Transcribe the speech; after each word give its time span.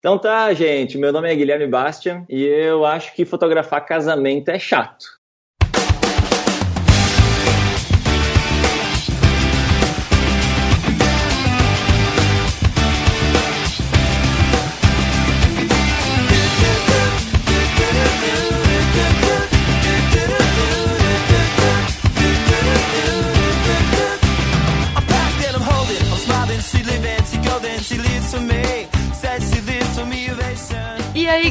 Então 0.00 0.18
tá, 0.18 0.50
gente. 0.54 0.96
Meu 0.96 1.12
nome 1.12 1.30
é 1.30 1.36
Guilherme 1.36 1.66
Bastian 1.66 2.24
e 2.26 2.42
eu 2.42 2.86
acho 2.86 3.14
que 3.14 3.26
fotografar 3.26 3.84
casamento 3.84 4.48
é 4.48 4.58
chato. 4.58 5.19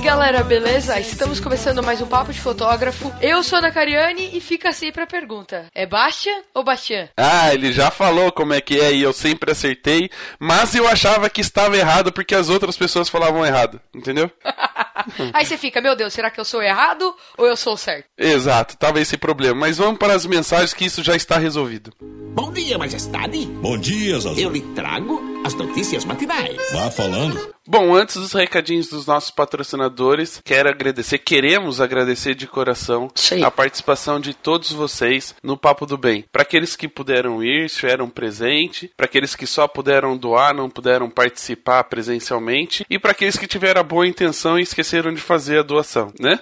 Galera, 0.10 0.44
beleza? 0.44 1.00
Estamos 1.00 1.40
começando 1.40 1.84
mais 1.84 2.02
um 2.02 2.08
Papo 2.08 2.34
de 2.34 2.42
Fotógrafo. 2.42 3.14
Eu 3.22 3.44
sou 3.44 3.58
a 3.58 3.60
Ana 3.60 3.72
Cariani 3.72 4.32
e 4.34 4.42
fica 4.42 4.74
sempre 4.74 5.04
a 5.04 5.06
pergunta: 5.06 5.68
é 5.72 5.86
Bastian 5.86 6.42
ou 6.52 6.64
Bastian? 6.64 7.10
Ah, 7.16 7.54
ele 7.54 7.72
já 7.72 7.92
falou 7.92 8.32
como 8.32 8.52
é 8.52 8.60
que 8.60 8.80
é 8.80 8.92
e 8.92 9.04
eu 9.04 9.14
sempre 9.14 9.52
acertei, 9.52 10.10
mas 10.40 10.74
eu 10.74 10.88
achava 10.88 11.30
que 11.30 11.42
estava 11.42 11.78
errado 11.78 12.12
porque 12.12 12.34
as 12.34 12.50
outras 12.50 12.76
pessoas 12.76 13.08
falavam 13.08 13.46
errado, 13.46 13.80
entendeu? 13.94 14.32
aí 15.32 15.46
você 15.46 15.60
fica, 15.60 15.80
meu 15.80 15.96
Deus, 15.96 16.12
será 16.12 16.32
que 16.32 16.40
eu 16.40 16.46
sou 16.46 16.64
errado 16.64 17.16
ou 17.38 17.46
eu 17.46 17.56
sou 17.56 17.78
certo? 17.78 18.06
Exato, 18.18 18.78
tava 18.78 19.00
esse 19.00 19.16
problema. 19.16 19.60
Mas 19.60 19.78
vamos 19.78 20.00
para 20.00 20.16
as 20.16 20.26
mensagens 20.26 20.74
que 20.74 20.86
isso 20.86 21.04
já 21.04 21.16
está 21.16 21.38
resolvido. 21.38 21.94
Bom 22.34 22.52
dia, 22.52 22.80
majestade. 22.80 23.46
Bom 23.46 23.78
dia, 23.78 24.20
Zazu. 24.20 24.40
Eu 24.40 24.50
lhe 24.50 24.62
trago 24.74 25.39
as 25.44 25.54
notícias 25.56 26.06
matinais. 26.06 26.58
Vá 26.74 26.92
falando. 26.92 27.50
Bom, 27.68 27.94
antes 27.94 28.16
dos 28.16 28.34
recadinhos 28.34 28.88
dos 28.88 29.06
nossos 29.06 29.30
patrocinadores, 29.30 30.42
quero 30.44 30.70
agradecer, 30.70 31.20
queremos 31.20 31.80
agradecer 31.80 32.34
de 32.34 32.48
coração 32.48 33.12
Sim. 33.14 33.44
a 33.44 33.52
participação 33.52 34.20
de 34.20 34.34
todos 34.34 34.72
vocês 34.72 35.36
no 35.44 35.56
Papo 35.56 35.86
do 35.86 35.96
Bem. 35.96 36.26
Para 36.32 36.42
aqueles 36.42 36.76
que 36.76 36.88
puderam 36.88 37.44
ir, 37.44 37.66
estiveram 37.66 38.10
presente, 38.10 38.92
para 38.98 39.06
aqueles 39.06 39.36
que 39.36 39.46
só 39.46 39.68
puderam 39.68 40.18
doar, 40.18 40.52
não 40.56 40.68
puderam 40.68 41.12
participar 41.12 41.84
presencialmente, 41.84 42.84
e 42.90 42.98
para 42.98 43.12
aqueles 43.12 43.38
que 43.38 43.46
tiveram 43.46 43.82
a 43.82 43.84
boa 43.84 44.08
intenção 44.08 44.58
e 44.58 44.64
esqueceram 44.64 45.14
de 45.14 45.22
fazer 45.22 45.60
a 45.60 45.64
doação, 45.64 46.12
né? 46.20 46.40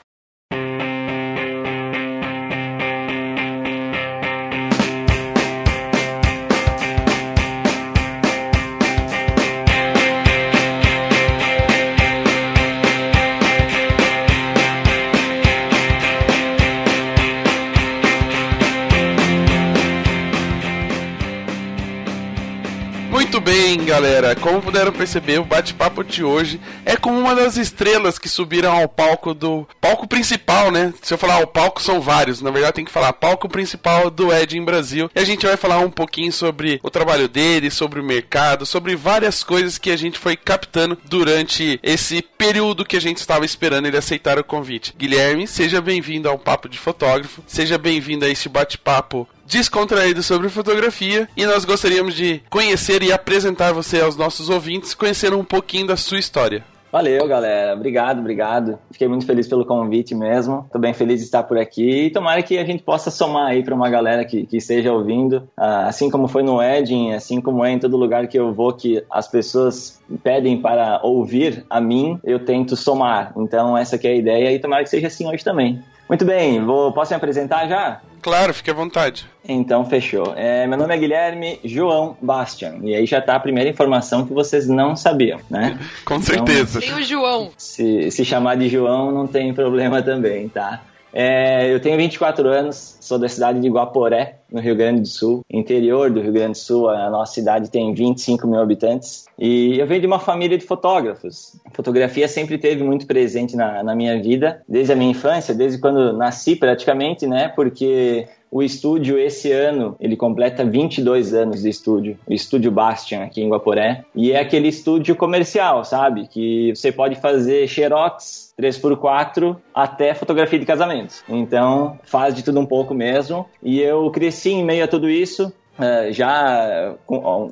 Galera, 23.93 24.35
como 24.35 24.59
puderam 24.59 24.91
perceber, 24.91 25.39
o 25.39 25.45
bate-papo 25.45 26.03
de 26.03 26.23
hoje 26.23 26.59
é 26.83 26.97
como 26.97 27.19
uma 27.19 27.35
das 27.35 27.57
estrelas 27.57 28.17
que 28.17 28.27
subiram 28.27 28.71
ao 28.71 28.89
palco 28.89 29.35
do 29.35 29.67
palco 29.79 30.07
principal, 30.07 30.71
né? 30.71 30.91
Se 30.99 31.13
eu 31.13 31.17
falar 31.17 31.43
o 31.43 31.45
palco 31.45 31.79
são 31.79 32.01
vários, 32.01 32.41
na 32.41 32.49
verdade 32.49 32.73
tem 32.73 32.85
que 32.85 32.91
falar 32.91 33.13
palco 33.13 33.47
principal 33.47 34.09
do 34.09 34.33
Ed 34.33 34.57
em 34.57 34.65
Brasil. 34.65 35.11
E 35.13 35.19
a 35.19 35.23
gente 35.23 35.45
vai 35.45 35.55
falar 35.57 35.77
um 35.77 35.91
pouquinho 35.91 36.33
sobre 36.33 36.79
o 36.81 36.89
trabalho 36.89 37.27
dele, 37.27 37.69
sobre 37.69 37.99
o 37.99 38.03
mercado, 38.03 38.65
sobre 38.65 38.95
várias 38.95 39.43
coisas 39.43 39.77
que 39.77 39.91
a 39.91 39.95
gente 39.95 40.17
foi 40.17 40.35
captando 40.35 40.97
durante 41.05 41.79
esse 41.83 42.23
período 42.35 42.85
que 42.85 42.97
a 42.97 43.01
gente 43.01 43.17
estava 43.17 43.45
esperando 43.45 43.85
ele 43.85 43.97
aceitar 43.97 44.39
o 44.39 44.43
convite. 44.43 44.95
Guilherme, 44.97 45.47
seja 45.47 45.79
bem-vindo 45.79 46.27
ao 46.27 46.39
Papo 46.39 46.67
de 46.67 46.79
Fotógrafo, 46.79 47.43
seja 47.45 47.77
bem-vindo 47.77 48.25
a 48.25 48.29
este 48.29 48.49
bate-papo 48.49 49.29
descontraído 49.45 50.23
sobre 50.23 50.49
fotografia 50.49 51.27
e 51.35 51.45
nós 51.45 51.65
gostaríamos 51.65 52.13
de 52.13 52.41
conhecer 52.49 53.03
e 53.03 53.11
apresentar 53.11 53.73
você 53.73 54.01
aos 54.01 54.15
nossos 54.15 54.49
ouvintes, 54.49 54.93
conhecer 54.93 55.33
um 55.33 55.43
pouquinho 55.43 55.87
da 55.87 55.97
sua 55.97 56.19
história. 56.19 56.63
Valeu, 56.93 57.27
galera. 57.27 57.73
Obrigado, 57.73 58.19
obrigado. 58.19 58.77
Fiquei 58.91 59.07
muito 59.07 59.25
feliz 59.25 59.47
pelo 59.47 59.65
convite 59.65 60.13
mesmo. 60.13 60.69
Tô 60.71 60.77
bem 60.77 60.93
feliz 60.93 61.21
de 61.21 61.25
estar 61.25 61.41
por 61.41 61.57
aqui. 61.57 62.05
E 62.05 62.09
tomara 62.11 62.43
que 62.43 62.55
a 62.55 62.63
gente 62.63 62.83
possa 62.83 63.09
somar 63.09 63.47
aí 63.47 63.63
para 63.63 63.73
uma 63.73 63.89
galera 63.89 64.23
que, 64.23 64.45
que 64.45 64.57
esteja 64.57 64.93
ouvindo. 64.93 65.49
Ah, 65.57 65.87
assim 65.87 66.07
como 66.11 66.27
foi 66.27 66.43
no 66.43 66.57
Wedding, 66.57 67.13
assim 67.13 67.41
como 67.41 67.65
é 67.65 67.71
em 67.71 67.79
todo 67.79 67.97
lugar 67.97 68.27
que 68.27 68.37
eu 68.37 68.53
vou, 68.53 68.73
que 68.73 69.03
as 69.09 69.27
pessoas 69.27 69.99
pedem 70.21 70.61
para 70.61 70.99
ouvir 71.01 71.65
a 71.67 71.81
mim, 71.81 72.19
eu 72.23 72.45
tento 72.45 72.75
somar. 72.75 73.33
Então, 73.37 73.75
essa 73.75 73.95
é 73.95 74.09
a 74.09 74.15
ideia 74.15 74.51
e 74.51 74.59
tomara 74.59 74.83
que 74.83 74.89
seja 74.91 75.07
assim 75.07 75.27
hoje 75.27 75.43
também. 75.43 75.81
Muito 76.13 76.25
bem, 76.25 76.63
vou, 76.63 76.91
posso 76.91 77.11
me 77.11 77.15
apresentar 77.15 77.67
já? 77.67 77.99
Claro, 78.21 78.53
fique 78.53 78.69
à 78.69 78.73
vontade. 78.73 79.25
Então, 79.43 79.83
fechou. 79.83 80.35
É, 80.35 80.67
meu 80.67 80.77
nome 80.77 80.93
é 80.93 80.97
Guilherme 80.99 81.59
João 81.65 82.15
Bastian. 82.21 82.75
E 82.83 82.93
aí 82.93 83.07
já 83.07 83.19
tá 83.19 83.33
a 83.33 83.39
primeira 83.39 83.67
informação 83.67 84.23
que 84.23 84.31
vocês 84.31 84.67
não 84.67 84.95
sabiam, 84.95 85.39
né? 85.49 85.79
Com 86.05 86.21
certeza. 86.21 86.79
Tem 86.79 86.93
o 86.93 87.01
João. 87.01 87.49
Se, 87.57 88.11
se 88.11 88.23
chamar 88.23 88.57
de 88.57 88.69
João 88.69 89.11
não 89.11 89.25
tem 89.25 89.55
problema 89.55 90.03
também, 90.03 90.47
tá? 90.47 90.83
É, 91.13 91.71
eu 91.71 91.79
tenho 91.79 91.95
24 91.95 92.49
anos, 92.49 92.97
sou 92.99 93.19
da 93.19 93.29
cidade 93.29 93.59
de 93.59 93.69
Guaporé, 93.69 94.39
no 94.51 94.59
Rio 94.59 94.75
Grande 94.75 95.01
do 95.01 95.07
Sul, 95.07 95.45
interior 95.49 96.09
do 96.09 96.19
Rio 96.19 96.33
Grande 96.33 96.53
do 96.53 96.57
Sul. 96.57 96.89
A 96.89 97.09
nossa 97.09 97.33
cidade 97.33 97.69
tem 97.69 97.93
25 97.93 98.47
mil 98.47 98.59
habitantes. 98.59 99.25
E 99.37 99.77
eu 99.79 99.85
venho 99.85 100.01
de 100.01 100.07
uma 100.07 100.19
família 100.19 100.57
de 100.57 100.65
fotógrafos. 100.65 101.59
A 101.65 101.69
fotografia 101.69 102.27
sempre 102.27 102.57
teve 102.57 102.83
muito 102.83 103.05
presente 103.05 103.55
na, 103.55 103.83
na 103.83 103.95
minha 103.95 104.19
vida, 104.21 104.63
desde 104.67 104.91
a 104.91 104.95
minha 104.95 105.11
infância, 105.11 105.53
desde 105.53 105.79
quando 105.79 106.13
nasci 106.13 106.55
praticamente, 106.55 107.27
né? 107.27 107.47
Porque 107.49 108.27
o 108.53 108.61
estúdio, 108.61 109.17
esse 109.17 109.51
ano, 109.51 109.95
ele 109.99 110.15
completa 110.15 110.63
22 110.63 111.33
anos 111.33 111.63
de 111.63 111.69
estúdio. 111.69 112.19
O 112.27 112.31
estúdio 112.31 112.71
Bastian, 112.71 113.23
aqui 113.23 113.41
em 113.41 113.49
Guaporé. 113.49 114.05
E 114.15 114.31
é 114.31 114.39
aquele 114.39 114.67
estúdio 114.67 115.15
comercial, 115.15 115.83
sabe? 115.83 116.27
Que 116.27 116.71
você 116.75 116.91
pode 116.91 117.15
fazer 117.15 117.67
xerox 117.67 118.53
3x4 118.59 119.57
até 119.73 120.13
fotografia 120.13 120.59
de 120.59 120.67
casamento. 120.67 121.15
Então, 121.27 121.97
faz 122.03 122.35
de 122.35 122.43
tudo 122.43 122.59
um 122.59 122.65
pouco 122.65 122.93
mesmo. 122.93 123.47
E 123.63 123.81
eu 123.81 124.11
cresci 124.11 124.51
em 124.51 124.63
meio 124.63 124.83
a 124.83 124.87
tudo 124.87 125.09
isso. 125.09 125.51
Uh, 125.77 126.13
já 126.13 126.93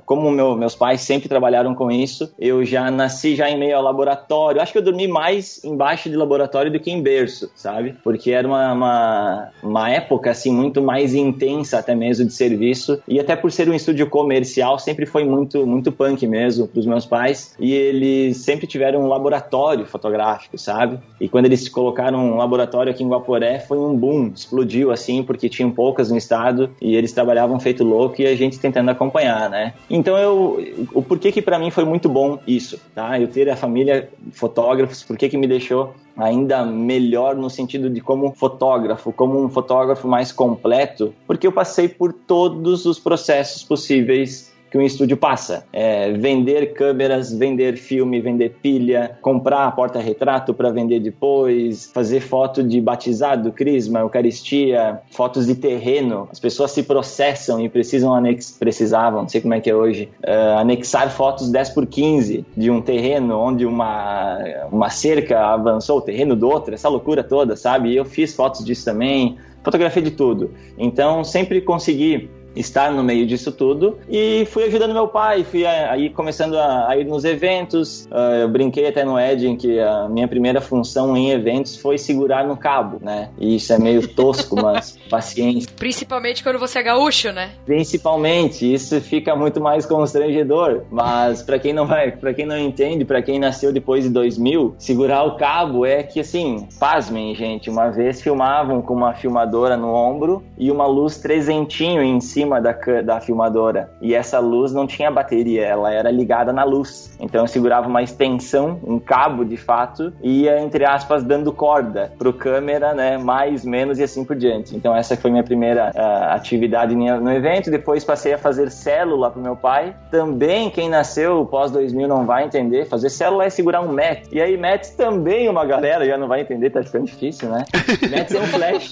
como 0.06 0.30
meu, 0.30 0.56
meus 0.56 0.76
pais 0.76 1.02
sempre 1.02 1.28
trabalharam 1.28 1.74
com 1.74 1.92
isso, 1.92 2.32
eu 2.38 2.64
já 2.64 2.92
nasci 2.92 3.36
já 3.36 3.50
em 3.50 3.58
meio 3.58 3.76
ao 3.76 3.84
laboratório. 3.84 4.62
Acho 4.62 4.72
que 4.72 4.78
eu 4.78 4.84
dormi 4.84 5.08
mais 5.08 5.64
embaixo 5.64 6.10
de 6.10 6.16
laboratório 6.16 6.72
do 6.72 6.80
que 6.80 6.92
em 6.92 7.02
berço, 7.02 7.52
sabe? 7.56 7.96
Porque 8.04 8.32
era 8.32 8.48
uma, 8.48 8.74
uma, 8.74 9.50
uma 9.64 9.90
época 9.90 10.30
assim 10.30 10.52
muito 10.52 10.82
mais 10.82 11.16
intensa 11.16 11.80
até 11.80 11.96
mesmo 11.96 12.26
de 12.26 12.34
serviço 12.34 13.02
e 13.08 13.20
até 13.20 13.36
por 13.36 13.52
ser 13.52 13.68
um 13.70 13.74
estúdio 13.74 14.08
comercial 14.08 14.78
sempre 14.78 15.06
foi 15.06 15.24
muito 15.24 15.66
muito 15.66 15.92
punk 15.92 16.26
mesmo 16.28 16.68
para 16.68 16.80
os 16.80 16.86
meus 16.86 17.06
pais 17.06 17.56
e 17.60 17.74
eles 17.74 18.38
sempre 18.38 18.68
tiveram 18.68 19.02
um 19.02 19.08
laboratório 19.08 19.86
fotográfico, 19.86 20.58
sabe? 20.58 21.00
E 21.20 21.28
quando 21.28 21.46
eles 21.46 21.68
colocaram 21.68 22.20
um 22.20 22.38
laboratório 22.38 22.92
aqui 22.92 23.04
em 23.04 23.10
Guaporé 23.10 23.60
foi 23.60 23.80
um 23.80 23.96
boom, 23.96 24.32
explodiu 24.36 24.92
assim 24.92 25.24
porque 25.24 25.50
tinham 25.50 25.72
poucas 25.72 26.12
no 26.12 26.18
estado 26.18 26.70
e 26.82 26.96
eles 26.96 27.12
trabalhavam 27.12 27.60
feito 27.60 27.84
louco 27.84 28.11
e 28.20 28.28
a 28.28 28.36
gente 28.36 28.60
tentando 28.60 28.90
acompanhar, 28.90 29.50
né? 29.50 29.74
Então 29.90 30.18
eu, 30.18 30.88
o 30.94 31.02
porquê 31.02 31.32
que 31.32 31.42
para 31.42 31.60
mim 31.60 31.70
foi 31.70 31.86
muito 31.86 32.10
bom 32.10 32.40
isso, 32.48 32.80
tá? 32.94 33.20
Eu 33.20 33.28
ter 33.28 33.50
a 33.50 33.56
família 33.56 34.10
fotógrafos, 34.32 35.04
porquê 35.04 35.30
que 35.30 35.38
me 35.38 35.48
deixou 35.48 35.94
ainda 36.18 36.66
melhor 36.66 37.36
no 37.36 37.50
sentido 37.50 37.90
de 37.90 38.02
como 38.02 38.32
fotógrafo, 38.34 39.12
como 39.12 39.42
um 39.44 39.50
fotógrafo 39.50 40.08
mais 40.08 40.32
completo, 40.32 41.14
porque 41.26 41.48
eu 41.48 41.52
passei 41.52 41.88
por 41.88 42.14
todos 42.14 42.86
os 42.86 43.00
processos 43.00 43.64
possíveis 43.64 44.51
que 44.72 44.78
um 44.78 44.82
estúdio 44.82 45.18
passa. 45.18 45.66
É 45.74 46.14
vender 46.14 46.74
câmeras, 46.74 47.34
vender 47.34 47.76
filme, 47.78 48.22
vender 48.22 48.56
pilha, 48.62 49.18
comprar 49.22 49.70
porta-retrato 49.76 50.54
para 50.54 50.72
vender 50.72 51.02
depois, 51.02 51.92
fazer 51.94 52.22
foto 52.22 52.64
de 52.64 52.80
batizado, 52.80 53.52
crisma, 53.52 54.00
eucaristia, 54.00 55.02
fotos 55.12 55.46
de 55.46 55.56
terreno. 55.56 56.30
As 56.32 56.40
pessoas 56.40 56.72
se 56.72 56.84
processam 56.84 57.60
e 57.60 57.68
precisam 57.68 58.16
anex 58.16 58.56
precisavam, 58.58 59.24
não 59.24 59.30
sei 59.30 59.42
como 59.42 59.54
é 59.54 59.60
que 59.60 59.70
é 59.70 59.76
hoje, 59.76 60.10
uh, 60.26 60.60
anexar 60.60 61.12
fotos 61.12 61.52
10 61.52 61.70
por 61.72 61.86
15 61.86 62.46
de 62.56 62.72
um 62.72 62.82
terreno 62.82 63.38
onde 63.38 63.66
uma, 63.66 64.38
uma 64.72 64.90
cerca 64.90 65.40
avançou 65.48 65.98
o 65.98 66.02
terreno 66.02 66.36
do 66.36 66.48
outro, 66.48 66.74
essa 66.74 66.88
loucura 66.88 67.24
toda, 67.24 67.58
sabe? 67.58 67.90
E 67.90 67.98
eu 67.98 68.06
fiz 68.06 68.34
fotos 68.34 68.64
disso 68.64 68.86
também, 68.86 69.38
fotografia 69.64 70.02
de 70.02 70.12
tudo. 70.12 70.52
Então 70.78 71.24
sempre 71.24 71.60
consegui 71.60 72.30
estar 72.56 72.92
no 72.92 73.04
meio 73.04 73.26
disso 73.26 73.52
tudo 73.52 73.98
e 74.10 74.46
fui 74.52 74.66
ajudando 74.66 74.94
meu 74.94 75.08
pai, 75.08 75.44
fui 75.44 75.66
aí 75.66 76.10
começando 76.10 76.58
a, 76.58 76.96
ir 76.98 77.06
nos 77.06 77.24
eventos. 77.24 78.06
Uh, 78.12 78.42
eu 78.42 78.50
brinquei 78.50 78.88
até 78.88 79.04
no 79.04 79.20
Edging 79.20 79.56
que 79.56 79.80
a 79.80 80.08
minha 80.10 80.28
primeira 80.28 80.62
função 80.62 81.16
em 81.16 81.32
eventos 81.32 81.76
foi 81.76 81.98
segurar 81.98 82.46
no 82.46 82.58
cabo, 82.58 83.00
né? 83.02 83.30
E 83.40 83.56
isso 83.56 83.72
é 83.74 83.80
meio 83.80 84.08
tosco, 84.08 84.56
mas 84.62 84.98
paciência. 85.10 85.70
Principalmente 85.78 86.44
quando 86.44 86.60
você 86.60 86.80
é 86.80 86.84
gaúcho, 86.84 87.32
né? 87.32 87.52
Principalmente, 87.66 88.72
isso 88.72 89.00
fica 89.02 89.36
muito 89.36 89.62
mais 89.62 89.86
constrangedor. 89.86 90.84
Mas 90.90 91.42
para 91.42 91.60
quem 91.60 91.74
não 91.74 91.86
vai, 91.86 92.12
para 92.12 92.34
quem 92.34 92.46
não 92.46 92.58
entende, 92.58 93.06
para 93.06 93.22
quem 93.22 93.40
nasceu 93.40 93.72
depois 93.72 94.04
de 94.04 94.10
2000, 94.10 94.76
segurar 94.78 95.24
o 95.24 95.38
cabo 95.38 95.86
é 95.86 96.04
que 96.04 96.20
assim, 96.20 96.68
pasmem, 96.80 97.34
gente, 97.36 97.70
uma 97.70 97.90
vez 97.90 98.22
filmavam 98.22 98.82
com 98.82 98.94
uma 98.94 99.14
filmadora 99.14 99.78
no 99.78 99.94
ombro 99.94 100.44
e 100.58 100.72
uma 100.72 100.86
luz 100.86 101.18
trezentinho 101.18 102.02
em 102.02 102.20
cima 102.20 102.41
cima 102.42 102.60
da, 102.60 102.72
da 103.04 103.22
filmadora. 103.22 103.92
E 104.02 104.16
essa 104.16 104.40
luz 104.40 104.74
não 104.74 104.88
tinha 104.88 105.12
bateria, 105.12 105.66
ela 105.66 105.94
era 105.94 106.10
ligada 106.10 106.52
na 106.52 106.64
luz. 106.64 107.16
Então 107.20 107.42
eu 107.42 107.48
segurava 107.48 107.88
uma 107.88 108.02
extensão, 108.02 108.80
um 108.84 109.00
cabo 109.00 109.44
de 109.46 109.58
fato, 109.58 110.12
e 110.22 110.44
ia, 110.44 110.60
entre 110.60 110.86
aspas, 110.86 111.24
dando 111.24 111.54
corda 111.54 112.12
pro 112.18 112.34
câmera, 112.34 112.94
né? 112.94 113.18
Mais, 113.18 113.64
menos 113.64 114.00
e 114.00 114.04
assim 114.04 114.26
por 114.26 114.36
diante. 114.36 114.76
Então 114.76 114.96
essa 114.96 115.16
foi 115.16 115.30
minha 115.30 115.44
primeira 115.44 115.92
uh, 115.96 116.34
atividade 116.34 116.96
no 116.96 117.32
evento. 117.32 117.70
Depois 117.70 118.04
passei 118.04 118.34
a 118.34 118.38
fazer 118.38 118.72
célula 118.72 119.30
pro 119.30 119.42
meu 119.42 119.56
pai. 119.56 119.96
Também 120.10 120.70
quem 120.70 120.90
nasceu 120.90 121.46
pós 121.46 121.72
2000 121.72 122.08
não 122.08 122.26
vai 122.26 122.46
entender. 122.46 122.86
Fazer 122.86 123.10
célula 123.10 123.46
é 123.46 123.50
segurar 123.50 123.82
um 123.82 123.92
MET. 123.92 124.28
E 124.32 124.42
aí 124.42 124.58
MET 124.58 124.96
também 124.96 125.48
uma 125.48 125.66
galera 125.66 126.06
já 126.06 126.18
não 126.18 126.28
vai 126.28 126.42
entender, 126.42 126.70
tá 126.70 126.82
ficando 126.84 127.06
difícil, 127.06 127.50
né? 127.50 127.66
MET 128.10 128.36
é 128.36 128.40
um 128.40 128.48
flash. 128.48 128.90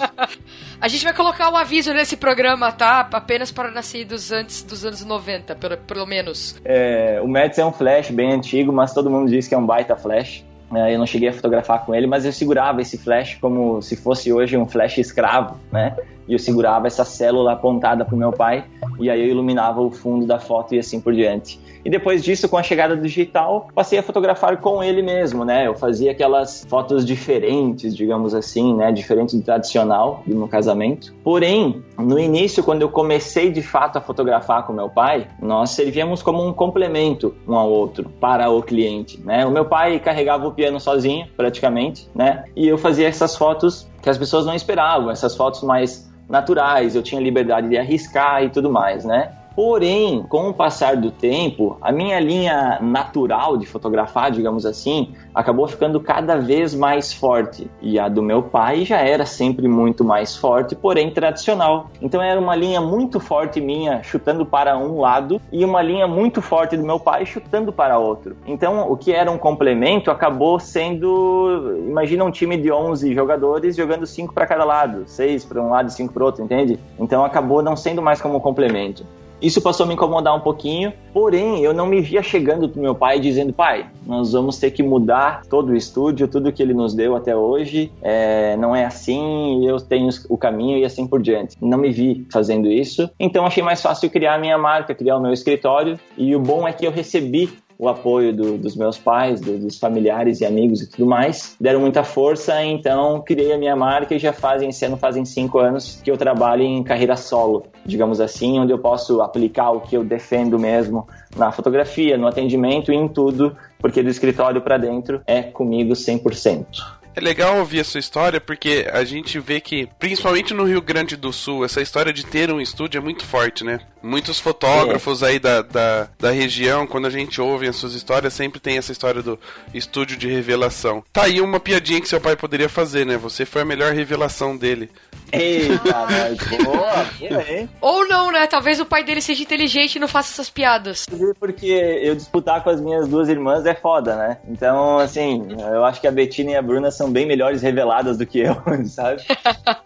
A 0.82 0.88
gente 0.88 1.04
vai 1.04 1.14
colocar 1.14 1.50
um 1.52 1.56
aviso 1.56 1.94
nesse 1.94 2.16
programa, 2.16 2.72
tá? 2.72 3.08
Apenas 3.12 3.39
para 3.52 3.72
nascidos 3.72 4.32
antes 4.32 4.64
dos 4.64 4.84
anos 4.84 5.04
90, 5.04 5.56
pelo, 5.56 5.78
pelo 5.78 6.06
menos. 6.06 6.60
É, 6.66 7.20
o 7.24 7.28
Mets 7.28 7.58
é 7.58 7.66
um 7.66 7.72
flash 7.72 8.12
bem 8.12 8.34
antigo, 8.34 8.72
mas 8.74 8.94
todo 8.94 9.10
mundo 9.10 9.30
diz 9.30 9.48
que 9.48 9.56
é 9.56 9.58
um 9.58 9.66
baita 9.66 9.96
flash. 9.96 10.44
É, 10.76 10.94
eu 10.94 11.00
não 11.00 11.06
cheguei 11.06 11.30
a 11.30 11.34
fotografar 11.34 11.86
com 11.86 11.96
ele, 11.96 12.06
mas 12.06 12.26
eu 12.26 12.32
segurava 12.32 12.82
esse 12.82 12.98
flash 12.98 13.38
como 13.42 13.82
se 13.82 13.96
fosse 13.96 14.32
hoje 14.32 14.58
um 14.58 14.68
flash 14.68 15.00
escravo, 15.00 15.58
né? 15.72 15.96
E 16.28 16.34
eu 16.34 16.40
segurava 16.40 16.86
essa 16.86 17.04
célula 17.04 17.54
apontada 17.54 18.06
para 18.06 18.14
o 18.14 18.18
meu 18.18 18.32
pai 18.32 18.64
e 19.00 19.10
aí 19.10 19.20
eu 19.20 19.28
iluminava 19.30 19.82
o 19.82 19.90
fundo 19.90 20.28
da 20.28 20.38
foto 20.38 20.76
e 20.76 20.80
assim 20.80 21.02
por 21.02 21.14
diante. 21.14 21.60
E 21.84 21.90
depois 21.90 22.24
disso, 22.24 22.50
com 22.50 22.58
a 22.58 22.64
chegada 22.64 22.96
do 22.96 23.02
digital, 23.02 23.70
passei 23.74 24.00
a 24.00 24.04
fotografar 24.04 24.58
com 24.58 24.84
ele 24.84 25.02
mesmo, 25.02 25.46
né? 25.46 25.68
Eu 25.68 25.76
fazia 25.76 26.12
aquelas 26.12 26.66
fotos 26.70 27.06
diferentes, 27.06 27.96
digamos 27.96 28.34
assim, 28.34 28.76
né? 28.76 28.92
Diferente 28.92 29.36
do 29.36 29.44
tradicional 29.44 30.24
no 30.28 30.48
casamento. 30.48 31.14
Porém, 31.24 31.84
no 31.98 32.20
início, 32.20 32.64
quando 32.64 32.82
eu 32.82 32.90
comecei 32.90 33.52
de 33.52 33.62
fato 33.62 33.98
a 33.98 34.02
fotografar 34.02 34.66
com 34.66 34.74
meu 34.74 34.90
pai, 34.90 35.28
nós 35.42 35.72
servíamos 35.72 36.22
como 36.22 36.46
um 36.46 36.54
complemento 36.54 37.36
um 37.48 37.56
ao 37.56 37.70
outro 37.70 38.10
para 38.20 38.50
o 38.50 38.62
cliente, 38.62 39.20
né? 39.22 39.46
O 39.46 39.52
meu 39.52 39.66
pai 39.66 40.00
carregava 40.00 40.48
o 40.48 40.52
piano 40.52 40.80
sozinho, 40.80 41.28
praticamente, 41.36 42.10
né? 42.14 42.46
E 42.56 42.68
eu 42.68 42.78
fazia 42.78 43.08
essas 43.08 43.36
fotos 43.36 43.90
que 44.02 44.10
as 44.10 44.18
pessoas 44.18 44.46
não 44.46 44.54
esperavam, 44.54 45.10
essas 45.10 45.36
fotos 45.36 45.64
mais 45.64 46.10
naturais, 46.30 46.96
eu 46.96 47.02
tinha 47.02 47.20
liberdade 47.20 47.70
de 47.70 47.78
arriscar 47.78 48.44
e 48.44 48.50
tudo 48.50 48.70
mais, 48.70 49.04
né? 49.04 49.34
Porém, 49.56 50.24
com 50.24 50.50
o 50.50 50.54
passar 50.54 50.96
do 50.96 51.12
tempo, 51.12 51.78
a 51.82 51.92
minha 51.92 52.20
linha 52.20 52.80
natural 52.82 53.58
de 53.58 53.66
fotografar, 53.66 54.32
digamos 54.32 54.66
assim, 54.66 55.14
acabou 55.34 55.68
ficando 55.68 56.00
cada 56.00 56.38
vez 56.38 56.74
mais 56.74 57.12
forte. 57.12 57.70
E 57.82 58.00
a 58.00 58.08
do 58.08 58.22
meu 58.22 58.44
pai 58.44 58.86
já 58.86 59.00
era 59.00 59.26
sempre 59.26 59.68
muito 59.68 60.04
mais 60.04 60.36
forte, 60.36 60.76
porém 60.76 61.12
tradicional. 61.12 61.90
Então 62.02 62.22
era 62.22 62.40
uma 62.40 62.56
linha 62.56 62.80
muito 62.80 63.20
forte 63.20 63.60
minha 63.60 64.02
chutando 64.04 64.46
para 64.46 64.78
um 64.78 65.00
lado 65.00 65.42
e 65.52 65.66
uma 65.66 65.82
linha 65.82 66.08
muito 66.08 66.42
forte 66.42 66.78
do 66.78 66.86
meu 66.86 67.00
pai 67.00 67.26
chutando 67.26 67.74
para 67.74 67.98
outro. 67.98 68.38
Então 68.46 68.90
o 68.90 68.96
que 68.96 69.12
era 69.12 69.30
um 69.30 69.38
complemento 69.38 70.10
acabou 70.12 70.60
sendo, 70.60 71.78
imagina 71.86 72.24
um 72.24 72.32
time 72.32 72.58
de 72.58 72.72
11 72.72 73.14
jogadores 73.14 73.76
jogando 73.76 74.06
5 74.06 74.34
para 74.34 74.48
cada 74.48 74.64
lado, 74.64 75.04
6 75.06 75.46
para 75.46 75.62
um 75.62 75.70
lado 75.70 75.90
e 75.90 75.92
5 75.92 76.14
para 76.14 76.24
outro, 76.24 76.44
entende? 76.44 76.80
Então 76.98 77.26
acabou 77.26 77.62
não 77.62 77.76
sendo 77.76 78.02
mais 78.02 78.22
como 78.22 78.38
um 78.38 78.40
complemento. 78.40 79.06
Isso 79.42 79.62
passou 79.62 79.86
a 79.86 79.88
me 79.88 79.94
incomodar 79.94 80.36
um 80.36 80.40
pouquinho, 80.40 80.92
porém 81.14 81.64
eu 81.64 81.74
não 81.74 81.86
me 81.86 82.02
via 82.02 82.22
chegando 82.22 82.68
pro 82.68 82.82
meu 82.82 82.94
pai 82.94 83.20
dizendo: 83.20 83.54
pai, 83.54 83.88
nós 84.06 84.34
vamos 84.34 84.58
ter 84.58 84.72
que 84.72 84.84
mudar 84.84 85.44
todo 85.50 85.70
o 85.70 85.76
estúdio, 85.76 86.28
tudo 86.28 86.52
que 86.52 86.62
ele 86.62 86.74
nos 86.74 86.94
deu 86.94 87.16
até 87.16 87.36
hoje, 87.36 87.92
é, 88.02 88.58
não 88.58 88.76
é 88.76 88.86
assim, 88.86 89.66
eu 89.68 89.78
tenho 89.80 90.10
o 90.30 90.38
caminho 90.38 90.78
e 90.78 90.86
assim 90.86 91.08
por 91.08 91.22
diante. 91.22 91.56
Não 91.62 91.78
me 91.78 91.92
vi 91.92 92.28
fazendo 92.32 92.70
isso, 92.70 93.10
então 93.20 93.46
achei 93.46 93.64
mais 93.64 93.82
fácil 93.82 94.10
criar 94.10 94.36
a 94.36 94.40
minha 94.40 94.58
marca, 94.58 94.94
criar 94.94 95.18
o 95.18 95.22
meu 95.22 95.32
escritório, 95.32 96.00
e 96.18 96.36
o 96.36 96.40
bom 96.40 96.68
é 96.68 96.74
que 96.74 96.86
eu 96.86 96.92
recebi 96.92 97.50
o 97.80 97.88
apoio 97.88 98.36
do, 98.36 98.58
dos 98.58 98.76
meus 98.76 98.98
pais, 98.98 99.40
do, 99.40 99.58
dos 99.58 99.80
familiares 99.80 100.42
e 100.42 100.46
amigos 100.46 100.82
e 100.82 100.88
tudo 100.90 101.06
mais, 101.06 101.56
deram 101.60 101.80
muita 101.80 102.04
força, 102.04 102.62
então 102.62 103.22
criei 103.22 103.54
a 103.54 103.58
minha 103.58 103.74
marca 103.74 104.14
e 104.14 104.20
já 104.20 104.34
fazem, 104.34 104.68
esse 104.68 104.84
ano 104.84 104.98
fazem 104.98 105.24
cinco 105.24 105.60
anos 105.60 106.02
que 106.04 106.12
eu 106.12 106.18
trabalho 106.18 106.62
em 106.62 106.84
carreira 106.84 107.16
solo, 107.16 107.64
digamos 107.86 108.20
assim, 108.20 108.60
onde 108.60 108.74
eu 108.74 108.80
posso 108.80 109.22
aplicar 109.22 109.72
o 109.72 109.80
que 109.80 109.96
eu 109.96 110.04
defendo 110.04 110.60
mesmo 110.60 111.08
na 111.38 111.54
fotografia, 111.54 112.18
no 112.18 112.28
atendimento 112.28 112.92
e 112.92 112.96
em 112.96 113.08
tudo, 113.08 113.56
porque 113.80 114.04
do 114.04 114.10
escritório 114.10 114.62
para 114.62 114.78
dentro 114.78 115.22
é 115.26 115.42
comigo 115.42 115.94
100%. 115.94 116.99
É 117.20 117.22
legal 117.22 117.58
ouvir 117.58 117.82
a 117.82 117.84
sua 117.84 118.00
história 118.00 118.40
porque 118.40 118.88
a 118.94 119.04
gente 119.04 119.42
vê 119.42 119.60
que, 119.60 119.90
principalmente 120.00 120.54
no 120.54 120.64
Rio 120.64 120.82
Grande 120.82 121.18
do 121.18 121.34
Sul, 121.34 121.66
essa 121.66 121.82
história 121.82 122.14
de 122.14 122.26
ter 122.26 122.50
um 122.50 122.62
estúdio 122.62 122.98
é 122.98 123.02
muito 123.02 123.26
forte, 123.26 123.62
né? 123.66 123.82
Muitos 124.02 124.40
fotógrafos 124.40 125.22
aí 125.22 125.38
da, 125.38 125.62
da, 125.62 126.08
da 126.18 126.32
região, 126.32 126.88
quando 126.88 127.08
a 127.08 127.10
gente 127.10 127.42
ouve 127.42 127.68
as 127.68 127.76
suas 127.76 127.94
histórias, 127.94 128.34
sempre 128.34 128.62
tem 128.62 128.78
essa 128.78 128.94
história 128.94 129.22
do 129.22 129.38
estúdio 129.74 130.16
de 130.16 130.30
revelação. 130.30 131.04
Tá 131.12 131.24
aí 131.24 131.42
uma 131.42 131.60
piadinha 131.60 132.00
que 132.00 132.08
seu 132.08 132.22
pai 132.22 132.38
poderia 132.38 132.70
fazer, 132.70 133.06
né? 133.06 133.18
Você 133.18 133.46
foi 133.46 133.64
a 133.64 133.66
melhor 133.66 133.92
revelação 133.92 134.56
dele. 134.56 134.90
Eita, 135.32 136.08
mas 136.10 136.38
boa, 136.64 137.06
hein? 137.48 137.70
Ou 137.82 138.08
não, 138.08 138.32
né? 138.32 138.48
Talvez 138.48 138.80
o 138.80 138.86
pai 138.86 139.04
dele 139.04 139.22
seja 139.22 139.44
inteligente 139.44 139.96
e 139.96 140.00
não 140.00 140.08
faça 140.08 140.34
essas 140.34 140.50
piadas. 140.50 141.06
Porque 141.40 141.68
eu 141.68 142.16
disputar 142.16 142.64
com 142.64 142.70
as 142.70 142.82
minhas 142.82 143.08
duas 143.08 143.30
irmãs 143.30 143.66
é 143.66 143.76
foda, 143.76 144.16
né? 144.16 144.38
Então, 144.48 144.98
assim, 144.98 145.48
eu 145.72 145.84
acho 145.86 146.02
que 146.02 146.08
a 146.08 146.12
Betina 146.12 146.52
e 146.52 146.56
a 146.56 146.62
Bruna 146.62 146.90
são 146.90 147.09
bem 147.12 147.26
melhores 147.26 147.62
reveladas 147.62 148.18
do 148.18 148.26
que 148.26 148.40
eu, 148.40 148.56
sabe? 148.88 149.24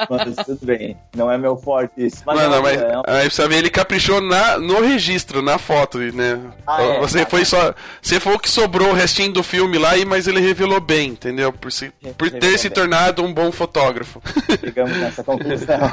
mas 0.10 0.36
tudo 0.46 0.66
bem, 0.66 0.98
não 1.16 1.32
é 1.32 1.38
meu 1.38 1.56
forte 1.58 2.06
isso. 2.06 2.24
Mas, 2.26 2.40
não, 2.40 2.50
não, 2.50 2.62
mas 2.62 2.82
é... 2.82 2.94
aí 3.06 3.26
precisa 3.26 3.48
ver, 3.48 3.58
ele 3.58 3.70
caprichou 3.70 4.22
na, 4.22 4.58
no 4.58 4.82
registro, 4.82 5.42
na 5.42 5.58
foto, 5.58 6.00
né? 6.00 6.40
Ah, 6.66 6.82
é, 6.82 7.00
você 7.00 7.24
tá, 7.24 7.30
foi 7.30 7.46
só. 7.46 7.74
Você 8.02 8.20
foi 8.20 8.36
o 8.36 8.40
que 8.40 8.50
sobrou 8.50 8.90
o 8.90 8.94
restinho 8.94 9.34
do 9.34 9.44
filme 9.44 9.78
lá, 9.78 9.92
mas 10.06 10.28
ele 10.28 10.40
revelou 10.40 10.80
bem, 10.80 11.10
entendeu? 11.10 11.52
Por, 11.52 11.72
se, 11.72 11.92
por 12.18 12.30
ter 12.30 12.58
se 12.58 12.70
bem. 12.70 12.76
tornado 12.76 13.24
um 13.24 13.34
bom 13.34 13.52
fotógrafo. 13.52 14.22
Chegamos 14.60 14.98
nessa 14.98 15.24
conclusão. 15.26 15.92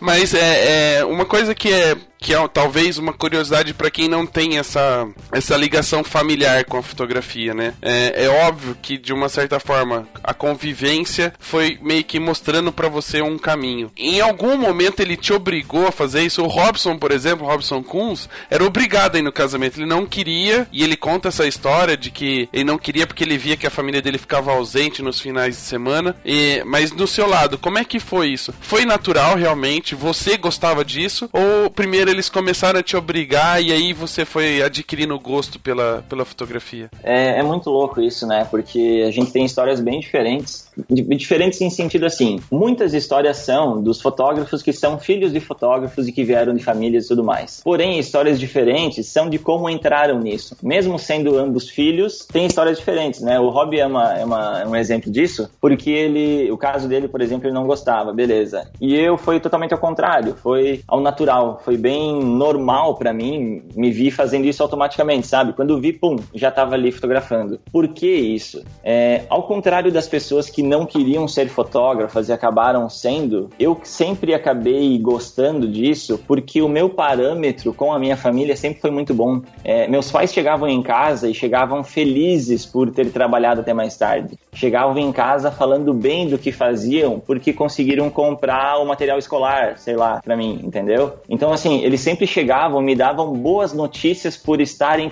Mas 0.00 0.34
é, 0.34 0.98
é, 0.98 1.04
uma 1.04 1.24
coisa 1.24 1.54
que 1.54 1.72
é 1.72 1.96
que 2.26 2.34
é 2.34 2.48
talvez 2.48 2.98
uma 2.98 3.12
curiosidade 3.12 3.72
para 3.72 3.90
quem 3.90 4.08
não 4.08 4.26
tem 4.26 4.58
essa, 4.58 5.06
essa 5.30 5.56
ligação 5.56 6.02
familiar 6.02 6.64
com 6.64 6.76
a 6.76 6.82
fotografia, 6.82 7.54
né? 7.54 7.74
É, 7.80 8.24
é 8.24 8.28
óbvio 8.28 8.76
que 8.80 8.98
de 8.98 9.12
uma 9.12 9.28
certa 9.28 9.60
forma 9.60 10.08
a 10.24 10.34
convivência 10.34 11.32
foi 11.38 11.78
meio 11.80 12.02
que 12.02 12.18
mostrando 12.18 12.72
para 12.72 12.88
você 12.88 13.22
um 13.22 13.38
caminho. 13.38 13.92
Em 13.96 14.20
algum 14.20 14.56
momento 14.56 15.00
ele 15.00 15.16
te 15.16 15.32
obrigou 15.32 15.86
a 15.86 15.92
fazer 15.92 16.22
isso. 16.22 16.42
O 16.42 16.48
Robson, 16.48 16.96
por 16.98 17.12
exemplo, 17.12 17.46
Robson 17.46 17.82
Kunz, 17.82 18.28
era 18.50 18.64
obrigado 18.64 19.14
a 19.14 19.18
ir 19.18 19.22
no 19.22 19.30
casamento. 19.30 19.78
Ele 19.78 19.86
não 19.86 20.04
queria 20.04 20.66
e 20.72 20.82
ele 20.82 20.96
conta 20.96 21.28
essa 21.28 21.46
história 21.46 21.96
de 21.96 22.10
que 22.10 22.48
ele 22.52 22.64
não 22.64 22.78
queria 22.78 23.06
porque 23.06 23.22
ele 23.22 23.38
via 23.38 23.56
que 23.56 23.68
a 23.68 23.70
família 23.70 24.02
dele 24.02 24.18
ficava 24.18 24.50
ausente 24.50 25.02
nos 25.02 25.20
finais 25.20 25.54
de 25.54 25.62
semana. 25.62 26.16
E, 26.24 26.62
mas 26.64 26.90
do 26.90 27.06
seu 27.06 27.28
lado, 27.28 27.56
como 27.56 27.78
é 27.78 27.84
que 27.84 28.00
foi 28.00 28.28
isso? 28.28 28.52
Foi 28.60 28.84
natural 28.84 29.36
realmente? 29.36 29.94
Você 29.94 30.36
gostava 30.36 30.84
disso? 30.84 31.30
Ou 31.32 31.70
primeiro 31.70 31.96
primeiro 31.96 32.15
eles 32.16 32.28
começaram 32.28 32.80
a 32.80 32.82
te 32.82 32.96
obrigar 32.96 33.62
e 33.62 33.70
aí 33.70 33.92
você 33.92 34.24
foi 34.24 34.62
adquirindo 34.62 35.18
gosto 35.18 35.60
pela, 35.60 36.04
pela 36.08 36.24
fotografia? 36.24 36.90
É, 37.02 37.38
é 37.38 37.42
muito 37.42 37.70
louco 37.70 38.00
isso, 38.00 38.26
né? 38.26 38.46
Porque 38.50 39.04
a 39.06 39.10
gente 39.10 39.30
tem 39.30 39.44
histórias 39.44 39.80
bem 39.80 40.00
diferentes. 40.00 40.65
Diferentes 40.90 41.60
em 41.60 41.70
sentido 41.70 42.04
assim, 42.04 42.38
muitas 42.50 42.92
histórias 42.92 43.38
são 43.38 43.82
dos 43.82 44.00
fotógrafos 44.00 44.62
que 44.62 44.72
são 44.72 44.98
filhos 44.98 45.32
de 45.32 45.40
fotógrafos 45.40 46.06
e 46.06 46.12
que 46.12 46.22
vieram 46.22 46.54
de 46.54 46.62
famílias 46.62 47.06
e 47.06 47.08
tudo 47.08 47.24
mais. 47.24 47.60
Porém, 47.64 47.98
histórias 47.98 48.38
diferentes 48.38 49.06
são 49.06 49.28
de 49.28 49.38
como 49.38 49.70
entraram 49.70 50.18
nisso. 50.18 50.56
Mesmo 50.62 50.98
sendo 50.98 51.38
ambos 51.38 51.68
filhos, 51.68 52.26
tem 52.30 52.46
histórias 52.46 52.78
diferentes, 52.78 53.20
né? 53.20 53.40
O 53.40 53.48
Rob 53.48 53.78
é, 53.78 53.86
uma, 53.86 54.18
é, 54.18 54.24
uma, 54.24 54.60
é 54.62 54.66
um 54.66 54.76
exemplo 54.76 55.10
disso, 55.10 55.48
porque 55.60 55.90
ele, 55.90 56.50
o 56.50 56.58
caso 56.58 56.88
dele, 56.88 57.08
por 57.08 57.20
exemplo, 57.20 57.46
ele 57.46 57.54
não 57.54 57.66
gostava, 57.66 58.12
beleza. 58.12 58.70
E 58.80 58.94
eu 58.94 59.16
foi 59.16 59.40
totalmente 59.40 59.72
ao 59.72 59.80
contrário, 59.80 60.34
foi 60.34 60.82
ao 60.86 61.00
natural, 61.00 61.60
foi 61.64 61.76
bem 61.76 62.22
normal 62.22 62.96
para 62.96 63.12
mim, 63.12 63.62
me 63.74 63.90
vi 63.90 64.10
fazendo 64.10 64.46
isso 64.46 64.62
automaticamente, 64.62 65.26
sabe? 65.26 65.52
Quando 65.52 65.80
vi, 65.80 65.92
pum, 65.92 66.16
já 66.34 66.50
tava 66.50 66.74
ali 66.74 66.92
fotografando. 66.92 67.60
Por 67.72 67.88
que 67.88 68.10
isso? 68.10 68.62
É, 68.84 69.22
ao 69.28 69.44
contrário 69.44 69.90
das 69.90 70.06
pessoas 70.06 70.50
que 70.50 70.65
não 70.66 70.84
queriam 70.84 71.26
ser 71.26 71.48
fotógrafas 71.48 72.28
e 72.28 72.32
acabaram 72.32 72.88
sendo, 72.90 73.48
eu 73.58 73.78
sempre 73.82 74.34
acabei 74.34 74.98
gostando 74.98 75.68
disso 75.68 76.20
porque 76.26 76.60
o 76.60 76.68
meu 76.68 76.90
parâmetro 76.90 77.72
com 77.72 77.92
a 77.92 77.98
minha 77.98 78.16
família 78.16 78.56
sempre 78.56 78.80
foi 78.80 78.90
muito 78.90 79.14
bom. 79.14 79.40
É, 79.64 79.88
meus 79.88 80.10
pais 80.10 80.32
chegavam 80.32 80.68
em 80.68 80.82
casa 80.82 81.28
e 81.28 81.34
chegavam 81.34 81.82
felizes 81.84 82.66
por 82.66 82.90
ter 82.90 83.10
trabalhado 83.10 83.60
até 83.60 83.72
mais 83.72 83.96
tarde. 83.96 84.38
Chegavam 84.52 84.98
em 84.98 85.12
casa 85.12 85.50
falando 85.50 85.94
bem 85.94 86.28
do 86.28 86.38
que 86.38 86.52
faziam 86.52 87.20
porque 87.20 87.52
conseguiram 87.52 88.10
comprar 88.10 88.78
o 88.78 88.86
material 88.86 89.18
escolar, 89.18 89.78
sei 89.78 89.96
lá, 89.96 90.20
para 90.22 90.36
mim, 90.36 90.60
entendeu? 90.64 91.14
Então, 91.28 91.52
assim, 91.52 91.82
eles 91.82 92.00
sempre 92.00 92.26
chegavam, 92.26 92.80
me 92.80 92.94
davam 92.94 93.32
boas 93.32 93.72
notícias 93.72 94.36
por 94.36 94.60
estarem 94.60 95.10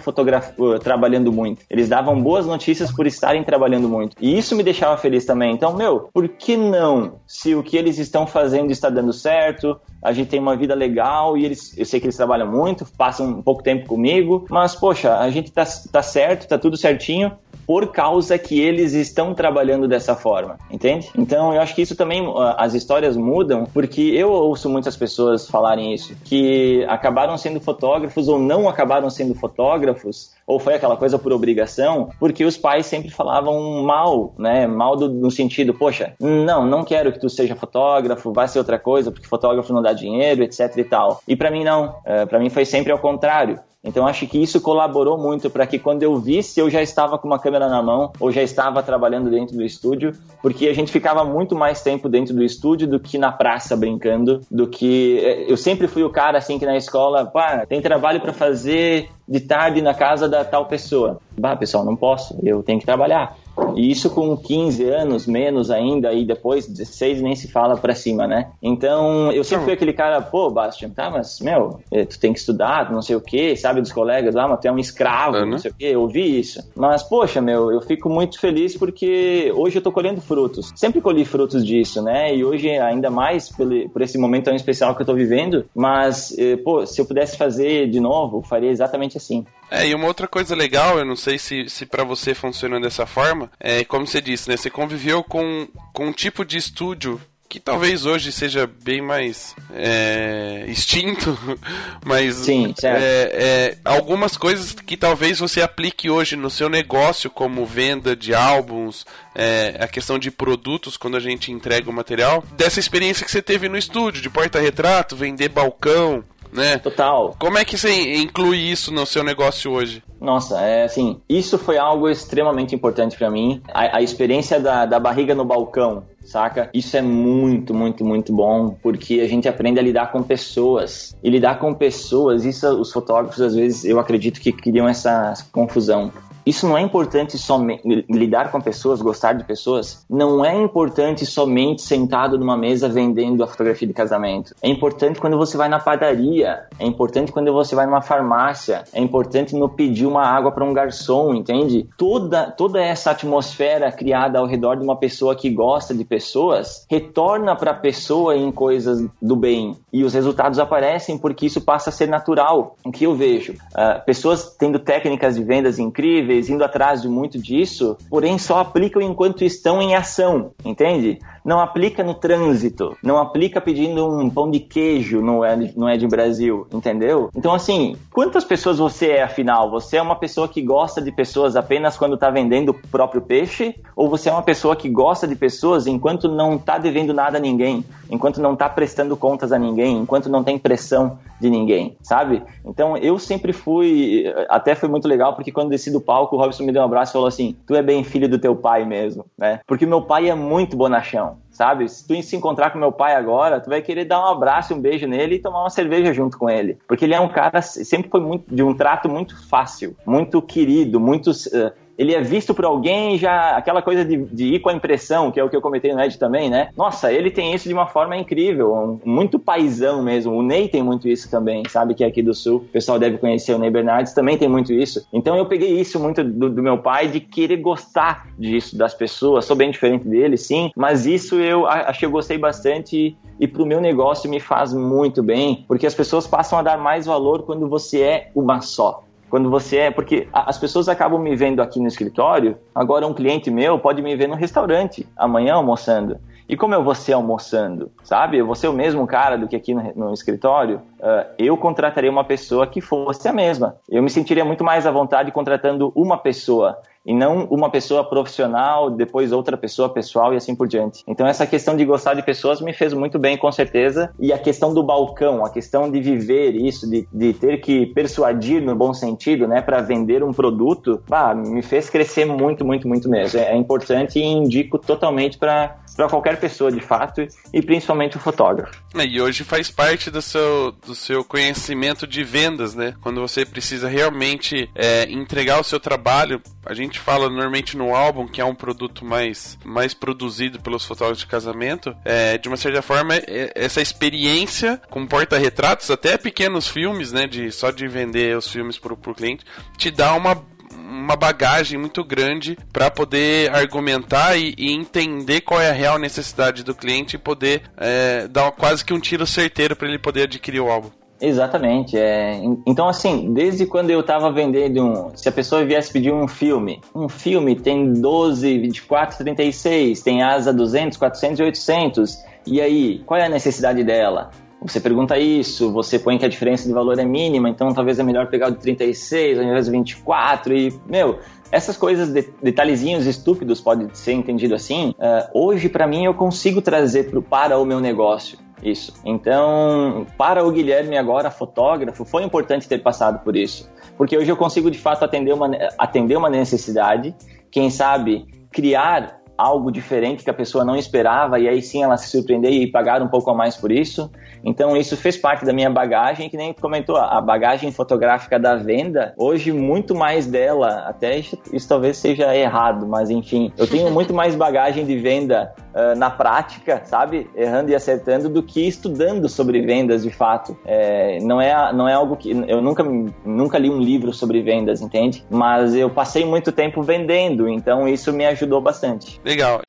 trabalhando 0.83 1.33
muito. 1.33 1.63
Eles 1.71 1.89
davam 1.89 2.21
boas 2.21 2.47
notícias 2.47 2.91
por 2.91 3.07
estarem 3.07 3.45
trabalhando 3.45 3.89
muito. 3.89 4.17
E 4.21 4.37
isso 4.37 4.57
me 4.57 4.63
deixava 4.63 4.97
feliz 4.97 5.25
também. 5.25 5.44
Então, 5.51 5.75
meu, 5.75 6.09
por 6.13 6.29
que 6.29 6.57
não? 6.57 7.21
Se 7.27 7.55
o 7.55 7.63
que 7.63 7.77
eles 7.77 7.99
estão 7.99 8.27
fazendo 8.27 8.71
está 8.71 8.89
dando 8.89 9.13
certo, 9.13 9.79
a 10.03 10.13
gente 10.13 10.29
tem 10.29 10.41
uma 10.41 10.57
vida 10.57 10.75
legal 10.75 11.37
e 11.37 11.45
eles, 11.45 11.77
eu 11.77 11.85
sei 11.85 12.01
que 12.01 12.07
eles 12.07 12.17
trabalham 12.17 12.51
muito, 12.51 12.87
passam 12.97 13.27
um 13.27 13.43
pouco 13.43 13.63
tempo 13.63 13.87
comigo, 13.87 14.47
mas 14.51 14.75
poxa, 14.75 15.19
a 15.19 15.31
gente 15.31 15.51
tá, 15.51 15.65
tá 15.91 16.03
certo, 16.03 16.49
tá 16.49 16.59
tudo 16.59 16.77
certinho 16.77 17.33
por 17.67 17.93
causa 17.93 18.39
que 18.39 18.61
eles 18.61 18.93
estão 18.93 19.35
trabalhando 19.35 19.89
dessa 19.89 20.15
forma, 20.15 20.59
entende? 20.71 21.09
Então 21.17 21.53
eu 21.53 21.61
acho 21.61 21.75
que 21.75 21.83
isso 21.83 21.97
também 21.97 22.23
as 22.57 22.75
histórias 22.75 23.17
mudam 23.17 23.65
porque 23.73 24.03
eu 24.03 24.31
ouço 24.31 24.69
muitas 24.69 24.97
pessoas 24.97 25.49
falarem 25.49 25.93
isso, 25.93 26.15
que 26.25 26.85
acabaram 26.89 27.37
sendo 27.37 27.61
fotógrafos 27.61 28.29
ou 28.29 28.39
não 28.39 28.69
acabaram 28.69 29.11
sendo 29.11 29.35
fotógrafos 29.35 30.33
ou 30.47 30.59
foi 30.59 30.75
aquela 30.75 30.97
coisa 30.97 31.19
por 31.19 31.33
obrigação, 31.33 32.11
porque 32.19 32.45
os 32.45 32.57
pais 32.57 32.87
sempre 32.87 33.11
falavam 33.11 33.83
mal, 33.83 34.35
né? 34.39 34.67
Mal 34.67 34.97
do, 34.97 35.09
no 35.09 35.31
sentido, 35.31 35.73
poxa, 35.73 36.15
não, 36.21 36.67
não 36.67 36.85
quero 36.85 37.13
que 37.13 37.19
tu 37.19 37.31
seja 37.31 37.57
fotógrafo, 37.57 38.33
vai 38.33 38.47
ser 38.47 38.59
outra 38.59 38.79
coisa, 38.79 39.11
porque 39.11 39.27
fotógrafo 39.27 39.73
não 39.73 39.83
dá 39.83 39.93
dinheiro, 39.93 40.43
etc 40.43 40.77
e 40.77 40.85
tal. 40.85 41.21
E 41.27 41.35
para 41.35 41.51
mim 41.51 41.65
não, 41.65 41.97
é, 42.05 42.27
para 42.27 42.39
mim 42.39 42.51
foi 42.51 42.65
sempre 42.65 42.93
ao 42.93 42.99
contrário. 42.99 43.59
Então 43.85 44.07
acho 44.07 44.27
que 44.27 44.43
isso 44.43 44.61
colaborou 44.61 45.19
muito 45.19 45.51
para 45.51 45.67
que 45.67 45.79
quando 45.79 46.03
eu 46.03 46.17
visse 46.17 46.59
eu 46.59 46.71
já 46.71 46.83
estava 46.83 47.19
com 47.19 47.27
uma 47.29 47.39
câmera 47.39 47.69
na 47.69 47.83
mão 47.83 48.13
ou 48.19 48.33
já 48.33 48.43
estava 48.43 48.83
trabalhando 48.83 49.31
dentro 49.31 49.55
do 49.55 49.63
estúdio, 49.63 50.13
porque 50.41 50.69
a 50.69 50.75
gente 50.75 50.91
ficava 50.91 51.25
muito 51.25 51.55
mais 51.55 51.83
tempo 51.83 52.09
dentro 52.09 52.35
do 52.35 52.43
estúdio 52.43 52.89
do 52.89 52.99
que 52.99 53.19
na 53.19 53.31
praça 53.31 53.77
brincando, 53.77 54.41
do 54.51 54.67
que 54.67 55.19
é, 55.19 55.51
eu 55.51 55.57
sempre 55.57 55.87
fui 55.87 56.03
o 56.03 56.11
cara 56.11 56.39
assim 56.39 56.59
que 56.59 56.65
na 56.65 56.77
escola, 56.77 57.27
pá, 57.27 57.67
tem 57.67 57.83
trabalho 57.83 58.21
para 58.21 58.33
fazer 58.33 59.11
de 59.29 59.41
tarde 59.41 59.83
na 59.83 59.95
casa 59.95 60.29
da 60.29 60.45
tal 60.45 60.67
pessoa. 60.67 61.19
Bah, 61.39 61.57
pessoal, 61.57 61.85
não 61.85 61.97
posso, 61.97 62.39
eu 62.43 62.63
tenho 62.63 62.79
que 62.79 62.87
trabalhar. 62.87 63.37
E 63.77 63.91
isso 63.91 64.11
com 64.11 64.37
15 64.37 64.85
anos, 64.89 65.27
menos 65.27 65.71
ainda, 65.71 66.13
e 66.13 66.25
depois 66.25 66.67
16 66.67 67.23
nem 67.23 67.35
se 67.35 67.51
fala 67.51 67.77
pra 67.77 67.95
cima, 67.95 68.27
né? 68.27 68.51
Então, 68.63 69.31
eu 69.33 69.45
sempre 69.45 69.65
fui 69.65 69.73
aquele 69.75 69.93
cara, 69.93 70.21
pô, 70.21 70.51
Bastian, 70.51 70.91
tá, 70.91 71.11
mas, 71.11 71.39
meu, 71.41 71.81
eh, 71.91 72.05
tu 72.05 72.19
tem 72.19 72.33
que 72.33 72.39
estudar, 72.39 72.91
não 72.93 73.03
sei 73.03 73.17
o 73.17 73.21
quê, 73.21 73.55
sabe 73.57 73.81
dos 73.81 73.93
colegas 73.93 74.35
lá, 74.35 74.49
mas 74.49 74.61
tu 74.61 74.67
é 74.69 74.73
um 74.73 74.79
escravo, 74.79 75.37
Uhum. 75.39 75.51
não 75.51 75.59
sei 75.59 75.71
o 75.71 75.75
quê, 75.79 75.87
eu 75.93 76.01
ouvi 76.03 76.39
isso. 76.39 76.61
Mas, 76.77 77.03
poxa, 77.03 77.41
meu, 77.41 77.71
eu 77.73 77.81
fico 77.81 78.09
muito 78.09 78.39
feliz 78.41 78.77
porque 78.77 79.53
hoje 79.57 79.79
eu 79.79 79.83
tô 79.83 79.93
colhendo 79.93 80.21
frutos. 80.21 80.71
Sempre 80.75 81.01
colhi 81.01 81.25
frutos 81.25 81.65
disso, 81.65 82.03
né? 82.03 82.35
E 82.35 82.45
hoje, 82.45 82.69
ainda 82.71 83.11
mais 83.11 83.49
pelo, 83.49 83.89
por 83.91 84.03
esse 84.03 84.19
momento 84.19 84.45
tão 84.45 84.55
especial 84.55 84.95
que 84.95 85.03
eu 85.03 85.07
tô 85.07 85.15
vivendo, 85.15 85.65
mas, 85.75 86.35
eh, 86.39 86.57
pô, 86.57 86.85
se 86.87 87.01
eu 87.01 87.07
pudesse 87.07 87.37
fazer 87.37 87.89
de 87.89 88.01
novo, 88.01 88.43
faria 88.43 88.71
exatamente 88.71 89.17
assim. 89.17 89.45
É, 89.71 89.87
e 89.89 89.95
uma 89.95 90.07
outra 90.07 90.29
coisa 90.29 90.55
legal, 90.55 90.99
eu 90.99 91.05
não 91.05 91.17
sei 91.17 91.39
se, 91.39 91.69
se 91.69 91.87
para 91.87 92.05
você 92.05 92.35
funciona 92.35 92.81
dessa 92.81 93.07
forma, 93.07 93.51
é 93.59 93.85
como 93.85 94.07
você 94.07 94.21
disse, 94.21 94.49
né? 94.49 94.57
Você 94.57 94.71
conviveu 94.71 95.23
com, 95.23 95.69
com 95.93 96.07
um 96.07 96.13
tipo 96.13 96.45
de 96.45 96.57
estúdio 96.57 97.21
que 97.55 97.61
talvez 97.61 98.05
hoje 98.05 98.33
seja 98.33 98.67
bem 98.67 99.01
mais 99.01 99.55
é, 99.73 100.65
extinto, 100.67 101.39
mas 102.05 102.35
Sim, 102.35 102.75
certo. 102.77 103.01
é, 103.01 103.31
é, 103.33 103.79
algumas 103.85 104.37
coisas 104.37 104.73
que 104.73 104.97
talvez 104.97 105.39
você 105.39 105.63
aplique 105.63 106.11
hoje 106.11 106.35
no 106.35 106.51
seu 106.51 106.69
negócio, 106.69 107.31
como 107.31 107.65
venda 107.65 108.17
de 108.17 108.35
álbuns, 108.35 109.07
é, 109.37 109.77
a 109.79 109.87
questão 109.87 110.19
de 110.19 110.33
produtos 110.33 110.97
quando 110.97 111.17
a 111.17 111.21
gente 111.21 111.53
entrega 111.53 111.89
o 111.89 111.93
material, 111.93 112.43
dessa 112.57 112.81
experiência 112.81 113.25
que 113.25 113.31
você 113.31 113.41
teve 113.41 113.69
no 113.69 113.79
estúdio, 113.79 114.21
de 114.21 114.29
porta-retrato, 114.29 115.15
vender 115.15 115.49
balcão, 115.49 116.25
né? 116.55 116.79
Total. 116.79 117.35
Como 117.39 117.59
é 117.59 117.65
que 117.65 117.77
você 117.77 118.17
inclui 118.17 118.59
isso 118.59 118.93
no 118.93 119.05
seu 119.05 119.25
negócio 119.25 119.73
hoje? 119.73 120.03
Nossa, 120.21 120.61
é 120.61 120.85
assim, 120.85 121.21
isso 121.29 121.59
foi 121.59 121.77
algo 121.77 122.09
extremamente 122.09 122.75
importante 122.75 123.17
pra 123.19 123.31
mim. 123.31 123.61
A, 123.73 123.99
a 123.99 124.03
experiência 124.03 124.59
da, 124.59 124.87
da 124.87 124.99
barriga 124.99 125.35
no 125.35 125.45
balcão, 125.45 126.05
saca? 126.25 126.71
Isso 126.73 126.97
é 126.97 127.03
muito, 127.03 127.75
muito, 127.75 128.05
muito 128.05 128.33
bom, 128.33 128.77
porque 128.83 129.21
a 129.21 129.29
gente 129.29 129.49
aprende 129.49 129.79
a 129.79 129.83
lidar 129.83 130.13
com 130.13 130.23
pessoas. 130.23 131.15
E 131.23 131.29
lidar 131.29 131.59
com 131.59 131.75
pessoas, 131.75 132.45
isso 132.45 132.67
os 132.81 132.93
fotógrafos 132.93 133.41
às 133.41 133.55
vezes 133.55 133.85
eu 133.85 133.99
acredito 133.99 134.41
que 134.41 134.53
criam 134.53 134.89
essa 134.89 135.35
confusão. 135.53 136.11
Isso 136.47 136.69
não 136.69 136.77
é 136.77 136.83
importante 136.83 137.39
somente 137.39 137.83
lidar 138.09 138.51
com 138.51 138.61
pessoas, 138.61 139.01
gostar 139.01 139.33
de 139.33 139.45
pessoas. 139.45 140.05
Não 140.09 140.45
é 140.45 140.55
importante 140.55 141.25
somente 141.25 141.83
sentado 141.83 142.39
numa 142.39 142.57
mesa 142.57 142.89
vendendo 142.89 143.43
a 143.43 143.47
fotografia 143.47 143.89
de 143.89 143.95
casamento. 143.95 144.55
É 144.63 144.69
importante 144.69 145.21
quando 145.21 145.39
você 145.39 145.57
vai 145.57 145.69
na 145.69 145.81
padaria. 145.81 146.65
É 146.79 146.87
importante 146.87 147.33
quando 147.33 147.53
você 147.53 147.75
vai 147.75 147.87
numa 147.87 148.03
farmácia. 148.03 148.85
É 148.93 149.01
importante 149.01 149.55
no 149.55 149.69
pedir 149.69 150.07
uma 150.07 150.23
água 150.23 150.53
para 150.53 150.65
um 150.65 150.73
garçom, 150.73 151.35
entende? 151.35 151.89
Toda 151.97 152.51
toda 152.51 152.81
essa 152.81 153.11
atmosfera 153.11 153.91
criada 153.91 154.39
ao 154.39 154.47
redor 154.47 154.77
de 154.77 154.85
uma 154.85 154.97
pessoa 154.97 155.35
que 155.35 155.51
gosta 155.51 155.95
de 155.95 156.05
pessoas 156.05 156.87
retorna 156.91 157.57
para 157.57 157.71
a 157.71 157.75
pessoa 157.75 158.37
em 158.37 158.53
coisas 158.53 159.05
do 159.21 159.37
bem 159.37 159.77
e 159.93 160.05
os 160.05 160.13
resultados 160.15 160.59
aparecem 160.59 161.19
porque 161.19 161.47
isso 161.47 161.61
passa 161.61 161.91
a 161.91 161.93
ser 161.93 162.09
natural. 162.09 162.77
O 162.85 162.91
que 162.91 163.05
eu 163.05 163.15
vejo, 163.15 163.53
uh, 163.53 164.05
pessoas 164.05 164.55
tendo 164.59 164.79
técnicas 164.79 165.37
de 165.37 165.45
vendas 165.45 165.79
incríveis 165.79 166.34
indo 166.49 166.65
atrás 166.65 167.03
de 167.03 167.09
muito 167.09 167.39
disso, 167.39 167.97
porém 168.09 168.39
só 168.39 168.61
aplicam 168.61 169.03
enquanto 169.03 169.45
estão 169.45 169.81
em 169.81 169.95
ação, 169.95 170.53
entende? 170.65 171.19
Não 171.45 171.61
aplica 171.61 172.03
no 172.03 172.15
trânsito, 172.15 172.97
não 173.03 173.19
aplica 173.19 173.61
pedindo 173.61 174.09
um 174.09 174.31
pão 174.31 174.51
de 174.51 174.61
queijo 174.61 175.21
no 175.21 175.45
Ed, 175.45 175.75
no 175.77 175.89
Ed 175.89 176.07
Brasil, 176.07 176.67
entendeu? 176.73 177.29
Então, 177.37 177.53
assim, 177.53 177.97
quantas 178.13 178.45
pessoas 178.45 178.79
você 178.79 179.09
é 179.09 179.23
afinal? 179.23 179.71
Você 179.71 179.99
é 179.99 180.03
uma 180.03 180.17
pessoa 180.17 180.49
que 180.49 180.63
gosta 180.63 181.03
de 181.03 181.13
pessoas 181.13 181.55
apenas 181.55 181.97
quando 181.97 182.15
está 182.15 182.31
vendendo 182.31 182.71
o 182.71 182.89
próprio 182.89 183.21
peixe? 183.21 183.75
Ou 183.95 184.09
você 184.09 184.29
é 184.29 184.33
uma 184.33 184.43
pessoa 184.43 184.75
que 184.75 184.89
gosta 184.89 185.29
de 185.29 185.37
pessoas 185.37 185.87
enquanto 185.87 186.29
não 186.29 186.57
está 186.57 186.79
devendo 186.79 187.13
nada 187.13 187.37
a 187.37 187.41
ninguém, 187.41 187.85
enquanto 188.11 188.41
não 188.41 188.55
está 188.55 188.69
prestando 188.69 189.17
contas 189.17 189.53
a 189.53 189.59
ninguém, 189.59 189.99
enquanto 189.99 190.31
não 190.31 190.43
tem 190.43 190.59
pressão 190.59 191.19
de 191.41 191.51
ninguém, 191.51 191.97
sabe? 192.03 192.43
Então, 192.65 192.97
eu 192.97 193.19
sempre 193.19 193.53
fui, 193.53 194.25
até 194.49 194.75
foi 194.75 194.89
muito 194.89 195.07
legal, 195.07 195.35
porque 195.35 195.53
quando 195.53 195.71
desci 195.71 195.91
do 195.91 196.01
palco, 196.01 196.37
o 196.37 196.39
Robson 196.39 196.65
me 196.65 196.73
deu 196.73 196.81
um 196.81 196.87
abraço 196.87 197.13
e 197.13 197.15
falou 197.15 197.29
assim: 197.29 197.55
Tu 197.67 197.75
é 197.75 197.83
bem 197.83 198.03
filho 198.03 198.29
do 198.29 198.39
teu 198.39 198.57
pai 198.57 198.85
mesmo, 198.85 199.27
né? 199.37 199.61
Porque 199.67 199.85
meu 199.85 200.03
pai 200.03 200.31
é 200.31 200.35
muito 200.35 200.77
bonachão, 200.77 201.34
sabe? 201.51 201.89
Se 201.89 202.07
tu 202.07 202.21
se 202.23 202.37
encontrar 202.37 202.71
com 202.71 202.79
meu 202.79 202.93
pai 202.93 203.15
agora, 203.15 203.61
tu 203.61 203.71
vai 203.71 203.81
querer 203.81 204.05
dar 204.05 204.21
um 204.21 204.33
abraço, 204.33 204.75
um 204.75 204.81
beijo 204.81 205.07
nele 205.07 205.37
e 205.37 205.39
tomar 205.39 205.61
uma 205.61 205.71
cerveja 205.71 206.13
junto 206.13 206.39
com 206.39 206.51
ele. 206.51 206.79
Porque 206.87 207.05
ele 207.05 207.15
é 207.15 207.21
um 207.21 207.29
cara, 207.29 207.63
sempre 207.63 208.11
foi 208.11 208.21
muito, 208.21 208.55
de 208.55 208.63
um 208.63 208.75
trato 208.75 209.09
muito 209.09 209.49
fácil, 209.49 209.97
muito 210.07 210.41
querido, 210.43 210.99
muito. 210.99 211.31
Uh, 211.31 211.84
ele 211.99 212.15
é 212.15 212.21
visto 212.21 212.55
por 212.55 212.65
alguém 212.65 213.17
já 213.19 213.57
aquela 213.57 213.83
coisa 213.83 214.05
de, 214.05 214.17
de, 214.17 214.55
ir 214.55 214.61
com 214.61 214.69
a 214.69 214.73
impressão, 214.73 215.31
que 215.31 215.39
é 215.39 215.45
o 215.45 215.49
que 215.49 215.57
eu 215.57 215.61
comentei 215.61 215.93
no 215.93 216.01
Ed 216.01 216.19
também, 216.19 216.51
né? 216.51 216.69
Nossa, 216.77 217.13
ele 217.13 217.31
tem 217.31 217.55
isso 217.55 217.69
de 217.69 217.75
uma 217.75 217.87
forma 217.87 218.17
incrível, 218.17 218.75
um, 218.75 219.01
muito 219.05 219.39
paisão 219.39 220.03
mesmo. 220.03 220.33
O 220.33 220.43
Ney 220.43 220.69
tem 220.69 220.83
muito 220.83 221.09
isso 221.09 221.31
também, 221.31 221.63
sabe? 221.69 221.95
Que 221.95 222.05
é 222.05 222.07
aqui 222.07 222.23
do 222.23 222.35
Sul. 222.35 222.57
O 222.57 222.61
pessoal 222.61 222.99
deve 222.99 223.19
conhecer 223.19 223.55
o 223.55 223.59
Ney 223.59 223.71
Bernardes, 223.71 224.13
também 224.13 224.37
tem 224.37 224.49
muito 224.49 224.73
isso. 224.73 225.07
Então 225.13 225.37
eu 225.37 225.47
peguei 225.47 225.79
isso 225.79 225.99
muito 226.01 226.23
do, 226.23 226.51
do 226.51 226.63
meu 226.63 226.79
pai, 226.79 227.09
de 227.09 227.21
querer 227.21 227.59
gostar 227.59 228.29
disso, 228.39 228.77
das 228.77 228.95
pessoas. 228.95 229.45
Sou 229.45 229.57
bem 229.57 229.71
diferente 229.71 230.07
dele, 230.07 230.37
sim, 230.37 230.71
mas 230.77 231.07
isso 231.07 231.41
eu 231.41 231.67
acho 231.67 231.99
que 231.99 232.07
eu 232.07 232.11
gostei 232.11 232.39
bastante 232.39 232.97
e, 232.97 233.17
e 233.39 233.47
pro 233.47 233.67
meu 233.67 233.81
negócio 233.81 234.29
me 234.29 234.41
faz 234.41 234.73
muito 234.73 235.23
bem, 235.23 235.65
porque 235.67 235.87
as 235.87 235.95
pessoas 235.95 236.27
passam 236.27 236.59
a 236.59 236.63
dar 236.63 236.79
mais 236.79 237.07
valor 237.07 237.43
quando 237.43 237.69
você 237.69 238.01
é 238.01 238.31
uma 238.35 238.61
só 238.61 239.05
quando 239.29 239.51
você 239.51 239.79
é, 239.79 239.91
porque 239.91 240.29
as 240.33 240.59
pessoas 240.59 240.89
acabam 240.89 241.21
me 241.21 241.35
vendo 241.35 241.61
aqui 241.61 241.81
no 241.81 241.89
escritório, 241.89 242.57
agora 242.75 243.07
um 243.07 243.15
cliente 243.15 243.51
meu 243.51 243.79
pode 243.79 244.01
me 244.03 244.15
ver 244.17 244.29
no 244.29 244.35
restaurante, 244.35 245.07
amanhã 245.17 245.55
almoçando. 245.55 246.19
E 246.49 246.57
como 246.57 246.75
eu 246.75 246.85
vou 246.85 246.95
ser 246.95 247.15
almoçando, 247.15 247.91
sabe? 248.03 248.37
Eu 248.37 248.45
vou 248.45 248.55
ser 248.55 248.69
o 248.69 248.73
mesmo 248.73 249.07
cara 249.07 249.37
do 249.37 249.49
que 249.49 249.57
aqui 249.57 249.73
no, 249.73 249.93
no 249.95 250.13
escritório, 250.13 250.77
uh, 251.01 251.27
eu 251.39 251.57
contrataria 251.57 252.11
uma 252.11 252.25
pessoa 252.25 252.67
que 252.67 252.83
fosse 252.83 253.27
a 253.27 253.33
mesma. 253.33 253.77
Eu 253.89 254.03
me 254.03 254.11
sentiria 254.11 254.45
muito 254.45 254.63
mais 254.63 254.87
à 254.87 254.91
vontade 254.91 255.33
contratando 255.33 255.91
uma 255.95 256.19
pessoa 256.19 256.79
e 257.05 257.13
não 257.13 257.45
uma 257.45 257.71
pessoa 257.71 258.09
profissional, 258.09 258.91
depois 258.91 259.33
outra 259.33 259.57
pessoa 259.57 259.89
pessoal 259.89 260.33
e 260.33 260.37
assim 260.37 260.55
por 260.55 260.67
diante. 260.67 261.03
Então 261.07 261.27
essa 261.27 261.47
questão 261.47 261.77
de 261.77 261.85
gostar 261.85 262.15
de 262.15 262.23
pessoas 262.23 262.61
me 262.61 262.73
fez 262.73 262.93
muito 262.93 263.19
bem, 263.19 263.37
com 263.37 263.51
certeza. 263.53 264.13
E 264.19 264.33
a 264.33 264.39
questão 264.39 264.73
do 264.73 264.83
balcão, 264.83 265.45
a 265.45 265.51
questão 265.51 265.91
de 265.91 266.01
viver 266.01 266.55
isso, 266.55 266.89
de, 266.89 267.07
de 267.13 267.33
ter 267.33 267.61
que 267.61 267.87
persuadir 267.87 268.63
no 268.63 268.75
bom 268.75 268.95
sentido, 268.95 269.47
né, 269.47 269.61
para 269.61 269.81
vender 269.81 270.23
um 270.23 270.33
produto, 270.33 271.03
bah, 271.09 271.35
me 271.35 271.63
fez 271.63 271.91
crescer 271.91 272.25
muito, 272.25 272.65
muito, 272.65 272.89
muito 272.89 273.09
mesmo. 273.09 273.39
É, 273.39 273.53
é 273.53 273.57
importante 273.57 274.19
e 274.19 274.23
indico 274.23 274.79
totalmente 274.79 275.39
para 275.39 275.77
para 275.97 276.09
qualquer 276.09 276.39
pessoa 276.39 276.71
de 276.71 276.81
fato 276.81 277.27
e 277.53 277.63
principalmente 277.63 278.17
o 278.17 278.21
fotógrafo. 278.21 278.83
E 278.95 279.21
hoje 279.21 279.45
faz 279.45 279.71
parte 279.71 280.11
do 280.11 280.21
seu, 280.21 280.73
do 280.85 280.95
seu 280.95 281.25
conhecimento 281.25 282.07
de 282.07 282.25
vendas, 282.25 282.75
né? 282.75 282.95
Quando 283.01 283.21
você 283.21 283.45
precisa 283.45 283.89
realmente 283.89 284.69
é, 284.75 285.05
entregar 285.11 285.61
o 285.61 285.65
seu 285.65 285.79
trabalho, 285.79 286.41
a 286.67 286.75
gente 286.75 286.94
fala 287.01 287.29
normalmente 287.29 287.77
no 287.77 287.95
álbum 287.95 288.27
que 288.27 288.41
é 288.41 288.45
um 288.45 288.55
produto 288.55 289.05
mais, 289.05 289.59
mais 289.65 289.95
produzido 289.95 290.61
pelos 290.61 290.85
fotógrafos 290.85 291.21
de 291.21 291.27
casamento, 291.27 291.95
é, 292.05 292.39
de 292.39 292.49
uma 292.49 292.57
certa 292.57 292.83
forma 292.83 293.15
é, 293.15 293.53
essa 293.55 293.81
experiência 293.81 294.81
com 294.91 295.07
porta-retratos, 295.07 295.91
até 295.91 296.17
pequenos 296.17 296.69
filmes, 296.69 297.13
né? 297.13 297.27
De 297.27 297.51
só 297.53 297.71
de 297.71 297.87
vender 297.87 298.37
os 298.37 298.51
filmes 298.51 298.79
para 298.79 298.93
o 298.93 298.97
cliente, 298.97 299.45
te 299.77 299.91
dá 299.91 300.15
uma 300.15 300.43
uma 300.77 301.17
bagagem 301.17 301.79
muito 301.79 302.05
grande 302.05 302.57
para 302.73 302.91
poder 302.91 303.55
argumentar 303.55 304.37
e, 304.37 304.55
e, 304.57 304.73
entender 304.73 305.41
qual 305.41 305.61
é 305.61 305.71
a 305.71 305.73
real 305.73 305.99
necessidade 305.99 306.63
do 306.63 306.75
cliente 306.75 307.17
e 307.17 307.19
poder 307.19 307.63
é, 307.77 308.29
dar 308.29 308.51
quase 308.53 308.85
que 308.85 308.93
um 308.93 309.01
tiro 309.01 309.27
certeiro 309.27 309.75
para 309.75 309.89
ele 309.89 309.99
poder 309.99 310.23
adquirir 310.23 310.61
o 310.61 310.71
álbum. 310.71 310.91
Exatamente. 311.25 311.97
É. 311.97 312.39
Então, 312.67 312.87
assim, 312.87 313.33
desde 313.33 313.65
quando 313.65 313.91
eu 313.91 314.03
tava 314.03 314.31
vendendo 314.31 314.85
um. 314.85 315.17
Se 315.17 315.29
a 315.29 315.33
pessoa 315.33 315.65
viesse 315.65 315.91
pedir 315.91 316.13
um 316.13 316.29
filme, 316.29 316.81
um 316.95 317.09
filme 317.09 317.57
tem 317.57 317.95
12, 317.95 318.59
24, 318.59 319.17
36, 319.19 320.03
tem 320.03 320.23
asa 320.23 320.53
200, 320.53 320.99
400 320.99 321.41
e 321.41 321.43
800. 321.43 322.19
E 322.47 322.61
aí, 322.61 323.03
qual 323.07 323.19
é 323.19 323.25
a 323.25 323.29
necessidade 323.29 323.83
dela? 323.83 324.31
Você 324.61 324.81
pergunta 324.81 325.19
isso, 325.19 325.73
você 325.73 325.99
põe 325.99 326.17
que 326.17 326.25
a 326.25 326.29
diferença 326.29 326.67
de 326.67 326.73
valor 326.73 326.99
é 326.99 327.05
mínima, 327.05 327.51
então 327.51 327.69
talvez 327.75 327.99
é 327.99 328.03
melhor 328.03 328.29
pegar 328.29 328.49
o 328.49 328.53
de 328.53 328.59
36 328.59 329.39
ao 329.39 329.45
invés 329.45 329.67
de 329.67 329.73
24 329.73 330.57
e, 330.57 330.73
meu, 330.87 331.19
essas 331.53 331.77
coisas, 331.77 332.11
de, 332.11 332.27
detalhezinhos 332.43 333.07
estúpidos 333.07 333.61
pode 333.61 333.97
ser 333.97 334.13
entendido 334.13 334.55
assim. 334.55 334.95
Uh, 334.99 335.39
hoje, 335.39 335.69
para 335.69 335.87
mim, 335.87 336.07
eu 336.07 336.15
consigo 336.15 336.63
trazer 336.63 337.11
pro, 337.11 337.21
para 337.21 337.59
o 337.59 337.65
meu 337.67 337.79
negócio 337.79 338.39
isso. 338.63 338.95
Então, 339.05 340.07
para 340.17 340.45
o 340.45 340.51
Guilherme 340.51 340.97
agora, 340.97 341.31
fotógrafo, 341.31 342.05
foi 342.05 342.23
importante 342.23 342.69
ter 342.69 342.79
passado 342.79 343.23
por 343.23 343.37
isso, 343.37 343.71
porque 343.97 344.17
hoje 344.17 344.31
eu 344.31 344.37
consigo 344.37 344.71
de 344.71 344.79
fato 344.79 345.05
atender 345.05 345.33
uma, 345.33 345.51
atender 345.79 346.17
uma 346.17 346.31
necessidade, 346.31 347.15
quem 347.51 347.71
sabe 347.71 348.27
criar 348.51 349.24
algo 349.37 349.71
diferente 349.71 350.23
que 350.23 350.31
a 350.31 350.35
pessoa 350.35 350.65
não 350.65 350.77
esperava 350.77 351.39
e 351.39 351.49
aí 351.49 351.61
sim 351.61 351.83
ela 351.83 351.97
se 351.97 352.09
surpreender 352.09 352.53
e 352.53 352.71
pagar 352.71 353.03
um 353.03 353.09
pouco 353.09 353.31
a 353.31 353.35
mais 353.35 353.57
por 353.57 353.73
isso. 353.73 354.11
Então 354.45 354.77
isso 354.77 354.97
fez 354.97 355.17
parte 355.17 355.45
da 355.45 355.53
minha 355.53 355.71
bagagem, 355.71 356.29
que 356.29 356.37
nem 356.37 356.53
comentou, 356.53 356.97
a 356.97 357.21
bagagem 357.21 357.73
fotográfica 357.73 358.39
da 358.39 358.57
venda, 358.57 359.15
hoje 359.17 359.53
muito 359.53 359.95
mais 359.95 360.27
dela, 360.27 360.85
até 360.87 361.19
isso, 361.19 361.39
isso 361.53 361.69
talvez 361.69 361.97
seja 361.97 362.35
errado, 362.37 362.87
mas 362.87 363.11
enfim, 363.11 363.53
eu 363.57 363.67
tenho 363.67 363.91
muito 363.91 364.13
mais 364.15 364.35
bagagem 364.35 364.85
de 364.85 364.97
venda 364.99 365.55
uh, 365.75 365.99
na 365.99 366.11
prática, 366.11 366.83
sabe? 366.85 367.29
Errando 367.35 367.71
e 367.71 367.75
acertando 367.75 368.29
do 368.29 368.43
que 368.43 368.67
estudando 368.67 369.29
sobre 369.29 369.61
vendas 369.63 370.03
de 370.03 370.11
fato. 370.11 370.57
É, 370.65 371.19
não, 371.23 371.41
é, 371.41 371.73
não 371.73 371.89
é 371.89 371.95
algo 371.95 372.17
que. 372.17 372.31
Eu 372.47 372.61
nunca, 372.61 372.85
nunca 373.25 373.59
li 373.59 373.71
um 373.71 373.81
livro 373.81 374.13
sobre 374.13 374.43
vendas, 374.43 374.81
entende? 374.81 375.25
Mas 375.31 375.75
eu 375.75 375.91
passei 375.91 376.25
muito 376.25 376.53
tempo 376.53 376.83
vendendo, 376.83 377.49
então 377.49 377.89
isso 377.89 378.13
me 378.13 378.27
ajudou 378.27 378.61
bastante. 378.61 379.21
Legal. 379.25 379.65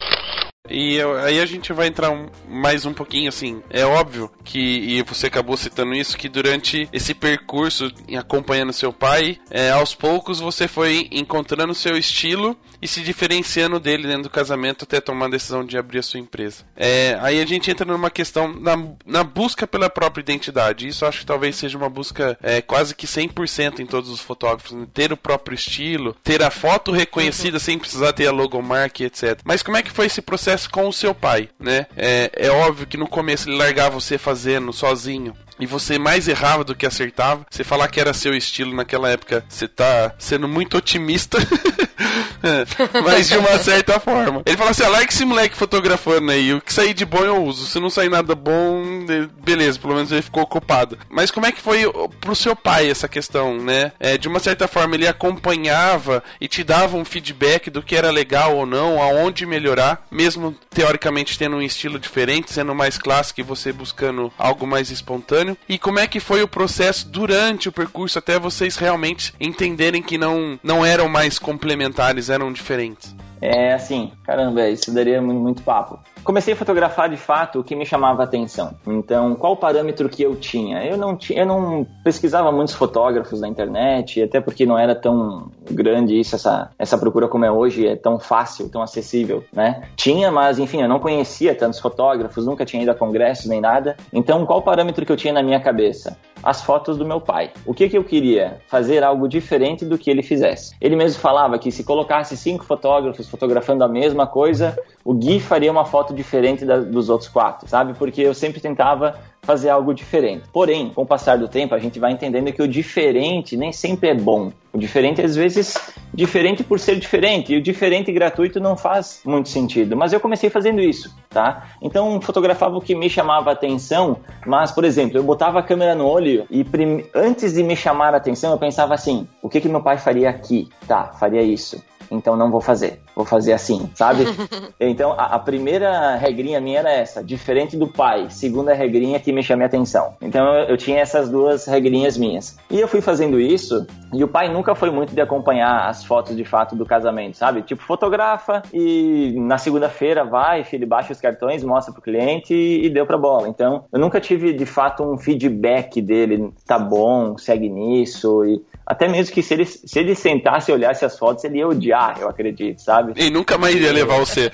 E 0.69 0.99
aí 1.23 1.39
a 1.39 1.45
gente 1.45 1.71
vai 1.73 1.87
entrar 1.87 2.11
um, 2.11 2.27
mais 2.47 2.85
um 2.85 2.93
pouquinho 2.93 3.29
assim. 3.29 3.61
É 3.69 3.85
óbvio 3.85 4.31
que, 4.43 4.59
e 4.59 5.01
você 5.03 5.27
acabou 5.27 5.55
citando 5.57 5.93
isso, 5.93 6.17
que 6.17 6.27
durante 6.27 6.89
esse 6.91 7.13
percurso 7.13 7.91
acompanhando 8.17 8.73
seu 8.73 8.91
pai, 8.91 9.39
é, 9.49 9.71
aos 9.71 9.93
poucos 9.93 10.39
você 10.39 10.67
foi 10.67 11.07
encontrando 11.11 11.73
seu 11.73 11.97
estilo 11.97 12.57
e 12.81 12.87
se 12.87 13.01
diferenciando 13.01 13.79
dele 13.79 14.07
dentro 14.07 14.23
do 14.23 14.29
casamento 14.29 14.83
até 14.83 14.99
tomar 14.99 15.27
a 15.27 15.29
decisão 15.29 15.63
de 15.63 15.77
abrir 15.77 15.99
a 15.99 16.03
sua 16.03 16.19
empresa. 16.19 16.63
É, 16.75 17.17
aí 17.21 17.41
a 17.41 17.45
gente 17.45 17.69
entra 17.69 17.85
numa 17.85 18.09
questão 18.09 18.53
na, 18.53 18.75
na 19.05 19.23
busca 19.23 19.65
pela 19.65 19.89
própria 19.89 20.21
identidade. 20.21 20.87
Isso 20.87 21.05
acho 21.05 21.19
que 21.19 21.25
talvez 21.25 21.55
seja 21.55 21.77
uma 21.77 21.89
busca 21.89 22.37
é, 22.41 22.61
quase 22.61 22.93
que 22.95 23.07
100% 23.07 23.79
em 23.79 23.85
todos 23.85 24.09
os 24.09 24.19
fotógrafos. 24.19 24.71
Né? 24.71 24.87
Ter 24.93 25.13
o 25.13 25.17
próprio 25.17 25.55
estilo, 25.55 26.15
ter 26.23 26.43
a 26.43 26.51
foto 26.51 26.91
reconhecida 26.91 27.59
sem 27.59 27.79
precisar 27.79 28.13
ter 28.13 28.27
a 28.27 28.31
logomarca, 28.31 29.03
etc. 29.03 29.39
Mas 29.43 29.63
como 29.63 29.77
é 29.77 29.83
que 29.83 29.91
foi 29.91 30.05
esse 30.05 30.21
processo? 30.21 30.54
Acontece 30.55 30.69
com 30.69 30.87
o 30.87 30.93
seu 30.93 31.13
pai, 31.13 31.49
né? 31.59 31.85
É, 31.95 32.31
é 32.33 32.49
óbvio 32.49 32.87
que 32.87 32.97
no 32.97 33.07
começo 33.07 33.49
ele 33.49 33.57
largava 33.57 33.99
você 33.99 34.17
fazendo 34.17 34.71
sozinho 34.71 35.35
e 35.59 35.65
você 35.65 35.97
mais 35.97 36.27
errava 36.27 36.63
do 36.63 36.75
que 36.75 36.85
acertava. 36.85 37.45
Você 37.49 37.63
falar 37.63 37.87
que 37.87 37.99
era 37.99 38.13
seu 38.13 38.35
estilo 38.35 38.75
naquela 38.75 39.09
época, 39.09 39.43
você 39.47 39.67
tá 39.67 40.13
sendo 40.17 40.47
muito 40.47 40.77
otimista. 40.77 41.37
Mas 43.03 43.27
de 43.27 43.37
uma 43.37 43.57
certa 43.57 43.99
forma. 43.99 44.41
Ele 44.45 44.57
fala 44.57 44.71
assim: 44.71 44.83
ah, 44.83 44.89
larga 44.89 45.11
esse 45.11 45.25
moleque 45.25 45.55
fotografando 45.55 46.31
aí. 46.31 46.53
O 46.53 46.61
que 46.61 46.73
sair 46.73 46.93
de 46.93 47.05
bom 47.05 47.23
eu 47.23 47.43
uso. 47.43 47.65
Se 47.65 47.79
não 47.79 47.89
sair 47.89 48.09
nada 48.09 48.35
bom, 48.35 49.05
beleza, 49.43 49.79
pelo 49.79 49.95
menos 49.95 50.11
ele 50.11 50.21
ficou 50.21 50.43
ocupado. 50.43 50.97
Mas 51.09 51.31
como 51.31 51.45
é 51.45 51.51
que 51.51 51.61
foi 51.61 51.83
pro 52.19 52.35
seu 52.35 52.55
pai 52.55 52.89
essa 52.89 53.07
questão, 53.07 53.57
né? 53.57 53.91
É, 53.99 54.17
de 54.17 54.27
uma 54.27 54.39
certa 54.39 54.67
forma, 54.67 54.95
ele 54.95 55.07
acompanhava 55.07 56.23
e 56.39 56.47
te 56.47 56.63
dava 56.63 56.97
um 56.97 57.05
feedback 57.05 57.69
do 57.69 57.81
que 57.81 57.95
era 57.95 58.11
legal 58.11 58.55
ou 58.55 58.65
não, 58.65 59.01
aonde 59.01 59.45
melhorar, 59.45 60.05
mesmo 60.11 60.55
teoricamente 60.69 61.37
tendo 61.37 61.55
um 61.55 61.61
estilo 61.61 61.99
diferente, 61.99 62.51
sendo 62.51 62.75
mais 62.75 62.97
clássico 62.97 63.39
e 63.39 63.43
você 63.43 63.71
buscando 63.71 64.31
algo 64.37 64.67
mais 64.67 64.91
espontâneo. 64.91 65.44
E 65.67 65.77
como 65.77 65.99
é 65.99 66.07
que 66.07 66.19
foi 66.19 66.41
o 66.41 66.47
processo 66.47 67.07
durante 67.07 67.69
o 67.69 67.71
percurso 67.71 68.19
até 68.19 68.39
vocês 68.39 68.77
realmente 68.77 69.33
entenderem 69.39 70.01
que 70.01 70.17
não, 70.17 70.59
não 70.63 70.85
eram 70.85 71.07
mais 71.09 71.37
complementares, 71.37 72.29
eram 72.29 72.51
diferentes? 72.51 73.15
É 73.41 73.73
assim, 73.73 74.11
caramba, 74.23 74.67
isso 74.69 74.93
daria 74.93 75.21
muito, 75.21 75.39
muito 75.39 75.61
papo 75.61 75.99
comecei 76.25 76.53
a 76.55 76.57
fotografar 76.57 77.07
de 77.07 77.17
fato 77.17 77.59
o 77.59 77.63
que 77.63 77.75
me 77.75 77.85
chamava 77.85 78.23
a 78.23 78.25
atenção. 78.25 78.73
Então, 78.85 79.35
qual 79.35 79.53
o 79.53 79.57
parâmetro 79.57 80.09
que 80.09 80.23
eu 80.23 80.35
tinha? 80.35 80.83
Eu 80.83 80.97
não, 80.97 81.15
tinha, 81.15 81.41
eu 81.41 81.45
não 81.45 81.85
pesquisava 82.03 82.51
muitos 82.51 82.73
fotógrafos 82.73 83.39
na 83.39 83.47
internet, 83.47 84.21
até 84.23 84.41
porque 84.41 84.65
não 84.65 84.77
era 84.77 84.95
tão 84.95 85.51
grande 85.69 86.19
isso, 86.19 86.35
essa, 86.35 86.71
essa 86.79 86.97
procura 86.97 87.27
como 87.27 87.45
é 87.45 87.51
hoje, 87.51 87.87
é 87.87 87.95
tão 87.95 88.19
fácil, 88.19 88.67
tão 88.69 88.81
acessível, 88.81 89.43
né? 89.53 89.83
Tinha, 89.95 90.31
mas 90.31 90.57
enfim, 90.57 90.81
eu 90.81 90.89
não 90.89 90.99
conhecia 90.99 91.53
tantos 91.53 91.79
fotógrafos, 91.79 92.45
nunca 92.45 92.65
tinha 92.65 92.81
ido 92.81 92.91
a 92.91 92.95
congressos 92.95 93.45
nem 93.45 93.61
nada. 93.61 93.95
Então, 94.11 94.45
qual 94.45 94.59
o 94.59 94.63
parâmetro 94.63 95.05
que 95.05 95.11
eu 95.11 95.17
tinha 95.17 95.33
na 95.33 95.43
minha 95.43 95.59
cabeça? 95.59 96.17
As 96.41 96.61
fotos 96.61 96.97
do 96.97 97.05
meu 97.05 97.21
pai. 97.21 97.51
O 97.65 97.73
que, 97.73 97.87
que 97.87 97.97
eu 97.97 98.03
queria? 98.03 98.59
Fazer 98.67 99.03
algo 99.03 99.27
diferente 99.27 99.85
do 99.85 99.97
que 99.97 100.09
ele 100.09 100.21
fizesse. 100.21 100.75
Ele 100.81 100.95
mesmo 100.95 101.19
falava 101.19 101.57
que 101.59 101.71
se 101.71 101.83
colocasse 101.83 102.35
cinco 102.35 102.65
fotógrafos 102.65 103.29
fotografando 103.29 103.83
a 103.83 103.87
mesma 103.87 104.27
coisa, 104.27 104.77
o 105.03 105.13
Gui 105.13 105.39
faria 105.39 105.71
uma 105.71 105.85
foto 105.85 106.14
diferente 106.15 106.65
da, 106.65 106.79
dos 106.79 107.09
outros 107.09 107.29
quatro, 107.29 107.67
sabe? 107.67 107.93
Porque 107.93 108.21
eu 108.21 108.33
sempre 108.33 108.59
tentava 108.59 109.19
fazer 109.41 109.69
algo 109.69 109.93
diferente. 109.93 110.45
Porém, 110.51 110.89
com 110.89 111.03
o 111.03 111.05
passar 111.05 111.37
do 111.37 111.47
tempo, 111.47 111.75
a 111.75 111.79
gente 111.79 111.99
vai 111.99 112.11
entendendo 112.11 112.51
que 112.51 112.63
o 112.63 112.67
diferente 112.67 113.55
nem 113.55 113.71
sempre 113.71 114.09
é 114.09 114.15
bom. 114.15 114.51
O 114.73 114.77
diferente, 114.77 115.21
às 115.21 115.35
vezes, 115.35 115.77
diferente 116.11 116.63
por 116.63 116.79
ser 116.79 116.95
diferente. 116.97 117.53
E 117.53 117.57
o 117.57 117.61
diferente 117.61 118.11
gratuito 118.11 118.59
não 118.59 118.75
faz 118.75 119.21
muito 119.23 119.49
sentido. 119.49 119.95
Mas 119.95 120.13
eu 120.13 120.19
comecei 120.19 120.49
fazendo 120.49 120.81
isso, 120.81 121.15
tá? 121.29 121.67
Então, 121.79 122.19
fotografava 122.19 122.75
o 122.75 122.81
que 122.81 122.95
me 122.95 123.09
chamava 123.09 123.51
atenção. 123.51 124.17
Mas, 124.47 124.71
por 124.71 124.83
exemplo, 124.83 125.17
eu 125.17 125.23
botava 125.23 125.59
a 125.59 125.63
câmera 125.63 125.93
no 125.93 126.07
olho 126.07 126.47
e 126.49 126.63
prim... 126.63 127.05
antes 127.13 127.53
de 127.53 127.61
me 127.61 127.75
chamar 127.75 128.15
a 128.15 128.17
atenção, 128.17 128.51
eu 128.51 128.57
pensava 128.57 128.95
assim: 128.95 129.27
o 129.43 129.47
que, 129.47 129.61
que 129.61 129.69
meu 129.69 129.83
pai 129.83 129.99
faria 129.99 130.29
aqui? 130.29 130.67
Tá, 130.87 131.13
faria 131.13 131.43
isso 131.43 131.83
então 132.11 132.35
não 132.35 132.51
vou 132.51 132.61
fazer. 132.61 133.01
Vou 133.15 133.25
fazer 133.25 133.53
assim, 133.53 133.89
sabe? 133.95 134.25
então 134.79 135.13
a, 135.13 135.35
a, 135.35 135.39
primeira 135.39 136.15
regrinha 136.15 136.59
minha 136.59 136.79
era 136.79 136.91
essa, 136.91 137.23
diferente 137.23 137.77
do 137.77 137.87
pai. 137.87 138.27
Segunda 138.29 138.73
regrinha 138.73 139.19
que 139.19 139.31
me 139.31 139.41
chamei 139.41 139.65
a 139.65 139.67
atenção. 139.67 140.15
Então 140.21 140.53
eu, 140.53 140.69
eu, 140.69 140.77
tinha 140.77 140.99
essas 140.99 141.29
duas 141.29 141.65
regrinhas 141.65 142.17
minhas. 142.17 142.57
E 142.69 142.79
eu 142.79 142.87
fui 142.87 143.01
fazendo 143.01 143.39
isso, 143.39 143.85
e 144.13 144.23
o 144.23 144.27
pai 144.27 144.51
nunca 144.51 144.75
foi 144.75 144.91
muito 144.91 145.13
de 145.13 145.21
acompanhar 145.21 145.87
as 145.87 146.03
fotos 146.03 146.35
de 146.35 146.43
fato 146.43 146.75
do 146.75 146.85
casamento, 146.85 147.37
sabe? 147.37 147.61
Tipo, 147.61 147.81
fotografa 147.83 148.63
e 148.73 149.33
na 149.37 149.57
segunda-feira 149.57 150.23
vai, 150.23 150.63
filho, 150.63 150.87
baixa 150.87 151.13
os 151.13 151.21
cartões, 151.21 151.63
mostra 151.63 151.93
pro 151.93 152.01
cliente 152.01 152.53
e, 152.53 152.85
e 152.85 152.89
deu 152.89 153.05
pra 153.05 153.17
bola. 153.17 153.47
Então 153.47 153.85
eu 153.91 153.99
nunca 153.99 154.19
tive 154.19 154.53
de 154.53 154.65
fato 154.65 155.03
um 155.03 155.17
feedback 155.17 156.01
dele, 156.01 156.51
tá 156.65 156.77
bom, 156.77 157.37
segue 157.37 157.69
nisso. 157.69 158.43
E 158.45 158.61
até 158.85 159.07
mesmo 159.07 159.33
que 159.33 159.41
se 159.41 159.53
ele, 159.53 159.65
se 159.65 159.99
ele 159.99 160.13
sentasse 160.13 160.71
e 160.71 160.73
olhasse 160.73 161.03
as 161.03 161.17
fotos, 161.17 161.43
ele 161.43 161.57
ia 161.57 161.67
odiar, 161.67 162.17
eu 162.19 162.29
acredito, 162.29 162.79
sabe? 162.81 163.04
E 163.15 163.29
nunca 163.29 163.57
mais 163.57 163.75
iria 163.75 163.91
levar 163.91 164.19
você. 164.19 164.49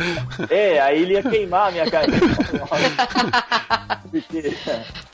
É, 0.49 0.79
aí 0.79 1.01
ele 1.01 1.13
ia 1.13 1.23
queimar 1.23 1.69
a 1.69 1.71
minha 1.71 1.89
cara. 1.89 2.07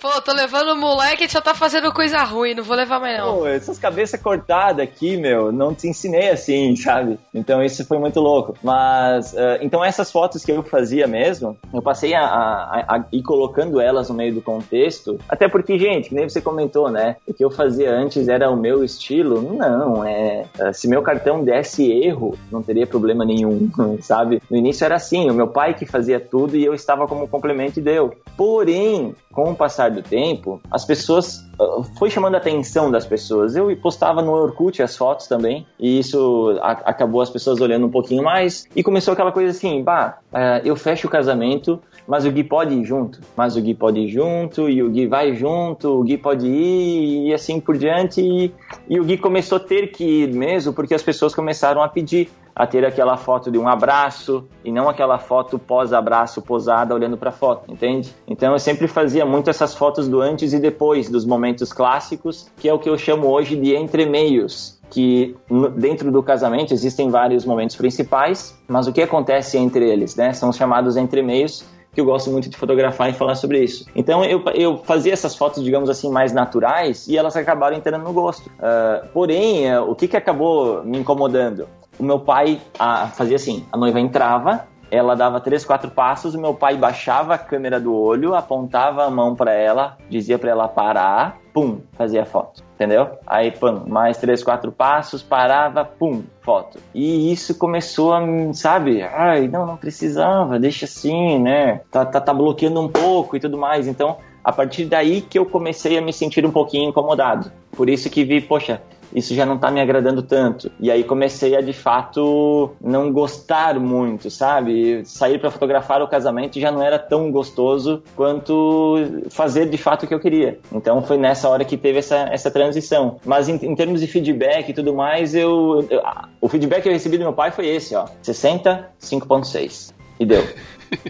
Pô, 0.02 0.21
tô 0.21 0.34
levando 0.34 0.69
o 0.69 0.76
moleque 0.76 1.26
e 1.26 1.30
só 1.30 1.41
tá 1.41 1.54
fazendo 1.54 1.91
coisa 1.91 2.23
ruim, 2.23 2.56
não 2.56 2.63
vou 2.63 2.76
levar 2.76 3.00
mais 3.00 3.17
não. 3.17 3.38
Pô, 3.38 3.47
essas 3.47 3.78
cabeças 3.78 4.19
cortadas 4.21 4.84
aqui, 4.84 5.17
meu, 5.17 5.52
não 5.52 5.73
te 5.73 5.88
ensinei 5.88 6.30
assim, 6.30 6.76
sabe? 6.78 7.19
Então 7.34 7.63
isso 7.63 7.86
foi 7.86 7.97
muito 8.00 8.19
louco. 8.19 8.56
Mas, 8.63 9.34
uh, 9.34 9.58
então 9.62 9.84
essas 9.84 10.12
fotos 10.12 10.43
que 10.43 10.52
eu 10.52 10.63
fazia 10.63 11.08
mesmo, 11.08 11.58
eu 11.73 11.82
passei 11.82 12.13
a, 12.13 12.23
a, 12.23 12.95
a, 12.95 13.06
ir 13.12 13.21
colocando 13.21 13.80
elas 13.80 14.10
no 14.10 14.15
meio 14.15 14.34
do 14.34 14.41
contexto, 14.41 15.19
até 15.28 15.47
porque, 15.47 15.78
gente, 15.78 16.10
que 16.10 16.15
nem 16.15 16.28
você 16.28 16.41
comentou, 16.41 16.89
né? 16.89 17.17
O 17.28 17.34
que 17.34 17.43
eu 17.43 17.52
fazia 17.52 17.91
antes 17.91 18.28
era 18.28 18.50
o 18.50 18.56
meu 18.56 18.84
estilo 18.84 19.41
não, 19.41 20.04
é. 20.04 20.45
é 20.60 20.73
se 20.73 20.88
meu 20.88 21.02
cartão 21.02 21.43
desse 21.43 21.91
erro, 21.91 22.38
não 22.52 22.62
teria 22.62 22.88
problema 22.88 23.26
nenhum, 23.28 23.70
sabe? 24.02 24.42
No 24.50 24.58
início 24.58 24.86
era 24.86 24.96
assim, 24.96 25.30
o 25.30 25.34
meu 25.34 25.48
pai 25.48 25.74
que 25.74 25.86
fazia 25.86 26.20
tudo 26.20 26.56
e 26.56 26.66
eu 26.66 26.74
estava 26.74 27.08
como 27.08 27.28
complemento 27.28 27.80
e 27.80 27.84
deu. 27.84 28.13
Porém, 28.36 29.13
com 29.32 29.52
o 29.52 29.56
passar 29.56 29.92
do 29.92 30.02
tempo, 30.02 30.60
as 30.72 30.86
pessoas 30.86 31.46
uh, 31.60 31.84
foi 32.00 32.10
chamando 32.10 32.36
a 32.36 32.38
atenção 32.38 32.90
das 32.90 33.06
pessoas. 33.06 33.56
Eu 33.56 33.76
postava 33.78 34.22
no 34.22 34.32
Orkut 34.32 34.82
as 34.82 34.96
fotos 34.98 35.28
também, 35.28 35.66
e 35.80 36.00
isso 36.00 36.58
a, 36.62 36.72
acabou 36.72 37.22
as 37.22 37.30
pessoas 37.30 37.62
olhando 37.62 37.86
um 37.86 37.92
pouquinho 37.92 38.24
mais, 38.24 38.66
e 38.76 38.82
começou 38.82 39.13
aquela 39.13 39.32
coisa 39.32 39.52
assim, 39.52 39.84
bah, 39.84 40.18
uh, 40.32 40.66
eu 40.66 40.76
fecho 40.76 41.08
o 41.08 41.10
casamento, 41.10 41.80
mas 42.08 42.26
o 42.26 42.32
Gui 42.32 42.43
pode 42.43 42.74
ir 42.74 42.86
junto, 42.86 43.20
mas 43.36 43.58
o 43.58 43.62
Gui 43.62 43.76
pode 43.76 44.00
ir 44.00 44.08
junto, 44.08 44.70
e 44.70 44.82
o 44.82 44.89
Gui 44.89 45.06
vai 45.08 45.34
junto, 45.34 46.00
o 46.00 46.04
Gui 46.04 46.17
pode 46.17 46.48
ir, 46.48 47.28
e 47.28 47.34
assim 47.34 47.60
por 47.60 47.78
diante, 47.78 48.22
e, 48.22 48.54
e 48.89 49.00
o 49.00 49.04
Gui 49.04 49.17
começou 49.17 49.58
a 49.58 49.60
ter 49.60 49.91
que 49.91 50.04
ir 50.04 50.34
mesmo, 50.34 50.72
porque 50.72 50.93
as 50.93 51.04
pessoas 51.04 51.36
começaram 51.36 51.84
a 51.84 51.89
pedir, 51.89 52.30
a 52.56 52.65
ter 52.65 52.86
aquela 52.86 53.17
foto 53.17 53.52
de 53.52 53.58
um 53.58 53.67
abraço 53.67 54.48
e 54.63 54.72
não 54.72 54.89
aquela 54.89 55.20
foto 55.20 55.60
pós-abraço 55.60 56.41
posada 56.41 56.96
olhando 56.96 57.17
para 57.17 57.30
a 57.30 57.34
foto, 57.34 57.72
entende? 57.72 58.15
Então 58.28 58.54
eu 58.54 58.60
sempre 58.60 58.88
fazia 58.88 59.26
muito 59.26 59.50
essas 59.50 59.76
fotos 59.76 60.08
do 60.08 60.22
antes 60.22 60.54
e 60.54 60.60
depois 60.60 61.10
dos 61.10 61.26
momentos 61.26 61.72
clássicos, 61.72 62.50
que 62.58 62.67
é 62.67 62.74
o 62.74 62.80
que 62.80 62.89
eu 62.89 62.98
chamo 62.98 63.28
hoje 63.28 63.56
de 63.56 63.76
entremeios 63.76 64.78
que 64.89 65.36
dentro 65.76 66.10
do 66.10 66.24
casamento 66.24 66.74
existem 66.74 67.10
vários 67.10 67.43
momentos 67.46 67.76
principais, 67.76 68.58
mas 68.67 68.88
o 68.88 68.93
que 68.93 69.02
acontece 69.02 69.58
entre 69.58 69.88
eles, 69.89 70.15
né? 70.15 70.32
São 70.32 70.48
os 70.48 70.56
chamados 70.56 70.96
entremeios 70.96 71.65
que 71.98 72.02
eu 72.02 72.06
gosto 72.06 72.30
muito 72.30 72.48
de 72.48 72.56
fotografar 72.56 73.10
e 73.10 73.14
falar 73.14 73.34
sobre 73.34 73.64
isso. 73.64 73.88
Então 73.96 74.24
eu, 74.24 74.44
eu 74.54 74.78
fazia 74.78 75.12
essas 75.12 75.36
fotos, 75.36 75.64
digamos 75.64 75.90
assim, 75.90 76.12
mais 76.12 76.32
naturais 76.32 77.08
e 77.08 77.18
elas 77.18 77.36
acabaram 77.36 77.76
entrando 77.76 78.04
no 78.04 78.14
gosto. 78.14 78.46
Uh, 78.46 79.08
porém, 79.12 79.76
uh, 79.76 79.82
o 79.82 79.96
que, 79.96 80.08
que 80.08 80.16
acabou 80.16 80.84
me 80.84 81.00
incomodando? 81.00 81.68
O 81.98 82.04
meu 82.04 82.20
pai 82.20 82.62
uh, 82.76 83.08
fazia 83.16 83.36
assim: 83.36 83.66
a 83.72 83.78
noiva 83.78 84.00
entrava, 84.00 84.68
ela 84.89 85.15
dava 85.15 85.39
três, 85.39 85.65
quatro 85.65 85.91
passos, 85.91 86.36
o 86.36 86.39
meu 86.39 86.54
pai 86.54 86.78
baixava 86.78 87.36
a 87.36 87.38
câmera 87.38 87.80
do 87.80 87.93
olho, 87.93 88.36
apontava 88.36 89.06
a 89.06 89.10
mão 89.10 89.36
para 89.36 89.54
ela, 89.54 89.97
dizia 90.10 90.39
para 90.39 90.52
ela 90.52 90.67
parar, 90.67 91.38
pum, 91.54 91.82
fazia 91.93 92.26
foto, 92.26 92.63
entendeu? 92.76 93.10
Aí, 93.26 93.52
pum, 93.52 93.84
mais 93.88 94.17
três, 94.17 94.43
quatro 94.43 94.71
passos, 94.71 95.21
parava, 95.21 95.84
pum, 95.84 96.23
foto. 96.41 96.80
E 96.93 97.32
isso 97.32 97.58
começou 97.58 98.13
a, 98.13 98.21
sabe, 98.54 99.02
ai, 99.02 99.47
não, 99.47 99.65
não 99.65 99.78
precisava, 99.78 100.60
deixa 100.60 100.86
assim, 100.86 101.39
né? 101.39 101.82
Tá, 101.91 102.06
tá, 102.06 102.21
tá 102.21 102.34
bloqueando 102.34 102.80
um 102.80 102.88
pouco 102.88 103.36
e 103.36 103.39
tudo 103.39 103.58
mais. 103.58 103.88
Então, 103.88 104.17
a 104.43 104.52
partir 104.54 104.86
daí 104.86 105.19
que 105.19 105.38
eu 105.38 105.45
comecei 105.45 105.97
a 105.97 106.02
me 106.02 106.13
sentir 106.13 106.45
um 106.45 106.52
pouquinho 106.52 106.89
incomodado. 106.89 107.52
Por 107.71 107.89
isso 107.89 108.10
que 108.10 108.23
vi, 108.23 108.39
poxa, 108.39 108.82
isso 109.13 109.34
já 109.34 109.46
não 109.46 109.56
está 109.56 109.72
me 109.72 109.82
agradando 109.82 110.22
tanto. 110.22 110.72
E 110.80 110.91
aí 110.91 111.04
comecei 111.04 111.56
a 111.56 111.62
de 111.62 111.74
fato 111.74 112.72
não 112.82 113.12
gostar 113.12 113.80
muito, 113.80 114.30
sabe? 114.30 115.04
Sair 115.06 115.39
para 115.39 115.52
fotografar 115.52 116.02
o 116.02 116.08
casamento 116.08 116.60
já 116.60 116.72
não 116.72 116.82
era 116.82 117.00
tão 117.00 117.32
gostoso 117.32 118.04
quanto 118.15 118.96
fazer 119.30 119.70
de 119.70 119.78
fato 119.78 120.04
o 120.04 120.08
que 120.08 120.13
eu 120.13 120.20
queria. 120.20 120.60
Então 120.72 121.02
foi 121.02 121.17
nessa 121.17 121.50
hora 121.50 121.63
que 121.65 121.78
teve 121.78 122.00
essa, 122.00 122.28
essa 122.32 122.52
transição. 122.52 123.20
Mas 123.26 123.50
em, 123.50 123.56
em 123.56 123.76
termos 123.76 124.02
de 124.02 124.08
feedback 124.08 124.70
e 124.70 124.74
tudo 124.74 124.93
mais, 124.93 125.36
eu, 125.36 125.86
eu, 125.89 126.02
o 126.41 126.50
feedback 126.50 126.84
que 126.84 126.89
eu 126.89 126.93
recebi 126.93 127.17
do 127.17 127.24
meu 127.24 127.34
pai 127.34 127.52
foi 127.52 127.67
esse, 127.67 127.96
ó, 127.96 128.06
60, 128.22 128.89
5.6. 129.02 129.93
E 130.20 130.26
deu. 130.26 130.48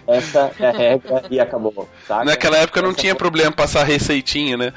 Essa 0.08 0.52
é 0.60 0.68
a 0.68 0.72
regra 0.72 1.24
e 1.30 1.40
acabou. 1.40 1.88
Saca? 2.08 2.26
Naquela 2.26 2.58
época 2.58 2.82
não 2.82 2.90
Essa 2.90 3.00
tinha 3.00 3.14
foi... 3.14 3.20
problema 3.20 3.52
passar 3.52 3.84
receitinha, 3.84 4.58
né? 4.58 4.74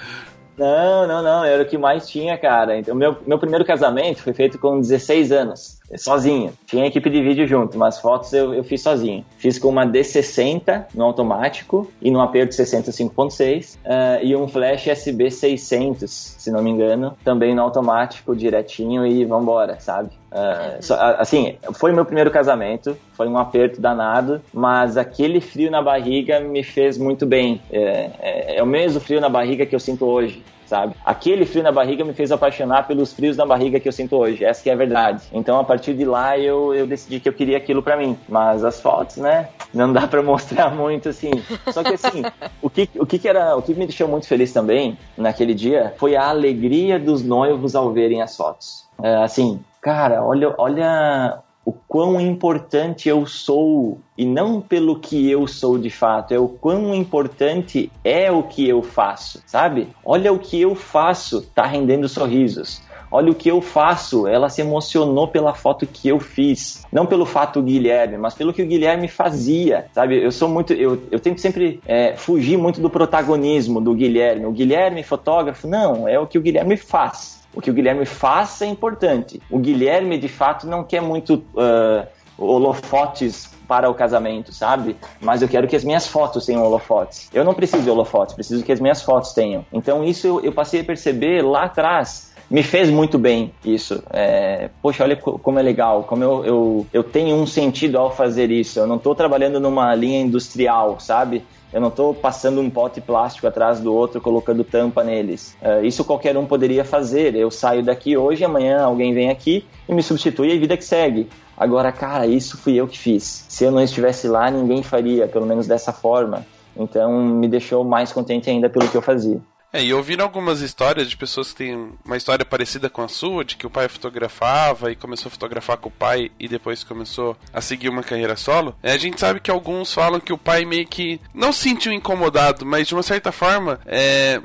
Não, 0.61 1.07
não, 1.07 1.23
não. 1.23 1.43
Era 1.43 1.63
o 1.63 1.67
que 1.67 1.79
mais 1.79 2.07
tinha, 2.07 2.37
cara. 2.37 2.79
Então, 2.79 2.95
meu, 2.95 3.17
meu 3.27 3.39
primeiro 3.39 3.65
casamento 3.65 4.23
foi 4.23 4.35
feito 4.35 4.59
com 4.59 4.79
16 4.79 5.33
anos, 5.33 5.80
sozinho. 5.97 6.53
Tinha 6.67 6.87
equipe 6.87 7.09
de 7.11 7.23
vídeo 7.23 7.47
junto, 7.47 7.79
mas 7.79 7.99
fotos 7.99 8.33
eu, 8.33 8.55
eu 8.55 8.65
fiz 8.65 8.83
sozinho. 8.83 9.25
Fiz 9.39 9.59
com 9.59 9.69
uma 9.69 9.87
D60 9.87 10.87
no 10.95 11.05
automático 11.05 11.91
e 12.01 12.11
no 12.11 12.21
aperto 12.21 12.55
60 12.55 12.91
5.6 12.91 13.77
uh, 13.77 14.25
e 14.25 14.37
um 14.37 14.47
flash 14.47 14.89
SB 14.89 15.31
600, 15.31 16.11
se 16.11 16.51
não 16.51 16.63
me 16.63 16.71
engano, 16.71 17.17
também 17.25 17.55
no 17.55 17.63
automático, 17.63 18.35
direitinho 18.35 19.07
e 19.07 19.25
vambora, 19.25 19.79
sabe? 19.81 20.11
Uh, 20.31 20.83
so, 20.83 20.95
assim, 20.95 21.57
foi 21.75 21.93
meu 21.93 22.05
primeiro 22.05 22.31
casamento, 22.31 22.97
foi 23.15 23.27
um 23.27 23.37
aperto 23.37 23.81
danado, 23.81 24.41
mas 24.53 24.97
aquele 24.97 25.41
frio 25.41 25.71
na 25.71 25.83
barriga 25.83 26.39
me 26.41 26.63
fez 26.63 26.97
muito 26.97 27.27
bem. 27.27 27.61
É, 27.71 28.11
é, 28.21 28.57
é 28.59 28.63
o 28.63 28.67
mesmo 28.67 29.01
frio 29.01 29.21
na 29.21 29.29
barriga 29.29 29.67
que 29.67 29.75
eu 29.75 29.81
sinto 29.81 30.05
hoje 30.05 30.43
sabe? 30.71 30.95
Aquele 31.05 31.45
frio 31.45 31.65
na 31.65 31.73
barriga 31.73 32.05
me 32.05 32.13
fez 32.13 32.31
apaixonar 32.31 32.87
pelos 32.87 33.13
frios 33.13 33.37
na 33.37 33.45
barriga 33.45 33.81
que 33.81 33.89
eu 33.89 33.93
sinto 33.93 34.15
hoje. 34.15 34.45
Essa 34.45 34.63
que 34.63 34.71
é 34.71 34.73
a 34.73 34.77
verdade. 34.77 35.25
Então, 35.33 35.59
a 35.59 35.65
partir 35.65 35.95
de 35.95 36.05
lá, 36.05 36.39
eu, 36.39 36.73
eu 36.73 36.87
decidi 36.87 37.19
que 37.19 37.29
eu 37.29 37.33
queria 37.33 37.57
aquilo 37.57 37.83
para 37.83 37.97
mim. 37.97 38.17
Mas 38.29 38.65
as 38.65 38.81
fotos, 38.81 39.17
né? 39.17 39.49
Não 39.75 39.93
dá 39.93 40.07
para 40.09 40.23
mostrar 40.23 40.71
muito 40.71 41.09
assim. 41.09 41.33
Só 41.73 41.83
que 41.83 41.95
assim, 41.95 42.23
o 42.63 42.71
que, 42.71 42.89
o 42.97 43.05
que, 43.05 43.29
era, 43.29 43.57
o 43.57 43.63
que 43.63 43.75
me 43.75 43.85
deixou 43.85 44.07
muito 44.07 44.29
feliz 44.29 44.53
também 44.53 44.97
naquele 45.19 45.55
dia 45.55 45.93
foi 45.99 46.15
a 46.15 46.29
alegria 46.29 47.01
dos 47.01 47.25
noivos 47.25 47.75
ao 47.75 47.93
verem 47.93 48.23
as 48.23 48.37
fotos. 48.37 48.87
É, 49.03 49.17
assim, 49.17 49.59
cara, 49.81 50.23
olha, 50.23 50.55
olha 50.57 51.43
o 51.65 51.73
quão 51.73 52.21
importante 52.21 53.09
eu 53.09 53.27
sou 53.27 53.99
e 54.17 54.25
não 54.25 54.61
pelo 54.61 54.99
que 54.99 55.31
eu 55.31 55.47
sou 55.47 55.79
de 55.79 55.91
fato, 55.91 56.33
é 56.33 56.39
o 56.39 56.49
quão 56.49 56.95
importante 56.95 57.91
é 58.03 58.31
o 58.31 58.43
que 58.43 58.69
eu 58.69 58.83
faço, 58.83 59.43
sabe? 59.47 59.89
Olha 60.05 60.33
o 60.33 60.39
que 60.39 60.61
eu 60.61 60.75
faço, 60.75 61.43
tá 61.55 61.67
rendendo 61.67 62.09
sorrisos. 62.09 62.83
Olha 63.13 63.33
o 63.33 63.35
que 63.35 63.49
eu 63.49 63.61
faço. 63.61 64.27
Ela 64.27 64.49
se 64.49 64.61
emocionou 64.61 65.27
pela 65.27 65.53
foto 65.53 65.87
que 65.87 66.09
eu 66.09 66.21
fiz. 66.21 66.87
Não 66.93 67.07
pelo 67.07 67.27
fato 67.27 67.61
Guilherme, 67.61 68.17
mas 68.17 68.35
pelo 68.35 68.53
que 68.53 68.63
o 68.63 68.67
Guilherme 68.67 69.09
fazia. 69.09 69.87
Sabe? 69.93 70.23
Eu 70.23 70.31
sou 70.31 70.49
muito. 70.49 70.73
Eu, 70.73 71.03
eu 71.11 71.19
tento 71.19 71.41
sempre 71.41 71.81
é, 71.87 72.15
fugir 72.17 72.57
muito 72.57 72.81
do 72.81 72.89
protagonismo 72.89 73.81
do 73.81 73.95
Guilherme. 73.95 74.47
O 74.47 74.53
Guilherme, 74.53 75.03
fotógrafo, 75.03 75.67
não, 75.67 76.07
é 76.07 76.19
o 76.21 76.27
que 76.27 76.39
o 76.39 76.41
Guilherme 76.41 76.77
faz. 76.77 77.40
O 77.55 77.61
que 77.61 77.71
o 77.71 77.75
Guilherme 77.75 78.07
faz 78.07 78.61
é 78.63 78.67
importante. 78.67 79.41
O 79.51 79.59
Guilherme, 79.59 80.19
de 80.19 80.29
fato, 80.29 80.67
não 80.67 80.85
quer 80.85 81.03
muito 81.03 81.43
uh, 81.55 82.07
holofotes 82.39 83.51
para 83.67 83.89
o 83.89 83.95
casamento, 83.95 84.53
sabe? 84.53 84.97
Mas 85.21 85.43
eu 85.43 85.49
quero 85.49 85.69
que 85.69 85.77
as 85.77 85.85
minhas 85.85 86.07
fotos 86.07 86.45
tenham 86.47 86.65
holofotes. 86.65 87.29
Eu 87.33 87.45
não 87.45 87.55
preciso 87.55 87.85
de 87.85 87.91
holofotes, 87.91 88.35
preciso 88.35 88.65
que 88.65 88.73
as 88.73 88.81
minhas 88.81 89.03
fotos 89.03 89.33
tenham. 89.33 89.65
Então 89.73 90.03
isso 90.03 90.27
eu, 90.27 90.41
eu 90.41 90.53
passei 90.53 90.81
a 90.81 90.85
perceber 90.85 91.43
lá 91.43 91.65
atrás. 91.65 92.31
Me 92.51 92.65
fez 92.65 92.91
muito 92.91 93.17
bem 93.17 93.55
isso. 93.65 94.03
É, 94.13 94.71
poxa, 94.83 95.05
olha 95.05 95.15
como 95.15 95.61
é 95.61 95.63
legal, 95.63 96.03
como 96.03 96.25
eu, 96.25 96.45
eu, 96.45 96.87
eu 96.93 97.05
tenho 97.05 97.37
um 97.37 97.47
sentido 97.47 97.97
ao 97.97 98.11
fazer 98.11 98.51
isso. 98.51 98.81
Eu 98.81 98.89
não 98.89 98.97
estou 98.97 99.15
trabalhando 99.15 99.61
numa 99.61 99.95
linha 99.95 100.21
industrial, 100.21 100.99
sabe? 100.99 101.45
Eu 101.73 101.81
não 101.81 101.89
estou 101.89 102.13
passando 102.13 102.61
um 102.61 102.69
pote 102.69 103.01
plástico 103.01 103.47
atrás 103.47 103.81
do 103.81 103.95
outro, 103.95 104.21
colocando 104.21 104.65
tampa 104.65 105.05
neles. 105.05 105.57
Uh, 105.63 105.85
isso 105.85 106.05
qualquer 106.05 106.37
um 106.37 106.45
poderia 106.45 106.85
fazer. 106.85 107.35
Eu 107.37 107.51
saio 107.51 107.83
daqui 107.83 108.17
hoje, 108.17 108.45
amanhã 108.45 108.83
alguém 108.83 109.15
vem 109.15 109.31
aqui 109.31 109.65
e 109.89 109.95
me 109.95 110.03
substitui 110.03 110.51
e 110.53 110.59
vida 110.59 110.77
que 110.77 110.85
segue. 110.85 111.29
Agora, 111.57 111.93
cara, 111.93 112.27
isso 112.27 112.57
fui 112.57 112.75
eu 112.75 112.89
que 112.89 112.99
fiz. 112.99 113.45
Se 113.49 113.65
eu 113.65 113.71
não 113.71 113.83
estivesse 113.83 114.27
lá, 114.27 114.51
ninguém 114.51 114.83
faria, 114.83 115.29
pelo 115.29 115.47
menos 115.47 115.67
dessa 115.67 115.93
forma. 115.93 116.45
Então, 116.77 117.23
me 117.23 117.47
deixou 117.47 117.85
mais 117.85 118.13
contente 118.13 118.49
ainda 118.49 118.69
pelo 118.69 118.89
que 118.89 118.97
eu 118.97 119.03
fazia. 119.03 119.41
É, 119.73 119.83
e 119.83 119.95
ouvindo 119.95 120.23
algumas 120.23 120.61
histórias 120.61 121.09
de 121.09 121.17
pessoas 121.17 121.51
que 121.53 121.59
têm 121.59 121.93
uma 122.05 122.17
história 122.17 122.45
parecida 122.45 122.91
com 122.91 123.03
a 123.03 123.09
sua, 123.09 123.45
de 123.45 123.57
que 123.57 123.67
o 123.67 123.71
pai 123.71 123.89
fotografava 123.89 124.91
e 124.91 124.97
começou 124.97 125.29
a 125.29 125.31
fotografar 125.31 125.77
com 125.77 125.89
o 125.89 125.93
pai 125.93 126.31
e 126.41 126.49
depois 126.49 126.83
começou 126.83 127.37
a 127.53 127.61
seguir 127.61 127.89
uma 127.89 128.03
carreira 128.03 128.37
solo, 128.37 128.75
é, 128.83 128.93
a 128.93 128.99
gente 128.99 129.21
sabe 129.21 129.39
que 129.39 129.51
alguns 129.51 129.95
falam 129.95 130.19
que 130.19 130.33
o 130.33 130.39
pai 130.39 130.65
meio 130.65 130.87
que 130.87 131.21
não 131.33 131.53
se 131.53 131.69
sentiu 131.69 131.93
incomodado, 131.93 132.67
mas 132.67 132.89
de 132.89 132.95
uma 132.95 133.03
certa 133.03 133.31
forma, 133.31 133.81
é, 133.87 134.41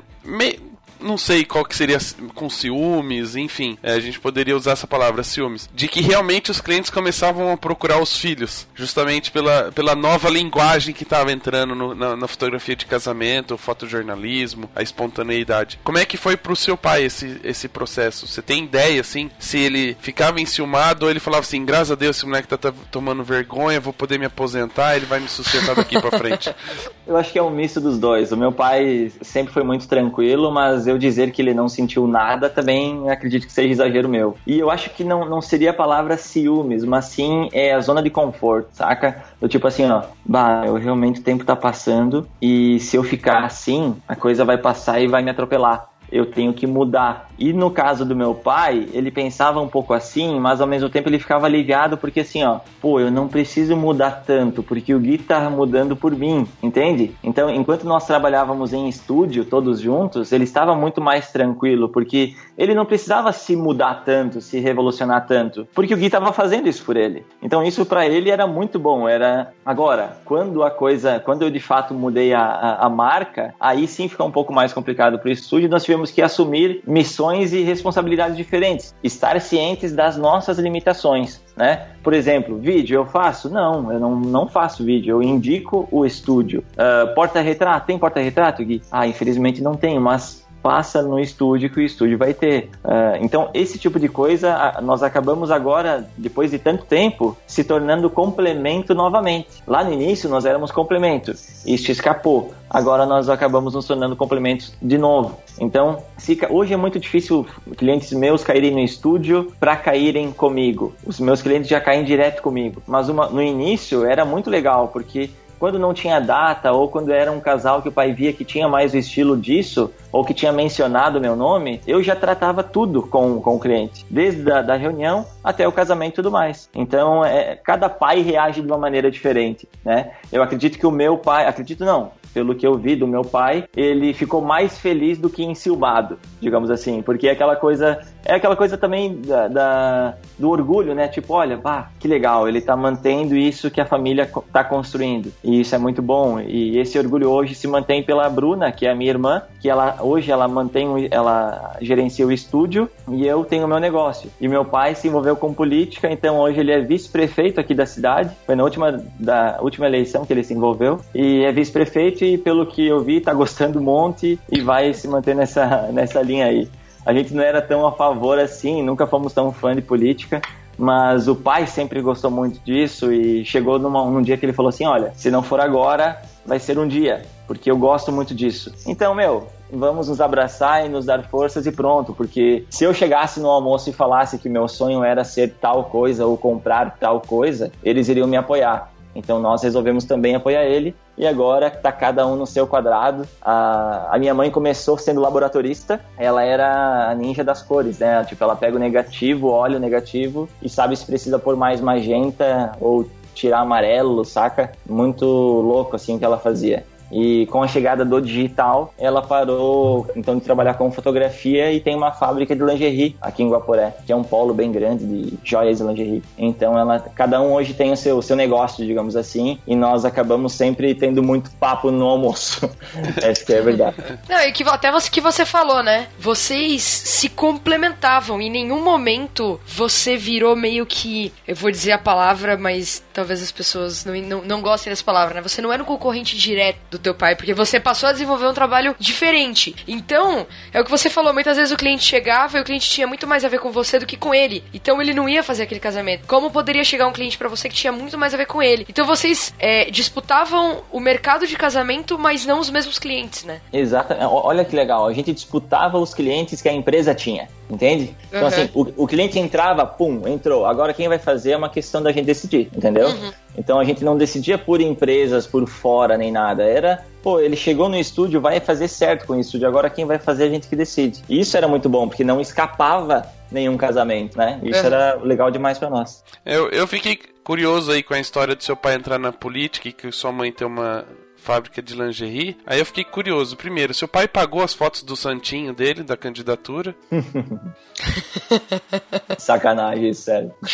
não 1.00 1.16
sei 1.16 1.44
qual 1.44 1.64
que 1.64 1.76
seria 1.76 1.98
com 2.34 2.48
ciúmes, 2.48 3.36
enfim, 3.36 3.78
é, 3.82 3.92
a 3.92 4.00
gente 4.00 4.20
poderia 4.20 4.56
usar 4.56 4.72
essa 4.72 4.86
palavra 4.86 5.22
ciúmes, 5.22 5.68
de 5.74 5.88
que 5.88 6.00
realmente 6.00 6.50
os 6.50 6.60
clientes 6.60 6.90
começavam 6.90 7.52
a 7.52 7.56
procurar 7.56 8.00
os 8.00 8.16
filhos, 8.16 8.66
justamente 8.74 9.30
pela, 9.30 9.70
pela 9.72 9.94
nova 9.94 10.28
linguagem 10.28 10.94
que 10.94 11.02
estava 11.02 11.32
entrando 11.32 11.74
no, 11.74 11.94
na, 11.94 12.16
na, 12.16 12.28
fotografia 12.28 12.76
de 12.76 12.86
casamento, 12.86 13.56
fotojornalismo, 13.56 14.68
a 14.74 14.82
espontaneidade. 14.82 15.78
Como 15.82 15.98
é 15.98 16.04
que 16.04 16.16
foi 16.16 16.36
pro 16.36 16.56
seu 16.56 16.76
pai 16.76 17.04
esse, 17.04 17.40
esse 17.44 17.68
processo? 17.68 18.26
Você 18.26 18.42
tem 18.42 18.64
ideia, 18.64 19.00
assim, 19.00 19.30
se 19.38 19.58
ele 19.58 19.96
ficava 20.00 20.40
enciumado 20.40 21.04
ou 21.04 21.10
ele 21.10 21.20
falava 21.20 21.42
assim, 21.42 21.64
graças 21.64 21.92
a 21.92 21.94
Deus, 21.94 22.16
esse 22.16 22.26
moleque 22.26 22.48
tá, 22.48 22.56
tá 22.56 22.72
tomando 22.90 23.22
vergonha, 23.22 23.80
vou 23.80 23.92
poder 23.92 24.18
me 24.18 24.26
aposentar, 24.26 24.96
ele 24.96 25.06
vai 25.06 25.20
me 25.20 25.28
sustentar 25.28 25.74
daqui 25.74 26.00
para 26.00 26.18
frente? 26.18 26.54
Eu 27.06 27.16
acho 27.16 27.32
que 27.32 27.38
é 27.38 27.42
um 27.42 27.50
misto 27.50 27.80
dos 27.80 27.98
dois. 28.00 28.32
O 28.32 28.36
meu 28.36 28.50
pai 28.50 29.12
sempre 29.22 29.52
foi 29.52 29.62
muito 29.62 29.86
tranquilo, 29.86 30.50
mas 30.50 30.85
eu 30.86 30.98
dizer 30.98 31.30
que 31.30 31.42
ele 31.42 31.54
não 31.54 31.68
sentiu 31.68 32.06
nada 32.06 32.48
também 32.48 33.08
acredito 33.10 33.46
que 33.46 33.52
seja 33.52 33.72
exagero 33.72 34.08
meu. 34.08 34.36
E 34.46 34.58
eu 34.58 34.70
acho 34.70 34.90
que 34.90 35.04
não, 35.04 35.28
não 35.28 35.40
seria 35.40 35.70
a 35.70 35.74
palavra 35.74 36.16
ciúmes, 36.16 36.84
mas 36.84 37.06
sim 37.06 37.48
é 37.52 37.74
a 37.74 37.80
zona 37.80 38.02
de 38.02 38.10
conforto, 38.10 38.68
saca? 38.72 39.24
Do 39.40 39.48
tipo 39.48 39.66
assim, 39.66 39.88
ó, 39.90 40.02
bah, 40.24 40.64
eu 40.66 40.74
realmente 40.74 41.20
o 41.20 41.22
tempo 41.22 41.44
tá 41.44 41.56
passando 41.56 42.26
e 42.40 42.78
se 42.80 42.96
eu 42.96 43.02
ficar 43.02 43.44
assim, 43.44 43.96
a 44.06 44.16
coisa 44.16 44.44
vai 44.44 44.58
passar 44.58 45.00
e 45.00 45.06
vai 45.06 45.22
me 45.22 45.30
atropelar 45.30 45.88
eu 46.10 46.26
tenho 46.26 46.52
que 46.52 46.66
mudar. 46.66 47.28
E 47.38 47.52
no 47.52 47.70
caso 47.70 48.04
do 48.04 48.16
meu 48.16 48.34
pai, 48.34 48.86
ele 48.92 49.10
pensava 49.10 49.60
um 49.60 49.68
pouco 49.68 49.92
assim, 49.92 50.38
mas 50.38 50.60
ao 50.60 50.66
mesmo 50.66 50.88
tempo 50.88 51.08
ele 51.08 51.18
ficava 51.18 51.46
aliviado 51.46 51.96
porque 51.96 52.20
assim, 52.20 52.44
ó, 52.44 52.60
pô, 52.80 53.00
eu 53.00 53.10
não 53.10 53.28
preciso 53.28 53.76
mudar 53.76 54.22
tanto, 54.26 54.62
porque 54.62 54.94
o 54.94 55.00
Gui 55.00 55.18
tá 55.18 55.50
mudando 55.50 55.96
por 55.96 56.14
mim, 56.14 56.46
entende? 56.62 57.14
Então, 57.22 57.50
enquanto 57.50 57.84
nós 57.84 58.06
trabalhávamos 58.06 58.72
em 58.72 58.88
estúdio 58.88 59.44
todos 59.44 59.80
juntos, 59.80 60.32
ele 60.32 60.44
estava 60.44 60.74
muito 60.74 61.00
mais 61.00 61.30
tranquilo, 61.30 61.88
porque 61.88 62.34
ele 62.56 62.74
não 62.74 62.86
precisava 62.86 63.32
se 63.32 63.56
mudar 63.56 64.02
tanto, 64.04 64.40
se 64.40 64.60
revolucionar 64.60 65.26
tanto, 65.26 65.66
porque 65.74 65.92
o 65.92 65.96
Gui 65.96 66.06
estava 66.06 66.32
fazendo 66.32 66.68
isso 66.68 66.84
por 66.84 66.96
ele. 66.96 67.26
Então, 67.42 67.62
isso 67.62 67.84
para 67.84 68.06
ele 68.06 68.30
era 68.30 68.46
muito 68.46 68.78
bom, 68.78 69.08
era 69.08 69.52
agora, 69.64 70.16
quando 70.24 70.62
a 70.62 70.70
coisa, 70.70 71.20
quando 71.20 71.42
eu 71.42 71.50
de 71.50 71.60
fato 71.60 71.92
mudei 71.92 72.32
a, 72.32 72.40
a, 72.40 72.86
a 72.86 72.88
marca, 72.88 73.54
aí 73.60 73.86
sim 73.86 74.08
fica 74.08 74.24
um 74.24 74.30
pouco 74.30 74.52
mais 74.52 74.72
complicado 74.72 75.18
pro 75.18 75.30
estúdio, 75.30 75.68
nós 75.68 75.84
tivemos 75.84 75.96
tivemos 75.96 76.10
que 76.10 76.22
assumir 76.22 76.82
missões 76.86 77.25
e 77.34 77.62
responsabilidades 77.62 78.36
diferentes, 78.36 78.94
estar 79.02 79.40
cientes 79.40 79.92
das 79.92 80.16
nossas 80.16 80.58
limitações. 80.58 81.40
Né? 81.56 81.86
Por 82.02 82.12
exemplo, 82.12 82.58
vídeo 82.58 82.96
eu 82.96 83.06
faço? 83.06 83.48
Não, 83.48 83.92
eu 83.92 83.98
não, 83.98 84.14
não 84.16 84.48
faço 84.48 84.84
vídeo, 84.84 85.16
eu 85.16 85.22
indico 85.22 85.88
o 85.90 86.04
estúdio. 86.04 86.62
Uh, 86.72 87.14
porta-retrato, 87.14 87.86
tem 87.86 87.98
porta-retrato, 87.98 88.64
Gui? 88.64 88.82
Ah, 88.90 89.06
infelizmente 89.06 89.62
não 89.62 89.74
tenho, 89.74 90.00
mas 90.00 90.45
passa 90.66 91.00
no 91.00 91.20
estúdio 91.20 91.70
que 91.70 91.78
o 91.78 91.82
estúdio 91.82 92.18
vai 92.18 92.34
ter. 92.34 92.70
Uh, 92.84 93.22
então, 93.22 93.50
esse 93.54 93.78
tipo 93.78 94.00
de 94.00 94.08
coisa, 94.08 94.80
nós 94.82 95.00
acabamos 95.00 95.52
agora, 95.52 96.10
depois 96.16 96.50
de 96.50 96.58
tanto 96.58 96.84
tempo, 96.84 97.36
se 97.46 97.62
tornando 97.62 98.10
complemento 98.10 98.92
novamente. 98.92 99.62
Lá 99.64 99.84
no 99.84 99.92
início, 99.92 100.28
nós 100.28 100.44
éramos 100.44 100.72
complemento. 100.72 101.30
Isso 101.64 101.92
escapou. 101.92 102.52
Agora 102.68 103.06
nós 103.06 103.28
acabamos 103.28 103.74
nos 103.74 103.86
tornando 103.86 104.16
complementos 104.16 104.74
de 104.82 104.98
novo. 104.98 105.38
Então, 105.60 106.02
se, 106.18 106.36
hoje 106.50 106.74
é 106.74 106.76
muito 106.76 106.98
difícil 106.98 107.46
clientes 107.76 108.12
meus 108.12 108.42
caírem 108.42 108.72
no 108.72 108.80
estúdio 108.80 109.52
para 109.60 109.76
caírem 109.76 110.32
comigo. 110.32 110.92
Os 111.06 111.20
meus 111.20 111.42
clientes 111.42 111.68
já 111.68 111.80
caem 111.80 112.02
direto 112.04 112.42
comigo. 112.42 112.82
Mas 112.88 113.08
uma, 113.08 113.28
no 113.28 113.40
início 113.40 114.04
era 114.04 114.24
muito 114.24 114.50
legal, 114.50 114.88
porque 114.88 115.30
quando 115.58 115.78
não 115.78 115.94
tinha 115.94 116.20
data 116.20 116.72
ou 116.72 116.88
quando 116.88 117.12
era 117.12 117.30
um 117.30 117.40
casal 117.40 117.82
que 117.82 117.88
o 117.88 117.92
pai 117.92 118.12
via 118.12 118.32
que 118.32 118.44
tinha 118.44 118.68
mais 118.68 118.92
o 118.92 118.96
estilo 118.96 119.36
disso 119.36 119.92
ou 120.12 120.24
que 120.24 120.34
tinha 120.34 120.52
mencionado 120.52 121.20
meu 121.20 121.36
nome, 121.36 121.80
eu 121.86 122.02
já 122.02 122.14
tratava 122.16 122.62
tudo 122.62 123.02
com, 123.02 123.40
com 123.40 123.56
o 123.56 123.60
cliente, 123.60 124.04
desde 124.10 124.50
a 124.50 124.62
da 124.62 124.76
reunião 124.76 125.26
até 125.42 125.66
o 125.66 125.72
casamento 125.72 126.14
e 126.14 126.16
tudo 126.16 126.30
mais. 126.30 126.68
Então, 126.74 127.24
é, 127.24 127.56
cada 127.56 127.88
pai 127.88 128.20
reage 128.20 128.60
de 128.60 128.66
uma 128.66 128.78
maneira 128.78 129.10
diferente, 129.10 129.68
né? 129.84 130.12
Eu 130.32 130.42
acredito 130.42 130.78
que 130.78 130.86
o 130.86 130.90
meu 130.90 131.18
pai, 131.18 131.46
acredito 131.46 131.84
não, 131.84 132.10
pelo 132.36 132.54
que 132.54 132.66
eu 132.66 132.74
vi 132.74 132.94
do 132.94 133.06
meu 133.06 133.22
pai, 133.22 133.64
ele 133.74 134.12
ficou 134.12 134.42
mais 134.42 134.78
feliz 134.78 135.16
do 135.16 135.30
que 135.30 135.42
encilbado, 135.42 136.18
digamos 136.38 136.70
assim, 136.70 137.00
porque 137.00 137.28
é 137.28 137.30
aquela 137.30 137.56
coisa, 137.56 137.98
é 138.26 138.34
aquela 138.34 138.56
coisa 138.56 138.76
também 138.76 139.20
da, 139.20 139.48
da 139.48 140.14
do 140.38 140.50
orgulho, 140.50 140.94
né? 140.94 141.08
Tipo, 141.08 141.34
olha, 141.34 141.56
pá, 141.56 141.90
que 141.98 142.06
legal, 142.06 142.48
ele 142.48 142.60
tá 142.60 142.76
mantendo 142.76 143.36
isso 143.36 143.70
que 143.70 143.80
a 143.80 143.86
família 143.86 144.28
tá 144.52 144.62
construindo, 144.62 145.32
e 145.42 145.60
isso 145.60 145.74
é 145.74 145.78
muito 145.78 146.02
bom, 146.02 146.40
e 146.40 146.78
esse 146.78 146.98
orgulho 146.98 147.30
hoje 147.30 147.54
se 147.54 147.66
mantém 147.66 148.02
pela 148.02 148.28
Bruna, 148.28 148.70
que 148.72 148.86
é 148.86 148.90
a 148.90 148.94
minha 148.94 149.10
irmã, 149.10 149.42
que 149.60 149.70
ela 149.70 149.98
hoje 150.00 150.30
ela 150.30 150.46
mantém, 150.48 151.08
ela 151.10 151.76
gerencia 151.80 152.26
o 152.26 152.32
estúdio 152.32 152.88
e 153.08 153.26
eu 153.26 153.44
tenho 153.44 153.64
o 153.64 153.68
meu 153.68 153.78
negócio. 153.78 154.30
E 154.40 154.48
meu 154.48 154.64
pai 154.64 154.94
se 154.94 155.08
envolveu 155.08 155.36
com 155.36 155.54
política, 155.54 156.10
então 156.10 156.38
hoje 156.38 156.60
ele 156.60 156.72
é 156.72 156.80
vice-prefeito 156.80 157.60
aqui 157.60 157.74
da 157.74 157.86
cidade, 157.86 158.30
foi 158.44 158.54
na 158.54 158.64
última, 158.64 159.04
da 159.18 159.58
última 159.60 159.86
eleição 159.86 160.24
que 160.24 160.32
ele 160.32 160.44
se 160.44 160.52
envolveu, 160.52 161.00
e 161.14 161.44
é 161.44 161.52
vice-prefeito 161.52 162.16
pelo 162.42 162.66
que 162.66 162.86
eu 162.86 163.00
vi, 163.00 163.20
tá 163.20 163.32
gostando 163.32 163.78
um 163.78 163.82
monte 163.82 164.38
e 164.50 164.60
vai 164.60 164.92
se 164.92 165.06
manter 165.08 165.34
nessa, 165.34 165.88
nessa 165.92 166.20
linha 166.22 166.46
aí. 166.46 166.68
A 167.06 167.14
gente 167.14 167.32
não 167.32 167.42
era 167.42 167.62
tão 167.62 167.86
a 167.86 167.92
favor 167.92 168.36
assim, 168.36 168.82
nunca 168.82 169.06
fomos 169.06 169.32
tão 169.32 169.52
fã 169.52 169.76
de 169.76 169.80
política, 169.80 170.42
mas 170.76 171.28
o 171.28 171.36
pai 171.36 171.64
sempre 171.64 172.02
gostou 172.02 172.32
muito 172.32 172.58
disso 172.64 173.12
e 173.12 173.44
chegou 173.44 173.78
numa, 173.78 174.04
num 174.04 174.20
dia 174.20 174.36
que 174.36 174.44
ele 174.44 174.52
falou 174.52 174.70
assim: 174.70 174.84
Olha, 174.84 175.12
se 175.14 175.30
não 175.30 175.40
for 175.40 175.60
agora, 175.60 176.20
vai 176.44 176.58
ser 176.58 176.76
um 176.80 176.88
dia, 176.88 177.22
porque 177.46 177.70
eu 177.70 177.78
gosto 177.78 178.10
muito 178.10 178.34
disso. 178.34 178.74
Então, 178.88 179.14
meu, 179.14 179.46
vamos 179.72 180.08
nos 180.08 180.20
abraçar 180.20 180.84
e 180.84 180.88
nos 180.88 181.06
dar 181.06 181.22
forças 181.22 181.64
e 181.64 181.70
pronto, 181.70 182.12
porque 182.12 182.66
se 182.68 182.82
eu 182.82 182.92
chegasse 182.92 183.38
no 183.38 183.50
almoço 183.50 183.88
e 183.88 183.92
falasse 183.92 184.36
que 184.36 184.48
meu 184.48 184.66
sonho 184.66 185.04
era 185.04 185.22
ser 185.22 185.54
tal 185.60 185.84
coisa 185.84 186.26
ou 186.26 186.36
comprar 186.36 186.96
tal 186.98 187.20
coisa, 187.20 187.70
eles 187.84 188.08
iriam 188.08 188.26
me 188.26 188.36
apoiar. 188.36 188.90
Então 189.14 189.38
nós 189.38 189.62
resolvemos 189.62 190.04
também 190.04 190.34
apoiar 190.34 190.64
ele 190.64 190.92
e 191.16 191.26
agora 191.26 191.68
está 191.68 191.90
cada 191.90 192.26
um 192.26 192.36
no 192.36 192.46
seu 192.46 192.66
quadrado. 192.66 193.26
A, 193.40 194.14
a, 194.14 194.18
minha 194.18 194.34
mãe 194.34 194.50
começou 194.50 194.98
sendo 194.98 195.20
laboratorista, 195.20 196.00
ela 196.18 196.42
era 196.42 197.10
a 197.10 197.14
ninja 197.14 197.42
das 197.42 197.62
cores, 197.62 197.98
né? 197.98 198.24
Tipo, 198.24 198.44
ela 198.44 198.56
pega 198.56 198.76
o 198.76 198.80
negativo, 198.80 199.48
olha 199.48 199.76
o 199.76 199.80
negativo 199.80 200.48
e 200.62 200.68
sabe 200.68 200.96
se 200.96 201.06
precisa 201.06 201.38
pôr 201.38 201.56
mais 201.56 201.80
magenta 201.80 202.72
ou 202.80 203.08
tirar 203.34 203.60
amarelo, 203.60 204.24
saca? 204.24 204.72
Muito 204.88 205.26
louco 205.26 205.96
assim 205.96 206.18
que 206.18 206.24
ela 206.24 206.38
fazia. 206.38 206.84
E 207.10 207.46
com 207.46 207.62
a 207.62 207.68
chegada 207.68 208.04
do 208.04 208.20
digital, 208.20 208.92
ela 208.98 209.22
parou 209.22 210.06
então 210.16 210.36
de 210.36 210.42
trabalhar 210.42 210.74
com 210.74 210.90
fotografia 210.90 211.72
e 211.72 211.80
tem 211.80 211.94
uma 211.94 212.12
fábrica 212.12 212.54
de 212.54 212.62
lingerie 212.62 213.16
aqui 213.20 213.42
em 213.42 213.48
Guaporé, 213.48 213.94
que 214.04 214.12
é 214.12 214.16
um 214.16 214.24
polo 214.24 214.52
bem 214.52 214.72
grande 214.72 215.04
de 215.04 215.38
joias 215.44 215.80
e 215.80 215.84
lingerie. 215.84 216.22
Então 216.36 216.78
ela, 216.78 216.98
cada 216.98 217.40
um 217.40 217.52
hoje 217.52 217.74
tem 217.74 217.92
o 217.92 217.96
seu, 217.96 218.20
seu 218.22 218.36
negócio, 218.36 218.84
digamos 218.84 219.16
assim, 219.16 219.58
e 219.66 219.76
nós 219.76 220.04
acabamos 220.04 220.52
sempre 220.52 220.94
tendo 220.94 221.22
muito 221.22 221.50
papo 221.52 221.90
no 221.90 222.06
almoço. 222.06 222.68
Acho 223.28 223.44
que 223.44 223.52
é 223.52 223.60
verdade. 223.60 223.96
Não, 224.28 224.40
e 224.40 224.52
que 224.52 224.62
até 224.64 224.90
você 224.90 225.10
que 225.10 225.20
você 225.20 225.44
falou, 225.44 225.82
né? 225.82 226.08
Vocês 226.18 226.82
se 226.82 227.28
complementavam. 227.28 228.40
Em 228.40 228.50
nenhum 228.50 228.82
momento 228.82 229.60
você 229.66 230.16
virou 230.16 230.56
meio 230.56 230.84
que, 230.84 231.32
eu 231.46 231.54
vou 231.54 231.70
dizer 231.70 231.92
a 231.92 231.98
palavra, 231.98 232.56
mas 232.56 233.02
talvez 233.12 233.42
as 233.42 233.52
pessoas 233.52 234.04
não, 234.04 234.14
não, 234.16 234.42
não 234.42 234.60
gostem 234.60 234.90
dessa 234.90 235.04
palavra, 235.04 235.34
né? 235.34 235.42
Você 235.42 235.62
não 235.62 235.72
era 235.72 235.82
um 235.82 235.86
concorrente 235.86 236.36
direto 236.36 236.95
do 236.96 237.02
teu 237.02 237.14
pai, 237.14 237.36
porque 237.36 237.54
você 237.54 237.78
passou 237.78 238.08
a 238.08 238.12
desenvolver 238.12 238.46
um 238.46 238.54
trabalho 238.54 238.94
diferente. 238.98 239.74
Então, 239.86 240.46
é 240.72 240.80
o 240.80 240.84
que 240.84 240.90
você 240.90 241.08
falou, 241.08 241.32
muitas 241.32 241.56
vezes 241.56 241.72
o 241.72 241.76
cliente 241.76 242.04
chegava 242.04 242.58
e 242.58 242.60
o 242.60 242.64
cliente 242.64 242.88
tinha 242.88 243.06
muito 243.06 243.26
mais 243.26 243.44
a 243.44 243.48
ver 243.48 243.58
com 243.58 243.70
você 243.70 243.98
do 243.98 244.06
que 244.06 244.16
com 244.16 244.34
ele. 244.34 244.62
Então 244.72 245.00
ele 245.00 245.14
não 245.14 245.28
ia 245.28 245.42
fazer 245.42 245.64
aquele 245.64 245.80
casamento. 245.80 246.26
Como 246.26 246.50
poderia 246.50 246.84
chegar 246.84 247.06
um 247.06 247.12
cliente 247.12 247.38
para 247.38 247.48
você 247.48 247.68
que 247.68 247.74
tinha 247.74 247.92
muito 247.92 248.16
mais 248.18 248.34
a 248.34 248.36
ver 248.36 248.46
com 248.46 248.62
ele? 248.62 248.86
Então 248.88 249.06
vocês 249.06 249.54
é, 249.58 249.90
disputavam 249.90 250.82
o 250.90 251.00
mercado 251.00 251.46
de 251.46 251.56
casamento, 251.56 252.18
mas 252.18 252.46
não 252.46 252.60
os 252.60 252.70
mesmos 252.70 252.98
clientes, 252.98 253.44
né? 253.44 253.60
Exato. 253.72 254.14
Olha 254.20 254.64
que 254.64 254.74
legal. 254.74 255.06
A 255.06 255.12
gente 255.12 255.32
disputava 255.32 255.98
os 255.98 256.14
clientes 256.14 256.62
que 256.62 256.68
a 256.68 256.72
empresa 256.72 257.14
tinha, 257.14 257.48
entende? 257.70 258.14
Então 258.28 258.42
uhum. 258.42 258.46
assim, 258.46 258.70
o, 258.74 259.04
o, 259.04 259.06
cliente 259.06 259.38
entrava, 259.38 259.84
pum, 259.86 260.26
entrou. 260.26 260.66
Agora 260.66 260.94
quem 260.94 261.08
vai 261.08 261.18
fazer 261.18 261.52
é 261.52 261.56
uma 261.56 261.68
questão 261.68 262.02
da 262.02 262.12
gente 262.12 262.24
decidir, 262.24 262.70
entendeu? 262.74 263.08
Uhum. 263.08 263.32
Então 263.56 263.78
a 263.78 263.84
gente 263.84 264.04
não 264.04 264.16
decidia 264.16 264.58
por 264.58 264.80
empresas 264.80 265.46
por 265.46 265.66
fora 265.68 266.16
nem 266.16 266.30
nada. 266.30 266.62
Era, 266.62 267.04
pô, 267.22 267.40
ele 267.40 267.56
chegou 267.56 267.88
no 267.88 267.96
estúdio, 267.96 268.40
vai 268.40 268.60
fazer 268.60 268.88
certo 268.88 269.26
com 269.26 269.34
o 269.34 269.40
estúdio. 269.40 269.66
Agora 269.66 269.90
quem 269.90 270.04
vai 270.04 270.18
fazer 270.18 270.44
é 270.44 270.46
a 270.46 270.50
gente 270.50 270.68
que 270.68 270.76
decide. 270.76 271.22
E 271.28 271.40
isso 271.40 271.56
era 271.56 271.66
muito 271.66 271.88
bom, 271.88 272.08
porque 272.08 272.24
não 272.24 272.40
escapava 272.40 273.26
nenhum 273.50 273.76
casamento, 273.76 274.36
né? 274.36 274.60
Isso 274.62 274.80
é. 274.80 274.86
era 274.86 275.14
legal 275.22 275.50
demais 275.50 275.78
para 275.78 275.90
nós. 275.90 276.22
Eu, 276.44 276.68
eu 276.70 276.86
fiquei 276.86 277.18
curioso 277.42 277.92
aí 277.92 278.02
com 278.02 278.14
a 278.14 278.20
história 278.20 278.54
do 278.54 278.62
seu 278.62 278.76
pai 278.76 278.94
entrar 278.94 279.18
na 279.18 279.32
política 279.32 279.88
e 279.88 279.92
que 279.92 280.10
sua 280.12 280.32
mãe 280.32 280.52
tem 280.52 280.66
uma 280.66 281.04
fábrica 281.46 281.80
de 281.80 281.94
lingerie. 281.94 282.58
Aí 282.66 282.80
eu 282.80 282.84
fiquei 282.84 283.04
curioso. 283.04 283.56
Primeiro, 283.56 283.94
seu 283.94 284.08
pai 284.08 284.26
pagou 284.26 284.64
as 284.64 284.74
fotos 284.74 285.04
do 285.04 285.14
santinho 285.14 285.72
dele, 285.72 286.02
da 286.02 286.16
candidatura? 286.16 286.92
Sacanagem, 289.38 290.12
sério. 290.12 290.52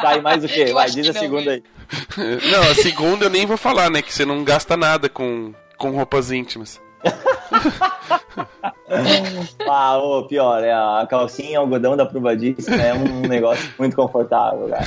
tá, 0.00 0.16
e 0.16 0.22
mais 0.22 0.44
o 0.44 0.48
quê? 0.48 0.66
Vai, 0.66 0.88
diz 0.88 1.08
a 1.08 1.12
segunda 1.12 1.50
aí. 1.50 1.64
Não, 2.52 2.62
a 2.70 2.74
segunda 2.76 3.24
eu 3.24 3.30
nem 3.30 3.46
vou 3.46 3.56
falar, 3.56 3.90
né? 3.90 4.00
Que 4.00 4.14
você 4.14 4.24
não 4.24 4.44
gasta 4.44 4.76
nada 4.76 5.08
com, 5.08 5.52
com 5.76 5.90
roupas 5.90 6.30
íntimas. 6.30 6.80
ah, 9.68 9.98
ô, 9.98 10.24
pior, 10.24 10.62
é 10.62 10.72
a 10.72 11.04
calcinha 11.10 11.58
algodão 11.58 11.96
da 11.96 12.06
provadiça 12.06 12.76
é 12.76 12.94
um 12.94 13.22
negócio 13.22 13.68
muito 13.76 13.96
confortável, 13.96 14.68
cara. 14.68 14.86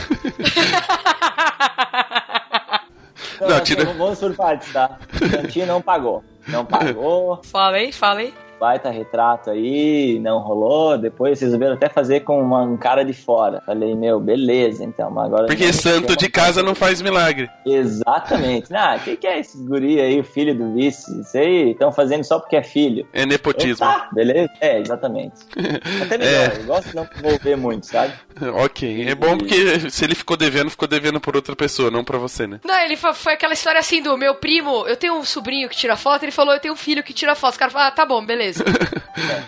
Não, 3.41 3.49
não 3.49 3.63
tira... 3.63 3.85
Vamos 3.85 4.19
por 4.19 4.35
partes, 4.35 4.71
tá? 4.71 4.97
O 5.21 5.29
Santinho 5.29 5.65
não 5.65 5.81
pagou. 5.81 6.23
Não 6.47 6.65
pagou. 6.65 7.41
Falei, 7.43 7.91
falei 7.91 8.33
baita 8.61 8.91
retrato 8.91 9.49
aí, 9.49 10.19
não 10.19 10.37
rolou. 10.37 10.95
Depois 10.95 11.39
vocês 11.39 11.49
resolveram 11.49 11.73
até 11.73 11.89
fazer 11.89 12.19
com 12.19 12.39
uma, 12.39 12.61
um 12.61 12.77
cara 12.77 13.03
de 13.03 13.11
fora. 13.11 13.59
Falei, 13.65 13.95
meu, 13.95 14.19
beleza, 14.19 14.83
então. 14.83 15.19
Agora 15.19 15.47
porque 15.47 15.73
santo 15.73 16.15
de 16.15 16.29
casa 16.29 16.61
não 16.61 16.75
faz 16.75 17.01
milagre. 17.01 17.49
Exatamente. 17.65 18.71
Ah, 18.71 18.97
o 18.99 19.03
que, 19.03 19.17
que 19.17 19.25
é 19.25 19.39
esse 19.39 19.57
guri 19.65 19.99
aí, 19.99 20.19
o 20.19 20.23
filho 20.23 20.53
do 20.53 20.75
vice? 20.75 21.21
Isso 21.21 21.35
aí, 21.35 21.71
estão 21.71 21.91
fazendo 21.91 22.23
só 22.23 22.37
porque 22.37 22.55
é 22.55 22.61
filho. 22.61 23.07
É 23.11 23.25
nepotismo. 23.25 23.83
Tá, 23.83 24.07
beleza? 24.13 24.51
É, 24.61 24.79
exatamente. 24.79 25.37
Até 26.05 26.19
melhor, 26.19 26.51
é. 26.51 26.59
eu 26.59 26.63
gosto 26.65 26.89
de 26.89 26.95
não 26.95 27.07
envolver 27.17 27.55
muito, 27.55 27.87
sabe? 27.87 28.13
ok. 28.63 29.09
É 29.09 29.15
bom 29.15 29.39
porque 29.39 29.89
se 29.89 30.05
ele 30.05 30.13
ficou 30.13 30.37
devendo, 30.37 30.69
ficou 30.69 30.87
devendo 30.87 31.19
por 31.19 31.35
outra 31.35 31.55
pessoa, 31.55 31.89
não 31.89 32.03
pra 32.03 32.19
você, 32.19 32.45
né? 32.45 32.59
Não, 32.63 32.79
ele 32.81 32.95
foi, 32.95 33.13
foi 33.13 33.33
aquela 33.33 33.53
história 33.53 33.79
assim 33.79 34.03
do 34.03 34.15
meu 34.15 34.35
primo, 34.35 34.87
eu 34.87 34.95
tenho 34.95 35.15
um 35.15 35.23
sobrinho 35.23 35.67
que 35.67 35.75
tira 35.75 35.95
foto, 35.95 36.21
ele 36.23 36.31
falou, 36.31 36.53
eu 36.53 36.59
tenho 36.59 36.75
um 36.75 36.77
filho 36.77 37.01
que 37.01 37.11
tira 37.11 37.33
foto. 37.33 37.53
Os 37.53 37.57
caras 37.57 37.73
falaram, 37.73 37.91
ah, 37.91 37.95
tá 37.95 38.05
bom, 38.05 38.23
beleza 38.23 38.50
beleza. 38.59 38.63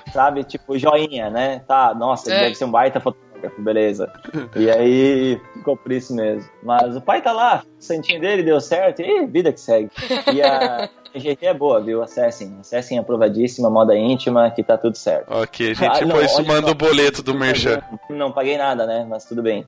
É, 0.05 0.11
sabe, 0.11 0.43
tipo, 0.43 0.77
joinha, 0.77 1.29
né? 1.29 1.61
Tá, 1.67 1.93
nossa, 1.93 2.29
ele 2.29 2.37
é. 2.37 2.43
deve 2.43 2.55
ser 2.55 2.65
um 2.65 2.71
baita 2.71 2.99
fotógrafo, 2.99 3.61
beleza. 3.61 4.11
E 4.55 4.69
aí 4.69 5.41
ficou 5.53 5.75
por 5.75 5.91
isso 5.91 6.15
mesmo. 6.15 6.49
Mas 6.61 6.95
o 6.95 7.01
pai 7.01 7.21
tá 7.21 7.31
lá, 7.31 7.63
o 7.79 7.83
santinho 7.83 8.21
dele 8.21 8.43
deu 8.43 8.59
certo, 8.61 9.01
e 9.01 9.25
vida 9.25 9.51
que 9.51 9.59
segue. 9.59 9.89
E 10.33 10.41
a. 10.41 10.89
GT 11.15 11.45
é 11.45 11.53
boa, 11.53 11.79
viu? 11.79 12.01
Acessem. 12.01 12.57
Acessem 12.59 12.97
aprovadíssima, 12.97 13.69
moda 13.69 13.95
íntima, 13.95 14.49
que 14.49 14.63
tá 14.63 14.77
tudo 14.79 14.97
certo. 14.97 15.31
Ok, 15.31 15.75
gente, 15.75 15.85
ah, 15.85 15.99
depois 15.99 16.35
não, 16.39 16.45
manda 16.45 16.71
o 16.71 16.73
boleto 16.73 17.21
do 17.21 17.35
Merchan. 17.35 17.81
Não 18.09 18.31
paguei 18.31 18.57
nada, 18.57 18.87
né? 18.87 19.05
Mas 19.07 19.23
tudo 19.25 19.43
bem. 19.43 19.63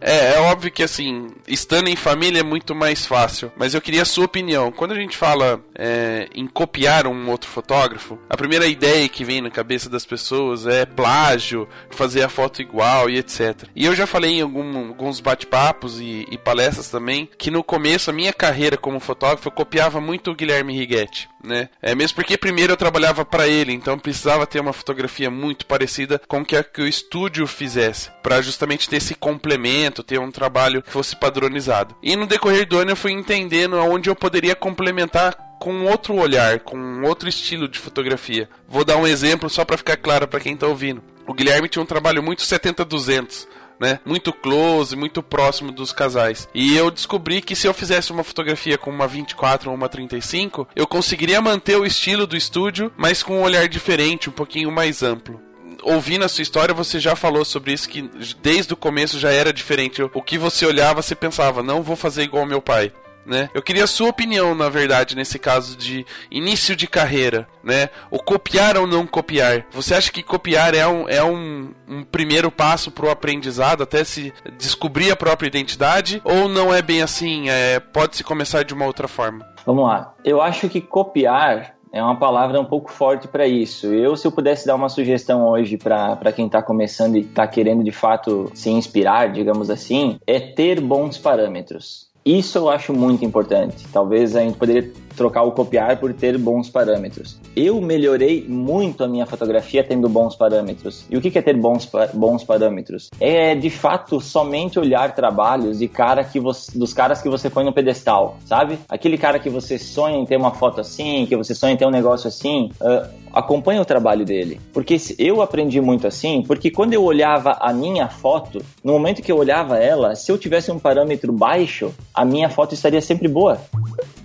É, 0.00 0.34
é 0.34 0.40
óbvio 0.40 0.70
que 0.70 0.82
assim, 0.82 1.28
estando 1.46 1.88
em 1.88 1.96
família 1.96 2.40
é 2.40 2.42
muito 2.42 2.74
mais 2.74 3.06
fácil. 3.06 3.52
Mas 3.56 3.72
eu 3.72 3.80
queria 3.80 4.02
a 4.02 4.06
sua 4.06 4.24
opinião. 4.24 4.72
Quando 4.72 4.92
a 4.92 4.96
gente 4.96 5.16
fala 5.16 5.62
é, 5.74 6.28
em 6.34 6.46
copiar 6.46 7.06
um 7.06 7.30
outro 7.30 7.48
fotógrafo, 7.48 8.18
a 8.28 8.36
primeira 8.36 8.66
ideia 8.66 9.08
que 9.08 9.24
vem 9.24 9.40
na 9.40 9.50
cabeça 9.50 9.88
das 9.88 10.04
pessoas 10.04 10.66
é 10.66 10.84
plágio, 10.84 11.68
fazer 11.90 12.22
a 12.22 12.28
foto 12.28 12.60
igual 12.60 13.08
e 13.08 13.16
etc. 13.16 13.64
E 13.74 13.86
eu 13.86 13.94
já 13.94 14.06
falei 14.06 14.38
em 14.38 14.42
algum, 14.42 14.88
alguns 14.88 15.20
bate-papos 15.20 16.00
e, 16.00 16.26
e, 16.30 16.36
palestras 16.36 16.88
também 16.88 17.28
que 17.38 17.50
no 17.50 17.62
começo 17.62 18.10
a 18.10 18.12
minha 18.12 18.32
carreira 18.32 18.76
como 18.76 18.98
fotógrafo 18.98 19.48
eu 19.48 19.52
copiava 19.52 20.00
muito 20.00 20.30
o 20.30 20.34
Guilherme 20.34 20.76
Righetti. 20.76 21.28
Né? 21.42 21.68
É 21.80 21.94
mesmo 21.94 22.16
porque 22.16 22.36
primeiro 22.36 22.72
eu 22.72 22.76
trabalhava 22.76 23.24
para 23.24 23.48
ele, 23.48 23.72
então 23.72 23.98
precisava 23.98 24.46
ter 24.46 24.60
uma 24.60 24.72
fotografia 24.72 25.30
muito 25.30 25.66
parecida 25.66 26.20
com 26.28 26.44
que, 26.44 26.56
a, 26.56 26.62
que 26.62 26.82
o 26.82 26.86
estúdio 26.86 27.46
fizesse, 27.46 28.10
para 28.22 28.40
justamente 28.40 28.88
ter 28.88 28.96
esse 28.96 29.14
complemento, 29.14 30.02
ter 30.02 30.18
um 30.18 30.30
trabalho 30.30 30.82
que 30.82 30.90
fosse 30.90 31.16
padronizado. 31.16 31.96
E 32.02 32.16
no 32.16 32.26
decorrer 32.26 32.66
do 32.66 32.78
ano 32.78 32.92
eu 32.92 32.96
fui 32.96 33.12
entendendo 33.12 33.78
aonde 33.78 34.08
eu 34.08 34.16
poderia 34.16 34.54
complementar 34.54 35.36
com 35.58 35.84
outro 35.84 36.16
olhar, 36.16 36.58
com 36.60 37.02
outro 37.02 37.28
estilo 37.28 37.68
de 37.68 37.78
fotografia. 37.78 38.48
Vou 38.68 38.84
dar 38.84 38.96
um 38.96 39.06
exemplo 39.06 39.48
só 39.48 39.64
para 39.64 39.76
ficar 39.76 39.96
claro 39.96 40.26
para 40.26 40.40
quem 40.40 40.56
tá 40.56 40.66
ouvindo. 40.66 41.02
O 41.24 41.32
Guilherme 41.32 41.68
tinha 41.68 41.82
um 41.82 41.86
trabalho 41.86 42.20
muito 42.20 42.42
70-200 42.42 43.46
né? 43.82 43.98
Muito 44.06 44.32
close, 44.32 44.94
muito 44.94 45.22
próximo 45.22 45.72
dos 45.72 45.92
casais. 45.92 46.48
E 46.54 46.76
eu 46.76 46.90
descobri 46.90 47.42
que 47.42 47.56
se 47.56 47.66
eu 47.66 47.74
fizesse 47.74 48.12
uma 48.12 48.22
fotografia 48.22 48.78
com 48.78 48.90
uma 48.90 49.08
24 49.08 49.68
ou 49.68 49.76
uma 49.76 49.88
35, 49.88 50.68
eu 50.76 50.86
conseguiria 50.86 51.42
manter 51.42 51.76
o 51.76 51.84
estilo 51.84 52.26
do 52.26 52.36
estúdio, 52.36 52.92
mas 52.96 53.22
com 53.22 53.38
um 53.38 53.42
olhar 53.42 53.68
diferente, 53.68 54.30
um 54.30 54.32
pouquinho 54.32 54.70
mais 54.70 55.02
amplo 55.02 55.40
ouvindo 55.84 56.24
a 56.24 56.28
sua 56.28 56.42
história, 56.42 56.72
você 56.72 57.00
já 57.00 57.16
falou 57.16 57.44
sobre 57.44 57.72
isso, 57.72 57.88
que 57.88 58.08
desde 58.40 58.72
o 58.72 58.76
começo 58.76 59.18
já 59.18 59.32
era 59.32 59.52
diferente. 59.52 60.00
O 60.00 60.22
que 60.22 60.38
você 60.38 60.64
olhava, 60.64 61.02
você 61.02 61.12
pensava, 61.12 61.60
não 61.60 61.82
vou 61.82 61.96
fazer 61.96 62.22
igual 62.22 62.46
meu 62.46 62.62
pai 62.62 62.92
né? 63.26 63.48
Eu 63.54 63.62
queria 63.62 63.84
a 63.84 63.86
sua 63.86 64.08
opinião, 64.08 64.54
na 64.54 64.68
verdade, 64.68 65.16
nesse 65.16 65.38
caso 65.38 65.76
de 65.76 66.04
início 66.30 66.74
de 66.74 66.86
carreira, 66.86 67.46
né? 67.62 67.88
O 68.10 68.18
copiar 68.18 68.76
ou 68.76 68.86
não 68.86 69.06
copiar. 69.06 69.64
Você 69.70 69.94
acha 69.94 70.10
que 70.10 70.22
copiar 70.22 70.74
é 70.74 70.86
um, 70.86 71.08
é 71.08 71.22
um, 71.22 71.72
um 71.88 72.04
primeiro 72.04 72.50
passo 72.50 72.90
para 72.90 73.06
o 73.06 73.10
aprendizado, 73.10 73.82
até 73.82 74.04
se 74.04 74.32
descobrir 74.58 75.10
a 75.10 75.16
própria 75.16 75.48
identidade? 75.48 76.20
Ou 76.24 76.48
não 76.48 76.72
é 76.72 76.82
bem 76.82 77.02
assim? 77.02 77.48
É, 77.48 77.80
Pode-se 77.80 78.24
começar 78.24 78.62
de 78.62 78.74
uma 78.74 78.86
outra 78.86 79.08
forma? 79.08 79.46
Vamos 79.64 79.84
lá. 79.84 80.14
Eu 80.24 80.40
acho 80.40 80.68
que 80.68 80.80
copiar 80.80 81.74
é 81.92 82.02
uma 82.02 82.16
palavra 82.16 82.58
um 82.58 82.64
pouco 82.64 82.90
forte 82.90 83.28
para 83.28 83.46
isso. 83.46 83.86
Eu, 83.92 84.16
se 84.16 84.26
eu 84.26 84.32
pudesse 84.32 84.66
dar 84.66 84.74
uma 84.74 84.88
sugestão 84.88 85.46
hoje 85.46 85.76
para 85.76 86.32
quem 86.34 86.46
está 86.46 86.62
começando 86.62 87.16
e 87.16 87.20
está 87.20 87.46
querendo 87.46 87.84
de 87.84 87.92
fato 87.92 88.50
se 88.54 88.70
inspirar, 88.70 89.30
digamos 89.30 89.68
assim, 89.68 90.18
é 90.26 90.40
ter 90.40 90.80
bons 90.80 91.18
parâmetros. 91.18 92.10
Isso 92.24 92.58
eu 92.58 92.70
acho 92.70 92.92
muito 92.92 93.24
importante. 93.24 93.86
Talvez 93.92 94.36
a 94.36 94.40
gente 94.40 94.56
poderia 94.56 94.92
trocar 95.16 95.42
o 95.42 95.52
copiar 95.52 95.98
por 95.98 96.12
ter 96.12 96.38
bons 96.38 96.68
parâmetros. 96.68 97.38
Eu 97.54 97.80
melhorei 97.80 98.44
muito 98.48 99.04
a 99.04 99.08
minha 99.08 99.26
fotografia 99.26 99.84
tendo 99.84 100.08
bons 100.08 100.34
parâmetros. 100.34 101.04
E 101.10 101.16
o 101.16 101.20
que 101.20 101.38
é 101.38 101.42
ter 101.42 101.56
bons, 101.56 101.90
bons 102.14 102.44
parâmetros? 102.44 103.10
É 103.20 103.54
de 103.54 103.70
fato 103.70 104.20
somente 104.20 104.78
olhar 104.78 105.14
trabalhos 105.14 105.78
de 105.78 105.88
cara 105.88 106.24
que 106.24 106.40
você, 106.40 106.76
dos 106.78 106.92
caras 106.92 107.22
que 107.22 107.28
você 107.28 107.48
põe 107.48 107.64
no 107.64 107.72
pedestal, 107.72 108.36
sabe? 108.44 108.78
Aquele 108.88 109.18
cara 109.18 109.38
que 109.38 109.50
você 109.50 109.78
sonha 109.78 110.16
em 110.16 110.24
ter 110.24 110.36
uma 110.36 110.52
foto 110.52 110.80
assim, 110.80 111.26
que 111.26 111.36
você 111.36 111.54
sonha 111.54 111.74
em 111.74 111.76
ter 111.76 111.86
um 111.86 111.90
negócio 111.90 112.28
assim. 112.28 112.70
Uh, 112.80 113.22
acompanha 113.32 113.80
o 113.80 113.84
trabalho 113.84 114.24
dele. 114.24 114.60
Porque 114.72 114.96
eu 115.18 115.42
aprendi 115.42 115.80
muito 115.80 116.06
assim, 116.06 116.42
porque 116.42 116.70
quando 116.70 116.92
eu 116.92 117.02
olhava 117.02 117.56
a 117.60 117.72
minha 117.72 118.08
foto, 118.08 118.62
no 118.84 118.92
momento 118.92 119.22
que 119.22 119.32
eu 119.32 119.38
olhava 119.38 119.78
ela, 119.78 120.14
se 120.14 120.30
eu 120.30 120.38
tivesse 120.38 120.70
um 120.70 120.78
parâmetro 120.78 121.32
baixo, 121.32 121.92
a 122.14 122.24
minha 122.24 122.48
foto 122.48 122.74
estaria 122.74 123.00
sempre 123.00 123.28
boa. 123.28 123.58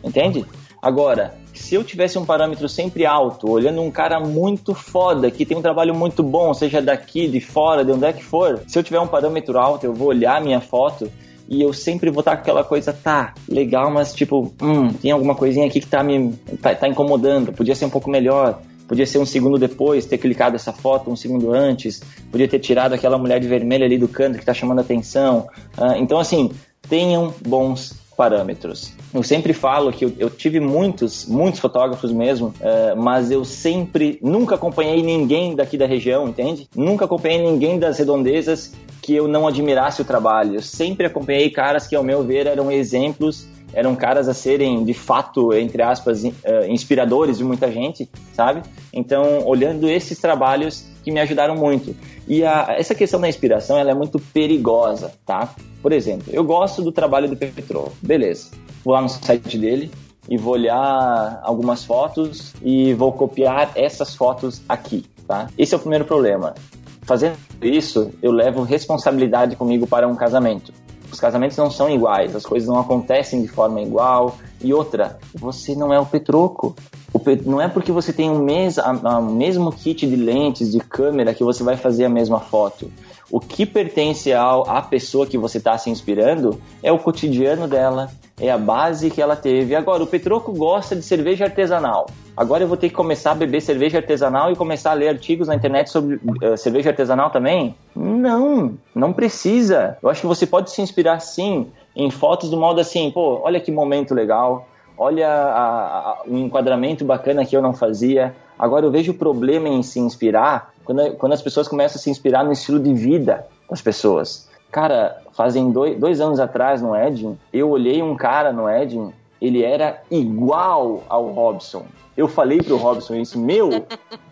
Entende? 0.03 0.45
Agora, 0.81 1.33
se 1.53 1.75
eu 1.75 1.83
tivesse 1.83 2.17
um 2.17 2.25
parâmetro 2.25 2.69
sempre 2.69 3.05
alto, 3.05 3.49
olhando 3.49 3.81
um 3.81 3.91
cara 3.91 4.19
muito 4.19 4.73
foda, 4.73 5.31
que 5.31 5.45
tem 5.45 5.57
um 5.57 5.61
trabalho 5.61 5.95
muito 5.95 6.21
bom, 6.21 6.53
seja 6.53 6.81
daqui, 6.81 7.27
de 7.27 7.41
fora, 7.41 7.83
de 7.83 7.91
onde 7.91 8.05
é 8.05 8.13
que 8.13 8.23
for, 8.23 8.61
se 8.67 8.77
eu 8.77 8.83
tiver 8.83 8.99
um 8.99 9.07
parâmetro 9.07 9.57
alto, 9.57 9.85
eu 9.85 9.93
vou 9.93 10.09
olhar 10.09 10.41
minha 10.41 10.61
foto 10.61 11.11
e 11.49 11.61
eu 11.61 11.73
sempre 11.73 12.11
vou 12.11 12.19
estar 12.19 12.35
com 12.35 12.41
aquela 12.41 12.63
coisa, 12.63 12.93
tá, 12.93 13.33
legal, 13.49 13.89
mas 13.89 14.13
tipo, 14.13 14.53
hum, 14.61 14.89
tem 14.89 15.11
alguma 15.11 15.33
coisinha 15.33 15.65
aqui 15.65 15.79
que 15.79 15.87
tá 15.87 16.03
me 16.03 16.33
tá, 16.61 16.75
tá 16.75 16.87
incomodando, 16.87 17.53
podia 17.53 17.75
ser 17.75 17.85
um 17.85 17.89
pouco 17.89 18.09
melhor. 18.09 18.61
Podia 18.87 19.05
ser 19.05 19.17
um 19.17 19.25
segundo 19.25 19.57
depois, 19.57 20.05
ter 20.05 20.17
clicado 20.17 20.55
essa 20.55 20.71
foto 20.71 21.11
um 21.11 21.15
segundo 21.17 21.53
antes. 21.53 22.01
Podia 22.31 22.47
ter 22.47 22.57
tirado 22.59 22.93
aquela 22.93 23.17
mulher 23.17 23.37
de 23.37 23.45
vermelho 23.45 23.83
ali 23.83 23.97
do 23.97 24.07
canto 24.07 24.35
que 24.35 24.43
está 24.43 24.53
chamando 24.53 24.79
a 24.79 24.81
atenção. 24.81 25.49
Então, 25.97 26.17
assim, 26.17 26.51
tenham 26.87 27.33
bons 27.45 27.93
parâmetros. 28.17 28.93
Eu 29.13 29.21
sempre 29.21 29.53
falo 29.53 29.93
que 29.93 30.03
eu, 30.03 30.13
eu 30.17 30.29
tive 30.29 30.59
muitos, 30.59 31.27
muitos 31.27 31.59
fotógrafos 31.59 32.11
mesmo, 32.11 32.47
uh, 32.47 32.99
mas 32.99 33.29
eu 33.29 33.45
sempre, 33.45 34.17
nunca 34.23 34.55
acompanhei 34.55 35.03
ninguém 35.03 35.55
daqui 35.55 35.77
da 35.77 35.85
região, 35.85 36.27
entende? 36.27 36.67
Nunca 36.75 37.05
acompanhei 37.05 37.39
ninguém 37.39 37.77
das 37.77 37.99
redondezas 37.99 38.73
que 39.03 39.15
eu 39.15 39.27
não 39.27 39.47
admirasse 39.47 40.01
o 40.01 40.05
trabalho. 40.05 40.55
Eu 40.55 40.61
sempre 40.61 41.05
acompanhei 41.05 41.51
caras 41.51 41.85
que, 41.85 41.95
ao 41.95 42.03
meu 42.03 42.23
ver, 42.23 42.47
eram 42.47 42.71
exemplos 42.71 43.47
eram 43.77 43.95
caras 43.95 44.27
a 44.27 44.33
serem 44.33 44.83
de 44.83 44.93
fato, 44.95 45.53
entre 45.53 45.83
aspas, 45.83 46.25
eh, 46.25 46.67
inspiradores 46.67 47.37
de 47.37 47.43
muita 47.43 47.71
gente, 47.71 48.09
sabe? 48.33 48.63
Então, 48.91 49.45
olhando 49.45 49.87
esses 49.87 50.17
trabalhos 50.17 50.83
que 51.03 51.11
me 51.11 51.19
ajudaram 51.19 51.55
muito. 51.55 51.95
E 52.27 52.43
a, 52.43 52.75
essa 52.75 52.95
questão 52.95 53.21
da 53.21 53.29
inspiração, 53.29 53.77
ela 53.77 53.91
é 53.91 53.93
muito 53.93 54.17
perigosa, 54.17 55.13
tá? 55.23 55.53
Por 55.79 55.91
exemplo, 55.91 56.25
eu 56.33 56.43
gosto 56.43 56.81
do 56.81 56.91
trabalho 56.91 57.29
do 57.29 57.37
Petro, 57.37 57.91
beleza. 58.01 58.49
Vou 58.83 58.95
lá 58.95 59.01
no 59.01 59.09
site 59.09 59.59
dele 59.59 59.91
e 60.27 60.37
vou 60.37 60.53
olhar 60.53 61.39
algumas 61.43 61.85
fotos 61.85 62.55
e 62.63 62.95
vou 62.95 63.11
copiar 63.11 63.73
essas 63.75 64.15
fotos 64.15 64.59
aqui, 64.67 65.05
tá? 65.27 65.49
Esse 65.55 65.75
é 65.75 65.77
o 65.77 65.79
primeiro 65.79 66.03
problema. 66.03 66.55
Fazendo 67.03 67.37
isso, 67.61 68.11
eu 68.23 68.31
levo 68.31 68.63
responsabilidade 68.63 69.55
comigo 69.55 69.85
para 69.85 70.07
um 70.07 70.15
casamento. 70.15 70.73
Os 71.17 71.21
casamentos 71.21 71.57
não 71.57 71.71
são 71.71 71.89
iguais, 71.89 72.35
as 72.35 72.45
coisas 72.45 72.69
não 72.69 72.79
acontecem 72.79 73.41
de 73.41 73.47
forma 73.47 73.81
igual. 73.81 74.35
E 74.61 74.71
outra, 74.71 75.17
você 75.33 75.73
não 75.73 75.91
é 75.91 75.99
o 75.99 76.05
Petroco. 76.05 76.75
O 77.11 77.17
pet... 77.17 77.43
Não 77.43 77.59
é 77.59 77.67
porque 77.67 77.91
você 77.91 78.13
tem 78.13 78.29
o 78.29 78.37
mes... 78.37 78.77
a... 78.77 78.91
a 78.91 79.19
mesmo 79.19 79.71
kit 79.71 80.05
de 80.05 80.15
lentes, 80.15 80.71
de 80.71 80.79
câmera, 80.79 81.33
que 81.33 81.43
você 81.43 81.63
vai 81.63 81.75
fazer 81.75 82.05
a 82.05 82.09
mesma 82.09 82.39
foto. 82.39 82.91
O 83.29 83.39
que 83.39 83.65
pertence 83.65 84.31
ao, 84.31 84.69
à 84.69 84.81
pessoa 84.81 85.27
que 85.27 85.37
você 85.37 85.57
está 85.57 85.77
se 85.77 85.89
inspirando 85.89 86.61
é 86.81 86.91
o 86.91 86.97
cotidiano 86.97 87.67
dela, 87.67 88.09
é 88.39 88.49
a 88.49 88.57
base 88.57 89.09
que 89.09 89.21
ela 89.21 89.35
teve. 89.35 89.75
Agora, 89.75 90.01
o 90.03 90.07
Petroco 90.07 90.53
gosta 90.53 90.95
de 90.95 91.01
cerveja 91.01 91.45
artesanal. 91.45 92.07
Agora 92.37 92.63
eu 92.63 92.67
vou 92.67 92.77
ter 92.77 92.89
que 92.89 92.95
começar 92.95 93.31
a 93.31 93.35
beber 93.35 93.61
cerveja 93.61 93.97
artesanal 93.97 94.51
e 94.51 94.55
começar 94.55 94.91
a 94.91 94.93
ler 94.93 95.09
artigos 95.09 95.47
na 95.47 95.55
internet 95.55 95.89
sobre 95.89 96.15
uh, 96.15 96.55
cerveja 96.55 96.91
artesanal 96.91 97.31
também? 97.31 97.75
Não, 97.95 98.77
não 98.93 99.11
precisa. 99.11 99.97
Eu 100.01 100.09
acho 100.09 100.21
que 100.21 100.27
você 100.27 100.45
pode 100.45 100.69
se 100.69 100.81
inspirar 100.81 101.19
sim 101.19 101.67
em 101.95 102.11
fotos 102.11 102.51
do 102.51 102.57
modo 102.57 102.79
assim, 102.79 103.09
pô, 103.09 103.41
olha 103.43 103.59
que 103.59 103.71
momento 103.71 104.13
legal, 104.13 104.67
olha 104.95 106.23
o 106.27 106.33
um 106.33 106.45
enquadramento 106.45 107.03
bacana 107.03 107.43
que 107.43 107.57
eu 107.57 107.61
não 107.61 107.73
fazia. 107.73 108.35
Agora 108.57 108.85
eu 108.85 108.91
vejo 108.91 109.11
o 109.11 109.15
problema 109.15 109.67
em 109.67 109.81
se 109.81 109.99
inspirar 109.99 110.73
quando, 110.87 111.11
quando 111.17 111.33
as 111.33 111.41
pessoas 111.41 111.67
começam 111.67 111.99
a 111.99 112.01
se 112.01 112.09
inspirar 112.09 112.45
no 112.45 112.53
estilo 112.53 112.79
de 112.79 112.93
vida 112.93 113.45
das 113.69 113.81
pessoas. 113.81 114.47
Cara, 114.71 115.21
fazem 115.33 115.69
dois, 115.69 115.99
dois 115.99 116.21
anos 116.21 116.39
atrás 116.39 116.81
no 116.81 116.95
Edin, 116.95 117.37
eu 117.51 117.69
olhei 117.69 118.01
um 118.01 118.15
cara 118.15 118.53
no 118.53 118.69
Edin, 118.69 119.11
ele 119.41 119.63
era 119.63 120.01
igual 120.09 121.03
ao 121.09 121.27
Robson. 121.27 121.85
Eu 122.15 122.27
falei 122.27 122.59
pro 122.59 122.77
Robson 122.77 123.15
isso, 123.15 123.37
meu, 123.37 123.85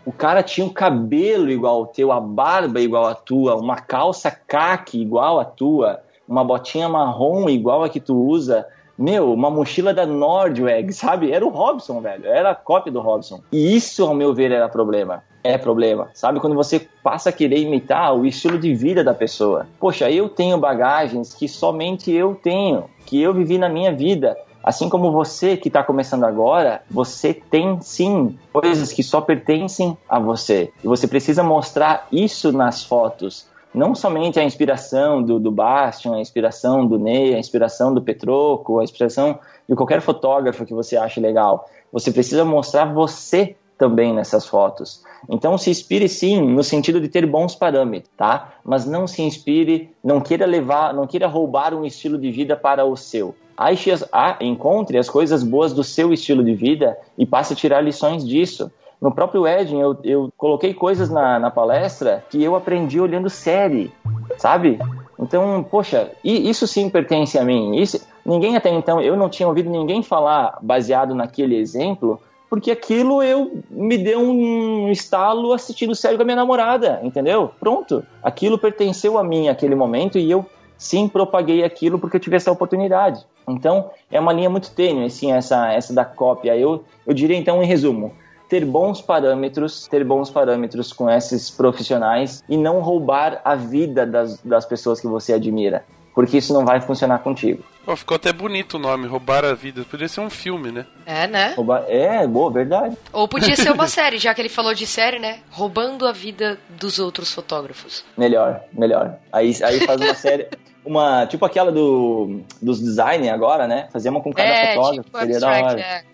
o 0.04 0.10
cara 0.10 0.42
tinha 0.42 0.66
um 0.66 0.72
cabelo 0.72 1.50
igual 1.50 1.76
ao 1.76 1.86
teu, 1.86 2.10
a 2.10 2.18
barba 2.18 2.80
igual 2.80 3.06
a 3.06 3.14
tua, 3.14 3.54
uma 3.54 3.76
calça 3.76 4.30
caque 4.30 5.00
igual 5.00 5.38
a 5.38 5.44
tua, 5.44 6.00
uma 6.26 6.42
botinha 6.42 6.88
marrom 6.88 7.50
igual 7.50 7.84
a 7.84 7.88
que 7.88 8.00
tu 8.00 8.16
usa. 8.16 8.66
Meu, 8.98 9.32
uma 9.32 9.50
mochila 9.50 9.92
da 9.92 10.06
Nordweg, 10.06 10.92
sabe? 10.92 11.30
Era 11.30 11.44
o 11.44 11.50
Robson, 11.50 12.00
velho. 12.00 12.26
Era 12.26 12.50
a 12.50 12.54
cópia 12.54 12.90
do 12.90 13.00
Robson. 13.00 13.40
E 13.52 13.76
isso, 13.76 14.04
ao 14.04 14.14
meu 14.14 14.34
ver, 14.34 14.50
era 14.50 14.68
problema. 14.68 15.22
É 15.44 15.58
problema, 15.58 16.08
sabe? 16.14 16.40
Quando 16.40 16.56
você 16.56 16.88
passa 17.02 17.28
a 17.28 17.32
querer 17.32 17.58
imitar 17.60 18.16
o 18.16 18.26
estilo 18.26 18.58
de 18.58 18.74
vida 18.74 19.04
da 19.04 19.14
pessoa. 19.14 19.66
Poxa, 19.78 20.10
eu 20.10 20.28
tenho 20.28 20.58
bagagens 20.58 21.34
que 21.34 21.46
somente 21.46 22.10
eu 22.10 22.34
tenho, 22.34 22.84
que 23.04 23.20
eu 23.20 23.32
vivi 23.32 23.58
na 23.58 23.68
minha 23.68 23.92
vida. 23.92 24.36
Assim 24.66 24.88
como 24.88 25.12
você 25.12 25.56
que 25.56 25.68
está 25.68 25.84
começando 25.84 26.24
agora, 26.24 26.82
você 26.90 27.32
tem 27.32 27.80
sim 27.80 28.36
coisas 28.52 28.92
que 28.92 29.02
só 29.04 29.20
pertencem 29.20 29.96
a 30.08 30.18
você. 30.18 30.72
E 30.82 30.88
você 30.88 31.06
precisa 31.06 31.44
mostrar 31.44 32.08
isso 32.10 32.50
nas 32.50 32.82
fotos. 32.82 33.46
Não 33.76 33.94
somente 33.94 34.40
a 34.40 34.42
inspiração 34.42 35.22
do, 35.22 35.38
do 35.38 35.52
Bastian, 35.52 36.14
a 36.14 36.20
inspiração 36.20 36.86
do 36.86 36.98
Ney, 36.98 37.34
a 37.34 37.38
inspiração 37.38 37.92
do 37.92 38.00
Petroco, 38.00 38.80
a 38.80 38.84
inspiração 38.84 39.38
de 39.68 39.76
qualquer 39.76 40.00
fotógrafo 40.00 40.64
que 40.64 40.72
você 40.72 40.96
ache 40.96 41.20
legal. 41.20 41.68
Você 41.92 42.10
precisa 42.10 42.42
mostrar 42.42 42.86
você 42.94 43.54
também 43.76 44.14
nessas 44.14 44.46
fotos. 44.46 45.04
Então 45.28 45.58
se 45.58 45.68
inspire 45.68 46.08
sim 46.08 46.40
no 46.40 46.64
sentido 46.64 46.98
de 46.98 47.08
ter 47.08 47.26
bons 47.26 47.54
parâmetros, 47.54 48.10
tá? 48.16 48.54
Mas 48.64 48.86
não 48.86 49.06
se 49.06 49.20
inspire, 49.20 49.90
não 50.02 50.22
queira 50.22 50.46
levar, 50.46 50.94
não 50.94 51.06
queira 51.06 51.26
roubar 51.26 51.74
um 51.74 51.84
estilo 51.84 52.16
de 52.16 52.30
vida 52.30 52.56
para 52.56 52.86
o 52.86 52.96
seu. 52.96 53.34
Ache 53.58 53.90
as, 53.90 54.02
ah, 54.10 54.38
encontre 54.40 54.96
as 54.96 55.10
coisas 55.10 55.42
boas 55.42 55.74
do 55.74 55.84
seu 55.84 56.14
estilo 56.14 56.42
de 56.42 56.54
vida 56.54 56.96
e 57.18 57.26
passe 57.26 57.52
a 57.52 57.56
tirar 57.56 57.82
lições 57.82 58.26
disso. 58.26 58.72
No 59.00 59.12
próprio 59.12 59.46
Edin, 59.46 59.78
eu, 59.78 59.96
eu 60.02 60.32
coloquei 60.36 60.72
coisas 60.72 61.10
na, 61.10 61.38
na 61.38 61.50
palestra 61.50 62.24
que 62.30 62.42
eu 62.42 62.56
aprendi 62.56 63.00
olhando 63.00 63.28
série, 63.28 63.92
sabe? 64.38 64.78
Então, 65.18 65.62
poxa, 65.62 66.12
isso 66.24 66.66
sim 66.66 66.88
pertence 66.88 67.38
a 67.38 67.44
mim. 67.44 67.76
Isso, 67.76 68.06
ninguém 68.24 68.56
até 68.56 68.70
então, 68.70 69.00
eu 69.00 69.16
não 69.16 69.28
tinha 69.28 69.48
ouvido 69.48 69.70
ninguém 69.70 70.02
falar, 70.02 70.58
baseado 70.62 71.14
naquele 71.14 71.56
exemplo, 71.56 72.20
porque 72.48 72.70
aquilo 72.70 73.22
eu 73.22 73.58
me 73.70 73.98
deu 73.98 74.20
um 74.20 74.90
estalo 74.90 75.52
assistindo 75.52 75.94
sério 75.94 76.16
com 76.16 76.22
a 76.22 76.24
minha 76.24 76.36
namorada, 76.36 77.00
entendeu? 77.02 77.50
Pronto. 77.58 78.04
Aquilo 78.22 78.58
pertenceu 78.58 79.18
a 79.18 79.24
mim 79.24 79.46
naquele 79.46 79.74
momento 79.74 80.18
e 80.18 80.30
eu 80.30 80.44
sim 80.78 81.08
propaguei 81.08 81.64
aquilo 81.64 81.98
porque 81.98 82.16
eu 82.16 82.20
tive 82.20 82.36
essa 82.36 82.52
oportunidade. 82.52 83.24
Então, 83.48 83.90
é 84.10 84.20
uma 84.20 84.32
linha 84.32 84.50
muito 84.50 84.70
tênue, 84.72 85.04
assim, 85.04 85.32
essa, 85.32 85.72
essa 85.72 85.94
da 85.94 86.04
cópia. 86.04 86.56
Eu, 86.56 86.84
eu 87.06 87.14
diria, 87.14 87.36
então, 87.36 87.62
em 87.62 87.66
resumo, 87.66 88.12
ter 88.48 88.64
bons 88.64 89.00
parâmetros, 89.00 89.86
ter 89.88 90.04
bons 90.04 90.30
parâmetros 90.30 90.92
com 90.92 91.10
esses 91.10 91.50
profissionais 91.50 92.42
e 92.48 92.56
não 92.56 92.80
roubar 92.80 93.40
a 93.44 93.54
vida 93.54 94.06
das, 94.06 94.40
das 94.42 94.64
pessoas 94.64 95.00
que 95.00 95.06
você 95.06 95.32
admira, 95.32 95.84
porque 96.14 96.38
isso 96.38 96.52
não 96.52 96.64
vai 96.64 96.80
funcionar 96.80 97.18
contigo. 97.18 97.62
Pô, 97.86 97.94
ficou 97.94 98.16
até 98.16 98.32
bonito 98.32 98.74
o 98.74 98.80
nome, 98.80 99.06
Roubar 99.06 99.44
a 99.44 99.54
Vida. 99.54 99.84
Podia 99.88 100.08
ser 100.08 100.20
um 100.20 100.28
filme, 100.28 100.72
né? 100.72 100.84
É, 101.06 101.28
né? 101.28 101.54
Roubar... 101.54 101.84
É, 101.86 102.26
boa, 102.26 102.50
verdade. 102.50 102.96
Ou 103.12 103.28
podia 103.28 103.54
ser 103.54 103.70
uma 103.70 103.86
série, 103.88 104.18
já 104.18 104.34
que 104.34 104.40
ele 104.40 104.48
falou 104.48 104.74
de 104.74 104.84
série, 104.84 105.20
né? 105.20 105.38
Roubando 105.52 106.04
a 106.04 106.10
vida 106.10 106.58
dos 106.68 106.98
outros 106.98 107.32
fotógrafos. 107.32 108.04
Melhor, 108.18 108.60
melhor. 108.72 109.18
Aí, 109.32 109.54
aí 109.62 109.86
faz 109.86 110.00
uma 110.00 110.14
série. 110.14 110.48
Uma, 110.86 111.26
tipo 111.26 111.44
aquela 111.44 111.72
do, 111.72 112.42
dos 112.62 112.80
design 112.80 113.28
agora, 113.28 113.66
né? 113.66 113.88
Fazer 113.92 114.08
uma 114.08 114.20
com 114.20 114.32
cada 114.32 114.48
é, 114.48 114.74
fotógrafo, 114.76 115.02
tipo 115.02 115.18
seria 115.18 115.40
da 115.40 115.48
abstract, 115.48 115.74
hora. 115.74 115.80
é. 115.80 116.04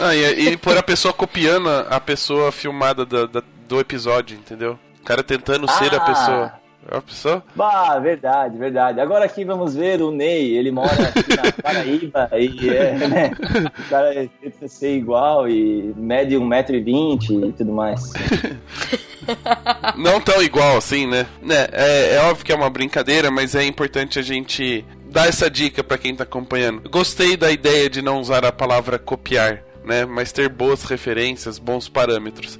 Ah, 0.00 0.14
e, 0.14 0.50
e 0.50 0.56
por 0.56 0.76
a 0.76 0.82
pessoa 0.82 1.12
copiando 1.14 1.68
a 1.68 2.00
pessoa 2.00 2.52
filmada 2.52 3.04
da- 3.06 3.26
da- 3.26 3.42
do 3.68 3.80
episódio, 3.80 4.36
entendeu? 4.36 4.78
O 5.00 5.04
cara 5.04 5.22
tentando 5.22 5.68
ser 5.70 5.94
a 5.94 5.98
Ah. 5.98 6.00
pessoa. 6.00 6.52
A 6.90 7.02
pessoa? 7.02 7.44
Bah, 7.54 7.98
verdade, 7.98 8.56
verdade. 8.56 8.98
Agora 9.00 9.26
aqui 9.26 9.44
vamos 9.44 9.74
ver 9.74 10.00
o 10.00 10.10
Ney, 10.10 10.56
ele 10.56 10.70
mora 10.70 10.88
aqui 11.08 11.36
na 11.36 11.52
Paraíba 11.62 12.30
e 12.32 12.68
é, 12.70 12.92
né? 13.08 13.30
O 13.78 13.90
cara 13.90 14.28
tenta 14.40 14.68
ser 14.68 14.96
igual 14.96 15.46
e 15.48 15.92
mede 15.96 16.34
1,20m 16.36 17.48
e 17.48 17.52
tudo 17.52 17.72
mais. 17.72 18.10
Não 19.96 20.20
tão 20.20 20.42
igual 20.42 20.78
assim, 20.78 21.06
né? 21.06 21.26
né 21.42 21.68
é, 21.72 22.14
é 22.14 22.20
óbvio 22.22 22.44
que 22.46 22.52
é 22.52 22.54
uma 22.54 22.70
brincadeira, 22.70 23.30
mas 23.30 23.54
é 23.54 23.64
importante 23.64 24.18
a 24.18 24.22
gente 24.22 24.82
dar 25.10 25.28
essa 25.28 25.50
dica 25.50 25.84
pra 25.84 25.98
quem 25.98 26.14
tá 26.14 26.24
acompanhando. 26.24 26.88
Gostei 26.88 27.36
da 27.36 27.50
ideia 27.50 27.90
de 27.90 28.00
não 28.00 28.20
usar 28.20 28.44
a 28.46 28.52
palavra 28.52 28.98
copiar, 28.98 29.62
né? 29.88 30.04
Mas 30.04 30.30
ter 30.30 30.48
boas 30.48 30.84
referências, 30.84 31.58
bons 31.58 31.88
parâmetros. 31.88 32.58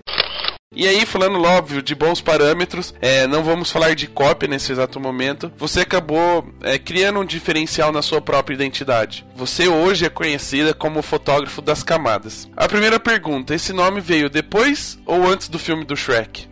E 0.75 0.87
aí, 0.87 1.05
falando 1.07 1.43
óbvio 1.43 1.83
de 1.83 1.95
bons 1.95 2.21
parâmetros, 2.21 2.95
é, 3.01 3.27
não 3.27 3.43
vamos 3.43 3.71
falar 3.71 3.95
de 3.95 4.07
cópia 4.07 4.49
nesse 4.49 4.71
exato 4.71 5.01
momento. 5.01 5.51
Você 5.57 5.81
acabou 5.81 6.47
é, 6.63 6.79
criando 6.79 7.21
um 7.21 7.25
diferencial 7.25 7.91
na 7.91 8.03
sua 8.03 8.21
própria 8.21 8.55
identidade. 8.55 9.27
Você 9.35 9.67
hoje 9.67 10.05
é 10.05 10.11
conhecida 10.11 10.75
como 10.75 11.03
fotógrafo 11.03 11.63
das 11.63 11.83
camadas. 11.83 12.49
A 12.57 12.69
primeira 12.69 13.01
pergunta: 13.01 13.55
esse 13.55 13.73
nome 13.73 14.01
veio 14.01 14.31
depois 14.31 14.99
ou 15.07 15.27
antes 15.27 15.49
do 15.49 15.59
filme 15.59 15.85
do 15.85 15.97
Shrek? 15.97 16.49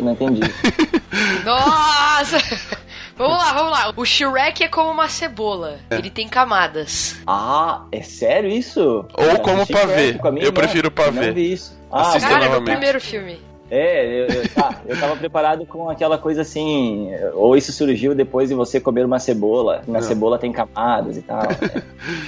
Não 0.00 0.12
entendi. 0.12 0.40
Nossa! 1.44 2.38
vamos 3.16 3.36
lá, 3.38 3.52
vamos 3.52 3.70
lá. 3.72 3.92
O 3.96 4.04
Shrek 4.04 4.64
é 4.64 4.68
como 4.68 4.90
uma 4.90 5.08
cebola. 5.08 5.78
Ele 5.90 6.10
tem 6.10 6.28
camadas. 6.28 7.16
Ah, 7.26 7.82
é 7.92 8.02
sério 8.02 8.50
isso? 8.50 9.04
Ou 9.14 9.38
como 9.40 9.66
que 9.66 9.74
era 9.76 9.86
pavê. 9.86 10.10
Eu 10.10 10.36
irmã. 10.36 10.52
prefiro 10.52 10.90
pavê. 10.90 11.26
Não 11.28 11.34
vi 11.34 11.52
isso. 11.52 11.78
Ah, 11.90 12.02
Assista 12.08 12.28
Cara, 12.28 12.44
é 12.44 12.48
no 12.48 12.54
novamente. 12.54 12.70
primeiro 12.72 13.00
filme. 13.00 13.40
É, 13.74 14.04
eu, 14.04 14.26
eu, 14.26 14.48
tá, 14.50 14.82
eu 14.86 15.00
tava 15.00 15.16
preparado 15.16 15.64
com 15.64 15.88
aquela 15.88 16.18
coisa 16.18 16.42
assim, 16.42 17.08
ou 17.32 17.56
isso 17.56 17.72
surgiu 17.72 18.14
depois 18.14 18.50
de 18.50 18.54
você 18.54 18.78
comer 18.78 19.02
uma 19.06 19.18
cebola, 19.18 19.80
na 19.88 19.98
Não. 19.98 20.06
cebola 20.06 20.38
tem 20.38 20.52
camadas 20.52 21.16
e 21.16 21.22
tal. 21.22 21.40
é. 21.42 21.82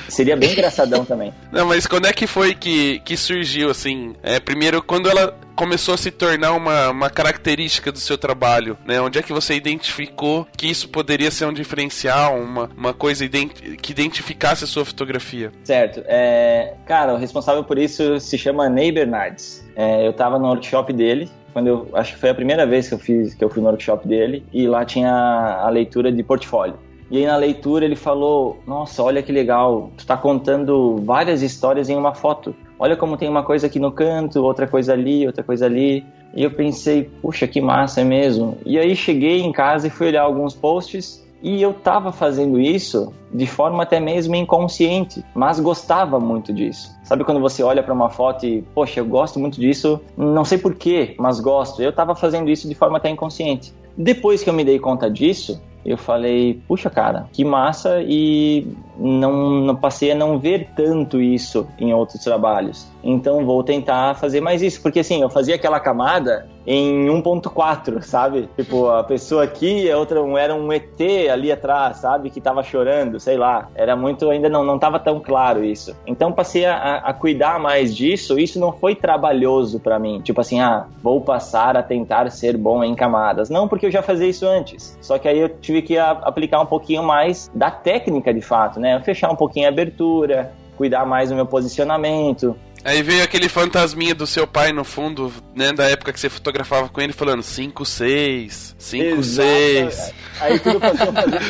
Seria 0.09 0.39
bem 0.39 0.53
engraçadão 0.53 1.05
também. 1.05 1.35
Não, 1.53 1.67
mas 1.67 1.87
quando 1.87 2.07
é 2.07 2.15
que 2.15 2.27
foi 2.27 2.55
que, 2.55 2.99
que 3.01 3.15
surgiu, 3.15 3.69
assim? 3.69 4.15
É, 4.23 4.41
primeiro, 4.41 4.83
quando 4.83 5.07
ela 5.11 5.37
começou 5.55 5.95
a 5.95 5.97
se 5.97 6.11
tornar 6.11 6.53
uma, 6.53 6.91
uma 6.91 7.11
característica 7.11 7.91
do 7.91 7.99
seu 7.99 8.19
trabalho, 8.19 8.77
né? 8.85 9.01
Onde 9.01 9.19
é 9.19 9.23
que 9.23 9.33
você 9.33 9.55
identificou 9.55 10.47
que 10.57 10.67
isso 10.67 10.89
poderia 10.89 11.31
ser 11.31 11.47
um 11.47 11.53
diferencial, 11.53 12.37
uma, 12.39 12.71
uma 12.77 12.93
coisa 12.93 13.27
que 13.29 13.93
identificasse 13.93 14.65
a 14.65 14.67
sua 14.67 14.85
fotografia? 14.85 15.53
Certo. 15.63 16.03
É, 16.07 16.75
cara, 16.87 17.15
o 17.15 17.17
responsável 17.17 17.65
por 17.65 17.79
isso 17.79 18.19
se 18.21 18.37
chama 18.37 18.69
Ney 18.69 18.93
Bernardes. 18.93 19.65
É, 19.77 20.07
eu 20.07 20.13
tava 20.13 20.39
no 20.39 20.47
workshop 20.47 20.93
dele, 20.93 21.31
quando 21.53 21.69
eu 21.69 21.89
acho 21.95 22.15
que 22.15 22.21
foi 22.21 22.31
a 22.31 22.35
primeira 22.35 22.67
vez 22.67 22.89
que 22.89 22.95
eu 22.95 22.99
fiz 22.99 23.35
que 23.35 23.45
eu 23.45 23.49
fui 23.49 23.63
no 23.63 23.69
workshop 23.69 24.07
dele, 24.07 24.45
e 24.53 24.67
lá 24.67 24.85
tinha 24.85 25.13
a 25.13 25.69
leitura 25.69 26.11
de 26.11 26.23
portfólio. 26.23 26.79
E 27.11 27.19
aí 27.19 27.27
na 27.27 27.37
leitura 27.37 27.85
ele 27.85 27.97
falou: 27.97 28.61
"Nossa, 28.67 29.03
olha 29.03 29.23
que 29.23 29.31
legal, 29.31 29.93
tu 29.97 30.07
tá 30.07 30.17
contando 30.17 30.97
várias 31.05 31.43
histórias 31.43 31.89
em 31.89 31.97
uma 31.97 32.15
foto. 32.15 32.55
Olha 32.85 32.97
como 32.97 33.17
tem 33.17 33.31
uma 33.31 33.43
coisa 33.43 33.67
aqui 33.67 33.81
no 33.81 33.91
canto, 33.91 34.45
outra 34.45 34.67
coisa 34.67 34.93
ali, 34.93 35.27
outra 35.27 35.43
coisa 35.43 35.65
ali". 35.65 36.05
E 36.37 36.45
eu 36.45 36.51
pensei: 36.51 37.05
"Puxa, 37.23 37.47
que 37.47 37.59
massa 37.59 38.03
é 38.03 38.05
mesmo". 38.05 38.59
E 38.67 38.79
aí 38.79 38.95
cheguei 38.95 39.41
em 39.41 39.51
casa 39.51 39.87
e 39.87 39.91
fui 39.91 40.09
olhar 40.09 40.21
alguns 40.21 40.53
posts 40.53 41.25
e 41.43 41.63
eu 41.63 41.73
tava 41.73 42.13
fazendo 42.13 42.61
isso 42.61 43.11
de 43.33 43.47
forma 43.47 43.85
até 43.85 43.99
mesmo 43.99 44.35
inconsciente, 44.35 45.25
mas 45.35 45.59
gostava 45.59 46.21
muito 46.21 46.53
disso. 46.53 46.95
Sabe 47.03 47.25
quando 47.25 47.41
você 47.41 47.63
olha 47.63 47.83
para 47.83 47.95
uma 47.95 48.11
foto 48.11 48.45
e, 48.45 48.61
poxa, 48.75 49.01
eu 49.01 49.07
gosto 49.07 49.41
muito 49.41 49.59
disso, 49.59 49.99
não 50.15 50.45
sei 50.45 50.59
porquê, 50.59 51.15
mas 51.19 51.41
gosto. 51.41 51.83
Eu 51.83 51.91
tava 51.91 52.15
fazendo 52.15 52.51
isso 52.51 52.69
de 52.69 52.75
forma 52.75 52.99
até 52.99 53.09
inconsciente. 53.09 53.73
Depois 53.97 54.43
que 54.43 54.51
eu 54.51 54.55
me 54.55 54.63
dei 54.63 54.79
conta 54.79 55.11
disso, 55.11 55.59
eu 55.85 55.99
falei, 55.99 56.63
puxa 56.67 56.89
cara, 56.89 57.29
que 57.33 57.45
massa 57.45 58.03
e 58.03 58.67
não, 58.97 59.33
não 59.33 59.77
passei 59.77 60.13
a 60.13 60.15
não 60.15 60.39
ver 60.39 60.69
tanto 60.77 61.21
isso 61.21 61.67
em 61.79 61.93
outros 61.93 62.23
trabalhos. 62.23 62.87
Então 63.03 63.45
vou 63.45 63.63
tentar 63.63 64.15
fazer 64.15 64.41
mais 64.41 64.63
isso, 64.63 64.81
porque 64.81 65.01
assim, 65.01 65.21
eu 65.23 65.29
fazia 65.29 65.55
aquela 65.57 65.79
camada 65.79 66.47
em 66.67 67.07
1.4, 67.07 68.01
sabe? 68.03 68.49
Tipo, 68.57 68.89
a 68.89 69.05
pessoa 69.05 69.45
aqui, 69.45 69.91
a 69.91 69.99
outra 69.99 70.21
era 70.39 70.55
um 70.55 70.73
ET 70.73 70.99
ali 71.31 71.53
atrás, 71.53 71.99
sabe? 71.99 72.31
Que 72.31 72.41
tava 72.41 72.63
chorando, 72.63 73.21
sei 73.21 73.37
lá. 73.37 73.69
Era 73.75 73.95
muito, 73.95 74.31
ainda 74.31 74.49
não, 74.49 74.65
não 74.65 74.79
tava 74.79 74.99
tão 74.99 75.21
claro 75.21 75.63
isso. 75.63 75.95
Então 76.07 76.33
passei 76.33 76.65
a, 76.65 76.97
a 76.97 77.13
cuidar 77.13 77.59
mais 77.61 77.95
disso, 77.95 78.39
isso 78.39 78.59
não 78.59 78.73
foi 78.73 78.95
trabalhoso 78.95 79.79
pra 79.81 79.99
mim. 79.99 80.21
Tipo 80.23 80.41
assim, 80.41 80.61
ah, 80.61 80.87
vou 81.03 81.21
passar 81.21 81.77
a 81.77 81.83
tentar 81.83 82.31
ser 82.31 82.57
bom 82.57 82.83
em 82.83 82.95
camadas. 82.95 83.51
Não, 83.51 83.69
porque 83.69 83.85
eu 83.87 83.91
já 83.91 84.03
fazia 84.03 84.29
isso 84.29 84.47
antes. 84.47 84.97
Só 85.03 85.19
que 85.19 85.29
aí 85.29 85.39
eu 85.39 85.49
tive 85.51 85.83
que 85.83 85.99
a- 85.99 86.13
aplicar 86.23 86.61
um 86.61 86.67
pouquinho 86.67 87.03
mais 87.03 87.51
da 87.55 87.71
técnica 87.71 88.33
de 88.33 88.41
fato, 88.41 88.81
né? 88.81 88.84
Fechar 89.03 89.31
um 89.31 89.37
pouquinho 89.37 89.67
a 89.67 89.71
abertura, 89.71 90.53
cuidar 90.77 91.05
mais 91.05 91.31
do 91.31 91.37
meu 91.37 91.47
posicionamento. 91.47 92.57
Aí 92.85 93.03
veio 93.03 93.25
aquele 93.25 93.49
fantasminha 93.49 94.15
do 94.15 94.27
seu 94.27 94.47
pai 94.47 94.71
no 94.73 94.85
fundo, 94.85 95.33
né? 95.55 95.73
Da 95.73 95.89
época 95.89 96.13
que 96.13 96.21
você 96.21 96.29
fotografava 96.29 96.89
com 96.89 97.01
ele, 97.01 97.13
falando 97.15 97.43
5, 97.43 97.85
6, 97.85 98.77
5, 98.79 99.23
6. 99.23 100.15
Aí 100.41 100.59
tudo 100.59 100.79
passou 100.81 101.09
a 101.09 101.13
fazer 101.13 101.41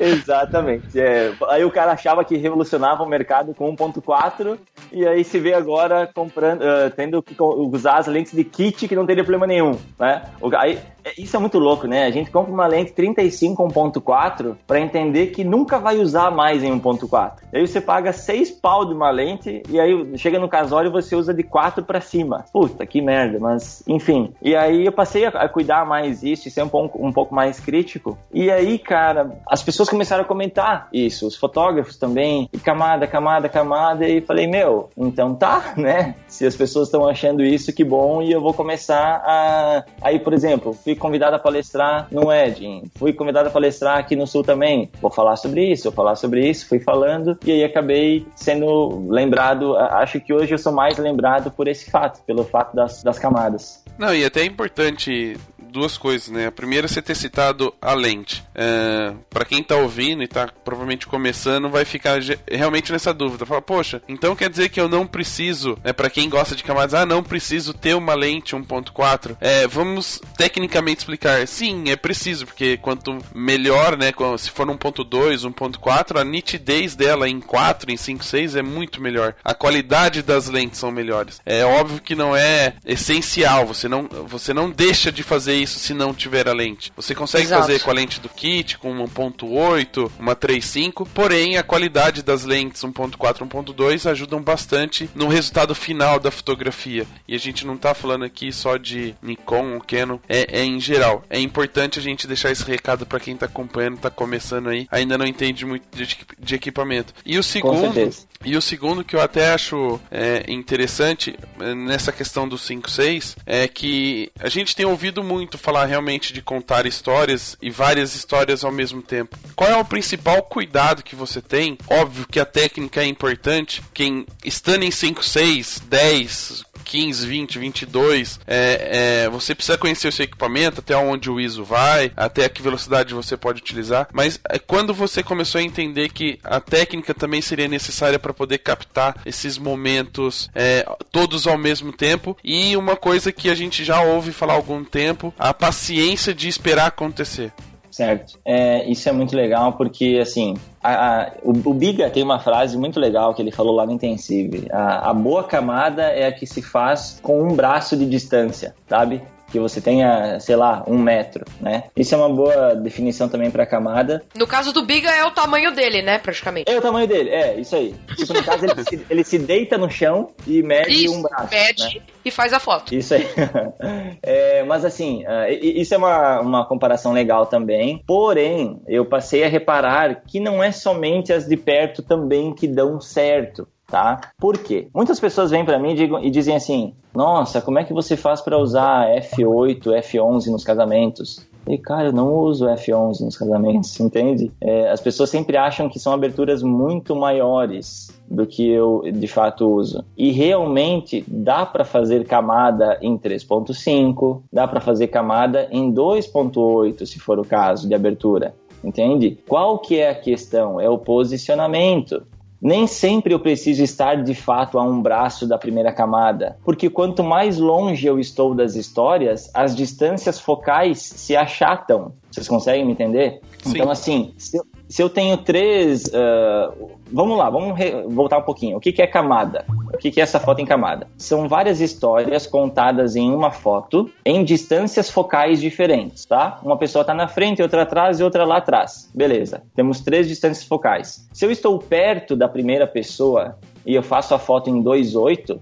Exatamente. 0.00 0.98
é. 0.98 1.32
Aí 1.48 1.64
o 1.64 1.70
cara 1.70 1.92
achava 1.92 2.24
que 2.24 2.36
revolucionava 2.36 3.02
o 3.02 3.08
mercado 3.08 3.54
com 3.54 3.74
1.4 3.76 4.58
e 4.92 5.06
aí 5.06 5.22
se 5.24 5.38
vê 5.38 5.54
agora 5.54 6.08
comprando, 6.12 6.62
eh, 6.62 6.90
tendo 6.90 7.22
que 7.22 7.34
usar 7.40 7.98
as 7.98 8.06
lentes 8.06 8.32
de 8.32 8.44
kit 8.44 8.88
que 8.88 8.96
não 8.96 9.06
teria 9.06 9.22
problema 9.24 9.46
nenhum, 9.46 9.78
né? 9.98 10.22
Aí, 10.58 10.78
é- 11.04 11.12
isso 11.18 11.36
é 11.36 11.38
muito 11.38 11.58
louco, 11.58 11.86
né? 11.86 12.04
A 12.06 12.10
gente 12.10 12.30
compra 12.30 12.52
uma 12.52 12.66
lente 12.66 12.92
35 12.92 13.62
1.4 13.68 14.56
para 14.66 14.80
entender 14.80 15.28
que 15.28 15.44
nunca 15.44 15.78
vai 15.78 15.98
usar 15.98 16.30
mais 16.30 16.62
em 16.62 16.72
1.4. 16.72 17.42
Aí 17.52 17.66
você 17.66 17.80
paga 17.80 18.12
6 18.12 18.50
pau 18.50 18.84
de 18.86 18.94
uma 18.96 19.10
lente 19.10 19.62
e 19.68 19.78
aí 19.78 20.16
chega 20.16 20.38
no 20.38 20.48
casório 20.48 20.90
você 20.90 21.14
usa 21.14 21.32
de 21.32 21.42
4 21.42 21.84
para 21.84 22.00
cima. 22.00 22.44
Puta, 22.52 22.86
que 22.86 23.00
merda, 23.00 23.38
mas 23.38 23.82
enfim. 23.86 24.32
E 24.42 24.54
aí 24.54 24.86
eu 24.86 24.92
passei 24.92 25.26
a, 25.26 25.48
cuidar 25.48 25.86
mais 25.86 26.20
disso 26.20 26.48
e 26.48 26.50
ser 26.50 26.62
um 26.62 26.68
pouco, 26.68 27.04
um 27.04 27.12
pouco 27.12 27.34
mais 27.34 27.60
crítico. 27.60 28.18
E 28.32 28.50
aí, 28.50 28.78
cara, 28.78 29.38
as 29.48 29.62
pessoas 29.62 29.88
começaram 29.88 30.22
a 30.22 30.26
comentar 30.26 30.88
isso, 30.92 31.26
os 31.26 31.36
fotógrafos 31.36 31.96
também, 31.96 32.48
e 32.52 32.58
camada, 32.58 33.06
camada, 33.06 33.48
camada, 33.48 34.08
e 34.08 34.20
falei, 34.20 34.46
meu, 34.46 34.90
então 34.96 35.34
tá, 35.34 35.74
né? 35.76 36.14
Se 36.26 36.46
as 36.46 36.56
pessoas 36.56 36.88
estão 36.88 37.08
achando 37.08 37.42
isso, 37.42 37.72
que 37.72 37.84
bom, 37.84 38.22
e 38.22 38.32
eu 38.32 38.40
vou 38.40 38.54
começar 38.54 39.22
a. 39.24 39.84
Aí, 40.02 40.18
por 40.18 40.32
exemplo, 40.32 40.72
fui 40.72 40.94
convidado 40.94 41.36
a 41.36 41.38
palestrar 41.38 42.08
no 42.10 42.32
Edging, 42.32 42.84
fui 42.96 43.12
convidado 43.12 43.48
a 43.48 43.52
palestrar 43.52 43.98
aqui 43.98 44.16
no 44.16 44.26
Sul 44.26 44.42
também. 44.42 44.90
Vou 45.00 45.10
falar 45.10 45.36
sobre 45.36 45.64
isso, 45.64 45.84
vou 45.84 45.92
falar 45.92 46.16
sobre 46.16 46.48
isso, 46.48 46.68
fui 46.68 46.80
falando, 46.80 47.38
e 47.44 47.52
aí 47.52 47.64
acabei 47.64 48.26
sendo 48.34 48.85
lembrado. 49.08 49.76
Acho 49.76 50.20
que 50.20 50.32
hoje 50.32 50.54
eu 50.54 50.58
sou 50.58 50.72
mais 50.72 50.98
lembrado 50.98 51.50
por 51.50 51.68
esse 51.68 51.90
fato, 51.90 52.22
pelo 52.24 52.44
fato 52.44 52.74
das, 52.74 53.02
das 53.02 53.18
camadas. 53.18 53.82
Não, 53.98 54.14
e 54.14 54.24
até 54.24 54.40
é 54.40 54.44
importante 54.44 55.36
duas 55.76 55.98
coisas, 55.98 56.28
né? 56.28 56.46
A 56.46 56.52
primeira 56.52 56.86
é 56.86 56.88
você 56.88 57.02
ter 57.02 57.14
citado 57.14 57.72
a 57.80 57.92
lente. 57.92 58.42
É, 58.54 59.12
para 59.28 59.44
quem 59.44 59.62
tá 59.62 59.76
ouvindo 59.76 60.22
e 60.22 60.26
tá 60.26 60.48
provavelmente 60.64 61.06
começando, 61.06 61.68
vai 61.68 61.84
ficar 61.84 62.18
realmente 62.50 62.90
nessa 62.90 63.12
dúvida. 63.12 63.44
Fala, 63.44 63.60
poxa, 63.60 64.00
então 64.08 64.34
quer 64.34 64.48
dizer 64.48 64.70
que 64.70 64.80
eu 64.80 64.88
não 64.88 65.06
preciso, 65.06 65.78
é 65.84 65.92
para 65.92 66.08
quem 66.08 66.30
gosta 66.30 66.56
de 66.56 66.64
camadas, 66.64 66.94
ah, 66.94 67.04
não 67.04 67.22
preciso 67.22 67.74
ter 67.74 67.94
uma 67.94 68.14
lente 68.14 68.56
1.4. 68.56 69.36
É, 69.38 69.66
vamos 69.66 70.18
tecnicamente 70.36 71.00
explicar. 71.00 71.46
Sim, 71.46 71.90
é 71.90 71.96
preciso, 71.96 72.46
porque 72.46 72.78
quanto 72.78 73.18
melhor, 73.34 73.98
né, 73.98 74.12
se 74.38 74.50
for 74.50 74.66
1.2, 74.66 75.42
1.4, 75.52 76.18
a 76.18 76.24
nitidez 76.24 76.96
dela 76.96 77.28
em 77.28 77.38
4, 77.38 77.92
em 77.92 77.98
5, 77.98 78.24
6 78.24 78.56
é 78.56 78.62
muito 78.62 79.02
melhor. 79.02 79.34
A 79.44 79.52
qualidade 79.52 80.22
das 80.22 80.48
lentes 80.48 80.78
são 80.78 80.90
melhores. 80.90 81.38
É 81.44 81.64
óbvio 81.66 82.00
que 82.00 82.14
não 82.14 82.34
é 82.34 82.74
essencial, 82.86 83.66
você 83.66 83.88
não, 83.88 84.08
você 84.26 84.54
não 84.54 84.70
deixa 84.70 85.12
de 85.12 85.22
fazer 85.22 85.54
isso 85.54 85.65
se 85.66 85.94
não 85.94 86.14
tiver 86.14 86.48
a 86.48 86.52
lente. 86.52 86.92
Você 86.96 87.14
consegue 87.14 87.44
Exato. 87.44 87.62
fazer 87.62 87.80
com 87.80 87.90
a 87.90 87.94
lente 87.94 88.20
do 88.20 88.28
kit, 88.28 88.78
com 88.78 88.94
1.8, 89.06 90.10
uma 90.18 90.34
3.5, 90.34 91.06
porém 91.12 91.56
a 91.56 91.62
qualidade 91.62 92.22
das 92.22 92.44
lentes 92.44 92.82
1.4 92.82 93.46
1.2 93.46 94.10
ajudam 94.10 94.42
bastante 94.42 95.08
no 95.14 95.28
resultado 95.28 95.74
final 95.74 96.18
da 96.18 96.30
fotografia. 96.30 97.06
E 97.26 97.34
a 97.34 97.38
gente 97.38 97.66
não 97.66 97.76
tá 97.76 97.94
falando 97.94 98.24
aqui 98.24 98.52
só 98.52 98.76
de 98.76 99.14
Nikon 99.22 99.74
ou 99.74 99.80
Canon, 99.80 100.18
é, 100.28 100.60
é 100.60 100.64
em 100.64 100.80
geral. 100.80 101.24
É 101.28 101.38
importante 101.40 101.98
a 101.98 102.02
gente 102.02 102.26
deixar 102.26 102.50
esse 102.50 102.64
recado 102.64 103.06
para 103.06 103.20
quem 103.20 103.36
tá 103.36 103.46
acompanhando, 103.46 103.98
tá 103.98 104.10
começando 104.10 104.68
aí, 104.68 104.86
ainda 104.90 105.18
não 105.18 105.26
entende 105.26 105.64
muito 105.64 105.84
de, 105.96 106.16
de 106.38 106.54
equipamento. 106.54 107.14
E 107.24 107.38
o 107.38 107.42
segundo, 107.42 108.10
e 108.44 108.56
o 108.56 108.62
segundo 108.62 109.04
que 109.04 109.16
eu 109.16 109.20
até 109.20 109.52
acho 109.52 110.00
é, 110.10 110.44
interessante 110.48 111.36
é, 111.60 111.74
nessa 111.74 112.12
questão 112.12 112.48
do 112.48 112.56
5.6 112.56 113.36
é 113.44 113.66
que 113.66 114.30
a 114.38 114.48
gente 114.48 114.74
tem 114.74 114.86
ouvido 114.86 115.22
muito 115.22 115.55
falar 115.56 115.86
realmente 115.86 116.32
de 116.32 116.42
contar 116.42 116.86
histórias 116.86 117.56
e 117.60 117.70
várias 117.70 118.14
histórias 118.14 118.64
ao 118.64 118.72
mesmo 118.72 119.02
tempo. 119.02 119.36
Qual 119.54 119.70
é 119.70 119.76
o 119.76 119.84
principal 119.84 120.42
cuidado 120.42 121.02
que 121.02 121.16
você 121.16 121.40
tem? 121.40 121.78
Óbvio 121.88 122.26
que 122.30 122.40
a 122.40 122.46
técnica 122.46 123.00
é 123.02 123.06
importante. 123.06 123.82
Quem 123.92 124.26
estando 124.44 124.82
em 124.82 124.90
5.6, 124.90 125.82
10, 125.88 126.64
15, 126.86 127.26
20, 127.26 127.58
22, 127.58 128.40
é, 128.46 129.24
é, 129.24 129.28
você 129.28 129.54
precisa 129.54 129.76
conhecer 129.76 130.06
o 130.06 130.12
seu 130.12 130.24
equipamento, 130.24 130.78
até 130.78 130.96
onde 130.96 131.28
o 131.28 131.40
ISO 131.40 131.64
vai, 131.64 132.12
até 132.16 132.48
que 132.48 132.62
velocidade 132.62 133.12
você 133.12 133.36
pode 133.36 133.60
utilizar. 133.60 134.08
Mas 134.12 134.38
é, 134.48 134.58
quando 134.58 134.94
você 134.94 135.22
começou 135.22 135.58
a 135.58 135.64
entender 135.64 136.10
que 136.10 136.38
a 136.44 136.60
técnica 136.60 137.12
também 137.12 137.42
seria 137.42 137.66
necessária 137.66 138.18
para 138.18 138.32
poder 138.32 138.58
captar 138.58 139.20
esses 139.26 139.58
momentos 139.58 140.48
é, 140.54 140.86
todos 141.10 141.46
ao 141.46 141.58
mesmo 141.58 141.92
tempo, 141.92 142.36
e 142.42 142.76
uma 142.76 142.94
coisa 142.94 143.32
que 143.32 143.50
a 143.50 143.54
gente 143.54 143.84
já 143.84 144.00
ouve 144.00 144.30
falar 144.30 144.52
há 144.52 144.56
algum 144.56 144.84
tempo, 144.84 145.34
a 145.36 145.52
paciência 145.52 146.32
de 146.32 146.48
esperar 146.48 146.86
acontecer. 146.86 147.52
Certo. 147.96 148.38
É, 148.44 148.84
isso 148.90 149.08
é 149.08 149.12
muito 149.12 149.34
legal 149.34 149.72
porque, 149.72 150.18
assim, 150.20 150.52
a, 150.82 151.22
a, 151.22 151.32
o, 151.42 151.70
o, 151.70 151.72
Biga 151.72 152.10
tem 152.10 152.22
uma 152.22 152.38
frase 152.38 152.76
muito 152.76 153.00
legal 153.00 153.32
que 153.32 153.40
ele 153.40 153.50
falou 153.50 153.74
lá 153.74 153.86
no 153.86 153.92
Intensive. 153.92 154.68
A, 154.70 155.08
a 155.08 155.14
boa 155.14 155.42
camada 155.42 156.02
é 156.02 156.26
a 156.26 156.32
que 156.32 156.46
se 156.46 156.60
faz 156.60 157.18
com 157.22 157.42
um 157.42 157.56
braço 157.56 157.96
de 157.96 158.04
distância, 158.04 158.74
sabe? 158.86 159.22
Que 159.56 159.60
você 159.60 159.80
tenha, 159.80 160.38
sei 160.38 160.54
lá, 160.54 160.84
um 160.86 160.98
metro, 160.98 161.44
né? 161.60 161.84
Isso 161.96 162.14
é 162.14 162.18
uma 162.18 162.28
boa 162.28 162.74
definição 162.74 163.26
também 163.26 163.50
para 163.50 163.64
camada. 163.64 164.22
No 164.34 164.46
caso 164.46 164.70
do 164.70 164.84
Biga 164.84 165.10
é 165.10 165.24
o 165.24 165.30
tamanho 165.30 165.74
dele, 165.74 166.02
né, 166.02 166.18
praticamente. 166.18 166.70
É 166.70 166.76
o 166.76 166.82
tamanho 166.82 167.08
dele, 167.08 167.30
é, 167.30 167.58
isso 167.58 167.74
aí. 167.74 167.94
Tipo, 168.16 168.34
no 168.34 168.44
caso 168.44 168.66
ele 168.66 168.84
se, 168.84 169.06
ele 169.08 169.24
se 169.24 169.38
deita 169.38 169.78
no 169.78 169.90
chão 169.90 170.28
e 170.46 170.62
mede 170.62 171.06
isso, 171.06 171.14
um 171.14 171.22
braço. 171.22 171.48
Mede 171.50 171.98
né? 171.98 172.04
e 172.22 172.30
faz 172.30 172.52
a 172.52 172.60
foto. 172.60 172.94
Isso 172.94 173.14
aí. 173.14 173.26
é, 174.22 174.62
mas 174.64 174.84
assim, 174.84 175.24
uh, 175.24 175.50
isso 175.50 175.94
é 175.94 175.96
uma, 175.96 176.40
uma 176.40 176.66
comparação 176.66 177.12
legal 177.12 177.46
também. 177.46 178.02
Porém, 178.06 178.78
eu 178.86 179.06
passei 179.06 179.42
a 179.42 179.48
reparar 179.48 180.22
que 180.26 180.38
não 180.38 180.62
é 180.62 180.70
somente 180.70 181.32
as 181.32 181.46
de 181.46 181.56
perto 181.56 182.02
também 182.02 182.54
que 182.54 182.68
dão 182.68 183.00
certo 183.00 183.66
tá? 183.86 184.32
Por 184.38 184.58
quê? 184.58 184.88
Muitas 184.94 185.20
pessoas 185.20 185.50
vêm 185.50 185.64
para 185.64 185.78
mim 185.78 185.94
e, 186.22 186.30
dizem 186.30 186.56
assim: 186.56 186.94
Nossa, 187.14 187.60
como 187.60 187.78
é 187.78 187.84
que 187.84 187.92
você 187.92 188.16
faz 188.16 188.40
para 188.40 188.58
usar 188.58 189.08
F8, 189.20 189.82
F11 189.82 190.46
nos 190.46 190.64
casamentos? 190.64 191.46
E 191.68 191.76
cara, 191.76 192.08
eu 192.08 192.12
não 192.12 192.32
uso 192.32 192.66
F11 192.66 193.20
nos 193.22 193.36
casamentos, 193.36 193.98
entende? 194.00 194.52
É, 194.60 194.88
as 194.88 195.00
pessoas 195.00 195.30
sempre 195.30 195.56
acham 195.56 195.88
que 195.88 195.98
são 195.98 196.12
aberturas 196.12 196.62
muito 196.62 197.16
maiores 197.16 198.16
do 198.30 198.46
que 198.46 198.68
eu 198.68 199.02
de 199.12 199.26
fato 199.26 199.68
uso. 199.68 200.04
E 200.16 200.30
realmente 200.30 201.24
dá 201.26 201.66
para 201.66 201.84
fazer 201.84 202.24
camada 202.24 202.98
em 203.02 203.18
3.5, 203.18 204.42
dá 204.52 204.68
para 204.68 204.80
fazer 204.80 205.08
camada 205.08 205.66
em 205.70 205.92
2.8, 205.92 207.04
se 207.04 207.18
for 207.18 207.38
o 207.38 207.44
caso 207.44 207.88
de 207.88 207.94
abertura 207.94 208.54
entende? 208.84 209.38
Qual 209.48 209.78
que 209.80 209.98
é 209.98 210.10
a 210.10 210.14
questão? 210.14 210.80
É 210.80 210.88
o 210.88 210.98
posicionamento. 210.98 212.22
Nem 212.60 212.86
sempre 212.86 213.34
eu 213.34 213.40
preciso 213.40 213.82
estar 213.82 214.22
de 214.22 214.34
fato 214.34 214.78
a 214.78 214.82
um 214.82 215.00
braço 215.00 215.46
da 215.46 215.58
primeira 215.58 215.92
camada, 215.92 216.56
porque 216.64 216.88
quanto 216.88 217.22
mais 217.22 217.58
longe 217.58 218.06
eu 218.06 218.18
estou 218.18 218.54
das 218.54 218.74
histórias, 218.74 219.50
as 219.54 219.76
distâncias 219.76 220.40
focais 220.40 220.98
se 221.00 221.36
achatam. 221.36 222.12
Vocês 222.30 222.48
conseguem 222.48 222.84
me 222.84 222.92
entender? 222.92 223.40
Sim. 223.62 223.70
Então, 223.70 223.90
assim, 223.90 224.34
se 224.38 224.56
eu, 224.56 224.64
se 224.88 225.02
eu 225.02 225.08
tenho 225.08 225.36
três. 225.36 226.04
Uh, 226.06 226.90
vamos 227.12 227.36
lá, 227.36 227.50
vamos 227.50 227.78
voltar 228.08 228.38
um 228.38 228.42
pouquinho. 228.42 228.76
O 228.76 228.80
que, 228.80 228.92
que 228.92 229.02
é 229.02 229.06
camada? 229.06 229.64
O 229.92 229.98
que, 229.98 230.10
que 230.10 230.20
é 230.20 230.22
essa 230.22 230.38
foto 230.38 230.60
em 230.60 230.64
camada? 230.64 231.08
São 231.16 231.48
várias 231.48 231.80
histórias 231.80 232.46
contadas 232.46 233.16
em 233.16 233.30
uma 233.32 233.50
foto 233.50 234.10
em 234.24 234.44
distâncias 234.44 235.10
focais 235.10 235.60
diferentes, 235.60 236.24
tá? 236.24 236.60
Uma 236.62 236.76
pessoa 236.76 237.02
está 237.02 237.14
na 237.14 237.28
frente, 237.28 237.62
outra 237.62 237.82
atrás 237.82 238.20
e 238.20 238.24
outra 238.24 238.44
lá 238.44 238.58
atrás. 238.58 239.10
Beleza. 239.14 239.62
Temos 239.74 240.00
três 240.00 240.28
distâncias 240.28 240.66
focais. 240.66 241.28
Se 241.32 241.44
eu 241.44 241.50
estou 241.50 241.78
perto 241.78 242.36
da 242.36 242.48
primeira 242.48 242.86
pessoa 242.86 243.56
e 243.84 243.94
eu 243.94 244.02
faço 244.02 244.34
a 244.34 244.38
foto 244.38 244.70
em 244.70 244.82
2.8, 244.82 245.58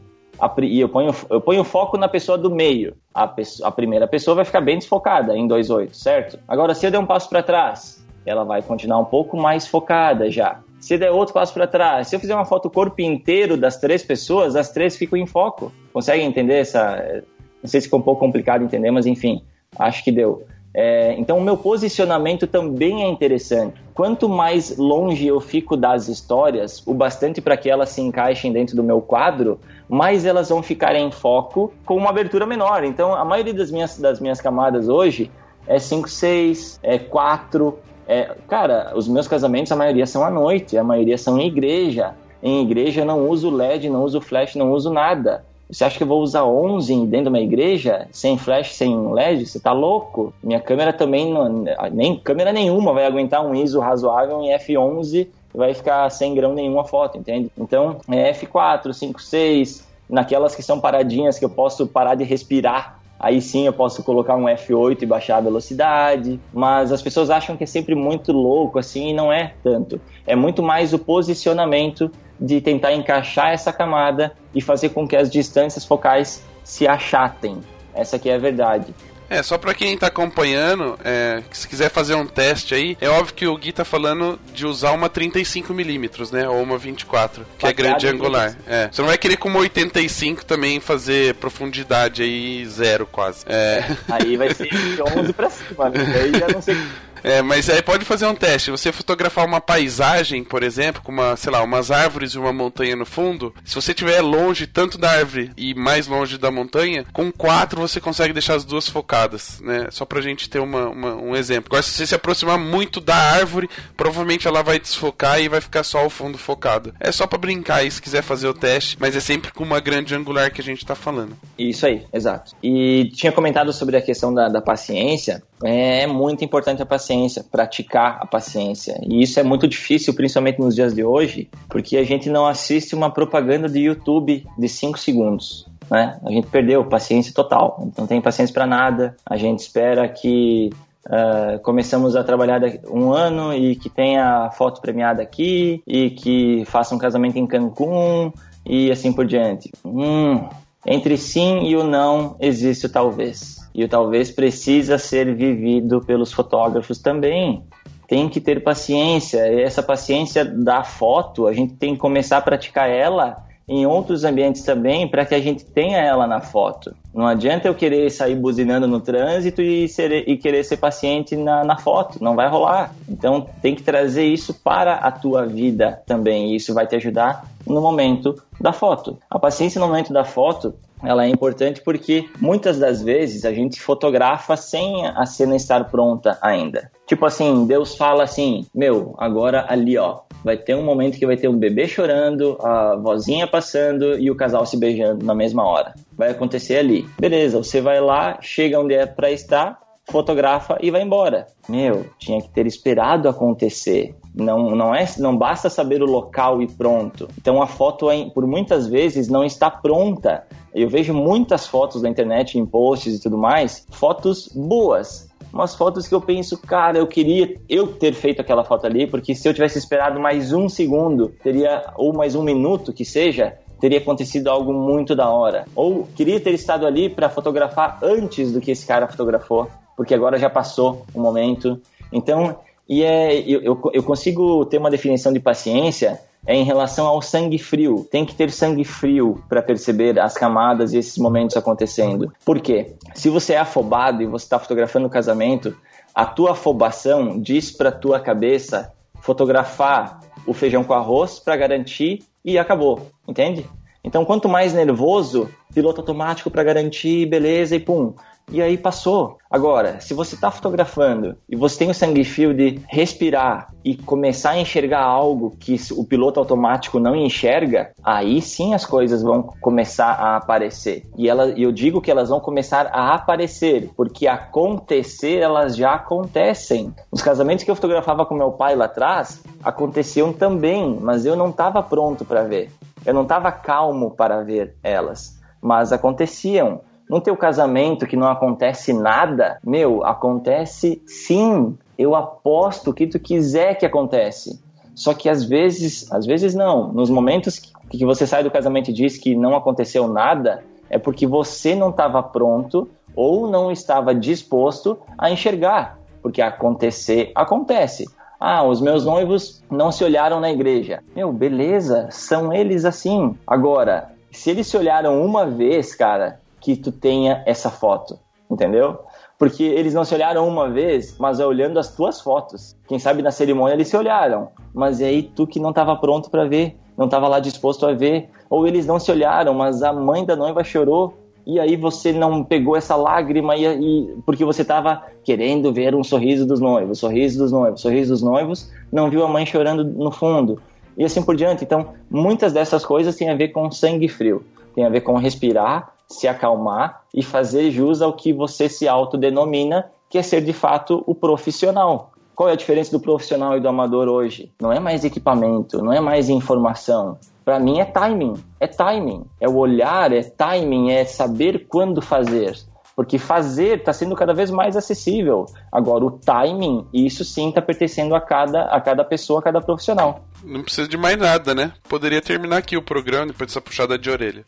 e 0.62 0.80
eu 0.80 0.88
ponho, 0.88 1.14
eu 1.30 1.40
ponho 1.40 1.62
foco 1.64 1.96
na 1.96 2.08
pessoa 2.08 2.36
do 2.36 2.50
meio. 2.50 2.96
A, 3.14 3.32
a 3.62 3.70
primeira 3.70 4.06
pessoa 4.08 4.34
vai 4.34 4.44
ficar 4.44 4.60
bem 4.60 4.78
desfocada 4.78 5.36
em 5.36 5.46
2.8, 5.46 5.94
certo? 5.94 6.38
Agora, 6.48 6.74
se 6.74 6.84
eu 6.86 6.90
der 6.90 6.98
um 6.98 7.06
passo 7.06 7.28
para 7.28 7.42
trás 7.42 8.03
ela 8.26 8.44
vai 8.44 8.62
continuar 8.62 8.98
um 8.98 9.04
pouco 9.04 9.36
mais 9.36 9.66
focada 9.66 10.30
já. 10.30 10.60
Se 10.80 10.98
der 10.98 11.10
outro 11.10 11.32
passo 11.32 11.52
para 11.54 11.66
trás, 11.66 12.08
se 12.08 12.16
eu 12.16 12.20
fizer 12.20 12.34
uma 12.34 12.44
foto 12.44 12.68
corpo 12.68 13.00
inteiro 13.00 13.56
das 13.56 13.78
três 13.78 14.02
pessoas, 14.02 14.54
as 14.54 14.70
três 14.70 14.96
ficam 14.96 15.18
em 15.18 15.26
foco. 15.26 15.72
Conseguem 15.92 16.26
entender 16.26 16.58
essa? 16.58 17.22
Não 17.62 17.68
sei 17.68 17.80
se 17.80 17.86
ficou 17.86 18.00
um 18.00 18.02
pouco 18.02 18.20
complicado 18.20 18.62
entender, 18.62 18.90
mas 18.90 19.06
enfim, 19.06 19.42
acho 19.78 20.04
que 20.04 20.12
deu. 20.12 20.44
É, 20.76 21.14
então, 21.16 21.38
o 21.38 21.40
meu 21.40 21.56
posicionamento 21.56 22.48
também 22.48 23.04
é 23.04 23.08
interessante. 23.08 23.80
Quanto 23.94 24.28
mais 24.28 24.76
longe 24.76 25.24
eu 25.24 25.40
fico 25.40 25.76
das 25.76 26.08
histórias, 26.08 26.84
o 26.84 26.92
bastante 26.92 27.40
para 27.40 27.56
que 27.56 27.70
elas 27.70 27.90
se 27.90 28.00
encaixem 28.00 28.52
dentro 28.52 28.74
do 28.74 28.82
meu 28.82 29.00
quadro, 29.00 29.60
mais 29.88 30.26
elas 30.26 30.48
vão 30.48 30.64
ficar 30.64 30.96
em 30.96 31.12
foco 31.12 31.72
com 31.86 31.96
uma 31.96 32.10
abertura 32.10 32.44
menor. 32.44 32.82
Então, 32.82 33.14
a 33.14 33.24
maioria 33.24 33.54
das 33.54 33.70
minhas, 33.70 33.96
das 33.98 34.18
minhas 34.18 34.40
camadas 34.40 34.88
hoje 34.88 35.30
é 35.64 35.78
5, 35.78 36.08
6, 36.08 36.80
é 36.82 36.98
4, 36.98 37.78
é, 38.06 38.34
cara, 38.48 38.92
os 38.94 39.08
meus 39.08 39.26
casamentos, 39.26 39.72
a 39.72 39.76
maioria 39.76 40.06
são 40.06 40.24
à 40.24 40.30
noite, 40.30 40.76
a 40.76 40.84
maioria 40.84 41.18
são 41.18 41.38
em 41.38 41.46
igreja. 41.46 42.14
Em 42.42 42.62
igreja 42.62 43.00
eu 43.00 43.06
não 43.06 43.28
uso 43.28 43.50
LED, 43.50 43.88
não 43.88 44.04
uso 44.04 44.20
flash, 44.20 44.54
não 44.54 44.72
uso 44.72 44.92
nada. 44.92 45.44
Você 45.70 45.82
acha 45.84 45.96
que 45.96 46.02
eu 46.02 46.08
vou 46.08 46.20
usar 46.20 46.44
11 46.44 47.06
dentro 47.06 47.24
de 47.24 47.28
uma 47.30 47.40
igreja, 47.40 48.06
sem 48.12 48.36
flash, 48.36 48.74
sem 48.74 49.12
LED? 49.12 49.46
Você 49.46 49.58
tá 49.58 49.72
louco? 49.72 50.32
Minha 50.42 50.60
câmera 50.60 50.92
também, 50.92 51.32
não, 51.32 51.64
nem 51.90 52.16
câmera 52.18 52.52
nenhuma 52.52 52.92
vai 52.92 53.06
aguentar 53.06 53.44
um 53.44 53.54
ISO 53.54 53.80
razoável 53.80 54.42
em 54.42 54.50
F11 54.50 55.26
e 55.54 55.56
vai 55.56 55.72
ficar 55.72 56.08
sem 56.10 56.34
grão 56.34 56.52
nenhuma 56.52 56.84
foto, 56.84 57.16
entende? 57.16 57.50
Então, 57.56 57.96
é 58.10 58.32
F4, 58.32 58.92
5, 58.92 59.22
6, 59.22 59.86
naquelas 60.08 60.54
que 60.54 60.62
são 60.62 60.78
paradinhas 60.78 61.38
que 61.38 61.44
eu 61.44 61.50
posso 61.50 61.86
parar 61.86 62.14
de 62.14 62.24
respirar 62.24 63.00
Aí 63.18 63.40
sim 63.40 63.66
eu 63.66 63.72
posso 63.72 64.02
colocar 64.02 64.36
um 64.36 64.44
F8 64.44 65.02
e 65.02 65.06
baixar 65.06 65.38
a 65.38 65.40
velocidade, 65.40 66.40
mas 66.52 66.92
as 66.92 67.00
pessoas 67.00 67.30
acham 67.30 67.56
que 67.56 67.64
é 67.64 67.66
sempre 67.66 67.94
muito 67.94 68.32
louco 68.32 68.78
assim 68.78 69.10
e 69.10 69.12
não 69.14 69.32
é 69.32 69.54
tanto. 69.62 70.00
É 70.26 70.34
muito 70.34 70.62
mais 70.62 70.92
o 70.92 70.98
posicionamento 70.98 72.10
de 72.40 72.60
tentar 72.60 72.92
encaixar 72.92 73.52
essa 73.52 73.72
camada 73.72 74.32
e 74.54 74.60
fazer 74.60 74.90
com 74.90 75.06
que 75.06 75.16
as 75.16 75.30
distâncias 75.30 75.84
focais 75.84 76.44
se 76.62 76.86
achatem. 76.86 77.60
Essa 77.94 78.16
aqui 78.16 78.28
é 78.28 78.34
a 78.34 78.38
verdade. 78.38 78.92
É, 79.34 79.42
só 79.42 79.58
pra 79.58 79.74
quem 79.74 79.98
tá 79.98 80.06
acompanhando, 80.06 80.96
é, 81.04 81.42
se 81.50 81.66
quiser 81.66 81.90
fazer 81.90 82.14
um 82.14 82.24
teste 82.24 82.72
aí, 82.72 82.96
é 83.00 83.08
óbvio 83.08 83.34
que 83.34 83.46
o 83.48 83.56
Gui 83.56 83.72
tá 83.72 83.84
falando 83.84 84.38
de 84.52 84.64
usar 84.64 84.92
uma 84.92 85.10
35mm, 85.10 86.32
né? 86.32 86.48
Ou 86.48 86.62
uma 86.62 86.78
24, 86.78 87.44
que 87.58 87.66
é 87.66 87.72
grande 87.72 88.06
angular. 88.06 88.56
É. 88.64 88.88
Você 88.92 89.02
não 89.02 89.08
vai 89.08 89.18
querer 89.18 89.36
com 89.36 89.48
uma 89.48 89.58
85 89.58 90.44
também 90.44 90.78
fazer 90.78 91.34
profundidade 91.34 92.22
aí 92.22 92.64
zero 92.66 93.06
quase. 93.06 93.44
É. 93.48 93.84
Aí 94.08 94.36
vai 94.36 94.54
ser 94.54 94.68
de 94.68 95.02
11 95.02 95.32
pra 95.32 95.50
cima, 95.50 95.90
né? 95.90 95.98
Aí 96.14 96.38
já 96.38 96.46
não 96.46 96.62
sei 96.62 96.76
É, 97.24 97.40
mas 97.40 97.70
aí 97.70 97.80
pode 97.80 98.04
fazer 98.04 98.26
um 98.26 98.34
teste. 98.34 98.70
Você 98.70 98.92
fotografar 98.92 99.46
uma 99.46 99.60
paisagem, 99.60 100.44
por 100.44 100.62
exemplo, 100.62 101.00
com 101.02 101.10
uma, 101.10 101.36
sei 101.36 101.50
lá, 101.50 101.62
umas 101.62 101.90
árvores 101.90 102.32
e 102.32 102.38
uma 102.38 102.52
montanha 102.52 102.94
no 102.94 103.06
fundo. 103.06 103.54
Se 103.64 103.74
você 103.74 103.92
estiver 103.92 104.20
longe 104.20 104.66
tanto 104.66 104.98
da 104.98 105.10
árvore 105.10 105.50
e 105.56 105.74
mais 105.74 106.06
longe 106.06 106.36
da 106.36 106.50
montanha, 106.50 107.06
com 107.14 107.32
quatro 107.32 107.80
você 107.80 107.98
consegue 107.98 108.34
deixar 108.34 108.54
as 108.54 108.64
duas 108.64 108.86
focadas, 108.86 109.58
né? 109.62 109.88
Só 109.90 110.04
pra 110.04 110.20
gente 110.20 110.50
ter 110.50 110.58
uma, 110.58 110.88
uma, 110.88 111.14
um 111.14 111.34
exemplo. 111.34 111.68
Agora, 111.70 111.82
se 111.82 111.92
você 111.92 112.06
se 112.06 112.14
aproximar 112.14 112.58
muito 112.58 113.00
da 113.00 113.16
árvore, 113.16 113.70
provavelmente 113.96 114.46
ela 114.46 114.62
vai 114.62 114.78
desfocar 114.78 115.40
e 115.40 115.48
vai 115.48 115.62
ficar 115.62 115.82
só 115.82 116.04
o 116.04 116.10
fundo 116.10 116.36
focado. 116.36 116.94
É 117.00 117.10
só 117.10 117.26
para 117.26 117.38
brincar 117.38 117.76
aí 117.76 117.90
se 117.90 118.02
quiser 118.02 118.22
fazer 118.22 118.48
o 118.48 118.54
teste, 118.54 118.98
mas 119.00 119.16
é 119.16 119.20
sempre 119.20 119.50
com 119.50 119.64
uma 119.64 119.80
grande 119.80 120.14
angular 120.14 120.52
que 120.52 120.60
a 120.60 120.64
gente 120.64 120.84
tá 120.84 120.94
falando. 120.94 121.34
Isso 121.58 121.86
aí, 121.86 122.02
exato. 122.12 122.52
E 122.62 123.10
tinha 123.14 123.32
comentado 123.32 123.72
sobre 123.72 123.96
a 123.96 124.02
questão 124.02 124.34
da, 124.34 124.48
da 124.48 124.60
paciência. 124.60 125.42
É 125.64 126.06
muito 126.06 126.44
importante 126.44 126.82
a 126.82 126.86
paciência, 126.86 127.42
praticar 127.42 128.18
a 128.20 128.26
paciência. 128.26 129.00
E 129.02 129.22
isso 129.22 129.40
é 129.40 129.42
muito 129.42 129.66
difícil, 129.66 130.12
principalmente 130.12 130.60
nos 130.60 130.74
dias 130.74 130.94
de 130.94 131.02
hoje, 131.02 131.48
porque 131.70 131.96
a 131.96 132.04
gente 132.04 132.28
não 132.28 132.46
assiste 132.46 132.94
uma 132.94 133.10
propaganda 133.10 133.68
de 133.68 133.80
YouTube 133.80 134.46
de 134.58 134.68
5 134.68 134.98
segundos. 134.98 135.66
Né? 135.90 136.18
A 136.24 136.30
gente 136.30 136.46
perdeu 136.48 136.84
paciência 136.84 137.32
total, 137.32 137.88
não 137.96 138.06
tem 138.06 138.20
paciência 138.20 138.52
para 138.52 138.66
nada. 138.66 139.16
A 139.24 139.36
gente 139.36 139.60
espera 139.60 140.08
que 140.08 140.70
Uh, 141.06 141.58
começamos 141.58 142.16
a 142.16 142.24
trabalhar 142.24 142.62
um 142.90 143.12
ano 143.12 143.52
e 143.52 143.76
que 143.76 143.90
tenha 143.90 144.50
foto 144.52 144.80
premiada 144.80 145.20
aqui 145.20 145.82
e 145.86 146.08
que 146.08 146.64
faça 146.64 146.94
um 146.94 146.98
casamento 146.98 147.38
em 147.38 147.46
Cancún 147.46 148.32
e 148.64 148.90
assim 148.90 149.12
por 149.12 149.26
diante. 149.26 149.70
Hum, 149.84 150.48
entre 150.86 151.18
sim 151.18 151.64
e 151.64 151.76
o 151.76 151.84
não 151.84 152.36
existe 152.40 152.86
o 152.86 152.88
talvez. 152.88 153.63
E 153.74 153.88
talvez 153.88 154.30
precisa 154.30 154.98
ser 154.98 155.34
vivido 155.34 156.00
pelos 156.00 156.32
fotógrafos 156.32 156.98
também. 156.98 157.64
Tem 158.06 158.28
que 158.28 158.40
ter 158.40 158.62
paciência. 158.62 159.48
E 159.52 159.62
essa 159.62 159.82
paciência 159.82 160.44
da 160.44 160.84
foto, 160.84 161.46
a 161.46 161.52
gente 161.52 161.74
tem 161.74 161.94
que 161.94 162.00
começar 162.00 162.38
a 162.38 162.42
praticar 162.42 162.88
ela 162.88 163.44
em 163.66 163.86
outros 163.86 164.24
ambientes 164.24 164.62
também 164.62 165.08
para 165.08 165.24
que 165.24 165.34
a 165.34 165.40
gente 165.40 165.64
tenha 165.64 165.98
ela 165.98 166.26
na 166.26 166.40
foto. 166.40 166.94
Não 167.14 167.26
adianta 167.26 167.66
eu 167.66 167.74
querer 167.74 168.10
sair 168.10 168.34
buzinando 168.34 168.86
no 168.86 169.00
trânsito 169.00 169.62
e, 169.62 169.88
ser, 169.88 170.28
e 170.28 170.36
querer 170.36 170.64
ser 170.64 170.76
paciente 170.76 171.34
na, 171.34 171.64
na, 171.64 171.78
foto, 171.78 172.22
não 172.22 172.36
vai 172.36 172.48
rolar. 172.48 172.94
Então 173.08 173.48
tem 173.62 173.74
que 173.74 173.82
trazer 173.82 174.26
isso 174.26 174.52
para 174.52 174.96
a 174.96 175.10
tua 175.10 175.46
vida 175.46 176.02
também, 176.06 176.52
e 176.52 176.56
isso 176.56 176.74
vai 176.74 176.86
te 176.86 176.96
ajudar 176.96 177.46
no 177.66 177.80
momento 177.80 178.34
da 178.60 178.72
foto. 178.72 179.18
A 179.30 179.38
paciência 179.38 179.80
no 179.80 179.86
momento 179.86 180.12
da 180.12 180.24
foto 180.24 180.74
ela 181.06 181.24
é 181.24 181.28
importante 181.28 181.80
porque 181.82 182.28
muitas 182.40 182.78
das 182.78 183.02
vezes 183.02 183.44
a 183.44 183.52
gente 183.52 183.80
fotografa 183.80 184.56
sem 184.56 185.06
a 185.06 185.24
cena 185.26 185.56
estar 185.56 185.90
pronta 185.90 186.38
ainda. 186.40 186.90
Tipo 187.06 187.26
assim, 187.26 187.66
Deus 187.66 187.96
fala 187.96 188.24
assim: 188.24 188.66
Meu, 188.74 189.14
agora 189.18 189.66
ali 189.68 189.98
ó, 189.98 190.20
vai 190.44 190.56
ter 190.56 190.74
um 190.74 190.84
momento 190.84 191.18
que 191.18 191.26
vai 191.26 191.36
ter 191.36 191.48
um 191.48 191.58
bebê 191.58 191.86
chorando, 191.88 192.58
a 192.60 192.96
vozinha 192.96 193.46
passando 193.46 194.18
e 194.18 194.30
o 194.30 194.36
casal 194.36 194.66
se 194.66 194.76
beijando 194.76 195.24
na 195.24 195.34
mesma 195.34 195.64
hora. 195.64 195.94
Vai 196.16 196.30
acontecer 196.30 196.76
ali. 196.76 197.06
Beleza, 197.18 197.58
você 197.58 197.80
vai 197.80 198.00
lá, 198.00 198.38
chega 198.40 198.80
onde 198.80 198.94
é 198.94 199.06
para 199.06 199.30
estar, 199.30 199.78
fotografa 200.06 200.78
e 200.80 200.90
vai 200.90 201.02
embora. 201.02 201.46
Meu, 201.68 202.06
tinha 202.18 202.40
que 202.40 202.48
ter 202.48 202.66
esperado 202.66 203.28
acontecer. 203.28 204.14
Não, 204.34 204.74
não 204.74 204.94
é, 204.94 205.06
não 205.18 205.36
basta 205.36 205.70
saber 205.70 206.02
o 206.02 206.06
local 206.06 206.60
e 206.60 206.66
pronto. 206.66 207.28
Então 207.38 207.62
a 207.62 207.66
foto 207.66 208.10
é, 208.10 208.28
por 208.30 208.46
muitas 208.46 208.86
vezes 208.86 209.28
não 209.28 209.44
está 209.44 209.70
pronta. 209.70 210.46
Eu 210.74 210.88
vejo 210.88 211.14
muitas 211.14 211.66
fotos 211.66 212.02
na 212.02 212.08
internet, 212.08 212.58
em 212.58 212.66
posts 212.66 213.14
e 213.14 213.22
tudo 213.22 213.38
mais, 213.38 213.86
fotos 213.90 214.48
boas, 214.48 215.28
umas 215.52 215.74
fotos 215.74 216.08
que 216.08 216.14
eu 216.14 216.20
penso, 216.20 216.58
cara, 216.58 216.98
eu 216.98 217.06
queria 217.06 217.54
eu 217.68 217.86
ter 217.86 218.12
feito 218.12 218.40
aquela 218.40 218.64
foto 218.64 218.86
ali, 218.86 219.06
porque 219.06 219.36
se 219.36 219.48
eu 219.48 219.54
tivesse 219.54 219.78
esperado 219.78 220.18
mais 220.18 220.52
um 220.52 220.68
segundo, 220.68 221.28
teria, 221.42 221.92
ou 221.96 222.12
mais 222.12 222.34
um 222.34 222.42
minuto 222.42 222.92
que 222.92 223.04
seja, 223.04 223.56
teria 223.80 223.98
acontecido 223.98 224.48
algo 224.48 224.72
muito 224.72 225.14
da 225.14 225.30
hora. 225.30 225.64
Ou 225.76 226.08
queria 226.16 226.40
ter 226.40 226.54
estado 226.54 226.86
ali 226.86 227.08
para 227.08 227.28
fotografar 227.28 228.00
antes 228.02 228.52
do 228.52 228.60
que 228.60 228.72
esse 228.72 228.84
cara 228.84 229.06
fotografou, 229.06 229.68
porque 229.96 230.14
agora 230.14 230.38
já 230.38 230.50
passou 230.50 231.04
o 231.14 231.20
momento. 231.20 231.80
Então, 232.12 232.58
e 232.88 233.02
é, 233.02 233.38
eu, 233.40 233.80
eu 233.92 234.02
consigo 234.02 234.64
ter 234.66 234.78
uma 234.78 234.90
definição 234.90 235.32
de 235.32 235.40
paciência 235.40 236.20
é 236.46 236.54
em 236.54 236.64
relação 236.64 237.06
ao 237.06 237.22
sangue 237.22 237.58
frio. 237.58 238.06
Tem 238.10 238.24
que 238.24 238.34
ter 238.34 238.50
sangue 238.50 238.84
frio 238.84 239.42
para 239.48 239.62
perceber 239.62 240.18
as 240.20 240.34
camadas 240.34 240.92
e 240.92 240.98
esses 240.98 241.16
momentos 241.16 241.56
acontecendo. 241.56 242.30
Por 242.44 242.60
quê? 242.60 242.94
Se 243.14 243.30
você 243.30 243.54
é 243.54 243.58
afobado 243.58 244.22
e 244.22 244.26
você 244.26 244.44
está 244.44 244.58
fotografando 244.58 245.06
o 245.06 245.10
casamento, 245.10 245.74
a 246.14 246.26
tua 246.26 246.52
afobação 246.52 247.40
diz 247.40 247.70
para 247.70 247.90
tua 247.90 248.20
cabeça 248.20 248.92
fotografar 249.20 250.20
o 250.46 250.52
feijão 250.52 250.84
com 250.84 250.92
arroz 250.92 251.38
para 251.38 251.56
garantir 251.56 252.22
e 252.44 252.58
acabou, 252.58 253.08
entende? 253.26 253.66
Então, 254.04 254.22
quanto 254.22 254.46
mais 254.50 254.74
nervoso, 254.74 255.48
piloto 255.74 256.02
automático 256.02 256.50
para 256.50 256.62
garantir, 256.62 257.24
beleza, 257.24 257.74
e 257.74 257.80
pum. 257.80 258.12
E 258.50 258.60
aí 258.62 258.76
passou. 258.76 259.38
Agora, 259.50 260.00
se 260.00 260.14
você 260.14 260.34
está 260.34 260.50
fotografando 260.50 261.36
e 261.48 261.56
você 261.56 261.78
tem 261.78 261.90
o 261.90 261.94
sangue 261.94 262.24
fio 262.24 262.52
de 262.52 262.80
respirar 262.88 263.72
e 263.84 263.96
começar 263.96 264.50
a 264.50 264.58
enxergar 264.58 265.02
algo 265.02 265.56
que 265.58 265.76
o 265.92 266.04
piloto 266.04 266.40
automático 266.40 266.98
não 266.98 267.16
enxerga, 267.16 267.92
aí 268.02 268.40
sim 268.42 268.74
as 268.74 268.84
coisas 268.84 269.22
vão 269.22 269.42
começar 269.60 270.12
a 270.12 270.36
aparecer. 270.36 271.06
E 271.16 271.28
ela, 271.28 271.48
eu 271.50 271.72
digo 271.72 272.00
que 272.00 272.10
elas 272.10 272.28
vão 272.28 272.40
começar 272.40 272.86
a 272.92 273.14
aparecer, 273.14 273.90
porque 273.96 274.26
acontecer 274.26 275.38
elas 275.38 275.76
já 275.76 275.94
acontecem. 275.94 276.94
Os 277.10 277.22
casamentos 277.22 277.64
que 277.64 277.70
eu 277.70 277.76
fotografava 277.76 278.26
com 278.26 278.34
meu 278.34 278.52
pai 278.52 278.76
lá 278.76 278.84
atrás 278.84 279.42
aconteciam 279.62 280.32
também, 280.32 280.98
mas 281.00 281.24
eu 281.24 281.34
não 281.34 281.50
estava 281.50 281.82
pronto 281.82 282.24
para 282.24 282.42
ver. 282.42 282.70
Eu 283.04 283.14
não 283.14 283.22
estava 283.22 283.52
calmo 283.52 284.10
para 284.10 284.42
ver 284.42 284.76
elas, 284.82 285.40
mas 285.60 285.92
aconteciam. 285.92 286.80
No 287.08 287.20
teu 287.20 287.36
casamento 287.36 288.06
que 288.06 288.16
não 288.16 288.28
acontece 288.28 288.92
nada, 288.92 289.58
meu, 289.64 290.04
acontece 290.04 291.02
sim. 291.06 291.76
Eu 291.98 292.14
aposto 292.14 292.90
o 292.90 292.94
que 292.94 293.06
tu 293.06 293.18
quiser 293.18 293.76
que 293.76 293.84
acontece. 293.84 294.60
Só 294.94 295.12
que 295.12 295.28
às 295.28 295.44
vezes, 295.44 296.10
às 296.10 296.24
vezes 296.24 296.54
não. 296.54 296.92
Nos 296.92 297.10
momentos 297.10 297.58
que, 297.58 297.98
que 297.98 298.04
você 298.04 298.26
sai 298.26 298.42
do 298.42 298.50
casamento 298.50 298.90
e 298.90 298.94
diz 298.94 299.18
que 299.18 299.34
não 299.34 299.54
aconteceu 299.54 300.08
nada, 300.08 300.64
é 300.88 300.98
porque 300.98 301.26
você 301.26 301.74
não 301.74 301.90
estava 301.90 302.22
pronto 302.22 302.88
ou 303.14 303.48
não 303.48 303.70
estava 303.70 304.14
disposto 304.14 304.98
a 305.18 305.30
enxergar. 305.30 305.98
Porque 306.22 306.40
acontecer, 306.40 307.32
acontece. 307.34 308.06
Ah, 308.40 308.64
os 308.64 308.80
meus 308.80 309.04
noivos 309.04 309.62
não 309.70 309.92
se 309.92 310.04
olharam 310.04 310.40
na 310.40 310.50
igreja. 310.50 311.02
Meu, 311.14 311.32
beleza, 311.32 312.08
são 312.10 312.52
eles 312.52 312.84
assim. 312.84 313.36
Agora, 313.46 314.12
se 314.30 314.50
eles 314.50 314.66
se 314.66 314.76
olharam 314.76 315.24
uma 315.24 315.46
vez, 315.46 315.94
cara, 315.94 316.40
que 316.64 316.76
tu 316.76 316.90
tenha 316.90 317.42
essa 317.44 317.68
foto, 317.68 318.18
entendeu? 318.50 318.98
Porque 319.38 319.62
eles 319.62 319.92
não 319.92 320.02
se 320.02 320.14
olharam 320.14 320.48
uma 320.48 320.70
vez, 320.70 321.18
mas 321.18 321.38
é 321.38 321.46
olhando 321.46 321.78
as 321.78 321.94
tuas 321.94 322.22
fotos. 322.22 322.74
Quem 322.88 322.98
sabe 322.98 323.20
na 323.20 323.30
cerimônia 323.30 323.74
eles 323.74 323.88
se 323.88 323.96
olharam, 323.96 324.48
mas 324.72 324.98
é 325.02 325.06
aí 325.06 325.22
tu 325.22 325.46
que 325.46 325.60
não 325.60 325.70
estava 325.70 325.94
pronto 325.96 326.30
para 326.30 326.46
ver, 326.46 326.74
não 326.96 327.04
estava 327.04 327.28
lá 327.28 327.38
disposto 327.38 327.84
a 327.86 327.92
ver, 327.92 328.30
ou 328.48 328.66
eles 328.66 328.86
não 328.86 328.98
se 328.98 329.12
olharam, 329.12 329.52
mas 329.52 329.82
a 329.82 329.92
mãe 329.92 330.24
da 330.24 330.34
noiva 330.34 330.64
chorou 330.64 331.18
e 331.46 331.60
aí 331.60 331.76
você 331.76 332.14
não 332.14 332.42
pegou 332.42 332.74
essa 332.74 332.96
lágrima 332.96 333.54
e, 333.56 333.66
e 333.66 334.16
porque 334.24 334.42
você 334.42 334.62
estava 334.62 335.02
querendo 335.22 335.70
ver 335.70 335.94
um 335.94 336.02
sorriso 336.02 336.46
dos 336.46 336.60
noivos, 336.60 336.98
sorriso 336.98 337.38
dos 337.38 337.52
noivos, 337.52 337.82
sorriso 337.82 338.14
dos 338.14 338.22
noivos, 338.22 338.72
não 338.90 339.10
viu 339.10 339.22
a 339.22 339.28
mãe 339.28 339.44
chorando 339.44 339.84
no 339.84 340.10
fundo 340.10 340.62
e 340.96 341.04
assim 341.04 341.22
por 341.22 341.36
diante. 341.36 341.62
Então, 341.62 341.88
muitas 342.10 342.54
dessas 342.54 342.86
coisas 342.86 343.16
têm 343.16 343.28
a 343.28 343.34
ver 343.34 343.48
com 343.48 343.70
sangue 343.70 344.08
frio, 344.08 344.42
tem 344.74 344.86
a 344.86 344.88
ver 344.88 345.02
com 345.02 345.14
respirar 345.18 345.93
se 346.08 346.28
acalmar 346.28 347.02
e 347.12 347.22
fazer 347.22 347.70
jus 347.70 348.02
ao 348.02 348.12
que 348.12 348.32
você 348.32 348.68
se 348.68 348.86
autodenomina, 348.86 349.90
que 350.08 350.18
é 350.18 350.22
ser 350.22 350.42
de 350.42 350.52
fato 350.52 351.02
o 351.06 351.14
profissional. 351.14 352.12
Qual 352.34 352.48
é 352.48 352.52
a 352.52 352.56
diferença 352.56 352.90
do 352.90 353.00
profissional 353.00 353.56
e 353.56 353.60
do 353.60 353.68
amador 353.68 354.08
hoje? 354.08 354.52
Não 354.60 354.72
é 354.72 354.80
mais 354.80 355.04
equipamento, 355.04 355.82
não 355.82 355.92
é 355.92 356.00
mais 356.00 356.28
informação. 356.28 357.16
Para 357.44 357.60
mim 357.60 357.78
é 357.78 357.84
timing, 357.84 358.34
é 358.58 358.66
timing, 358.66 359.24
é 359.40 359.48
o 359.48 359.56
olhar, 359.56 360.12
é 360.12 360.22
timing, 360.22 360.90
é 360.90 361.04
saber 361.04 361.66
quando 361.68 362.02
fazer. 362.02 362.58
Porque 362.96 363.18
fazer 363.18 363.78
está 363.78 363.92
sendo 363.92 364.14
cada 364.14 364.32
vez 364.32 364.50
mais 364.50 364.76
acessível. 364.76 365.46
Agora, 365.70 366.04
o 366.04 366.12
timing, 366.12 366.86
isso 366.92 367.24
sim 367.24 367.48
está 367.48 367.60
pertencendo 367.60 368.14
a 368.14 368.20
cada, 368.20 368.64
a 368.64 368.80
cada 368.80 369.04
pessoa, 369.04 369.40
a 369.40 369.42
cada 369.42 369.60
profissional. 369.60 370.20
Não 370.44 370.62
precisa 370.62 370.86
de 370.86 370.96
mais 370.96 371.16
nada, 371.18 371.54
né? 371.54 371.72
Poderia 371.88 372.20
terminar 372.20 372.58
aqui 372.58 372.76
o 372.76 372.82
programa 372.82 373.26
depois 373.26 373.48
dessa 373.48 373.60
puxada 373.60 373.98
de 373.98 374.10
orelha. 374.10 374.44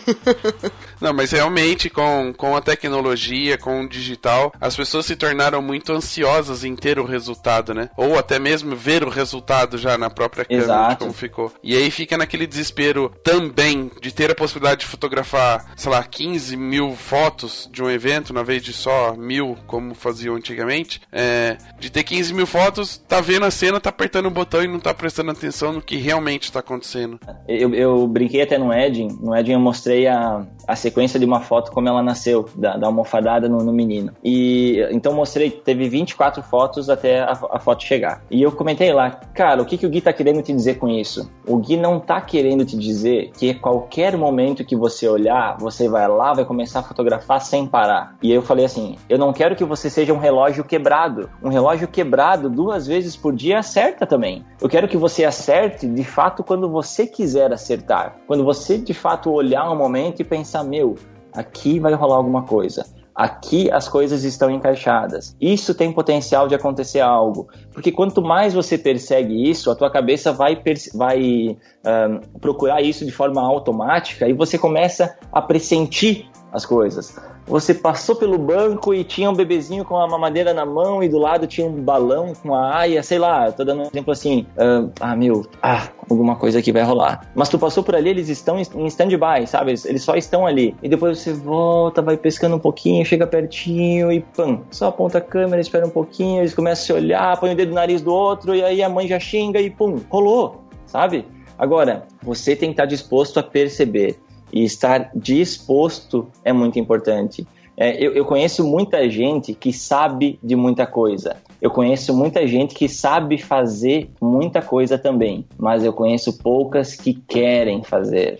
Não, 1.00 1.12
mas 1.12 1.30
realmente, 1.30 1.88
com, 1.90 2.32
com 2.36 2.56
a 2.56 2.60
tecnologia, 2.60 3.58
com 3.58 3.82
o 3.82 3.88
digital, 3.88 4.52
as 4.60 4.74
pessoas 4.74 5.06
se 5.06 5.16
tornaram 5.16 5.60
muito 5.60 5.92
ansiosas 5.92 6.64
em 6.64 6.74
ter 6.74 6.98
o 6.98 7.04
resultado, 7.04 7.74
né? 7.74 7.90
Ou 7.96 8.18
até 8.18 8.38
mesmo 8.38 8.74
ver 8.74 9.04
o 9.04 9.10
resultado 9.10 9.78
já 9.78 9.96
na 9.96 10.10
própria 10.10 10.44
câmera, 10.44 10.96
como 10.96 11.12
ficou. 11.12 11.52
E 11.62 11.76
aí 11.76 11.90
fica 11.90 12.16
naquele 12.16 12.46
desespero 12.46 13.12
também 13.22 13.90
de 14.00 14.12
ter 14.12 14.30
a 14.30 14.34
possibilidade 14.34 14.80
de 14.80 14.86
fotografar, 14.86 15.66
sei 15.76 15.90
lá, 15.90 16.02
15 16.02 16.56
mil 16.56 16.96
fotos 16.96 17.68
de 17.70 17.82
um 17.82 17.90
evento, 17.90 18.32
na 18.32 18.42
vez 18.42 18.62
de 18.62 18.72
só 18.72 19.14
mil, 19.14 19.56
como 19.66 19.94
faziam 19.94 20.34
antigamente. 20.34 21.00
É, 21.12 21.56
de 21.78 21.90
ter 21.90 22.02
15 22.02 22.34
mil 22.34 22.46
fotos, 22.46 22.96
tá 22.96 23.20
vendo 23.20 23.44
a 23.44 23.50
cena, 23.50 23.80
tá 23.80 23.90
apertando 23.90 24.26
o 24.26 24.30
botão 24.30 24.62
e 24.62 24.68
não 24.68 24.80
tá 24.80 24.94
prestando 24.96 25.30
atenção 25.30 25.72
no 25.72 25.82
que 25.82 25.96
realmente 25.96 26.50
tá 26.50 26.60
acontecendo. 26.60 27.20
Eu, 27.46 27.74
eu 27.74 28.06
brinquei 28.06 28.42
até 28.42 28.58
no 28.58 28.72
Edging. 28.72 29.18
No 29.20 29.36
Edging 29.36 29.52
eu 29.52 29.60
mostrei 29.60 30.06
a, 30.06 30.46
a 30.66 30.76
sequência 30.76 31.18
de 31.18 31.24
uma 31.24 31.40
foto 31.40 31.70
como 31.72 31.88
ela 31.88 32.02
nasceu, 32.02 32.48
da, 32.54 32.76
da 32.76 32.86
almofadada 32.86 33.48
no, 33.48 33.58
no 33.58 33.72
menino. 33.72 34.12
E 34.24 34.80
então 34.90 35.12
mostrei, 35.12 35.50
teve 35.50 35.88
24 35.88 36.42
fotos 36.42 36.88
até 36.90 37.20
a, 37.20 37.32
a 37.52 37.58
foto 37.58 37.82
chegar. 37.84 38.22
E 38.30 38.42
eu 38.42 38.52
comentei 38.52 38.92
lá, 38.92 39.10
cara, 39.10 39.62
o 39.62 39.66
que, 39.66 39.78
que 39.78 39.86
o 39.86 39.90
Gui 39.90 40.00
tá 40.00 40.12
querendo 40.12 40.42
te 40.42 40.52
dizer 40.52 40.78
com 40.78 40.88
isso? 40.88 41.30
O 41.46 41.56
Gui 41.58 41.76
não 41.76 42.00
tá 42.00 42.20
querendo 42.20 42.64
te 42.64 42.76
dizer 42.76 43.30
que 43.36 43.54
qualquer 43.54 44.16
momento 44.16 44.64
que 44.64 44.76
você 44.76 45.08
olhar, 45.08 45.56
você 45.58 45.88
vai 45.88 46.08
lá, 46.08 46.32
vai 46.32 46.44
começar 46.44 46.80
a 46.80 46.82
fotografar 46.82 47.40
sem 47.40 47.66
parar. 47.66 48.16
E 48.22 48.32
eu 48.32 48.42
falei 48.42 48.64
assim: 48.64 48.96
eu 49.08 49.18
não 49.18 49.32
quero 49.32 49.56
que 49.56 49.64
você 49.64 49.88
seja 49.90 50.12
um 50.12 50.18
relógio 50.18 50.64
quebrado. 50.64 51.30
Um 51.42 51.48
relógio 51.48 51.88
quebrado 51.88 52.48
duas 52.48 52.86
vezes 52.86 53.16
por 53.16 53.34
dia 53.34 53.58
acerta 53.58 54.06
também. 54.06 54.44
Eu 54.60 54.68
quero 54.68 54.88
que 54.88 54.96
você 54.96 55.24
acerte 55.24 55.86
de 55.86 56.04
fato 56.04 56.42
quando 56.42 56.68
você 56.68 57.06
quiser 57.06 57.52
acertar. 57.52 58.16
Quando 58.26 58.44
você 58.44 58.78
de 58.78 58.94
fato 58.94 59.30
olhar 59.30 59.70
um 59.70 59.76
momento 59.76 60.20
e 60.20 60.24
pensar: 60.24 60.55
meu, 60.62 60.96
aqui 61.32 61.78
vai 61.78 61.92
rolar 61.94 62.16
alguma 62.16 62.42
coisa. 62.42 62.86
Aqui 63.14 63.70
as 63.70 63.88
coisas 63.88 64.24
estão 64.24 64.50
encaixadas. 64.50 65.34
Isso 65.40 65.74
tem 65.74 65.90
potencial 65.90 66.48
de 66.48 66.54
acontecer 66.54 67.00
algo. 67.00 67.48
Porque 67.72 67.90
quanto 67.90 68.20
mais 68.20 68.52
você 68.52 68.76
persegue 68.76 69.48
isso, 69.48 69.70
a 69.70 69.74
tua 69.74 69.90
cabeça 69.90 70.34
vai, 70.34 70.62
vai 70.94 71.56
ahn, 71.82 72.20
procurar 72.40 72.82
isso 72.82 73.06
de 73.06 73.10
forma 73.10 73.40
automática 73.40 74.28
e 74.28 74.34
você 74.34 74.58
começa 74.58 75.16
a 75.32 75.40
pressentir 75.40 76.28
as 76.52 76.66
coisas. 76.66 77.16
Você 77.46 77.72
passou 77.72 78.16
pelo 78.16 78.36
banco 78.36 78.92
e 78.92 79.04
tinha 79.04 79.30
um 79.30 79.34
bebezinho 79.34 79.84
com 79.84 79.96
a 79.96 80.08
mamadeira 80.08 80.52
na 80.52 80.66
mão 80.66 81.02
e 81.02 81.08
do 81.08 81.18
lado 81.18 81.46
tinha 81.46 81.66
um 81.66 81.80
balão 81.80 82.32
com 82.42 82.52
a 82.54 82.76
aia, 82.76 83.02
sei 83.04 83.18
lá, 83.18 83.52
tô 83.52 83.64
dando 83.64 83.82
um 83.82 83.86
exemplo 83.86 84.12
assim, 84.12 84.46
ah, 84.58 84.88
ah, 85.00 85.16
meu, 85.16 85.46
ah, 85.62 85.88
alguma 86.10 86.34
coisa 86.34 86.58
aqui 86.58 86.72
vai 86.72 86.82
rolar. 86.82 87.30
Mas 87.36 87.48
tu 87.48 87.56
passou 87.56 87.84
por 87.84 87.94
ali, 87.94 88.10
eles 88.10 88.28
estão 88.28 88.58
em 88.58 88.86
stand-by, 88.86 89.46
sabe? 89.46 89.70
Eles, 89.70 89.84
eles 89.84 90.02
só 90.02 90.16
estão 90.16 90.44
ali. 90.44 90.74
E 90.82 90.88
depois 90.88 91.20
você 91.20 91.32
volta, 91.32 92.02
vai 92.02 92.16
pescando 92.16 92.56
um 92.56 92.60
pouquinho, 92.60 93.04
chega 93.06 93.26
pertinho 93.26 94.10
e 94.10 94.20
pam, 94.20 94.62
só 94.70 94.88
aponta 94.88 95.18
a 95.18 95.20
câmera, 95.20 95.60
espera 95.60 95.86
um 95.86 95.90
pouquinho, 95.90 96.40
eles 96.40 96.52
começam 96.54 96.82
a 96.82 96.86
se 96.86 96.92
olhar, 96.92 97.38
põe 97.38 97.52
o 97.52 97.56
dedo 97.56 97.68
no 97.68 97.76
nariz 97.76 98.02
do 98.02 98.12
outro 98.12 98.56
e 98.56 98.62
aí 98.64 98.82
a 98.82 98.88
mãe 98.88 99.06
já 99.06 99.20
xinga 99.20 99.60
e 99.60 99.70
pum, 99.70 100.00
rolou, 100.10 100.62
sabe? 100.84 101.24
Agora, 101.58 102.06
você 102.22 102.54
tem 102.54 102.70
que 102.70 102.74
estar 102.74 102.86
disposto 102.86 103.38
a 103.38 103.42
perceber 103.42 104.18
e 104.56 104.64
estar 104.64 105.10
disposto 105.14 106.26
é 106.44 106.52
muito 106.52 106.78
importante. 106.78 107.46
É, 107.76 108.02
eu, 108.02 108.14
eu 108.14 108.24
conheço 108.24 108.64
muita 108.64 109.08
gente 109.10 109.52
que 109.52 109.70
sabe 109.70 110.38
de 110.42 110.56
muita 110.56 110.86
coisa. 110.86 111.36
Eu 111.60 111.70
conheço 111.70 112.14
muita 112.16 112.46
gente 112.46 112.74
que 112.74 112.88
sabe 112.88 113.36
fazer 113.36 114.08
muita 114.20 114.62
coisa 114.62 114.96
também, 114.96 115.44
mas 115.58 115.84
eu 115.84 115.92
conheço 115.92 116.38
poucas 116.38 116.94
que 116.94 117.12
querem 117.12 117.82
fazer. 117.82 118.38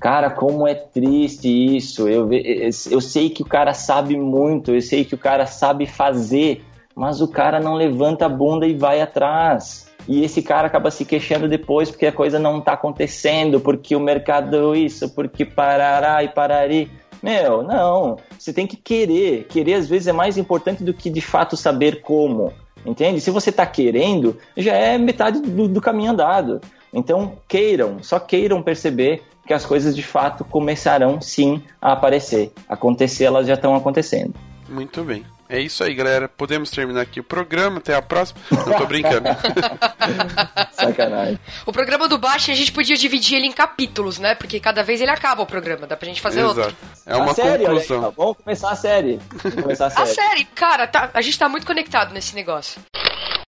Cara, 0.00 0.30
como 0.30 0.66
é 0.66 0.74
triste 0.74 1.48
isso. 1.76 2.08
Eu, 2.08 2.26
ve- 2.28 2.70
eu 2.90 3.00
sei 3.00 3.28
que 3.28 3.42
o 3.42 3.46
cara 3.46 3.74
sabe 3.74 4.16
muito, 4.16 4.70
eu 4.74 4.80
sei 4.80 5.04
que 5.04 5.14
o 5.14 5.18
cara 5.18 5.44
sabe 5.44 5.84
fazer, 5.86 6.62
mas 6.94 7.20
o 7.20 7.28
cara 7.28 7.60
não 7.60 7.74
levanta 7.74 8.24
a 8.24 8.28
bunda 8.28 8.66
e 8.66 8.74
vai 8.74 9.02
atrás. 9.02 9.87
E 10.08 10.24
esse 10.24 10.40
cara 10.40 10.66
acaba 10.66 10.90
se 10.90 11.04
queixando 11.04 11.46
depois 11.46 11.90
porque 11.90 12.06
a 12.06 12.12
coisa 12.12 12.38
não 12.38 12.62
tá 12.62 12.72
acontecendo, 12.72 13.60
porque 13.60 13.94
o 13.94 14.00
mercado 14.00 14.74
isso, 14.74 15.14
porque 15.14 15.44
parará 15.44 16.24
e 16.24 16.28
parari. 16.28 16.90
Meu, 17.22 17.62
não. 17.62 18.16
Você 18.38 18.52
tem 18.52 18.66
que 18.66 18.76
querer. 18.76 19.44
Querer 19.44 19.74
às 19.74 19.88
vezes 19.88 20.08
é 20.08 20.12
mais 20.12 20.38
importante 20.38 20.82
do 20.82 20.94
que 20.94 21.10
de 21.10 21.20
fato 21.20 21.56
saber 21.56 22.00
como. 22.00 22.52
Entende? 22.86 23.20
Se 23.20 23.30
você 23.30 23.52
tá 23.52 23.66
querendo, 23.66 24.38
já 24.56 24.72
é 24.72 24.96
metade 24.96 25.42
do, 25.42 25.68
do 25.68 25.80
caminho 25.80 26.12
andado. 26.12 26.60
Então, 26.92 27.32
queiram, 27.46 28.02
só 28.02 28.18
queiram 28.18 28.62
perceber 28.62 29.22
que 29.46 29.52
as 29.52 29.66
coisas 29.66 29.94
de 29.94 30.02
fato 30.02 30.44
começarão 30.44 31.20
sim 31.20 31.62
a 31.82 31.92
aparecer. 31.92 32.50
Acontecer, 32.66 33.24
elas 33.24 33.46
já 33.46 33.54
estão 33.54 33.74
acontecendo. 33.74 34.34
Muito 34.68 35.02
bem. 35.02 35.24
É 35.48 35.58
isso 35.60 35.82
aí, 35.82 35.94
galera. 35.94 36.28
Podemos 36.28 36.70
terminar 36.70 37.00
aqui 37.00 37.20
o 37.20 37.24
programa. 37.24 37.78
Até 37.78 37.94
a 37.94 38.02
próxima. 38.02 38.38
Não 38.50 38.76
tô 38.76 38.86
brincando. 38.86 39.28
Sacanagem. 40.72 41.38
O 41.66 41.72
programa 41.72 42.06
do 42.08 42.18
Baixa 42.18 42.52
a 42.52 42.54
gente 42.54 42.70
podia 42.72 42.96
dividir 42.96 43.36
ele 43.38 43.46
em 43.46 43.52
capítulos, 43.52 44.18
né? 44.18 44.34
Porque 44.34 44.60
cada 44.60 44.82
vez 44.82 45.00
ele 45.00 45.10
acaba 45.10 45.42
o 45.42 45.46
programa, 45.46 45.86
dá 45.86 45.96
pra 45.96 46.06
gente 46.06 46.20
fazer 46.20 46.44
outro. 46.44 46.62
Exato. 46.62 46.76
É 47.06 47.16
uma 47.16 47.30
a 47.32 47.34
série, 47.34 47.64
aí, 47.66 47.72
conclusão. 47.72 48.04
ó. 48.04 48.10
Vamos 48.10 48.36
começar 48.36 48.70
a 48.70 48.76
série. 48.76 49.18
Vamos 49.42 49.62
começar 49.62 49.84
a 49.84 49.88
A 49.88 49.90
série. 50.06 50.14
série, 50.14 50.44
cara, 50.44 50.86
tá- 50.86 51.10
a 51.14 51.20
gente 51.22 51.38
tá 51.38 51.48
muito 51.48 51.66
conectado 51.66 52.12
nesse 52.12 52.34
negócio. 52.34 52.80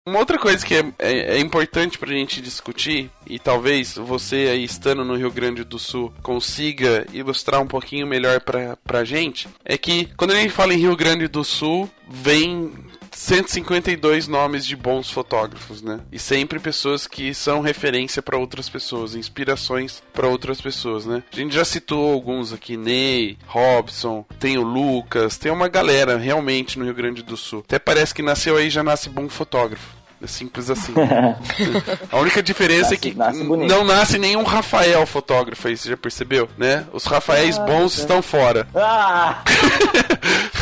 Uma 0.06 0.20
outra 0.20 0.38
coisa 0.38 0.64
que 0.64 0.72
é, 0.72 0.84
é, 1.00 1.36
é 1.36 1.38
importante 1.40 1.98
pra 1.98 2.12
gente 2.12 2.40
discutir, 2.40 3.10
e 3.26 3.40
talvez 3.40 3.96
você 3.96 4.48
aí 4.52 4.62
estando 4.62 5.04
no 5.04 5.16
Rio 5.16 5.32
Grande 5.32 5.64
do 5.64 5.80
Sul 5.80 6.14
consiga 6.22 7.04
ilustrar 7.12 7.60
um 7.60 7.66
pouquinho 7.66 8.06
melhor 8.06 8.40
pra, 8.40 8.76
pra 8.84 9.04
gente, 9.04 9.48
é 9.64 9.76
que 9.76 10.08
quando 10.16 10.30
a 10.30 10.36
gente 10.36 10.52
fala 10.52 10.72
em 10.72 10.78
Rio 10.78 10.94
Grande 10.94 11.26
do 11.26 11.42
Sul, 11.42 11.90
vem 12.08 12.72
152 13.10 14.28
nomes 14.28 14.64
de 14.64 14.76
bons 14.76 15.10
fotógrafos, 15.10 15.82
né? 15.82 16.00
E 16.12 16.18
sempre 16.18 16.60
pessoas 16.60 17.06
que 17.06 17.34
são 17.34 17.60
referência 17.60 18.22
pra 18.22 18.38
outras 18.38 18.68
pessoas, 18.68 19.14
inspirações 19.16 20.02
pra 20.12 20.28
outras 20.28 20.60
pessoas, 20.60 21.06
né? 21.06 21.24
A 21.32 21.36
gente 21.36 21.54
já 21.54 21.64
citou 21.64 22.12
alguns 22.12 22.52
aqui, 22.52 22.76
Ney, 22.76 23.38
Robson, 23.46 24.24
tem 24.38 24.58
o 24.58 24.62
Lucas, 24.62 25.38
tem 25.38 25.50
uma 25.50 25.66
galera 25.66 26.16
realmente 26.16 26.78
no 26.78 26.84
Rio 26.84 26.94
Grande 26.94 27.22
do 27.22 27.36
Sul. 27.36 27.64
Até 27.66 27.78
parece 27.78 28.14
que 28.14 28.22
nasceu 28.22 28.56
aí 28.56 28.70
já 28.70 28.84
nasce 28.84 29.08
bom 29.08 29.28
fotógrafo. 29.28 29.95
É 30.22 30.26
simples 30.26 30.70
assim. 30.70 30.94
A 32.10 32.16
única 32.18 32.42
diferença 32.42 32.94
é 32.94 32.96
Nasce- 32.96 32.96
que 32.96 33.14
nasce 33.14 33.44
não 33.44 33.84
nasce 33.84 34.18
nenhum 34.18 34.42
Rafael 34.44 35.04
fotógrafo 35.06 35.68
aí, 35.68 35.76
você 35.76 35.90
já 35.90 35.96
percebeu, 35.96 36.48
né? 36.56 36.86
Os 36.92 37.04
Rafaéis 37.04 37.58
bons 37.58 37.98
estão 37.98 38.22
fora. 38.22 38.66
Ah! 38.74 39.42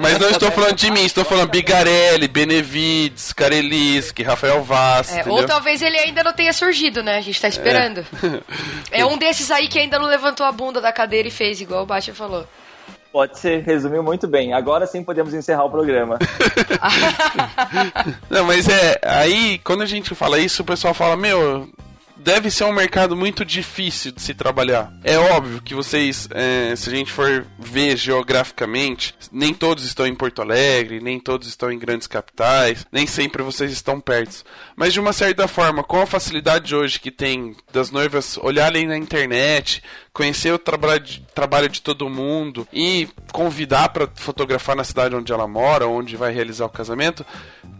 Mas 0.00 0.18
não 0.18 0.30
estou 0.30 0.50
falando 0.50 0.74
de 0.74 0.90
mim, 0.90 1.04
estou 1.04 1.24
falando 1.24 1.48
Bigarelli, 1.48 2.28
Benevides, 2.28 3.32
Kareliski, 3.32 4.22
Rafael 4.22 4.62
Vaz, 4.62 5.14
É, 5.16 5.24
ou 5.26 5.44
talvez 5.44 5.82
ele 5.82 5.96
ainda 5.98 6.22
não 6.22 6.32
tenha 6.32 6.52
surgido, 6.52 7.02
né? 7.02 7.16
A 7.16 7.20
gente 7.20 7.40
tá 7.40 7.48
esperando. 7.48 8.04
É, 8.90 9.04
um 9.04 9.16
desses 9.18 9.50
aí 9.50 9.66
que 9.68 9.78
ainda 9.78 9.98
não 9.98 10.06
levantou 10.06 10.46
a 10.46 10.52
bunda 10.52 10.80
da 10.80 10.92
cadeira 10.92 11.26
e 11.26 11.30
fez, 11.30 11.60
igual 11.60 11.82
o 11.82 11.86
Baixa 11.86 12.14
falou. 12.14 12.46
Pode 13.14 13.38
ser, 13.38 13.62
resumiu 13.62 14.02
muito 14.02 14.26
bem. 14.26 14.52
Agora 14.52 14.88
sim 14.88 15.04
podemos 15.04 15.32
encerrar 15.32 15.66
o 15.66 15.70
programa. 15.70 16.18
Não, 18.28 18.44
mas 18.44 18.68
é, 18.68 19.00
aí 19.04 19.60
quando 19.62 19.82
a 19.82 19.86
gente 19.86 20.12
fala 20.16 20.40
isso, 20.40 20.62
o 20.62 20.64
pessoal 20.64 20.92
fala, 20.92 21.16
meu, 21.16 21.68
deve 22.16 22.50
ser 22.50 22.64
um 22.64 22.72
mercado 22.72 23.14
muito 23.14 23.44
difícil 23.44 24.10
de 24.10 24.22
se 24.22 24.32
trabalhar. 24.32 24.92
É 25.04 25.18
óbvio 25.18 25.60
que 25.60 25.74
vocês, 25.74 26.26
é, 26.32 26.74
se 26.74 26.88
a 26.88 26.92
gente 26.92 27.12
for 27.12 27.46
ver 27.56 27.96
geograficamente, 27.96 29.14
nem 29.30 29.52
todos 29.52 29.84
estão 29.84 30.06
em 30.06 30.14
Porto 30.14 30.40
Alegre, 30.40 31.00
nem 31.00 31.20
todos 31.20 31.46
estão 31.46 31.70
em 31.70 31.78
grandes 31.78 32.06
capitais, 32.06 32.86
nem 32.90 33.06
sempre 33.06 33.42
vocês 33.42 33.70
estão 33.70 34.00
perto. 34.00 34.42
Mas 34.74 34.92
de 34.92 34.98
uma 34.98 35.12
certa 35.12 35.46
forma, 35.46 35.84
com 35.84 36.00
a 36.00 36.06
facilidade 36.06 36.74
hoje 36.74 36.98
que 36.98 37.10
tem 37.10 37.54
das 37.72 37.90
noivas 37.90 38.38
olharem 38.38 38.86
na 38.86 38.96
internet, 38.96 39.82
conhecer 40.14 40.52
o 40.52 40.58
trabalho 40.58 41.00
de, 41.00 41.20
trabalho 41.34 41.68
de 41.68 41.82
todo 41.82 42.08
mundo 42.08 42.66
e 42.72 43.08
convidar 43.32 43.88
para 43.88 44.08
fotografar 44.14 44.76
na 44.76 44.84
cidade 44.84 45.16
onde 45.16 45.32
ela 45.32 45.48
mora, 45.48 45.88
onde 45.88 46.16
vai 46.16 46.32
realizar 46.32 46.66
o 46.66 46.70
casamento, 46.70 47.26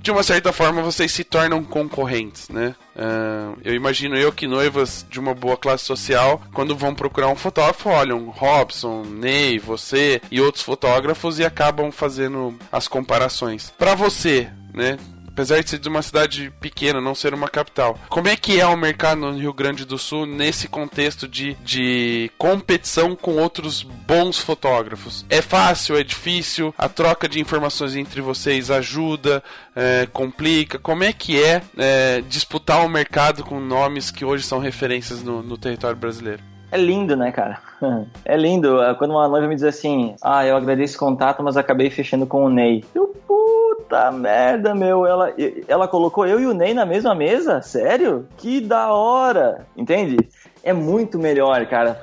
de 0.03 0.11
uma 0.11 0.25
certa 0.25 0.53
forma 0.53 0.83
vocês 0.83 1.13
se 1.13 1.23
tornam 1.23 1.63
concorrentes, 1.63 2.49
né? 2.49 2.75
Ah, 2.97 3.55
eu 3.65 3.73
imagino 3.73 4.17
eu 4.17 4.33
que 4.33 4.49
noivas 4.49 5.07
de 5.09 5.21
uma 5.21 5.33
boa 5.33 5.57
classe 5.57 5.85
social, 5.85 6.43
quando 6.53 6.77
vão 6.77 6.93
procurar 6.93 7.29
um 7.29 7.37
fotógrafo, 7.37 7.89
olham 7.89 8.29
Robson, 8.31 9.05
Ney, 9.05 9.61
você 9.61 10.21
e 10.29 10.41
outros 10.41 10.65
fotógrafos 10.65 11.39
e 11.39 11.45
acabam 11.45 11.93
fazendo 11.93 12.59
as 12.73 12.89
comparações. 12.89 13.73
Para 13.79 13.95
você, 13.95 14.51
né? 14.75 14.99
Apesar 15.35 15.63
de 15.63 15.69
ser 15.69 15.79
de 15.79 15.89
uma 15.89 16.01
cidade 16.01 16.53
pequena, 16.61 17.01
não 17.01 17.15
ser 17.15 17.35
uma 17.35 17.49
capital. 17.49 17.99
Como 18.09 18.29
é 18.29 18.37
que 18.37 18.61
é 18.61 18.67
o 18.67 18.77
mercado 18.77 19.21
no 19.21 19.37
Rio 19.37 19.53
Grande 19.53 19.85
do 19.85 19.99
Sul 19.99 20.25
nesse 20.25 20.69
contexto 20.69 21.27
de, 21.27 21.55
de 21.65 22.31
competição 22.39 23.17
com 23.17 23.33
outros 23.33 23.83
bons 23.83 24.39
fotógrafos? 24.39 25.27
É 25.29 25.43
fácil, 25.43 25.97
é 25.97 26.05
difícil? 26.05 26.73
A 26.79 26.89
troca 26.89 27.29
de 27.29 27.41
informações 27.41 27.97
entre 27.97 28.21
vocês 28.21 28.71
ajuda, 28.71 29.43
é, 29.75 30.07
complica? 30.13 30.79
Como 30.79 31.03
é 31.03 31.13
que 31.13 31.43
é, 31.43 31.63
é 31.77 32.23
disputar 32.29 32.87
o 32.87 32.89
mercado 32.89 33.43
com 33.43 33.59
nomes 33.59 34.13
que 34.13 34.25
hoje 34.25 34.45
são 34.45 34.61
referências 34.61 35.23
no, 35.23 35.43
no 35.43 35.59
território 35.59 35.97
brasileiro? 35.97 36.54
É 36.75 36.77
lindo, 36.77 37.17
né, 37.17 37.31
cara? 37.31 37.61
É 38.25 38.37
lindo. 38.37 38.79
Quando 38.99 39.13
uma 39.13 39.29
noiva 39.29 39.47
me 39.47 39.55
diz 39.55 39.63
assim, 39.63 40.17
ah, 40.21 40.45
eu 40.45 40.57
agradeço 40.57 40.97
o 40.97 40.99
contato, 40.99 41.43
mas 41.43 41.57
acabei 41.57 41.89
fechando 41.89 42.27
com 42.27 42.45
o 42.45 42.49
Ney. 42.49 42.83
Eu, 42.93 43.15
puta 43.29 44.11
merda, 44.11 44.75
meu. 44.75 45.07
Ela, 45.07 45.33
ela 45.69 45.87
colocou 45.87 46.27
eu 46.27 46.41
e 46.41 46.47
o 46.47 46.55
Ney 46.55 46.75
na 46.75 46.85
mesma 46.85 47.15
mesa? 47.15 47.63
Sério? 47.63 48.27
Que 48.37 48.61
da 48.61 48.93
hora! 48.93 49.67
Entende? 49.77 50.17
é 50.65 50.73
muito 50.73 51.19
melhor, 51.19 51.67
cara, 51.67 52.01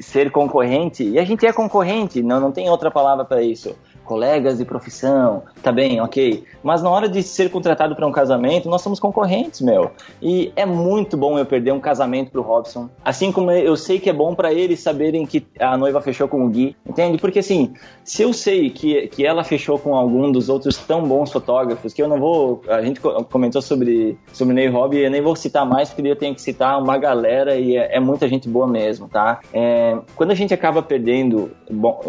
ser 0.00 0.30
concorrente. 0.30 1.02
E 1.02 1.18
a 1.18 1.24
gente 1.24 1.44
é 1.44 1.52
concorrente, 1.52 2.22
não, 2.22 2.38
não 2.38 2.52
tem 2.52 2.70
outra 2.70 2.88
palavra 2.88 3.24
para 3.24 3.42
isso 3.42 3.74
colegas 4.10 4.58
de 4.58 4.64
profissão, 4.64 5.44
tá 5.62 5.70
bem, 5.70 6.00
ok. 6.00 6.42
Mas 6.64 6.82
na 6.82 6.90
hora 6.90 7.08
de 7.08 7.22
ser 7.22 7.48
contratado 7.48 7.94
para 7.94 8.04
um 8.04 8.10
casamento, 8.10 8.68
nós 8.68 8.82
somos 8.82 8.98
concorrentes, 8.98 9.60
meu. 9.60 9.92
E 10.20 10.52
é 10.56 10.66
muito 10.66 11.16
bom 11.16 11.38
eu 11.38 11.46
perder 11.46 11.72
um 11.72 11.78
casamento 11.78 12.32
pro 12.32 12.42
Robson. 12.42 12.90
Assim 13.04 13.30
como 13.30 13.52
eu 13.52 13.76
sei 13.76 14.00
que 14.00 14.10
é 14.10 14.12
bom 14.12 14.34
para 14.34 14.52
eles 14.52 14.80
saberem 14.80 15.24
que 15.24 15.46
a 15.60 15.76
noiva 15.76 16.00
fechou 16.00 16.26
com 16.26 16.44
o 16.44 16.48
Gui, 16.48 16.74
entende? 16.84 17.18
Porque 17.18 17.38
assim, 17.38 17.72
se 18.02 18.22
eu 18.22 18.32
sei 18.32 18.68
que, 18.70 19.06
que 19.06 19.24
ela 19.24 19.44
fechou 19.44 19.78
com 19.78 19.94
algum 19.94 20.32
dos 20.32 20.48
outros 20.48 20.76
tão 20.76 21.06
bons 21.06 21.30
fotógrafos, 21.30 21.94
que 21.94 22.02
eu 22.02 22.08
não 22.08 22.18
vou. 22.18 22.62
A 22.66 22.82
gente 22.82 23.00
comentou 23.30 23.62
sobre, 23.62 24.18
sobre 24.32 24.54
Ney 24.54 24.66
Hobby, 24.66 25.04
eu 25.04 25.10
nem 25.10 25.22
vou 25.22 25.36
citar 25.36 25.64
mais, 25.64 25.90
porque 25.90 26.08
eu 26.08 26.16
tenho 26.16 26.34
que 26.34 26.42
citar 26.42 26.82
uma 26.82 26.98
galera 26.98 27.54
e 27.54 27.76
é, 27.76 27.94
é 27.94 28.00
muita 28.00 28.26
gente 28.26 28.48
boa 28.48 28.66
mesmo, 28.66 29.06
tá? 29.06 29.38
É, 29.52 29.96
quando 30.16 30.32
a 30.32 30.34
gente 30.34 30.52
acaba 30.52 30.82
perdendo, 30.82 31.52
bom, 31.70 32.00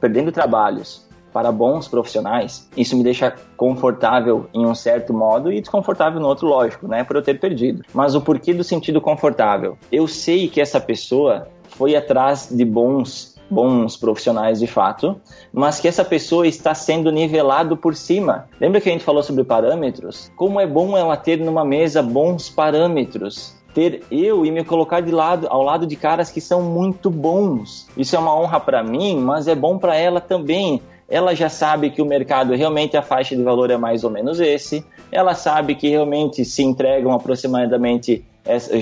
perdendo 0.00 0.30
trabalhos 0.30 1.07
para 1.32 1.52
bons 1.52 1.88
profissionais, 1.88 2.68
isso 2.76 2.96
me 2.96 3.02
deixa 3.02 3.34
confortável 3.56 4.46
em 4.52 4.66
um 4.66 4.74
certo 4.74 5.12
modo 5.12 5.52
e 5.52 5.60
desconfortável 5.60 6.20
no 6.20 6.26
outro, 6.26 6.46
lógico, 6.46 6.88
né? 6.88 7.04
Por 7.04 7.16
eu 7.16 7.22
ter 7.22 7.38
perdido. 7.38 7.84
Mas 7.92 8.14
o 8.14 8.20
porquê 8.20 8.52
do 8.54 8.64
sentido 8.64 9.00
confortável? 9.00 9.76
Eu 9.90 10.06
sei 10.06 10.48
que 10.48 10.60
essa 10.60 10.80
pessoa 10.80 11.48
foi 11.70 11.94
atrás 11.94 12.48
de 12.50 12.64
bons 12.64 13.36
bons 13.50 13.96
profissionais 13.96 14.58
de 14.58 14.66
fato, 14.66 15.18
mas 15.52 15.80
que 15.80 15.88
essa 15.88 16.04
pessoa 16.04 16.46
está 16.46 16.74
sendo 16.74 17.10
nivelado 17.10 17.76
por 17.76 17.94
cima. 17.94 18.46
Lembra 18.60 18.80
que 18.80 18.88
a 18.88 18.92
gente 18.92 19.04
falou 19.04 19.22
sobre 19.22 19.44
parâmetros? 19.44 20.30
Como 20.36 20.60
é 20.60 20.66
bom 20.66 20.96
ela 20.96 21.16
ter 21.16 21.38
numa 21.38 21.64
mesa 21.64 22.02
bons 22.02 22.50
parâmetros, 22.50 23.56
ter 23.72 24.04
eu 24.10 24.44
e 24.44 24.50
me 24.50 24.64
colocar 24.64 25.00
de 25.00 25.10
lado 25.10 25.46
ao 25.48 25.62
lado 25.62 25.86
de 25.86 25.96
caras 25.96 26.30
que 26.30 26.40
são 26.40 26.62
muito 26.62 27.10
bons. 27.10 27.88
Isso 27.96 28.16
é 28.16 28.18
uma 28.18 28.38
honra 28.38 28.60
para 28.60 28.82
mim, 28.82 29.18
mas 29.18 29.48
é 29.48 29.54
bom 29.54 29.78
para 29.78 29.96
ela 29.96 30.20
também 30.20 30.82
ela 31.08 31.34
já 31.34 31.48
sabe 31.48 31.90
que 31.90 32.02
o 32.02 32.06
mercado 32.06 32.54
realmente 32.54 32.96
a 32.96 33.02
faixa 33.02 33.34
de 33.34 33.42
valor 33.42 33.70
é 33.70 33.76
mais 33.76 34.04
ou 34.04 34.10
menos 34.10 34.40
esse, 34.40 34.84
ela 35.10 35.34
sabe 35.34 35.74
que 35.74 35.88
realmente 35.88 36.44
se 36.44 36.62
entregam 36.62 37.12
aproximadamente 37.12 38.24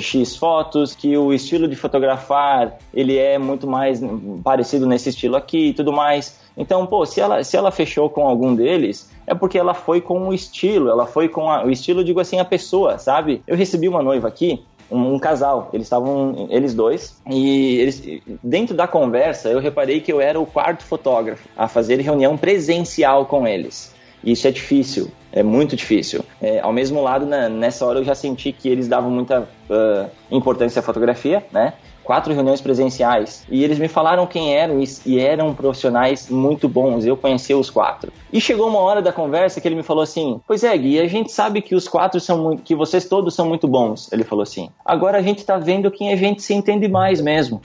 X 0.01 0.37
fotos, 0.37 0.95
que 0.95 1.16
o 1.16 1.33
estilo 1.33 1.66
de 1.66 1.74
fotografar 1.74 2.77
ele 2.95 3.18
é 3.18 3.37
muito 3.39 3.66
mais 3.66 4.01
parecido 4.45 4.87
nesse 4.87 5.09
estilo 5.09 5.37
aqui 5.37 5.68
e 5.68 5.74
tudo 5.74 5.93
mais. 5.93 6.39
Então, 6.57 6.87
pô, 6.87 7.05
se 7.05 7.20
ela, 7.20 7.43
se 7.43 7.57
ela 7.57 7.70
fechou 7.70 8.09
com 8.09 8.27
algum 8.27 8.55
deles, 8.55 9.11
é 9.27 9.35
porque 9.35 9.59
ela 9.59 9.74
foi 9.74 10.01
com 10.01 10.29
o 10.29 10.33
estilo, 10.33 10.89
ela 10.89 11.07
foi 11.07 11.29
com 11.29 11.51
a, 11.51 11.64
o 11.64 11.70
estilo, 11.70 12.05
digo 12.05 12.20
assim, 12.20 12.39
a 12.39 12.45
pessoa, 12.45 12.99
sabe? 12.99 13.43
Eu 13.47 13.57
recebi 13.57 13.89
uma 13.89 14.03
noiva 14.03 14.29
aqui 14.29 14.64
um, 14.91 15.14
um, 15.14 15.18
casal. 15.18 15.70
Eles 15.72 15.87
estavam, 15.87 16.49
eles 16.51 16.74
dois, 16.74 17.20
e 17.30 17.76
eles, 17.76 18.03
dentro 18.43 18.74
da 18.74 18.87
conversa, 18.87 19.49
eu 19.49 19.61
reparei 19.61 20.01
que 20.01 20.12
eu 20.12 20.20
era 20.20 20.39
o 20.39 20.47
quarto 20.47 20.84
fotógrafo 20.84 21.49
a 21.57 21.68
fazer 21.68 22.01
reunião 22.01 22.37
presencial 22.37 23.26
com 23.26 23.47
eles. 23.47 23.95
Isso 24.24 24.49
é 24.49 24.51
difícil, 24.51 25.11
é 25.32 25.43
muito 25.43 25.76
difícil. 25.76 26.24
É, 26.41 26.61
ao 26.61 26.72
mesmo 26.72 27.03
lado, 27.03 27.26
né, 27.26 27.49
nessa 27.49 27.87
hora 27.87 28.01
eu 28.01 28.05
já 28.05 28.14
senti 28.14 28.51
que 28.51 28.68
eles 28.68 28.89
davam 28.89 29.11
muita 29.11 29.43
uh, 29.43 30.11
importância 30.30 30.80
à 30.80 30.82
fotografia, 30.82 31.45
né? 31.53 31.74
Quatro 32.07 32.32
reuniões 32.32 32.61
presenciais 32.61 33.44
e 33.50 33.64
eles 33.64 33.78
me 33.78 33.88
falaram 33.88 34.26
quem 34.26 34.54
eram 34.54 34.80
e 35.04 35.18
eram 35.18 35.52
profissionais 35.52 36.30
muito 36.30 36.68
bons. 36.68 37.04
Eu 37.04 37.16
conheci 37.16 37.52
os 37.52 37.68
quatro. 37.68 38.12
E 38.32 38.40
chegou 38.40 38.68
uma 38.68 38.78
hora 38.78 39.02
da 39.02 39.12
conversa 39.12 39.61
que 39.61 39.66
ele 39.66 39.74
me 39.74 39.82
falou 39.82 40.02
assim: 40.02 40.40
Pois 40.46 40.62
é, 40.62 40.76
Gui, 40.78 41.00
a 41.00 41.09
gente 41.09 41.32
sabe 41.32 41.61
que 41.61 41.74
os 41.74 41.88
quatro 41.88 42.20
são 42.20 42.38
muito, 42.38 42.62
que 42.62 42.74
vocês 42.74 43.07
todos 43.07 43.34
são 43.34 43.48
muito 43.48 43.66
bons. 43.66 44.11
Ele 44.12 44.22
falou 44.22 44.44
assim. 44.44 44.70
Agora 44.84 45.18
a 45.18 45.22
gente 45.22 45.44
tá 45.44 45.59
vendo 45.59 45.90
quem 45.90 46.12
a 46.12 46.16
gente 46.16 46.40
se 46.42 46.54
entende 46.54 46.88
mais 46.88 47.20
mesmo. 47.20 47.61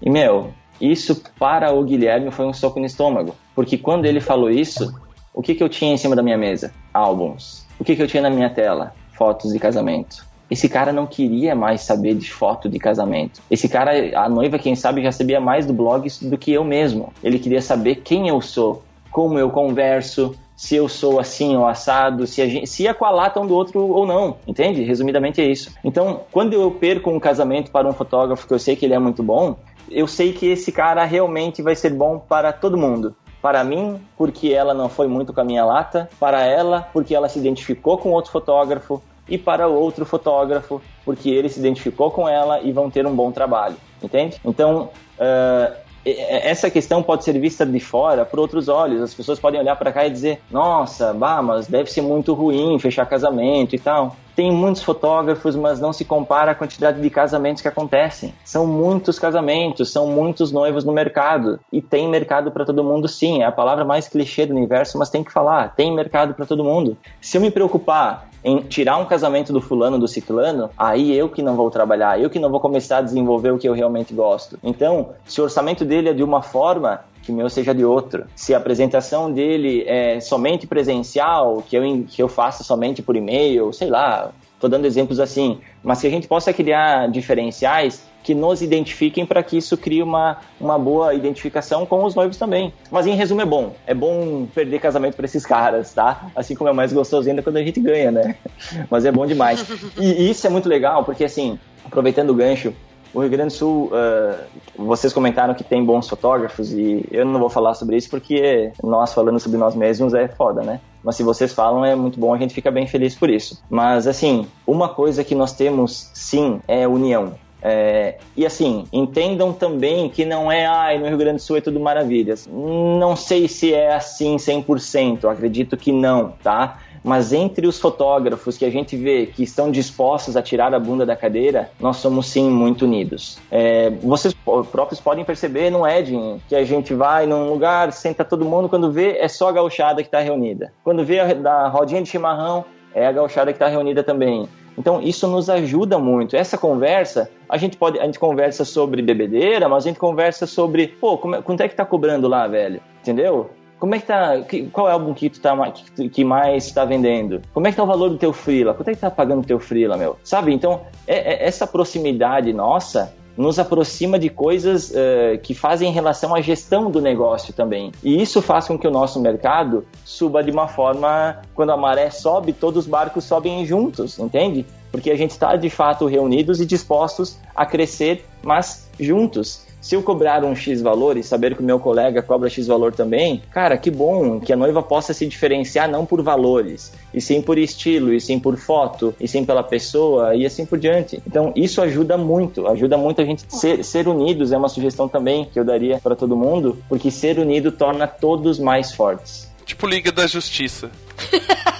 E 0.00 0.08
meu, 0.08 0.52
isso 0.80 1.22
para 1.38 1.72
o 1.72 1.82
Guilherme 1.82 2.30
foi 2.30 2.46
um 2.46 2.52
soco 2.52 2.78
no 2.78 2.86
estômago. 2.86 3.34
Porque 3.54 3.76
quando 3.76 4.06
ele 4.06 4.20
falou 4.20 4.48
isso, 4.48 4.94
o 5.34 5.42
que, 5.42 5.54
que 5.54 5.62
eu 5.62 5.68
tinha 5.68 5.92
em 5.92 5.96
cima 5.96 6.14
da 6.14 6.22
minha 6.22 6.38
mesa? 6.38 6.72
Álbuns. 6.94 7.66
O 7.78 7.84
que, 7.84 7.96
que 7.96 8.02
eu 8.02 8.06
tinha 8.06 8.22
na 8.22 8.30
minha 8.30 8.50
tela? 8.50 8.94
Fotos 9.12 9.52
de 9.52 9.58
casamento. 9.58 10.29
Esse 10.50 10.68
cara 10.68 10.92
não 10.92 11.06
queria 11.06 11.54
mais 11.54 11.82
saber 11.82 12.14
de 12.14 12.30
foto 12.30 12.68
de 12.68 12.78
casamento. 12.78 13.40
Esse 13.50 13.68
cara, 13.68 13.92
a 14.18 14.28
noiva, 14.28 14.58
quem 14.58 14.74
sabe, 14.74 15.02
já 15.02 15.12
sabia 15.12 15.40
mais 15.40 15.64
do 15.64 15.72
blog 15.72 16.08
do 16.22 16.36
que 16.36 16.52
eu 16.52 16.64
mesmo. 16.64 17.12
Ele 17.22 17.38
queria 17.38 17.62
saber 17.62 17.96
quem 17.96 18.28
eu 18.28 18.40
sou, 18.40 18.82
como 19.10 19.38
eu 19.38 19.50
converso, 19.50 20.34
se 20.60 20.76
eu 20.76 20.90
sou 20.90 21.18
assim 21.18 21.56
ou 21.56 21.66
assado, 21.66 22.26
se, 22.26 22.42
a 22.42 22.46
gente, 22.46 22.66
se 22.66 22.84
do 22.84 23.54
outro 23.54 23.80
ou 23.80 24.04
não, 24.04 24.36
entende? 24.46 24.82
Resumidamente 24.82 25.40
é 25.40 25.46
isso. 25.46 25.72
Então, 25.82 26.20
quando 26.30 26.52
eu 26.52 26.70
perco 26.70 27.10
um 27.10 27.18
casamento 27.18 27.70
para 27.70 27.88
um 27.88 27.94
fotógrafo 27.94 28.46
que 28.46 28.52
eu 28.52 28.58
sei 28.58 28.76
que 28.76 28.84
ele 28.84 28.92
é 28.92 28.98
muito 28.98 29.22
bom, 29.22 29.56
eu 29.90 30.06
sei 30.06 30.34
que 30.34 30.46
esse 30.46 30.70
cara 30.70 31.02
realmente 31.04 31.62
vai 31.62 31.74
ser 31.74 31.94
bom 31.94 32.18
para 32.18 32.52
todo 32.52 32.76
mundo. 32.76 33.16
Para 33.40 33.64
mim, 33.64 33.98
porque 34.18 34.48
ela 34.52 34.74
não 34.74 34.90
foi 34.90 35.08
muito 35.08 35.32
com 35.32 35.40
a 35.40 35.44
minha 35.44 35.64
lata. 35.64 36.10
Para 36.20 36.42
ela, 36.42 36.86
porque 36.92 37.14
ela 37.14 37.28
se 37.28 37.38
identificou 37.38 37.96
com 37.96 38.10
outro 38.10 38.30
fotógrafo 38.30 39.02
e 39.30 39.38
para 39.38 39.68
outro 39.68 40.04
fotógrafo, 40.04 40.82
porque 41.04 41.30
ele 41.30 41.48
se 41.48 41.60
identificou 41.60 42.10
com 42.10 42.28
ela 42.28 42.60
e 42.60 42.72
vão 42.72 42.90
ter 42.90 43.06
um 43.06 43.14
bom 43.14 43.30
trabalho, 43.30 43.76
entende? 44.02 44.38
Então, 44.44 44.90
uh, 45.18 45.90
essa 46.04 46.70
questão 46.70 47.02
pode 47.02 47.24
ser 47.24 47.38
vista 47.38 47.66
de 47.66 47.78
fora 47.78 48.24
por 48.24 48.40
outros 48.40 48.68
olhos. 48.68 49.02
As 49.02 49.12
pessoas 49.12 49.38
podem 49.38 49.60
olhar 49.60 49.76
para 49.76 49.92
cá 49.92 50.06
e 50.06 50.10
dizer: 50.10 50.40
nossa, 50.50 51.12
bah, 51.12 51.42
mas 51.42 51.66
deve 51.66 51.90
ser 51.90 52.00
muito 52.00 52.32
ruim 52.32 52.78
fechar 52.78 53.04
casamento 53.06 53.74
e 53.74 53.78
tal. 53.78 54.16
Tem 54.34 54.50
muitos 54.50 54.82
fotógrafos, 54.82 55.54
mas 55.54 55.78
não 55.78 55.92
se 55.92 56.04
compara 56.04 56.52
a 56.52 56.54
quantidade 56.54 57.02
de 57.02 57.10
casamentos 57.10 57.60
que 57.60 57.68
acontecem. 57.68 58.32
São 58.42 58.66
muitos 58.66 59.18
casamentos, 59.18 59.92
são 59.92 60.06
muitos 60.06 60.50
noivos 60.50 60.84
no 60.84 60.92
mercado. 60.92 61.60
E 61.70 61.82
tem 61.82 62.08
mercado 62.08 62.50
para 62.50 62.64
todo 62.64 62.82
mundo, 62.82 63.06
sim. 63.06 63.42
É 63.42 63.44
a 63.44 63.52
palavra 63.52 63.84
mais 63.84 64.08
clichê 64.08 64.46
do 64.46 64.54
universo, 64.54 64.96
mas 64.96 65.10
tem 65.10 65.22
que 65.22 65.30
falar: 65.30 65.74
tem 65.74 65.94
mercado 65.94 66.32
para 66.32 66.46
todo 66.46 66.64
mundo. 66.64 66.96
Se 67.20 67.36
eu 67.36 67.42
me 67.42 67.50
preocupar 67.50 68.29
em 68.44 68.58
tirar 68.62 68.96
um 68.96 69.04
casamento 69.04 69.52
do 69.52 69.60
fulano, 69.60 69.98
do 69.98 70.08
ciclano, 70.08 70.70
aí 70.76 71.14
eu 71.16 71.28
que 71.28 71.42
não 71.42 71.56
vou 71.56 71.70
trabalhar, 71.70 72.20
eu 72.20 72.30
que 72.30 72.38
não 72.38 72.50
vou 72.50 72.60
começar 72.60 72.98
a 72.98 73.02
desenvolver 73.02 73.50
o 73.50 73.58
que 73.58 73.68
eu 73.68 73.72
realmente 73.72 74.14
gosto. 74.14 74.58
Então, 74.62 75.10
se 75.24 75.40
o 75.40 75.44
orçamento 75.44 75.84
dele 75.84 76.08
é 76.08 76.14
de 76.14 76.22
uma 76.22 76.42
forma, 76.42 77.00
que 77.22 77.30
o 77.30 77.34
meu 77.34 77.50
seja 77.50 77.74
de 77.74 77.84
outra. 77.84 78.26
Se 78.34 78.54
a 78.54 78.58
apresentação 78.58 79.30
dele 79.30 79.84
é 79.86 80.20
somente 80.20 80.66
presencial, 80.66 81.62
que 81.68 81.76
eu, 81.76 82.04
que 82.08 82.22
eu 82.22 82.28
faça 82.28 82.64
somente 82.64 83.02
por 83.02 83.14
e-mail, 83.14 83.72
sei 83.72 83.88
lá, 83.88 84.30
estou 84.60 84.68
dando 84.68 84.84
exemplos 84.84 85.18
assim, 85.18 85.58
mas 85.82 86.02
que 86.02 86.06
a 86.06 86.10
gente 86.10 86.28
possa 86.28 86.52
criar 86.52 87.08
diferenciais 87.08 88.04
que 88.22 88.34
nos 88.34 88.60
identifiquem 88.60 89.24
para 89.24 89.42
que 89.42 89.56
isso 89.56 89.74
crie 89.78 90.02
uma, 90.02 90.36
uma 90.60 90.78
boa 90.78 91.14
identificação 91.14 91.86
com 91.86 92.04
os 92.04 92.14
noivos 92.14 92.36
também. 92.36 92.70
Mas 92.90 93.06
em 93.06 93.14
resumo 93.14 93.40
é 93.40 93.46
bom. 93.46 93.72
É 93.86 93.94
bom 93.94 94.46
perder 94.54 94.78
casamento 94.78 95.16
para 95.16 95.24
esses 95.24 95.46
caras, 95.46 95.94
tá? 95.94 96.26
Assim 96.36 96.54
como 96.54 96.68
é 96.68 96.72
mais 96.74 96.92
gostoso 96.92 97.26
ainda 97.26 97.42
quando 97.42 97.56
a 97.56 97.62
gente 97.62 97.80
ganha, 97.80 98.10
né? 98.10 98.36
Mas 98.90 99.06
é 99.06 99.10
bom 99.10 99.24
demais. 99.24 99.64
E 99.98 100.30
isso 100.30 100.46
é 100.46 100.50
muito 100.50 100.68
legal, 100.68 101.04
porque 101.04 101.24
assim, 101.24 101.58
aproveitando 101.82 102.28
o 102.28 102.34
gancho, 102.34 102.74
o 103.12 103.20
Rio 103.20 103.30
Grande 103.30 103.52
do 103.54 103.58
Sul, 103.58 103.90
uh, 103.92 104.44
vocês 104.76 105.12
comentaram 105.12 105.54
que 105.54 105.64
tem 105.64 105.84
bons 105.84 106.08
fotógrafos 106.08 106.72
e 106.72 107.04
eu 107.10 107.24
não 107.24 107.40
vou 107.40 107.50
falar 107.50 107.74
sobre 107.74 107.96
isso 107.96 108.08
porque 108.08 108.72
nós 108.82 109.12
falando 109.12 109.38
sobre 109.40 109.58
nós 109.58 109.74
mesmos 109.74 110.14
é 110.14 110.28
foda, 110.28 110.62
né? 110.62 110.80
Mas 111.02 111.16
se 111.16 111.22
vocês 111.22 111.52
falam 111.52 111.84
é 111.84 111.94
muito 111.94 112.20
bom, 112.20 112.32
a 112.34 112.38
gente 112.38 112.54
fica 112.54 112.70
bem 112.70 112.86
feliz 112.86 113.14
por 113.14 113.30
isso. 113.30 113.62
Mas 113.68 114.06
assim, 114.06 114.46
uma 114.66 114.88
coisa 114.88 115.24
que 115.24 115.34
nós 115.34 115.52
temos 115.52 116.10
sim 116.14 116.60
é 116.68 116.86
união. 116.86 117.34
É, 117.62 118.16
e 118.36 118.46
assim, 118.46 118.86
entendam 118.92 119.52
também 119.52 120.08
que 120.08 120.24
não 120.24 120.50
é, 120.50 120.66
ai, 120.66 120.98
no 120.98 121.06
Rio 121.06 121.18
Grande 121.18 121.36
do 121.36 121.42
Sul 121.42 121.58
é 121.58 121.60
tudo 121.60 121.78
maravilhas. 121.78 122.48
Não 122.50 123.14
sei 123.16 123.48
se 123.48 123.74
é 123.74 123.94
assim 123.94 124.36
100%, 124.36 125.30
acredito 125.30 125.76
que 125.76 125.92
não, 125.92 126.32
tá? 126.42 126.78
Mas 127.02 127.32
entre 127.32 127.66
os 127.66 127.78
fotógrafos 127.78 128.58
que 128.58 128.64
a 128.64 128.70
gente 128.70 128.96
vê 128.96 129.26
que 129.26 129.42
estão 129.42 129.70
dispostos 129.70 130.36
a 130.36 130.42
tirar 130.42 130.74
a 130.74 130.78
bunda 130.78 131.06
da 131.06 131.16
cadeira, 131.16 131.70
nós 131.80 131.96
somos 131.96 132.26
sim 132.26 132.50
muito 132.50 132.84
unidos. 132.84 133.38
É, 133.50 133.90
vocês 134.02 134.34
próprios 134.70 135.00
podem 135.00 135.24
perceber 135.24 135.70
no 135.70 135.86
Edging 135.86 136.40
que 136.48 136.54
a 136.54 136.64
gente 136.64 136.92
vai 136.94 137.26
num 137.26 137.48
lugar, 137.48 137.92
senta 137.92 138.24
todo 138.24 138.44
mundo, 138.44 138.68
quando 138.68 138.92
vê 138.92 139.16
é 139.18 139.28
só 139.28 139.48
a 139.48 139.52
gauchada 139.52 140.02
que 140.02 140.08
está 140.08 140.20
reunida. 140.20 140.72
Quando 140.84 141.04
vê 141.04 141.20
a, 141.20 141.34
da 141.34 141.68
rodinha 141.68 142.02
de 142.02 142.08
chimarrão, 142.08 142.64
é 142.94 143.06
a 143.06 143.12
gauchada 143.12 143.52
que 143.52 143.56
está 143.56 143.68
reunida 143.68 144.02
também. 144.02 144.48
Então 144.76 145.00
isso 145.00 145.26
nos 145.26 145.50
ajuda 145.50 145.98
muito. 145.98 146.36
Essa 146.36 146.56
conversa, 146.56 147.30
a 147.48 147.56
gente 147.56 147.76
pode, 147.76 147.98
a 147.98 148.06
gente 148.06 148.18
conversa 148.18 148.64
sobre 148.64 149.02
bebedeira, 149.02 149.68
mas 149.68 149.84
a 149.84 149.88
gente 149.88 149.98
conversa 149.98 150.46
sobre, 150.46 150.88
pô, 150.88 151.18
como, 151.18 151.42
quanto 151.42 151.62
é 151.62 151.68
que 151.68 151.74
tá 151.74 151.84
cobrando 151.84 152.28
lá, 152.28 152.46
velho? 152.46 152.80
Entendeu? 153.02 153.50
Como 153.80 153.94
é 153.94 153.98
que 153.98 154.06
tá, 154.06 154.34
qual 154.72 154.88
é 154.88 154.90
o 154.90 154.92
álbum 154.92 155.14
que 155.14 155.30
tu 155.30 155.40
tá 155.40 155.56
que, 155.70 156.10
que 156.10 156.22
mais 156.22 156.66
está 156.66 156.84
vendendo? 156.84 157.40
Como 157.54 157.66
é 157.66 157.70
que 157.70 157.76
tá 157.78 157.82
o 157.82 157.86
valor 157.86 158.10
do 158.10 158.18
teu 158.18 158.30
freela? 158.30 158.74
Quanto 158.74 158.88
é 158.88 158.94
que 158.94 159.00
tá 159.00 159.10
pagando 159.10 159.40
o 159.40 159.46
teu 159.46 159.58
freela, 159.58 159.96
meu? 159.96 160.18
Sabe? 160.22 160.52
Então, 160.52 160.82
é, 161.06 161.32
é, 161.32 161.48
essa 161.48 161.66
proximidade 161.66 162.52
nossa 162.52 163.14
nos 163.38 163.58
aproxima 163.58 164.18
de 164.18 164.28
coisas 164.28 164.90
uh, 164.90 165.38
que 165.42 165.54
fazem 165.54 165.90
relação 165.90 166.34
à 166.34 166.42
gestão 166.42 166.90
do 166.90 167.00
negócio 167.00 167.54
também. 167.54 167.90
E 168.04 168.20
isso 168.20 168.42
faz 168.42 168.68
com 168.68 168.78
que 168.78 168.86
o 168.86 168.90
nosso 168.90 169.18
mercado 169.18 169.86
suba 170.04 170.42
de 170.42 170.50
uma 170.50 170.68
forma, 170.68 171.40
quando 171.54 171.70
a 171.70 171.76
maré 171.76 172.10
sobe, 172.10 172.52
todos 172.52 172.84
os 172.84 172.90
barcos 172.90 173.24
sobem 173.24 173.64
juntos, 173.64 174.18
entende? 174.18 174.66
Porque 174.92 175.10
a 175.10 175.16
gente 175.16 175.30
está 175.30 175.56
de 175.56 175.70
fato 175.70 176.04
reunidos 176.04 176.60
e 176.60 176.66
dispostos 176.66 177.38
a 177.56 177.64
crescer, 177.64 178.26
mas 178.42 178.90
juntos. 179.00 179.69
Se 179.80 179.94
eu 179.94 180.02
cobrar 180.02 180.44
um 180.44 180.54
X 180.54 180.82
valor 180.82 181.16
e 181.16 181.22
saber 181.22 181.56
que 181.56 181.62
o 181.62 181.64
meu 181.64 181.80
colega 181.80 182.22
cobra 182.22 182.50
X 182.50 182.66
valor 182.66 182.92
também, 182.92 183.42
cara, 183.50 183.78
que 183.78 183.90
bom 183.90 184.38
que 184.38 184.52
a 184.52 184.56
noiva 184.56 184.82
possa 184.82 185.14
se 185.14 185.26
diferenciar 185.26 185.88
não 185.88 186.04
por 186.04 186.22
valores, 186.22 186.92
e 187.14 187.20
sim 187.20 187.40
por 187.40 187.56
estilo, 187.56 188.12
e 188.12 188.20
sim 188.20 188.38
por 188.38 188.56
foto, 188.58 189.14
e 189.18 189.26
sim 189.26 189.44
pela 189.44 189.62
pessoa, 189.62 190.34
e 190.34 190.44
assim 190.44 190.66
por 190.66 190.78
diante. 190.78 191.22
Então, 191.26 191.52
isso 191.56 191.80
ajuda 191.80 192.18
muito, 192.18 192.66
ajuda 192.66 192.98
muito 192.98 193.22
a 193.22 193.24
gente 193.24 193.44
ser, 193.48 193.82
ser 193.82 194.06
unidos, 194.06 194.52
é 194.52 194.58
uma 194.58 194.68
sugestão 194.68 195.08
também 195.08 195.46
que 195.46 195.58
eu 195.58 195.64
daria 195.64 195.98
para 195.98 196.14
todo 196.14 196.36
mundo, 196.36 196.76
porque 196.88 197.10
ser 197.10 197.38
unido 197.38 197.72
torna 197.72 198.06
todos 198.06 198.58
mais 198.58 198.92
fortes. 198.92 199.50
Tipo 199.64 199.86
Liga 199.86 200.12
da 200.12 200.26
Justiça. 200.26 200.90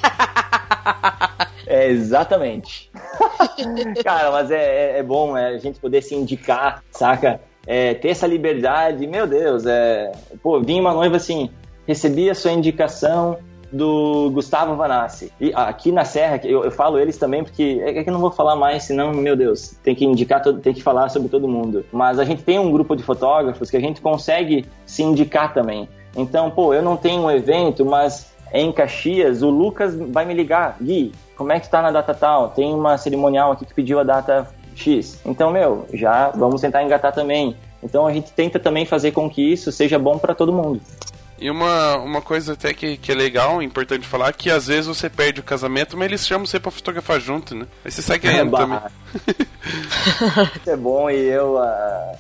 É, 1.71 1.87
exatamente. 1.87 2.91
Cara, 4.03 4.33
mas 4.33 4.51
é, 4.51 4.57
é, 4.57 4.99
é 4.99 5.03
bom 5.05 5.39
é, 5.39 5.55
a 5.55 5.59
gente 5.59 5.79
poder 5.79 6.03
se 6.03 6.17
indicar, 6.17 6.83
saca? 6.91 7.41
É, 7.67 7.95
ter 7.95 8.09
essa 8.09 8.27
liberdade, 8.27 9.07
meu 9.07 9.27
Deus, 9.27 9.67
é, 9.67 10.13
pô, 10.43 10.61
vinha 10.61 10.81
uma 10.81 10.95
noiva 10.95 11.17
assim, 11.17 11.51
recebi 11.87 12.31
a 12.31 12.35
sua 12.35 12.53
indicação 12.53 13.39
do 13.73 14.31
Gustavo 14.33 14.75
Vanassi. 14.75 15.33
E 15.41 15.53
aqui 15.55 15.93
na 15.93 16.05
Serra, 16.05 16.41
eu, 16.45 16.65
eu 16.65 16.71
falo 16.71 16.99
eles 16.99 17.17
também 17.17 17.45
porque 17.45 17.81
é, 17.85 17.99
é 17.99 18.03
que 18.03 18.09
eu 18.09 18.13
não 18.13 18.21
vou 18.21 18.31
falar 18.31 18.57
mais, 18.57 18.85
senão, 18.85 19.13
meu 19.13 19.37
Deus, 19.37 19.77
tem 19.83 19.95
que 19.95 20.05
indicar, 20.05 20.43
todo, 20.43 20.61
tem 20.61 20.75
que 20.75 20.83
falar 20.83 21.09
sobre 21.09 21.29
todo 21.29 21.47
mundo. 21.47 21.85
Mas 21.93 22.19
a 22.19 22.25
gente 22.25 22.43
tem 22.43 22.59
um 22.59 22.71
grupo 22.71 22.97
de 22.97 23.03
fotógrafos 23.03 23.71
que 23.71 23.77
a 23.77 23.81
gente 23.81 24.01
consegue 24.01 24.65
se 24.85 25.03
indicar 25.03 25.55
também. 25.55 25.89
Então, 26.17 26.51
pô, 26.51 26.75
eu 26.75 26.83
não 26.83 26.97
tenho 26.97 27.23
um 27.23 27.31
evento, 27.31 27.85
mas 27.85 28.35
em 28.53 28.73
Caxias, 28.73 29.43
o 29.43 29.51
Lucas 29.51 29.95
vai 29.95 30.25
me 30.25 30.35
ligar. 30.35 30.77
Gui, 30.81 31.13
como 31.37 31.53
é 31.53 31.61
que 31.61 31.71
tá 31.71 31.81
na 31.81 31.93
data 31.93 32.13
tal? 32.13 32.49
Tem 32.49 32.75
uma 32.75 32.99
cerimonial 32.99 33.53
aqui 33.53 33.65
que 33.65 33.75
pediu 33.75 34.01
a 34.01 34.03
data 34.03 34.49
X. 34.75 35.21
Então, 35.25 35.51
meu, 35.51 35.87
já 35.93 36.31
vamos 36.31 36.61
tentar 36.61 36.83
engatar 36.83 37.13
também. 37.13 37.57
Então 37.83 38.07
a 38.07 38.13
gente 38.13 38.33
tenta 38.33 38.59
também 38.59 38.85
fazer 38.85 39.13
com 39.13 39.29
que 39.29 39.41
isso 39.53 39.73
seja 39.73 39.99
bom 39.99 40.19
para 40.19 40.35
todo 40.35 40.53
mundo. 40.53 40.81
E 41.41 41.51
uma, 41.51 41.97
uma 41.97 42.21
coisa 42.21 42.53
até 42.53 42.75
que, 42.75 42.97
que 42.97 43.11
é 43.11 43.15
legal, 43.15 43.63
importante 43.63 44.07
falar, 44.07 44.33
que 44.33 44.51
às 44.51 44.67
vezes 44.67 44.87
você 44.87 45.09
perde 45.09 45.41
o 45.41 45.45
casamento, 45.45 45.97
mas 45.97 46.07
eles 46.07 46.27
chamam 46.27 46.47
você 46.47 46.61
pra 46.61 46.71
fotografar 46.71 47.21
junto, 47.21 47.55
né? 47.55 47.67
Aí 47.85 47.91
você 47.91 48.03
sai 48.03 48.19
ganhando 48.19 48.55
é, 48.55 48.59
também. 48.59 48.79
Isso 50.57 50.71
é 50.71 50.77
bom 50.77 51.11
e 51.11 51.17
eu 51.17 51.59
a, 51.59 51.65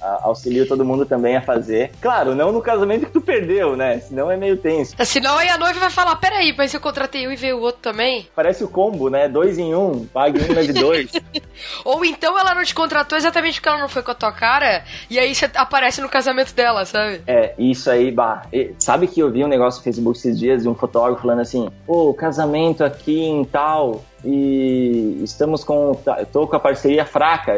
a, 0.01 0.21
auxilio 0.25 0.67
todo 0.67 0.85
mundo 0.85 1.07
também 1.07 1.37
a 1.37 1.41
fazer. 1.41 1.91
Claro, 2.01 2.35
não 2.35 2.53
no 2.53 2.61
casamento 2.61 3.07
que 3.07 3.13
tu 3.13 3.21
perdeu, 3.21 3.77
né? 3.77 4.01
Senão 4.01 4.31
é 4.31 4.37
meio 4.37 4.57
tenso. 4.57 4.95
É, 4.99 5.05
senão 5.05 5.37
aí 5.39 5.49
a 5.49 5.59
noiva 5.59 5.79
vai 5.79 5.91
falar, 5.91 6.17
peraí, 6.17 6.55
mas 6.57 6.73
eu 6.75 6.81
contratei 6.81 7.27
um 7.27 7.33
e 7.33 7.37
veio 7.37 7.59
o 7.59 7.61
outro 7.61 7.81
também? 7.81 8.29
Parece 8.35 8.63
o 8.65 8.69
combo, 8.69 9.09
né? 9.09 9.29
Dois 9.29 9.59
em 9.59 9.75
um, 9.75 10.07
pague 10.07 10.39
um 10.41 10.63
de 10.63 10.73
dois. 10.73 11.11
Ou 11.85 12.05
então 12.05 12.39
ela 12.39 12.55
não 12.55 12.65
te 12.65 12.75
contratou 12.75 13.17
exatamente 13.17 13.55
porque 13.55 13.69
ela 13.69 13.79
não 13.79 13.89
foi 13.89 14.03
com 14.03 14.11
a 14.11 14.15
tua 14.15 14.33
cara, 14.33 14.85
e 15.09 15.19
aí 15.19 15.35
você 15.35 15.51
aparece 15.55 16.01
no 16.01 16.09
casamento 16.09 16.55
dela, 16.55 16.85
sabe? 16.85 17.23
É, 17.27 17.55
isso 17.59 17.91
aí, 17.91 18.11
bah. 18.11 18.43
Sabe 18.79 19.07
que 19.11 19.21
eu 19.21 19.31
vi 19.31 19.45
um 19.45 19.49
negócio 19.49 19.79
no 19.79 19.85
Facebook 19.85 20.19
esses 20.19 20.39
dias 20.39 20.63
de 20.63 20.69
um 20.69 20.75
fotógrafo 20.75 21.23
falando 21.23 21.41
assim: 21.41 21.69
pô, 21.87 22.15
casamento 22.15 22.85
aqui 22.85 23.25
em 23.25 23.45
tal, 23.45 24.03
e 24.25 25.21
estamos 25.23 25.65
com. 25.65 25.97
Tô 26.33 26.47
com 26.47 26.57
a 26.57 26.61
parceria 26.61 27.05
fraca, 27.05 27.53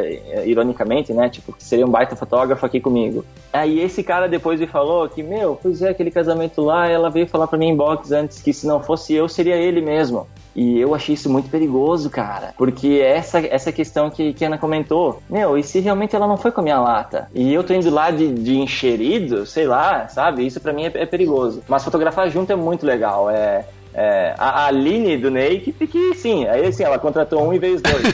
ironicamente, 0.45 1.13
né? 1.13 1.29
Tipo, 1.29 1.53
seria 1.59 1.85
um 1.85 1.89
baita 1.89 2.15
fotógrafo 2.15 2.65
aqui 2.65 2.79
comigo. 2.79 3.23
Aí 3.51 3.79
esse 3.79 4.03
cara 4.03 4.27
depois 4.27 4.59
me 4.59 4.67
falou 4.67 5.07
que, 5.09 5.21
meu, 5.21 5.57
pois 5.61 5.81
é, 5.81 5.89
aquele 5.89 6.11
casamento 6.11 6.61
lá, 6.61 6.87
ela 6.87 7.09
veio 7.09 7.27
falar 7.27 7.47
pra 7.47 7.57
mim 7.57 7.67
em 7.67 7.75
box 7.75 8.11
antes 8.11 8.41
que 8.41 8.53
se 8.53 8.65
não 8.65 8.81
fosse 8.81 9.13
eu, 9.13 9.27
seria 9.27 9.55
ele 9.55 9.81
mesmo. 9.81 10.27
E 10.55 10.79
eu 10.79 10.93
achei 10.93 11.15
isso 11.15 11.29
muito 11.29 11.49
perigoso, 11.49 12.09
cara. 12.09 12.53
Porque 12.57 13.01
essa, 13.03 13.39
essa 13.39 13.71
questão 13.71 14.09
que, 14.09 14.33
que 14.33 14.43
a 14.43 14.47
Ana 14.47 14.57
comentou, 14.57 15.21
meu, 15.29 15.57
e 15.57 15.63
se 15.63 15.79
realmente 15.79 16.15
ela 16.15 16.27
não 16.27 16.37
foi 16.37 16.51
com 16.51 16.61
a 16.61 16.63
minha 16.63 16.79
lata? 16.79 17.29
E 17.33 17.53
eu 17.53 17.63
tô 17.63 17.73
indo 17.73 17.89
lá 17.89 18.11
de, 18.11 18.31
de 18.31 18.57
encherido, 18.57 19.45
sei 19.45 19.65
lá, 19.67 20.07
sabe? 20.07 20.45
Isso 20.45 20.59
para 20.59 20.73
mim 20.73 20.85
é, 20.85 20.91
é, 20.93 21.05
perigoso. 21.05 21.63
Mas 21.67 21.83
fotografar 21.83 22.29
junto 22.29 22.51
é 22.51 22.55
muito 22.55 22.85
legal. 22.85 23.29
É, 23.29 23.65
é, 23.93 24.33
a 24.37 24.65
Aline 24.67 25.17
do 25.17 25.29
Ney, 25.29 25.59
que, 25.59 25.87
que 25.87 26.13
sim, 26.15 26.47
aí 26.47 26.65
assim, 26.65 26.83
ela 26.83 26.97
contratou 26.97 27.47
um 27.47 27.53
e 27.53 27.59
veio 27.59 27.75
os 27.75 27.81
dois, 27.81 28.03
né? 28.03 28.11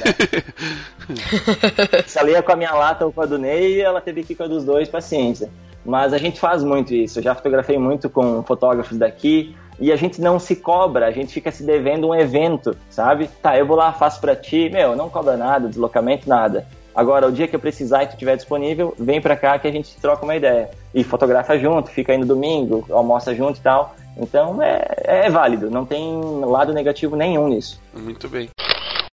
Se 2.06 2.20
ela 2.20 2.30
ia 2.30 2.44
com 2.44 2.52
a 2.52 2.56
minha 2.56 2.74
lata 2.74 3.06
ou 3.06 3.12
com 3.12 3.22
a 3.22 3.26
do 3.26 3.38
Ney, 3.38 3.82
ela 3.82 4.02
teve 4.02 4.24
que 4.24 4.34
ir 4.34 4.36
com 4.36 4.44
a 4.44 4.48
dos 4.48 4.66
dois, 4.66 4.90
paciência. 4.90 5.50
Mas 5.86 6.14
a 6.14 6.18
gente 6.18 6.40
faz 6.40 6.64
muito 6.64 6.94
isso. 6.94 7.20
Eu 7.20 7.24
já 7.24 7.34
fotografei 7.34 7.78
muito 7.78 8.10
com 8.10 8.44
fotógrafos 8.44 8.98
daqui 8.98 9.56
e 9.80 9.92
a 9.92 9.96
gente 9.96 10.20
não 10.20 10.38
se 10.38 10.58
cobra, 10.58 11.08
a 11.08 11.12
gente 11.12 11.34
fica 11.34 11.52
se 11.52 11.64
devendo 11.64 12.10
um 12.10 12.16
evento, 12.16 12.76
sabe? 12.90 13.30
Tá, 13.42 13.58
eu 13.58 13.66
vou 13.66 13.78
lá, 13.78 13.94
faço 13.94 14.20
pra 14.20 14.36
ti, 14.36 14.70
meu, 14.70 14.96
não 14.96 15.10
cobra 15.10 15.38
nada, 15.38 15.70
deslocamento, 15.70 16.28
nada. 16.28 16.68
Agora, 16.94 17.28
o 17.28 17.32
dia 17.32 17.48
que 17.48 17.56
eu 17.56 17.60
precisar 17.60 18.04
e 18.04 18.08
tu 18.08 18.14
estiver 18.14 18.36
disponível, 18.36 18.94
vem 19.00 19.22
pra 19.22 19.38
cá 19.38 19.58
que 19.58 19.68
a 19.68 19.72
gente 19.72 19.96
troca 20.02 20.26
uma 20.26 20.36
ideia. 20.36 20.70
E 20.94 21.02
fotografa 21.02 21.58
junto, 21.58 21.90
fica 21.90 22.12
aí 22.12 22.18
no 22.18 22.26
domingo, 22.26 22.86
almoça 22.90 23.34
junto 23.34 23.58
e 23.58 23.62
tal. 23.62 23.96
Então 24.20 24.62
é, 24.62 24.86
é 25.06 25.30
válido, 25.30 25.72
não 25.72 25.86
tem 25.86 26.22
lado 26.46 26.74
negativo 26.74 27.16
nenhum 27.16 27.48
nisso. 27.48 27.82
Muito 27.94 28.28
bem. 28.28 28.50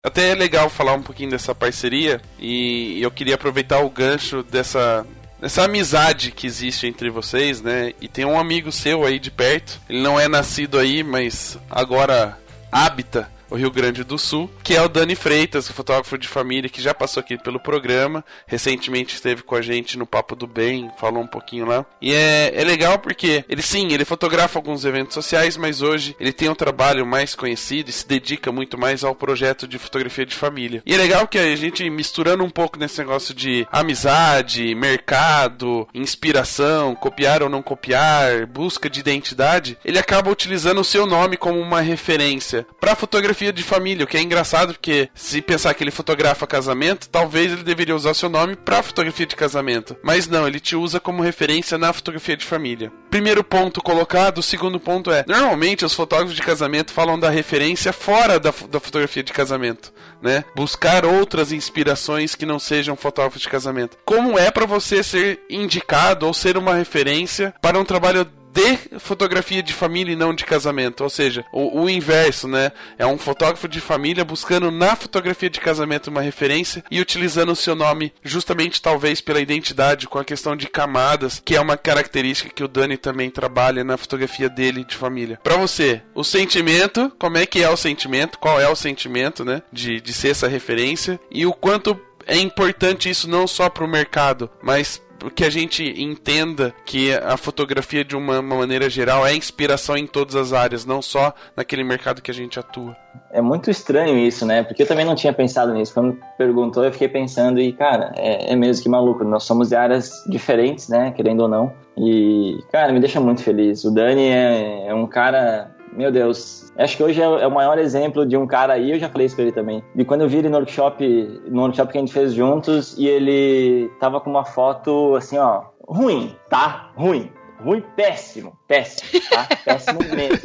Até 0.04 0.30
é 0.30 0.34
legal 0.34 0.68
falar 0.70 0.94
um 0.94 1.02
pouquinho 1.02 1.30
dessa 1.30 1.54
parceria 1.54 2.20
e 2.38 3.02
eu 3.02 3.10
queria 3.10 3.34
aproveitar 3.34 3.80
o 3.80 3.90
gancho 3.90 4.42
dessa 4.42 5.06
essa 5.42 5.64
amizade 5.64 6.32
que 6.32 6.46
existe 6.46 6.86
entre 6.86 7.08
vocês, 7.08 7.62
né? 7.62 7.92
E 8.00 8.08
tem 8.08 8.26
um 8.26 8.38
amigo 8.38 8.70
seu 8.70 9.04
aí 9.06 9.18
de 9.18 9.30
perto. 9.30 9.80
Ele 9.88 10.02
não 10.02 10.20
é 10.20 10.28
nascido 10.28 10.78
aí, 10.78 11.02
mas 11.02 11.58
agora 11.70 12.38
habita 12.70 13.28
o 13.50 13.56
Rio 13.56 13.70
Grande 13.70 14.04
do 14.04 14.16
Sul, 14.16 14.48
que 14.62 14.76
é 14.76 14.82
o 14.82 14.88
Dani 14.88 15.16
Freitas, 15.16 15.68
fotógrafo 15.68 16.16
de 16.16 16.28
família 16.28 16.70
que 16.70 16.80
já 16.80 16.94
passou 16.94 17.20
aqui 17.20 17.36
pelo 17.36 17.58
programa, 17.58 18.24
recentemente 18.46 19.14
esteve 19.14 19.42
com 19.42 19.56
a 19.56 19.60
gente 19.60 19.98
no 19.98 20.06
Papo 20.06 20.36
do 20.36 20.46
Bem, 20.46 20.90
falou 20.98 21.22
um 21.22 21.26
pouquinho 21.26 21.66
lá. 21.66 21.84
E 22.00 22.14
é, 22.14 22.52
é 22.54 22.64
legal 22.64 22.98
porque 22.98 23.44
ele 23.48 23.62
sim, 23.62 23.92
ele 23.92 24.04
fotografa 24.04 24.58
alguns 24.58 24.84
eventos 24.84 25.14
sociais, 25.14 25.56
mas 25.56 25.82
hoje 25.82 26.14
ele 26.20 26.32
tem 26.32 26.48
um 26.48 26.54
trabalho 26.54 27.04
mais 27.04 27.34
conhecido 27.34 27.90
e 27.90 27.92
se 27.92 28.06
dedica 28.06 28.52
muito 28.52 28.78
mais 28.78 29.02
ao 29.02 29.14
projeto 29.14 29.66
de 29.66 29.78
fotografia 29.78 30.24
de 30.24 30.34
família. 30.34 30.82
E 30.86 30.94
é 30.94 30.96
legal 30.96 31.26
que 31.26 31.38
a 31.38 31.56
gente 31.56 31.88
misturando 31.90 32.44
um 32.44 32.50
pouco 32.50 32.78
nesse 32.78 32.98
negócio 32.98 33.34
de 33.34 33.66
amizade, 33.72 34.74
mercado, 34.74 35.88
inspiração, 35.92 36.94
copiar 36.94 37.42
ou 37.42 37.48
não 37.48 37.62
copiar, 37.62 38.46
busca 38.46 38.88
de 38.88 39.00
identidade, 39.00 39.76
ele 39.84 39.98
acaba 39.98 40.30
utilizando 40.30 40.80
o 40.80 40.84
seu 40.84 41.04
nome 41.04 41.36
como 41.36 41.58
uma 41.58 41.80
referência 41.80 42.66
para 42.80 42.94
fotografia 42.94 43.39
fotografia 43.40 43.52
de 43.52 43.62
família, 43.62 44.04
o 44.04 44.06
que 44.06 44.18
é 44.18 44.20
engraçado 44.20 44.74
porque 44.74 45.08
se 45.14 45.40
pensar 45.40 45.72
que 45.72 45.82
ele 45.82 45.90
fotografa 45.90 46.46
casamento, 46.46 47.08
talvez 47.08 47.52
ele 47.52 47.62
deveria 47.62 47.96
usar 47.96 48.12
seu 48.12 48.28
nome 48.28 48.54
para 48.54 48.82
fotografia 48.82 49.26
de 49.26 49.34
casamento. 49.34 49.96
Mas 50.02 50.28
não, 50.28 50.46
ele 50.46 50.60
te 50.60 50.76
usa 50.76 51.00
como 51.00 51.22
referência 51.22 51.78
na 51.78 51.92
fotografia 51.92 52.36
de 52.36 52.44
família. 52.44 52.92
Primeiro 53.08 53.42
ponto 53.42 53.82
colocado, 53.82 54.38
o 54.38 54.42
segundo 54.42 54.78
ponto 54.78 55.10
é: 55.10 55.24
normalmente 55.26 55.84
os 55.84 55.94
fotógrafos 55.94 56.36
de 56.36 56.42
casamento 56.42 56.92
falam 56.92 57.18
da 57.18 57.30
referência 57.30 57.92
fora 57.92 58.38
da, 58.38 58.52
da 58.70 58.78
fotografia 58.78 59.22
de 59.22 59.32
casamento, 59.32 59.92
né? 60.20 60.44
Buscar 60.54 61.04
outras 61.04 61.50
inspirações 61.50 62.34
que 62.34 62.46
não 62.46 62.58
sejam 62.58 62.94
fotógrafos 62.94 63.42
de 63.42 63.48
casamento. 63.48 63.96
Como 64.04 64.38
é 64.38 64.50
para 64.50 64.66
você 64.66 65.02
ser 65.02 65.40
indicado 65.48 66.26
ou 66.26 66.34
ser 66.34 66.56
uma 66.58 66.74
referência 66.74 67.54
para 67.60 67.78
um 67.78 67.84
trabalho 67.84 68.26
de 68.52 68.98
fotografia 68.98 69.62
de 69.62 69.72
família 69.72 70.12
e 70.12 70.16
não 70.16 70.34
de 70.34 70.44
casamento. 70.44 71.02
Ou 71.02 71.10
seja, 71.10 71.44
o, 71.52 71.82
o, 71.82 71.90
inverso, 71.90 72.48
né? 72.48 72.72
É 72.98 73.06
um 73.06 73.18
fotógrafo 73.18 73.68
de 73.68 73.80
família 73.80 74.24
buscando 74.24 74.70
na 74.70 74.96
fotografia 74.96 75.48
de 75.48 75.60
casamento 75.60 76.08
uma 76.08 76.20
referência 76.20 76.84
e 76.90 77.00
utilizando 77.00 77.52
o 77.52 77.56
seu 77.56 77.74
nome 77.74 78.12
justamente 78.22 78.82
talvez 78.82 79.20
pela 79.20 79.40
identidade, 79.40 80.08
com 80.08 80.18
a 80.18 80.24
questão 80.24 80.56
de 80.56 80.66
camadas, 80.68 81.40
que 81.44 81.56
é 81.56 81.60
uma 81.60 81.76
característica 81.76 82.52
que 82.52 82.64
o 82.64 82.68
Dani 82.68 82.96
também 82.96 83.30
trabalha 83.30 83.84
na 83.84 83.96
fotografia 83.96 84.48
dele 84.48 84.84
de 84.84 84.96
família. 84.96 85.38
Para 85.42 85.56
você, 85.56 86.02
o 86.14 86.24
sentimento, 86.24 87.12
como 87.18 87.38
é 87.38 87.46
que 87.46 87.62
é 87.62 87.70
o 87.70 87.76
sentimento? 87.76 88.38
Qual 88.38 88.60
é 88.60 88.68
o 88.68 88.76
sentimento, 88.76 89.44
né? 89.44 89.62
De, 89.72 90.00
de 90.00 90.12
ser 90.12 90.30
essa 90.30 90.48
referência 90.48 91.20
e 91.30 91.46
o 91.46 91.52
quanto 91.52 91.98
é 92.26 92.36
importante 92.36 93.10
isso 93.10 93.28
não 93.28 93.46
só 93.46 93.68
para 93.68 93.84
o 93.84 93.88
mercado, 93.88 94.50
mas 94.62 95.02
que 95.28 95.44
a 95.44 95.50
gente 95.50 95.82
entenda 96.00 96.72
que 96.86 97.12
a 97.12 97.36
fotografia, 97.36 98.04
de 98.04 98.16
uma, 98.16 98.40
uma 98.40 98.56
maneira 98.56 98.88
geral, 98.88 99.26
é 99.26 99.34
inspiração 99.34 99.96
em 99.96 100.06
todas 100.06 100.36
as 100.36 100.52
áreas, 100.52 100.86
não 100.86 101.02
só 101.02 101.34
naquele 101.56 101.82
mercado 101.82 102.22
que 102.22 102.30
a 102.30 102.34
gente 102.34 102.58
atua. 102.58 102.96
É 103.32 103.40
muito 103.40 103.70
estranho 103.70 104.16
isso, 104.16 104.46
né? 104.46 104.62
Porque 104.62 104.82
eu 104.82 104.86
também 104.86 105.04
não 105.04 105.14
tinha 105.14 105.32
pensado 105.32 105.74
nisso. 105.74 105.92
Quando 105.92 106.18
perguntou, 106.38 106.84
eu 106.84 106.92
fiquei 106.92 107.08
pensando 107.08 107.60
e, 107.60 107.72
cara, 107.72 108.12
é, 108.16 108.52
é 108.52 108.56
mesmo 108.56 108.82
que 108.82 108.88
maluco. 108.88 109.24
Nós 109.24 109.44
somos 109.44 109.68
de 109.68 109.76
áreas 109.76 110.24
diferentes, 110.26 110.88
né? 110.88 111.12
Querendo 111.12 111.40
ou 111.40 111.48
não. 111.48 111.72
E, 111.96 112.58
cara, 112.72 112.92
me 112.92 113.00
deixa 113.00 113.20
muito 113.20 113.42
feliz. 113.42 113.84
O 113.84 113.90
Dani 113.90 114.28
é, 114.28 114.86
é 114.88 114.94
um 114.94 115.06
cara 115.06 115.70
meu 115.92 116.12
Deus, 116.12 116.72
acho 116.76 116.96
que 116.96 117.02
hoje 117.02 117.20
é, 117.20 117.24
é, 117.24 117.46
o 117.46 117.50
maior 117.50 117.78
exemplo 117.78 118.24
de 118.24 118.36
um 118.36 118.46
cara 118.46 118.74
aí, 118.74 118.92
eu 118.92 118.98
já 118.98 119.08
falei 119.08 119.26
isso 119.26 119.34
pra 119.34 119.44
ele 119.44 119.52
também, 119.52 119.82
de 119.94 120.04
quando 120.04 120.22
eu 120.22 120.28
vi 120.28 120.38
ele 120.38 120.48
no 120.48 120.56
workshop, 120.56 121.40
no 121.48 121.62
workshop 121.62 121.92
que 121.92 121.98
a 121.98 122.00
gente 122.00 122.12
fez 122.12 122.32
juntos, 122.32 122.96
e 122.96 123.06
ele 123.06 123.90
tava 123.98 124.20
com 124.20 124.30
uma 124.30 124.44
foto 124.44 125.14
assim, 125.16 125.38
ó, 125.38 125.64
ruim, 125.86 126.36
tá? 126.48 126.92
Ruim. 126.94 127.30
Ruim, 127.62 127.84
péssimo, 127.94 128.58
péssimo, 128.66 129.20
tá? 129.28 129.46
Péssimo 129.62 129.98
mesmo. 130.16 130.38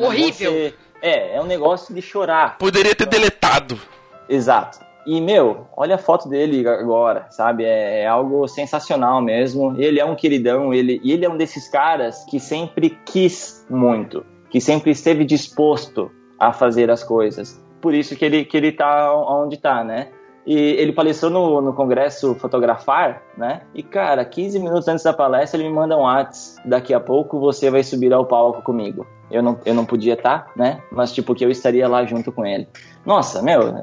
É 0.00 0.06
Horrível. 0.06 0.52
Você, 0.52 0.74
é, 1.02 1.34
é 1.34 1.40
um 1.40 1.46
negócio 1.46 1.92
de 1.92 2.00
chorar. 2.00 2.58
Poderia 2.58 2.94
ter 2.94 3.06
deletado. 3.06 3.76
Exato. 4.28 4.78
E, 5.04 5.20
meu, 5.20 5.66
olha 5.76 5.96
a 5.96 5.98
foto 5.98 6.28
dele 6.28 6.66
agora, 6.68 7.26
sabe? 7.30 7.64
É, 7.64 8.02
é, 8.02 8.06
algo 8.06 8.46
sensacional 8.46 9.20
mesmo. 9.20 9.74
Ele 9.76 9.98
é 9.98 10.04
um 10.04 10.14
queridão, 10.14 10.72
ele, 10.72 11.00
e 11.02 11.10
ele 11.10 11.24
é 11.24 11.28
um 11.28 11.36
desses 11.36 11.68
caras 11.68 12.24
que 12.24 12.38
sempre 12.38 12.96
quis 13.04 13.66
muito 13.68 14.24
que 14.52 14.60
sempre 14.60 14.90
esteve 14.90 15.24
disposto 15.24 16.10
a 16.38 16.52
fazer 16.52 16.90
as 16.90 17.02
coisas. 17.02 17.58
Por 17.80 17.94
isso 17.94 18.14
que 18.14 18.22
ele, 18.22 18.44
que 18.44 18.54
ele 18.54 18.70
tá 18.70 19.10
onde 19.14 19.56
tá, 19.56 19.82
né? 19.82 20.10
E 20.46 20.54
ele 20.54 20.92
palestrou 20.92 21.30
no, 21.30 21.60
no 21.62 21.72
congresso 21.72 22.34
Fotografar, 22.34 23.22
né? 23.36 23.62
E, 23.74 23.82
cara, 23.82 24.22
15 24.24 24.58
minutos 24.58 24.86
antes 24.88 25.04
da 25.04 25.12
palestra, 25.14 25.58
ele 25.58 25.70
me 25.70 25.74
manda 25.74 25.96
um 25.96 26.02
WhatsApp. 26.02 26.68
Daqui 26.68 26.92
a 26.92 27.00
pouco 27.00 27.40
você 27.40 27.70
vai 27.70 27.82
subir 27.82 28.12
ao 28.12 28.26
palco 28.26 28.60
comigo. 28.60 29.06
Eu 29.30 29.42
não, 29.42 29.58
eu 29.64 29.72
não 29.72 29.86
podia 29.86 30.12
estar, 30.12 30.46
tá, 30.46 30.50
né? 30.54 30.82
Mas, 30.90 31.12
tipo, 31.12 31.34
que 31.34 31.44
eu 31.44 31.50
estaria 31.50 31.88
lá 31.88 32.04
junto 32.04 32.30
com 32.30 32.44
ele. 32.44 32.68
Nossa, 33.06 33.40
meu, 33.40 33.76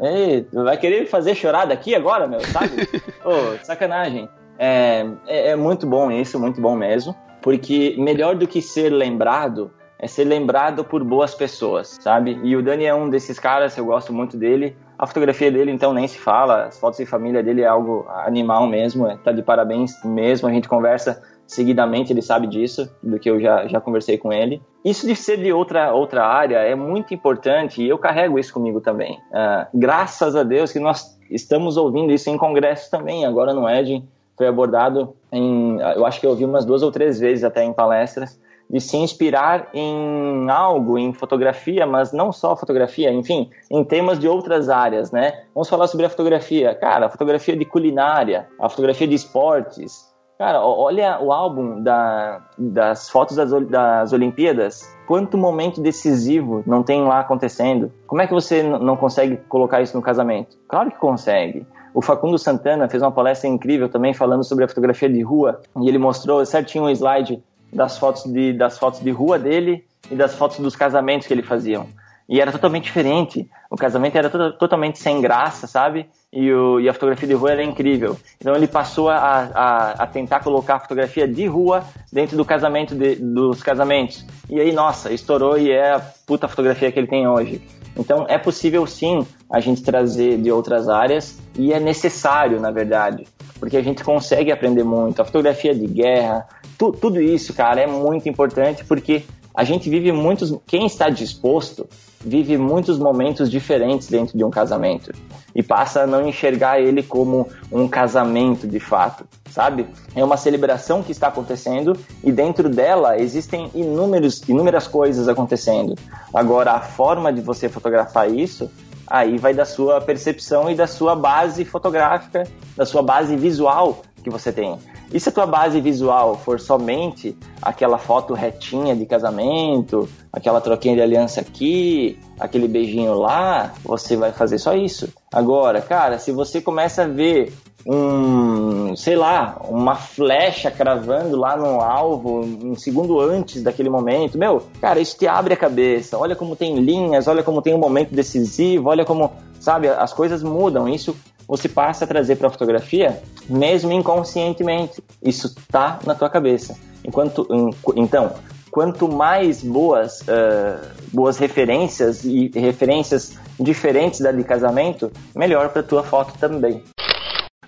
vai 0.54 0.78
querer 0.78 1.08
fazer 1.08 1.34
chorar 1.34 1.66
daqui 1.66 1.96
agora, 1.96 2.28
meu, 2.28 2.42
sabe? 2.42 2.88
Oh, 3.26 3.58
sacanagem. 3.64 4.30
É, 4.60 5.06
é, 5.26 5.50
é 5.50 5.56
muito 5.56 5.88
bom 5.88 6.12
isso, 6.12 6.40
muito 6.40 6.62
bom 6.62 6.76
mesmo. 6.76 7.16
Porque 7.42 7.96
melhor 7.98 8.36
do 8.36 8.46
que 8.46 8.62
ser 8.62 8.90
lembrado 8.90 9.72
é 10.00 10.08
ser 10.08 10.24
lembrado 10.24 10.86
por 10.86 11.04
boas 11.04 11.36
pessoas, 11.36 11.98
sabe? 12.00 12.40
E 12.42 12.56
o 12.56 12.64
Dani 12.64 12.86
é 12.86 12.96
um 12.96 13.10
desses 13.10 13.38
caras, 13.38 13.78
eu 13.78 13.86
gosto 13.86 14.14
muito 14.14 14.38
dele. 14.38 14.76
A 14.98 15.06
fotografia 15.06 15.52
dele, 15.52 15.72
então, 15.72 15.94
nem 15.94 16.08
se 16.08 16.18
fala. 16.18 16.66
As 16.66 16.80
fotos 16.80 17.00
de 17.00 17.06
família 17.06 17.44
dele 17.44 17.62
é 17.62 17.68
algo 17.68 18.06
animal 18.10 18.66
mesmo. 18.66 19.08
É, 19.08 19.18
tá 19.18 19.32
de 19.34 19.44
parabéns 19.44 19.92
mesmo. 20.06 20.48
A 20.48 20.52
gente 20.52 20.70
conversa 20.70 21.22
seguidamente, 21.46 22.14
ele 22.14 22.22
sabe 22.22 22.48
disso, 22.48 22.90
do 23.02 23.20
que 23.20 23.30
eu 23.30 23.40
já, 23.40 23.68
já 23.68 23.82
conversei 23.82 24.18
com 24.18 24.32
ele. 24.32 24.62
Isso 24.86 25.06
de 25.08 25.16
ser 25.16 25.38
de 25.38 25.52
outra, 25.52 25.92
outra 25.94 26.26
área 26.26 26.58
é 26.58 26.76
muito 26.76 27.14
importante 27.14 27.82
e 27.82 27.90
eu 27.90 27.98
carrego 27.98 28.38
isso 28.38 28.54
comigo 28.54 28.80
também. 28.80 29.18
Uh, 29.32 29.66
graças 29.74 30.36
a 30.36 30.44
Deus 30.44 30.72
que 30.72 30.80
nós 30.80 31.18
estamos 31.30 31.76
ouvindo 31.76 32.14
isso 32.14 32.30
em 32.30 32.38
congressos 32.38 32.90
também. 32.90 33.26
Agora 33.26 33.54
no 33.54 33.68
Ed 33.68 34.04
foi 34.38 34.48
abordado 34.48 35.16
em, 35.32 35.80
eu 35.96 36.06
acho 36.06 36.20
que 36.20 36.26
eu 36.26 36.30
ouvi 36.30 36.46
umas 36.46 36.66
duas 36.66 36.84
ou 36.84 36.92
três 36.92 37.20
vezes 37.20 37.44
até 37.44 37.64
em 37.64 37.74
palestras, 37.74 38.40
de 38.70 38.80
se 38.80 38.98
inspirar 38.98 39.70
em 39.74 40.50
algo, 40.50 40.98
em 40.98 41.12
fotografia, 41.12 41.88
mas 41.88 42.14
não 42.14 42.32
só 42.32 42.56
fotografia, 42.56 43.12
enfim, 43.12 43.50
em 43.72 43.84
temas 43.84 44.20
de 44.20 44.28
outras 44.28 44.70
áreas, 44.70 45.12
né? 45.12 45.44
Vamos 45.56 45.68
falar 45.68 45.88
sobre 45.88 46.06
a 46.06 46.10
fotografia. 46.10 46.76
Cara, 46.76 47.08
a 47.08 47.10
fotografia 47.10 47.58
de 47.58 47.66
culinária, 47.66 48.48
a 48.60 48.70
fotografia 48.70 49.08
de 49.08 49.16
esportes. 49.16 50.08
Cara, 50.38 50.62
olha 50.62 51.20
o 51.20 51.34
álbum 51.34 51.84
da, 51.84 52.42
das 52.58 53.10
fotos 53.10 53.36
das, 53.36 53.52
das 53.68 54.14
Olimpíadas. 54.14 54.96
Quanto 55.06 55.38
momento 55.38 55.82
decisivo 55.82 56.64
não 56.66 56.82
tem 56.82 57.04
lá 57.04 57.20
acontecendo? 57.20 57.92
Como 58.08 58.22
é 58.22 58.28
que 58.28 58.34
você 58.34 58.64
não 58.64 58.96
consegue 58.96 59.36
colocar 59.50 59.82
isso 59.82 59.98
no 59.98 60.02
casamento? 60.02 60.58
Claro 60.70 60.92
que 60.92 60.98
consegue. 60.98 61.68
O 61.94 62.02
Facundo 62.02 62.38
Santana 62.38 62.88
fez 62.88 63.04
uma 63.04 63.12
palestra 63.12 63.50
incrível 63.50 63.90
também 63.90 64.14
falando 64.14 64.44
sobre 64.44 64.64
a 64.64 64.68
fotografia 64.68 65.10
de 65.10 65.22
rua 65.22 65.60
e 65.82 65.90
ele 65.90 65.98
mostrou 65.98 66.46
certinho 66.46 66.86
um 66.86 66.90
slide 66.90 67.44
das 67.72 67.98
fotos 67.98 68.24
de, 68.26 68.54
das 68.54 68.78
fotos 68.78 69.00
de 69.00 69.12
rua 69.12 69.38
dele 69.38 69.86
e 70.10 70.16
das 70.16 70.36
fotos 70.36 70.60
dos 70.60 70.76
casamentos 70.76 71.28
que 71.28 71.34
ele 71.34 71.44
faziam. 71.44 71.88
E 72.28 72.40
era 72.40 72.52
totalmente 72.52 72.84
diferente. 72.84 73.50
O 73.72 73.76
casamento 73.76 74.16
era 74.16 74.30
to 74.30 74.54
totalmente 74.54 75.00
sem 75.00 75.20
graça, 75.20 75.66
sabe? 75.66 76.08
E, 76.32 76.54
o, 76.54 76.80
e, 76.80 76.88
a 76.88 76.94
fotografia 76.94 77.28
de 77.28 77.34
rua 77.34 77.54
era 77.54 77.64
incrível. 77.64 78.16
Então 78.40 78.54
ele 78.54 78.68
passou 78.68 79.10
a, 79.10 79.18
a, 79.18 79.92
a, 80.04 80.08
tentar 80.08 80.42
colocar 80.42 80.76
a 80.76 80.80
fotografia 80.80 81.28
de 81.28 81.48
rua 81.48 81.84
dentro 82.14 82.38
do 82.38 82.46
casamento 82.46 82.94
de, 82.94 83.16
dos 83.16 83.64
casamentos. 83.64 84.24
E 84.48 84.60
aí, 84.60 84.72
nossa, 84.72 85.12
estourou 85.12 85.58
e 85.58 85.72
é 85.72 85.94
a 85.94 86.00
puta 86.00 86.48
fotografia 86.48 86.92
que 86.92 87.00
ele 87.00 87.08
tem 87.08 87.28
hoje. 87.28 87.64
Então 87.98 88.26
é 88.30 88.38
possível 88.38 88.86
sim 88.86 89.26
a 89.52 89.60
gente 89.60 89.82
trazer 89.82 90.38
de 90.38 90.52
outras 90.52 90.88
áreas 90.88 91.40
e 91.58 91.74
é 91.74 91.80
necessário, 91.80 92.60
na 92.60 92.70
verdade, 92.70 93.28
porque 93.60 93.76
a 93.76 93.82
gente 93.82 94.04
consegue 94.04 94.52
aprender 94.52 94.84
muito. 94.84 95.20
A 95.20 95.26
fotografia 95.26 95.74
de 95.74 95.88
guerra, 95.88 96.48
tu, 96.80 96.94
tudo 96.94 97.22
isso, 97.22 97.54
cara, 97.54 97.82
é 97.82 97.86
muito 97.86 98.28
importante 98.30 98.86
porque 98.86 99.24
a 99.54 99.64
gente 99.66 99.90
vive 99.90 100.12
muitos. 100.12 100.58
Quem 100.66 100.86
está 100.86 101.10
disposto 101.10 101.86
vive 102.22 102.58
muitos 102.58 102.98
momentos 102.98 103.52
diferentes 103.52 104.08
dentro 104.08 104.38
de 104.38 104.44
um 104.44 104.50
casamento 104.50 105.12
e 105.54 105.62
passa 105.62 106.02
a 106.04 106.08
não 106.08 106.28
enxergar 106.28 106.80
ele 106.80 107.04
como 107.04 107.48
um 107.72 107.88
casamento 107.88 108.68
de 108.68 108.80
fato, 108.80 109.26
sabe? 109.50 109.88
É 110.16 110.24
uma 110.24 110.38
celebração 110.38 111.04
que 111.04 111.12
está 111.12 111.28
acontecendo 111.28 111.98
e 112.24 112.32
dentro 112.32 112.70
dela 112.70 113.20
existem 113.20 113.70
inúmeros, 113.74 114.42
inúmeras 114.48 114.88
coisas 114.88 115.28
acontecendo. 115.28 115.96
Agora, 116.34 116.74
a 116.74 116.82
forma 116.82 117.32
de 117.32 117.42
você 117.42 117.68
fotografar 117.68 118.32
isso 118.32 118.70
aí 119.10 119.38
vai 119.38 119.54
da 119.54 119.66
sua 119.66 120.00
percepção 120.00 120.70
e 120.70 120.76
da 120.76 120.86
sua 120.86 121.16
base 121.16 121.66
fotográfica, 121.66 122.44
da 122.78 122.86
sua 122.86 123.02
base 123.02 123.36
visual 123.36 124.04
que 124.20 124.30
você 124.30 124.52
tem. 124.52 124.78
E 125.12 125.20
se 125.20 125.30
a 125.30 125.32
tua 125.32 125.46
base 125.46 125.80
visual 125.82 126.36
for 126.36 126.60
somente 126.60 127.36
aquela 127.62 127.98
foto 127.98 128.34
retinha 128.34 128.96
de 128.96 129.06
casamento, 129.06 130.08
aquela 130.32 130.62
troquinha 130.62 130.96
de 130.96 131.02
aliança 131.02 131.42
aqui, 131.42 132.20
aquele 132.40 132.68
beijinho 132.68 133.14
lá, 133.14 133.74
você 133.84 134.16
vai 134.16 134.32
fazer 134.32 134.58
só 134.58 134.74
isso. 134.74 135.10
Agora, 135.32 135.82
cara, 135.82 136.20
se 136.20 136.32
você 136.32 136.62
começa 136.62 137.04
a 137.04 137.08
ver 137.08 137.54
um, 137.86 138.96
sei 138.96 139.16
lá, 139.16 139.58
uma 139.68 139.96
flecha 139.96 140.70
cravando 140.70 141.38
lá 141.38 141.56
no 141.56 141.80
alvo 141.82 142.42
um 142.42 142.76
segundo 142.76 143.20
antes 143.20 143.64
daquele 143.64 143.90
momento, 143.90 144.38
meu, 144.38 144.64
cara, 144.82 145.00
isso 145.00 145.18
te 145.18 145.28
abre 145.28 145.54
a 145.54 145.58
cabeça. 145.58 146.18
Olha 146.18 146.36
como 146.36 146.56
tem 146.56 146.76
linhas, 146.76 147.28
olha 147.28 147.44
como 147.44 147.62
tem 147.62 147.74
um 147.74 147.80
momento 147.80 148.14
decisivo, 148.14 148.90
olha 148.90 149.06
como, 149.06 149.32
sabe, 149.60 149.88
as 149.88 150.14
coisas 150.14 150.44
mudam. 150.44 150.88
Isso 150.88 151.16
você 151.50 151.68
passa 151.68 152.06
a 152.06 152.08
trazer 152.08 152.36
para 152.36 152.48
a 152.48 152.52
fotografia, 152.52 153.20
mesmo 153.50 153.92
inconscientemente. 153.92 155.04
Isso 155.20 155.56
tá 155.72 156.00
na 156.06 156.14
tua 156.14 156.30
cabeça. 156.30 156.78
Enquanto, 157.04 157.48
então, 157.96 158.34
quanto 158.70 159.08
mais 159.10 159.64
boas, 159.64 160.22
uh, 160.22 160.80
boas 161.12 161.40
referências 161.40 162.24
e 162.24 162.52
referências 162.54 163.34
diferentes 163.60 164.20
da 164.20 164.32
de 164.32 164.44
casamento, 164.44 165.12
melhor 165.36 165.70
para 165.70 165.82
tua 165.82 166.04
foto 166.04 166.38
também. 166.38 166.84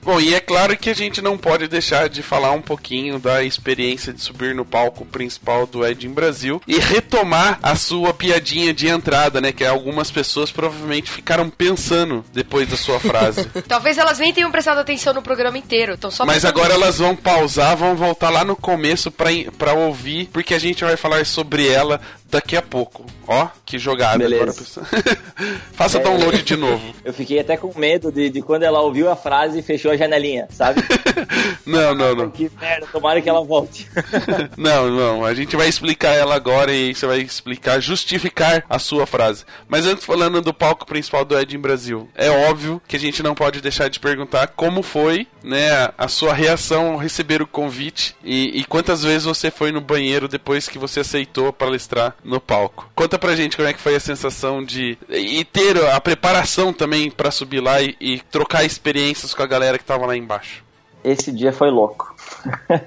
Bom, 0.04 0.20
e 0.20 0.34
é 0.34 0.40
claro 0.40 0.76
que 0.76 0.90
a 0.90 0.96
gente 0.96 1.22
não 1.22 1.38
pode 1.38 1.68
deixar 1.68 2.10
de 2.10 2.24
falar 2.24 2.52
um 2.52 2.62
pouquinho 2.62 3.20
da 3.20 3.44
experiência 3.44 4.12
de 4.12 4.22
subir 4.22 4.56
no 4.56 4.66
palco 4.66 5.06
principal 5.06 5.68
do 5.68 5.86
Ed 5.86 6.08
em 6.08 6.12
Brasil 6.12 6.62
e 6.68 6.78
retomar 6.78 7.60
a 7.62 7.76
sua 7.76 8.14
piadinha 8.14 8.74
de 8.74 8.88
entrada, 8.88 9.40
né? 9.40 9.52
Que 9.52 9.64
algumas 9.64 10.10
pessoas 10.10 10.52
provavelmente 10.52 11.12
ficaram 11.12 11.50
pensando 11.50 12.26
depois 12.34 12.68
da 12.68 12.76
sua 12.76 13.00
frase. 13.00 13.46
Talvez 13.68 13.98
elas 13.98 14.18
nem 14.18 14.34
tenham 14.34 14.52
prestado 14.52 14.80
atenção 14.80 15.14
no 15.14 15.22
programa 15.22 15.58
inteiro, 15.58 15.94
então 15.94 16.10
só 16.10 16.26
Mas 16.26 16.46
agora 16.46 16.74
elas 16.74 16.98
vão 16.98 17.16
pausar, 17.16 17.78
vão 17.78 17.96
voltar 17.96 18.30
lá 18.30 18.44
no 18.44 18.56
começo 18.56 19.12
para 19.12 19.74
ouvir, 19.74 20.30
porque 20.34 20.54
a 20.54 20.60
gente 20.60 20.84
vai 20.84 20.98
falar 20.98 21.26
sobre 21.26 21.68
ela 21.68 22.02
daqui 22.32 22.56
a 22.56 22.62
pouco. 22.62 23.06
Ó, 23.28 23.48
que 23.66 23.78
jogada. 23.78 24.18
Beleza. 24.18 24.82
Agora, 24.82 25.18
Faça 25.74 26.00
é, 26.00 26.02
download 26.02 26.42
de 26.42 26.56
novo. 26.56 26.94
Eu 27.04 27.14
fiquei 27.14 27.40
até 27.40 27.58
com 27.58 27.78
medo 27.78 28.12
de, 28.12 28.30
de 28.30 28.42
quando 28.42 28.64
ela 28.64 28.82
ouviu 28.82 29.10
a 29.10 29.16
frase 29.16 29.60
e 29.60 29.62
fechou 29.62 29.91
a 29.92 29.98
janelinha, 29.98 30.48
sabe? 30.52 30.82
não, 31.66 31.94
não, 31.94 32.16
não. 32.16 32.32
Que 32.32 32.50
merda, 32.60 32.88
tomara 32.92 33.22
que 33.22 33.30
ela 33.30 33.44
volte. 33.44 33.88
não, 34.58 34.90
não. 34.90 35.26
A 35.26 35.34
gente 35.34 35.56
vai 35.56 35.68
explicar 35.68 36.14
ela 36.14 36.36
agora 36.36 36.74
e 36.74 36.94
você 36.94 37.06
vai 37.06 37.20
explicar, 37.20 37.80
justificar 37.80 38.64
a 38.70 38.80
sua 38.80 39.06
frase. 39.06 39.46
Mas 39.68 39.86
antes, 39.86 40.06
falando 40.06 40.42
do 40.42 40.54
palco 40.54 40.86
principal 40.86 41.26
do 41.26 41.38
Ed 41.38 41.56
em 41.56 41.60
Brasil, 41.60 42.10
é 42.16 42.30
óbvio 42.30 42.82
que 42.88 42.96
a 42.96 43.00
gente 43.00 43.24
não 43.24 43.36
pode 43.36 43.62
deixar 43.62 43.90
de 43.90 44.00
perguntar 44.00 44.48
como 44.48 44.82
foi, 44.82 45.28
né, 45.44 45.90
a 45.98 46.08
sua 46.08 46.34
reação 46.34 46.94
ao 46.94 46.98
receber 46.98 47.42
o 47.42 47.48
convite 47.48 48.16
e, 48.24 48.60
e 48.60 48.64
quantas 48.64 49.04
vezes 49.04 49.26
você 49.26 49.50
foi 49.50 49.72
no 49.72 49.82
banheiro 49.82 50.28
depois 50.28 50.68
que 50.68 50.78
você 50.78 51.02
aceitou 51.02 51.52
palestrar 51.52 52.16
no 52.24 52.40
palco. 52.40 52.90
Conta 52.96 53.18
pra 53.18 53.36
gente 53.36 53.56
como 53.56 53.68
é 53.68 53.74
que 53.74 53.80
foi 53.80 53.96
a 53.96 54.00
sensação 54.00 54.64
de. 54.64 54.98
e 55.10 55.44
ter 55.46 55.78
a 55.86 56.00
preparação 56.00 56.74
também 56.74 57.10
para 57.10 57.32
subir 57.32 57.60
lá 57.60 57.82
e, 57.82 57.96
e 58.00 58.20
trocar 58.32 58.64
experiências 58.64 59.34
com 59.34 59.44
a 59.44 59.48
galera 59.48 59.78
que 59.82 59.88
tava 59.88 60.06
lá 60.06 60.16
embaixo. 60.16 60.64
Esse 61.04 61.32
dia 61.32 61.52
foi 61.52 61.72
louco. 61.72 62.16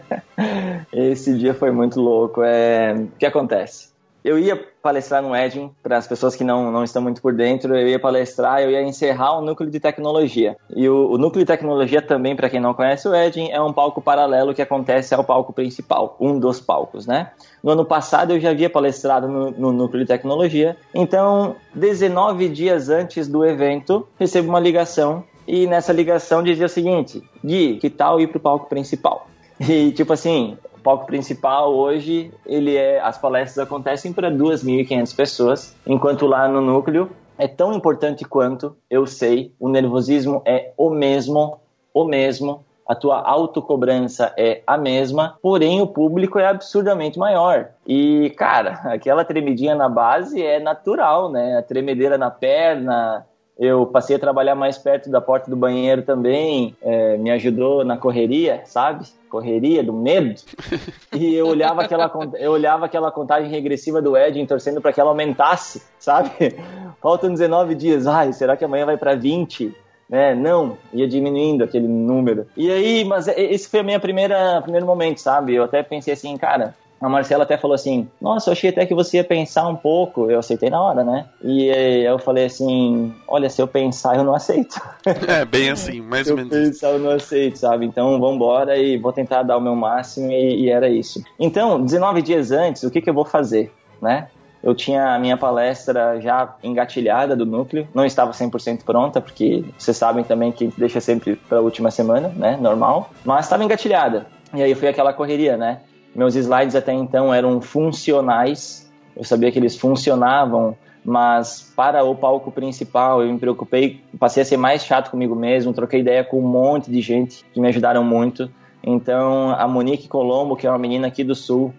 Esse 0.92 1.36
dia 1.36 1.52
foi 1.52 1.72
muito 1.72 2.00
louco. 2.00 2.42
É... 2.42 2.94
O 2.94 3.18
que 3.18 3.26
acontece? 3.26 3.92
Eu 4.24 4.38
ia 4.38 4.56
palestrar 4.80 5.20
no 5.20 5.36
Edging, 5.36 5.70
para 5.82 5.98
as 5.98 6.06
pessoas 6.06 6.34
que 6.34 6.42
não, 6.42 6.72
não 6.72 6.82
estão 6.82 7.02
muito 7.02 7.20
por 7.20 7.34
dentro, 7.34 7.76
eu 7.76 7.86
ia 7.86 7.98
palestrar, 7.98 8.62
eu 8.62 8.70
ia 8.70 8.82
encerrar 8.82 9.36
o 9.36 9.42
núcleo 9.42 9.70
de 9.70 9.78
tecnologia. 9.78 10.56
E 10.74 10.88
o, 10.88 11.10
o 11.10 11.18
núcleo 11.18 11.44
de 11.44 11.46
tecnologia 11.46 12.00
também, 12.00 12.34
para 12.34 12.48
quem 12.48 12.58
não 12.58 12.72
conhece 12.72 13.06
o 13.06 13.14
Edging, 13.14 13.50
é 13.50 13.60
um 13.60 13.70
palco 13.70 14.00
paralelo 14.00 14.54
que 14.54 14.62
acontece 14.62 15.14
ao 15.14 15.24
palco 15.24 15.52
principal, 15.52 16.16
um 16.18 16.38
dos 16.38 16.58
palcos, 16.58 17.06
né? 17.06 17.32
No 17.62 17.72
ano 17.72 17.84
passado 17.84 18.32
eu 18.32 18.40
já 18.40 18.50
havia 18.50 18.70
palestrado 18.70 19.28
no, 19.28 19.50
no 19.50 19.72
núcleo 19.72 20.02
de 20.02 20.08
tecnologia, 20.08 20.74
então 20.94 21.56
19 21.74 22.48
dias 22.48 22.88
antes 22.88 23.28
do 23.28 23.44
evento, 23.44 24.08
recebo 24.18 24.48
uma 24.48 24.60
ligação 24.60 25.22
e 25.46 25.66
nessa 25.66 25.92
ligação 25.92 26.42
dizia 26.42 26.66
o 26.66 26.68
seguinte: 26.68 27.22
Gui, 27.44 27.78
que 27.78 27.90
tal 27.90 28.20
ir 28.20 28.28
para 28.28 28.38
o 28.38 28.40
palco 28.40 28.68
principal? 28.68 29.28
E 29.60 29.92
tipo 29.92 30.12
assim, 30.12 30.58
o 30.76 30.80
palco 30.80 31.06
principal 31.06 31.72
hoje, 31.72 32.32
ele 32.44 32.76
é, 32.76 33.00
as 33.00 33.16
palestras 33.16 33.64
acontecem 33.64 34.12
para 34.12 34.30
2.500 34.30 35.14
pessoas, 35.14 35.76
enquanto 35.86 36.26
lá 36.26 36.48
no 36.48 36.60
núcleo 36.60 37.08
é 37.38 37.46
tão 37.46 37.72
importante 37.72 38.24
quanto, 38.24 38.76
eu 38.90 39.06
sei, 39.06 39.52
o 39.58 39.68
nervosismo 39.68 40.42
é 40.44 40.72
o 40.76 40.90
mesmo, 40.90 41.60
o 41.92 42.04
mesmo, 42.04 42.64
a 42.86 42.94
tua 42.94 43.20
autocobrança 43.20 44.32
é 44.36 44.62
a 44.66 44.76
mesma, 44.76 45.38
porém 45.40 45.80
o 45.80 45.86
público 45.86 46.38
é 46.38 46.46
absurdamente 46.46 47.18
maior. 47.18 47.70
E, 47.86 48.30
cara, 48.36 48.72
aquela 48.92 49.24
tremidinha 49.24 49.74
na 49.74 49.88
base 49.88 50.42
é 50.42 50.60
natural, 50.60 51.30
né? 51.30 51.56
A 51.56 51.62
tremedeira 51.62 52.18
na 52.18 52.30
perna, 52.30 53.26
eu 53.58 53.86
passei 53.86 54.16
a 54.16 54.18
trabalhar 54.18 54.54
mais 54.54 54.76
perto 54.76 55.10
da 55.10 55.20
porta 55.20 55.48
do 55.48 55.56
banheiro 55.56 56.02
também, 56.02 56.76
é, 56.82 57.16
me 57.16 57.30
ajudou 57.30 57.84
na 57.84 57.96
correria, 57.96 58.62
sabe? 58.64 59.06
Correria 59.28 59.82
do 59.82 59.92
medo. 59.92 60.34
E 61.14 61.32
eu 61.32 61.46
olhava 61.46 61.82
aquela, 61.82 62.10
eu 62.40 62.50
olhava 62.50 62.86
aquela 62.86 63.08
contagem 63.08 63.48
regressiva 63.48 64.02
do 64.02 64.16
Edin 64.16 64.44
torcendo 64.46 64.80
para 64.80 64.92
que 64.92 65.00
ela 65.00 65.10
aumentasse, 65.10 65.80
sabe? 65.96 66.30
Faltam 67.00 67.30
19 67.30 67.76
dias. 67.76 68.08
Ai, 68.08 68.32
será 68.32 68.56
que 68.56 68.64
amanhã 68.64 68.84
vai 68.84 68.96
para 68.96 69.14
20? 69.14 69.72
né? 70.08 70.34
Não, 70.34 70.76
ia 70.92 71.08
diminuindo 71.08 71.64
aquele 71.64 71.88
número. 71.88 72.46
E 72.56 72.70
aí, 72.70 73.04
mas 73.04 73.28
esse 73.28 73.68
foi 73.68 73.80
a 73.80 73.82
minha 73.82 74.00
primeira 74.00 74.60
primeiro 74.62 74.86
momento, 74.86 75.18
sabe? 75.20 75.54
Eu 75.54 75.64
até 75.64 75.82
pensei 75.82 76.14
assim, 76.14 76.36
cara, 76.36 76.74
a 77.00 77.08
Marcela 77.08 77.44
até 77.44 77.56
falou 77.56 77.74
assim: 77.74 78.08
Nossa, 78.20 78.48
eu 78.48 78.52
achei 78.52 78.70
até 78.70 78.86
que 78.86 78.94
você 78.94 79.18
ia 79.18 79.24
pensar 79.24 79.66
um 79.68 79.76
pouco. 79.76 80.30
Eu 80.30 80.38
aceitei 80.38 80.70
na 80.70 80.80
hora, 80.80 81.04
né? 81.04 81.26
E 81.42 81.68
eu 81.68 82.18
falei 82.18 82.46
assim: 82.46 83.12
Olha, 83.28 83.50
se 83.50 83.60
eu 83.60 83.66
pensar, 83.66 84.16
eu 84.16 84.24
não 84.24 84.34
aceito. 84.34 84.80
É, 85.28 85.44
bem 85.44 85.70
assim, 85.70 86.00
mais 86.00 86.28
ou 86.28 86.36
menos. 86.36 86.52
Se 86.52 86.58
eu 86.58 86.64
pensar, 86.64 86.90
eu 86.90 86.98
não 86.98 87.10
aceito, 87.10 87.58
sabe? 87.58 87.86
Então 87.86 88.18
vambora 88.20 88.76
e 88.76 88.96
vou 88.96 89.12
tentar 89.12 89.42
dar 89.42 89.56
o 89.56 89.60
meu 89.60 89.74
máximo. 89.74 90.30
E, 90.30 90.64
e 90.64 90.70
era 90.70 90.88
isso. 90.88 91.22
Então, 91.38 91.82
19 91.82 92.22
dias 92.22 92.50
antes, 92.50 92.82
o 92.82 92.90
que, 92.90 93.00
que 93.00 93.10
eu 93.10 93.14
vou 93.14 93.24
fazer, 93.24 93.72
né? 94.00 94.28
Eu 94.62 94.74
tinha 94.74 95.14
a 95.14 95.18
minha 95.18 95.36
palestra 95.36 96.18
já 96.22 96.56
engatilhada 96.62 97.36
do 97.36 97.44
núcleo, 97.44 97.86
não 97.94 98.06
estava 98.06 98.32
100% 98.32 98.82
pronta, 98.82 99.20
porque 99.20 99.62
vocês 99.76 99.94
sabem 99.94 100.24
também 100.24 100.50
que 100.50 100.72
deixa 100.78 101.02
sempre 101.02 101.36
para 101.36 101.58
a 101.58 101.60
última 101.60 101.90
semana, 101.90 102.28
né? 102.34 102.56
Normal. 102.58 103.10
Mas 103.22 103.44
estava 103.44 103.62
engatilhada. 103.62 104.26
E 104.54 104.62
aí 104.62 104.74
foi 104.74 104.88
aquela 104.88 105.12
correria, 105.12 105.58
né? 105.58 105.80
Meus 106.14 106.36
slides 106.36 106.76
até 106.76 106.92
então 106.92 107.32
eram 107.34 107.60
funcionais, 107.60 108.90
eu 109.16 109.24
sabia 109.24 109.50
que 109.50 109.58
eles 109.58 109.76
funcionavam, 109.76 110.76
mas 111.04 111.72
para 111.76 112.02
o 112.04 112.14
palco 112.14 112.50
principal 112.50 113.22
eu 113.22 113.32
me 113.32 113.38
preocupei, 113.38 114.00
passei 114.18 114.42
a 114.42 114.46
ser 114.46 114.56
mais 114.56 114.84
chato 114.84 115.10
comigo 115.10 115.34
mesmo, 115.34 115.72
troquei 115.72 116.00
ideia 116.00 116.24
com 116.24 116.38
um 116.38 116.48
monte 116.48 116.90
de 116.90 117.00
gente 117.00 117.44
que 117.52 117.60
me 117.60 117.68
ajudaram 117.68 118.02
muito. 118.02 118.50
Então 118.82 119.50
a 119.50 119.66
Monique 119.66 120.08
Colombo, 120.08 120.56
que 120.56 120.66
é 120.66 120.70
uma 120.70 120.78
menina 120.78 121.08
aqui 121.08 121.24
do 121.24 121.34
Sul, 121.34 121.74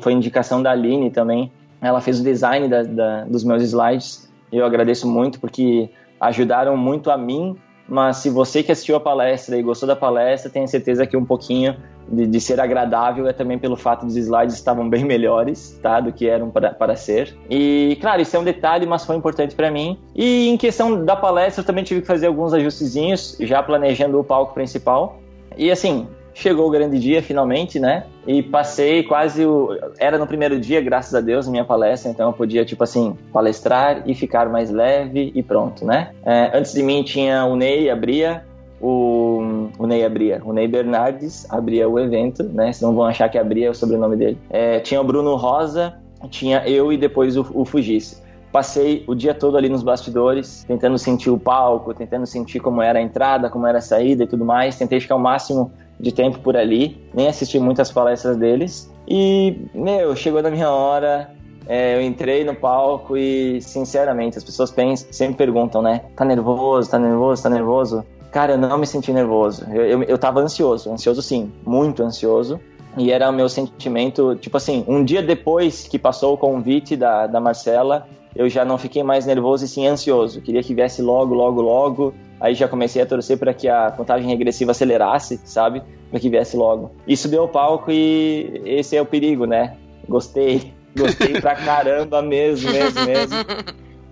foi 0.00 0.12
indicação 0.12 0.62
da 0.62 0.70
Aline 0.70 1.10
também, 1.10 1.50
ela 1.80 2.00
fez 2.00 2.20
o 2.20 2.24
design 2.24 2.68
da, 2.68 2.82
da, 2.82 3.24
dos 3.24 3.42
meus 3.42 3.62
slides. 3.62 4.30
Eu 4.52 4.64
agradeço 4.64 5.08
muito 5.08 5.40
porque 5.40 5.88
ajudaram 6.20 6.76
muito 6.76 7.10
a 7.10 7.16
mim 7.16 7.56
mas 7.90 8.18
se 8.18 8.30
você 8.30 8.62
que 8.62 8.70
assistiu 8.70 8.94
a 8.94 9.00
palestra 9.00 9.56
e 9.56 9.62
gostou 9.62 9.86
da 9.86 9.96
palestra, 9.96 10.48
tenha 10.48 10.66
certeza 10.68 11.04
que 11.06 11.16
um 11.16 11.24
pouquinho 11.24 11.76
de, 12.08 12.24
de, 12.24 12.40
ser 12.40 12.60
agradável 12.60 13.26
é 13.26 13.32
também 13.32 13.58
pelo 13.58 13.76
fato 13.76 14.06
dos 14.06 14.16
slides 14.16 14.54
estavam 14.54 14.88
bem 14.88 15.04
melhores, 15.04 15.78
tá, 15.82 15.98
do 15.98 16.12
que 16.12 16.28
eram 16.28 16.50
para, 16.50 16.72
para 16.72 16.94
ser. 16.94 17.36
E, 17.50 17.98
claro, 18.00 18.22
isso 18.22 18.36
é 18.36 18.38
um 18.38 18.44
detalhe, 18.44 18.86
mas 18.86 19.04
foi 19.04 19.16
importante 19.16 19.56
para 19.56 19.70
mim. 19.72 19.98
E 20.14 20.48
em 20.48 20.56
questão 20.56 21.04
da 21.04 21.16
palestra, 21.16 21.62
eu 21.62 21.66
também 21.66 21.82
tive 21.82 22.00
que 22.00 22.06
fazer 22.06 22.28
alguns 22.28 22.54
ajustezinhos, 22.54 23.36
já 23.40 23.60
planejando 23.60 24.18
o 24.20 24.24
palco 24.24 24.54
principal. 24.54 25.18
E 25.56 25.68
assim, 25.68 26.06
chegou 26.34 26.66
o 26.66 26.70
grande 26.70 26.98
dia 26.98 27.22
finalmente, 27.22 27.78
né? 27.78 28.04
E 28.26 28.42
passei 28.42 29.02
quase 29.02 29.44
o. 29.44 29.76
Era 29.98 30.18
no 30.18 30.26
primeiro 30.26 30.58
dia, 30.60 30.80
graças 30.80 31.14
a 31.14 31.20
Deus, 31.20 31.48
minha 31.48 31.64
palestra, 31.64 32.10
então 32.10 32.28
eu 32.28 32.32
podia, 32.32 32.64
tipo 32.64 32.82
assim, 32.84 33.16
palestrar 33.32 34.02
e 34.06 34.14
ficar 34.14 34.48
mais 34.48 34.70
leve 34.70 35.32
e 35.34 35.42
pronto, 35.42 35.84
né? 35.84 36.10
É, 36.24 36.50
antes 36.54 36.72
de 36.72 36.82
mim 36.82 37.02
tinha 37.02 37.44
o 37.44 37.56
Ney, 37.56 37.90
abria, 37.90 38.44
o, 38.80 39.68
o 39.78 39.86
Ney 39.86 40.04
abria, 40.04 40.40
o 40.44 40.52
Ney 40.52 40.68
Bernardes 40.68 41.46
abria 41.50 41.88
o 41.88 41.98
evento, 41.98 42.42
né? 42.42 42.72
Senão 42.72 42.94
vão 42.94 43.04
achar 43.04 43.28
que 43.28 43.38
abria 43.38 43.70
o 43.70 43.74
sobrenome 43.74 44.16
dele. 44.16 44.38
É, 44.48 44.80
tinha 44.80 45.00
o 45.00 45.04
Bruno 45.04 45.36
Rosa, 45.36 45.94
tinha 46.30 46.62
eu 46.66 46.92
e 46.92 46.96
depois 46.96 47.36
o, 47.36 47.46
o 47.54 47.64
Fugisse 47.64 48.29
passei 48.52 49.04
o 49.06 49.14
dia 49.14 49.34
todo 49.34 49.56
ali 49.56 49.68
nos 49.68 49.82
bastidores, 49.82 50.64
tentando 50.64 50.98
sentir 50.98 51.30
o 51.30 51.38
palco, 51.38 51.94
tentando 51.94 52.26
sentir 52.26 52.60
como 52.60 52.82
era 52.82 52.98
a 52.98 53.02
entrada, 53.02 53.48
como 53.48 53.66
era 53.66 53.78
a 53.78 53.82
saída 53.82 54.24
e 54.24 54.26
tudo 54.26 54.44
mais. 54.44 54.76
Tentei 54.76 55.00
ficar 55.00 55.16
o 55.16 55.20
máximo 55.20 55.72
de 55.98 56.12
tempo 56.12 56.38
por 56.40 56.56
ali, 56.56 57.00
nem 57.14 57.28
assisti 57.28 57.58
muitas 57.58 57.92
palestras 57.92 58.36
deles. 58.36 58.90
E, 59.06 59.68
meu, 59.74 60.16
chegou 60.16 60.42
na 60.42 60.50
minha 60.50 60.70
hora, 60.70 61.30
é, 61.66 61.96
eu 61.96 62.02
entrei 62.02 62.44
no 62.44 62.54
palco 62.54 63.16
e, 63.16 63.60
sinceramente, 63.60 64.38
as 64.38 64.44
pessoas 64.44 64.70
pensam, 64.70 65.12
sempre 65.12 65.36
perguntam, 65.36 65.82
né? 65.82 66.02
Tá 66.16 66.24
nervoso, 66.24 66.90
tá 66.90 66.98
nervoso, 66.98 67.42
tá 67.42 67.50
nervoso? 67.50 68.04
Cara, 68.32 68.52
eu 68.52 68.58
não 68.58 68.78
me 68.78 68.86
senti 68.86 69.12
nervoso. 69.12 69.66
Eu, 69.72 69.84
eu, 69.84 70.02
eu 70.04 70.18
tava 70.18 70.40
ansioso, 70.40 70.92
ansioso 70.92 71.20
sim, 71.20 71.52
muito 71.66 72.02
ansioso. 72.02 72.60
E 72.96 73.12
era 73.12 73.28
o 73.28 73.32
meu 73.32 73.48
sentimento, 73.48 74.34
tipo 74.36 74.56
assim, 74.56 74.84
um 74.88 75.04
dia 75.04 75.22
depois 75.22 75.86
que 75.86 75.98
passou 75.98 76.34
o 76.34 76.36
convite 76.36 76.96
da, 76.96 77.26
da 77.26 77.40
Marcela, 77.40 78.06
eu 78.34 78.48
já 78.48 78.64
não 78.64 78.78
fiquei 78.78 79.02
mais 79.02 79.26
nervoso 79.26 79.64
e 79.64 79.68
sim 79.68 79.86
ansioso. 79.86 80.40
Queria 80.40 80.62
que 80.62 80.74
viesse 80.74 81.02
logo, 81.02 81.34
logo, 81.34 81.60
logo. 81.60 82.14
Aí 82.40 82.54
já 82.54 82.68
comecei 82.68 83.02
a 83.02 83.06
torcer 83.06 83.38
para 83.38 83.52
que 83.52 83.68
a 83.68 83.90
contagem 83.90 84.28
regressiva 84.28 84.70
acelerasse, 84.70 85.40
sabe? 85.44 85.82
Para 86.10 86.20
que 86.20 86.30
viesse 86.30 86.56
logo. 86.56 86.92
Subi 87.16 87.36
ao 87.36 87.48
palco 87.48 87.90
e 87.90 88.62
esse 88.64 88.96
é 88.96 89.02
o 89.02 89.06
perigo, 89.06 89.46
né? 89.46 89.76
Gostei. 90.08 90.72
Gostei 90.96 91.40
pra 91.40 91.54
caramba 91.54 92.20
mesmo, 92.20 92.70
mesmo, 92.70 93.04
mesmo. 93.06 93.36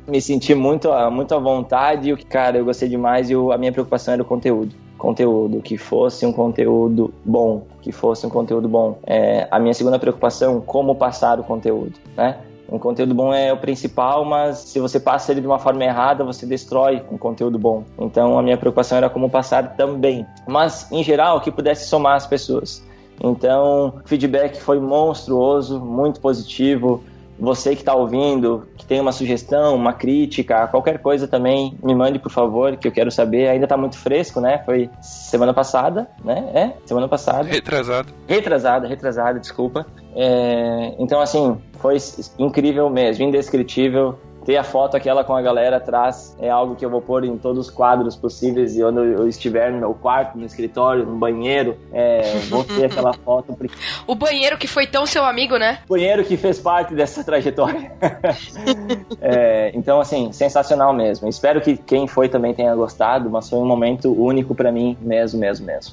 Me 0.07 0.21
senti 0.21 0.55
muito, 0.55 0.89
muito 1.11 1.35
à 1.35 1.39
vontade. 1.39 2.11
E, 2.11 2.17
cara, 2.17 2.59
eu 2.59 2.65
gostei 2.65 2.89
demais 2.89 3.31
e 3.31 3.35
a 3.35 3.59
minha 3.59 3.73
preocupação 3.73 4.15
era 4.15 4.23
o 4.23 4.25
conteúdo 4.25 4.75
conteúdo, 4.99 5.63
que 5.63 5.79
fosse 5.79 6.27
um 6.27 6.33
conteúdo 6.33 7.15
bom, 7.25 7.63
que 7.81 7.93
fosse 7.93 8.27
um 8.27 8.31
conteúdo 8.31 8.69
bom. 8.69 8.99
É, 9.07 9.47
a 9.51 9.59
minha 9.59 9.73
segunda 9.73 9.99
preocupação, 9.99 10.61
como 10.61 10.95
passar 10.97 11.39
o 11.39 11.45
conteúdo, 11.45 11.95
né? 12.17 12.37
Um 12.71 12.79
conteúdo 12.79 13.15
bom 13.15 13.33
é 13.33 13.53
o 13.53 13.57
principal, 13.57 14.25
mas 14.25 14.59
se 14.59 14.79
você 14.79 15.01
passa 15.01 15.33
ele 15.33 15.41
de 15.41 15.47
uma 15.47 15.59
forma 15.59 15.83
errada, 15.85 16.23
você 16.23 16.45
destrói 16.45 17.03
um 17.11 17.17
conteúdo 17.17 17.59
bom. 17.59 17.85
Então 17.99 18.39
a 18.39 18.43
minha 18.43 18.59
preocupação 18.59 18.99
era 18.99 19.09
como 19.09 19.31
passar 19.31 19.77
também. 19.77 20.27
Mas, 20.47 20.91
em 20.93 21.03
geral, 21.03 21.41
que 21.41 21.51
pudesse 21.51 21.89
somar 21.89 22.17
as 22.17 22.27
pessoas. 22.27 22.87
Então, 23.23 23.95
o 24.05 24.09
feedback 24.09 24.61
foi 24.61 24.79
monstruoso, 24.79 25.81
muito 25.81 26.21
positivo. 26.21 27.03
Você 27.41 27.77
que 27.77 27.83
está 27.83 27.95
ouvindo, 27.95 28.67
que 28.77 28.85
tem 28.85 29.01
uma 29.01 29.13
sugestão, 29.13 29.77
uma 29.77 29.93
crítica, 29.93 30.67
qualquer 30.67 30.99
coisa 30.99 31.29
também, 31.29 31.79
me 31.83 31.95
mande, 31.95 32.19
por 32.19 32.33
favor, 32.33 32.77
que 32.77 32.89
eu 32.89 32.93
quero 32.93 33.13
saber. 33.13 33.49
Ainda 33.49 33.65
está 33.65 33.77
muito 33.77 33.97
fresco, 33.97 34.41
né? 34.41 34.61
Foi 34.65 34.91
semana 35.01 35.55
passada, 35.55 36.09
né? 36.25 36.51
É, 36.53 36.73
semana 36.85 37.07
passada. 37.07 37.45
Retrasada. 37.45 38.09
Retrasada, 38.27 38.89
retrasada, 38.89 39.39
desculpa. 39.39 39.87
É, 40.17 40.95
então, 40.99 41.21
assim, 41.21 41.57
foi 41.81 41.97
incrível 42.39 42.89
mesmo, 42.91 43.25
indescritível. 43.25 44.19
Ter 44.45 44.57
a 44.57 44.65
foto 44.65 44.97
aquela 44.97 45.23
com 45.25 45.35
a 45.35 45.43
galera 45.43 45.77
atrás 45.77 46.35
é 46.41 46.49
algo 46.49 46.75
que 46.75 46.83
eu 46.83 46.89
vou 46.89 47.03
pôr 47.03 47.23
em 47.23 47.37
todos 47.37 47.67
os 47.67 47.71
quadros 47.71 48.17
possíveis 48.17 48.79
e 48.79 48.83
onde 48.83 48.99
eu 48.99 49.29
estiver 49.29 49.71
no 49.71 49.79
meu 49.79 49.93
quarto, 49.93 50.39
no 50.39 50.47
escritório, 50.47 51.05
no 51.05 51.19
banheiro, 51.19 51.77
é, 51.93 52.23
vou 52.49 52.65
ter 52.65 52.87
aquela 52.87 53.13
foto. 53.13 53.55
O 54.07 54.15
banheiro 54.15 54.57
que 54.57 54.67
foi 54.67 54.87
tão 54.87 55.05
seu 55.05 55.23
amigo, 55.27 55.59
né? 55.59 55.81
O 55.87 55.93
banheiro 55.93 56.25
que 56.25 56.39
fez 56.39 56.59
parte 56.59 56.95
dessa 56.95 57.23
trajetória. 57.23 57.93
é, 59.21 59.71
então, 59.75 60.01
assim, 60.01 60.33
sensacional 60.33 60.95
mesmo. 60.95 61.29
Espero 61.29 61.61
que 61.61 61.77
quem 61.77 62.07
foi 62.07 62.27
também 62.27 62.55
tenha 62.55 62.75
gostado, 62.75 63.29
mas 63.29 63.51
foi 63.51 63.59
um 63.59 63.67
momento 63.67 64.11
único 64.19 64.55
para 64.55 64.73
mim 64.73 64.97
mesmo, 65.03 65.39
mesmo, 65.39 65.67
mesmo. 65.67 65.93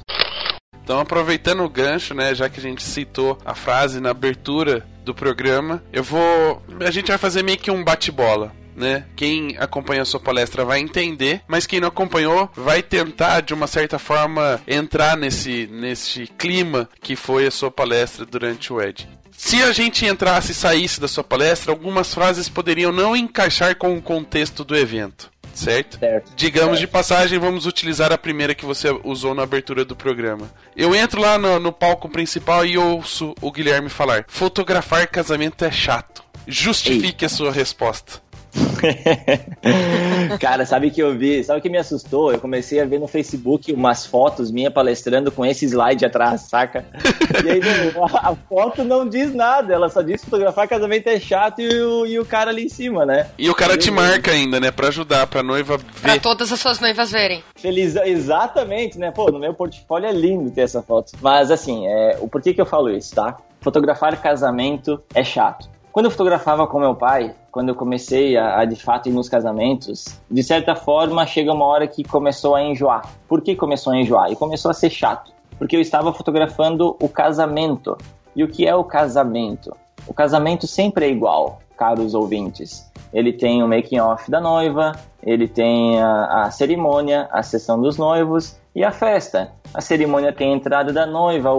Então, 0.86 1.00
aproveitando 1.00 1.64
o 1.64 1.70
gancho, 1.70 2.14
né, 2.14 2.36
já 2.36 2.48
que 2.48 2.60
a 2.60 2.64
gente 2.64 2.84
citou 2.84 3.40
a 3.44 3.56
frase 3.56 4.00
na 4.00 4.12
abertura 4.12 4.86
do 5.04 5.16
programa, 5.16 5.84
eu 5.92 6.04
vou. 6.04 6.62
A 6.80 6.92
gente 6.92 7.08
vai 7.08 7.18
fazer 7.18 7.42
meio 7.44 7.58
que 7.58 7.72
um 7.72 7.84
bate-bola. 7.84 8.52
né? 8.76 9.06
Quem 9.16 9.56
acompanha 9.58 10.04
a 10.04 10.06
sua 10.06 10.20
palestra 10.20 10.64
vai 10.64 10.80
entender, 10.80 11.42
mas 11.48 11.66
quem 11.66 11.80
não 11.80 11.88
acompanhou 11.88 12.52
vai 12.56 12.84
tentar 12.84 13.42
de 13.42 13.54
uma 13.54 13.68
certa 13.68 13.98
forma 13.98 14.62
entrar 14.68 15.16
nesse 15.18 15.68
nesse 15.72 16.28
clima 16.38 16.88
que 17.02 17.16
foi 17.16 17.48
a 17.48 17.52
sua 17.52 17.72
palestra 17.72 18.26
durante 18.26 18.72
o 18.72 18.80
ED. 18.82 19.08
Se 19.32 19.62
a 19.64 19.72
gente 19.74 20.06
entrasse 20.06 20.52
e 20.52 20.56
saísse 20.56 21.00
da 21.00 21.08
sua 21.08 21.24
palestra, 21.24 21.72
algumas 21.72 22.14
frases 22.14 22.48
poderiam 22.50 22.92
não 22.92 23.16
encaixar 23.16 23.76
com 23.76 23.98
o 23.98 24.02
contexto 24.02 24.64
do 24.64 24.76
evento. 24.76 25.30
Certo? 25.56 25.98
Certo. 25.98 26.32
Digamos 26.36 26.78
Certo. 26.78 26.82
de 26.82 26.88
passagem, 26.88 27.40
vamos 27.40 27.66
utilizar 27.66 28.12
a 28.12 28.18
primeira 28.18 28.54
que 28.54 28.66
você 28.66 28.90
usou 29.04 29.34
na 29.34 29.44
abertura 29.44 29.86
do 29.86 29.96
programa. 29.96 30.52
Eu 30.76 30.94
entro 30.94 31.22
lá 31.22 31.38
no, 31.38 31.60
no 31.60 31.72
palco 31.72 32.10
principal 32.10 32.66
e 32.66 32.78
ouço 32.78 33.34
o 33.42 33.52
Guilherme 33.52 33.90
falar: 33.90 34.26
fotografar 34.28 35.08
casamento 35.08 35.64
é 35.64 35.72
chato. 35.72 36.24
Justifique 36.48 37.26
a 37.26 37.30
sua 37.30 37.52
resposta. 37.52 38.22
Cara, 40.40 40.66
sabe 40.66 40.92
que 40.92 41.02
eu 41.02 41.18
vi, 41.18 41.44
sabe 41.44 41.60
o 41.60 41.62
que 41.62 41.70
me 41.70 41.78
assustou? 41.78 42.32
Eu 42.32 42.40
comecei 42.40 42.80
a 42.80 42.86
ver 42.86 43.00
no 43.00 43.08
Facebook 43.08 43.72
umas 43.74 44.06
fotos 44.06 44.52
minha 44.52 44.72
palestrando 44.72 45.32
com 45.32 45.46
esse 45.46 45.66
slide 45.66 46.06
atrás, 46.06 46.42
saca? 46.42 46.86
E 47.44 47.50
aí 47.50 47.60
a, 48.14 48.30
a 48.32 48.36
foto 48.36 48.84
não 48.84 49.08
diz 49.08 49.34
nada, 49.34 49.74
ela 49.74 49.90
só 49.90 50.02
diz 50.02 50.24
fotografar 50.24 50.68
casamento 50.68 51.08
é 51.08 51.20
chato 51.20 51.62
e 51.62 51.82
o, 51.82 52.06
e 52.06 52.20
o 52.20 52.26
cara 52.26 52.50
ali 52.52 52.66
em 52.66 52.70
cima, 52.70 53.06
né? 53.06 53.28
E 53.38 53.50
o 53.50 53.56
cara 53.56 53.78
te 53.78 53.92
marca 53.92 54.32
ainda, 54.32 54.60
né? 54.60 54.72
Pra 54.72 54.88
ajudar, 54.88 55.28
pra 55.28 55.44
noiva 55.44 55.78
Pra 56.02 56.14
ver. 56.14 56.22
todas 56.22 56.52
as 56.52 56.60
suas 56.60 56.80
noivas 56.80 57.12
verem. 57.12 57.44
Feliz, 57.56 57.96
exatamente, 57.96 58.98
né? 58.98 59.12
Pô, 59.12 59.32
no 59.32 59.40
meu 59.40 59.54
portfólio 59.54 60.08
é 60.08 60.12
lindo 60.12 60.52
ter 60.52 60.62
essa 60.62 60.82
foto. 60.82 61.14
Mas 61.22 61.52
assim, 61.52 61.88
é, 61.88 62.18
o 62.20 62.28
porquê 62.28 62.54
que 62.54 62.62
eu 62.62 62.66
falo 62.66 62.90
isso, 62.90 63.14
tá? 63.14 63.38
Fotografar 63.62 64.22
casamento 64.22 65.02
é 65.14 65.24
chato. 65.24 65.68
Quando 65.96 66.08
eu 66.08 66.12
fotografava 66.12 66.68
com 66.68 66.78
meu 66.78 66.94
pai, 66.94 67.34
quando 67.50 67.70
eu 67.70 67.76
comecei 67.76 68.36
a, 68.36 68.60
a, 68.60 68.66
de 68.66 68.76
fato 68.76 69.08
ir 69.08 69.14
nos 69.14 69.30
casamentos, 69.30 70.20
de 70.30 70.44
certa 70.44 70.76
forma 70.76 71.26
chega 71.26 71.54
uma 71.54 71.64
hora 71.64 71.88
que 71.88 72.04
começou 72.04 72.54
a 72.54 72.62
enjoar. 72.62 73.10
Por 73.30 73.42
que 73.42 73.56
começou 73.56 73.94
a 73.94 73.98
enjoar? 73.98 74.30
E 74.30 74.36
começou 74.36 74.70
a 74.70 74.74
ser 74.74 74.90
chato. 74.90 75.32
Porque 75.58 75.74
eu 75.74 75.80
estava 75.80 76.12
fotografando 76.12 76.98
o 77.02 77.08
casamento. 77.08 77.98
E 78.36 78.44
o 78.44 78.48
que 78.50 78.68
é 78.68 78.76
o 78.76 78.84
casamento? 78.84 79.74
O 80.06 80.14
casamento 80.14 80.68
sempre 80.68 81.06
é 81.06 81.10
igual, 81.10 81.60
caros 81.78 82.14
ouvintes. 82.14 82.92
Ele 83.14 83.32
tem 83.32 83.64
o 83.64 83.68
making 83.70 84.02
off 84.02 84.30
da 84.30 84.42
noiva, 84.42 84.92
ele 85.24 85.48
tem 85.48 85.98
a, 86.02 86.44
a 86.44 86.52
cerimônia, 86.52 87.30
a 87.32 87.42
sessão 87.42 87.80
dos 87.80 87.98
noivos 87.98 88.60
e 88.76 88.84
a 88.84 88.92
festa. 88.92 89.54
A 89.74 89.80
cerimônia 89.80 90.34
tem 90.34 90.52
a 90.52 90.56
entrada 90.56 90.92
da 90.92 91.06
noiva, 91.06 91.50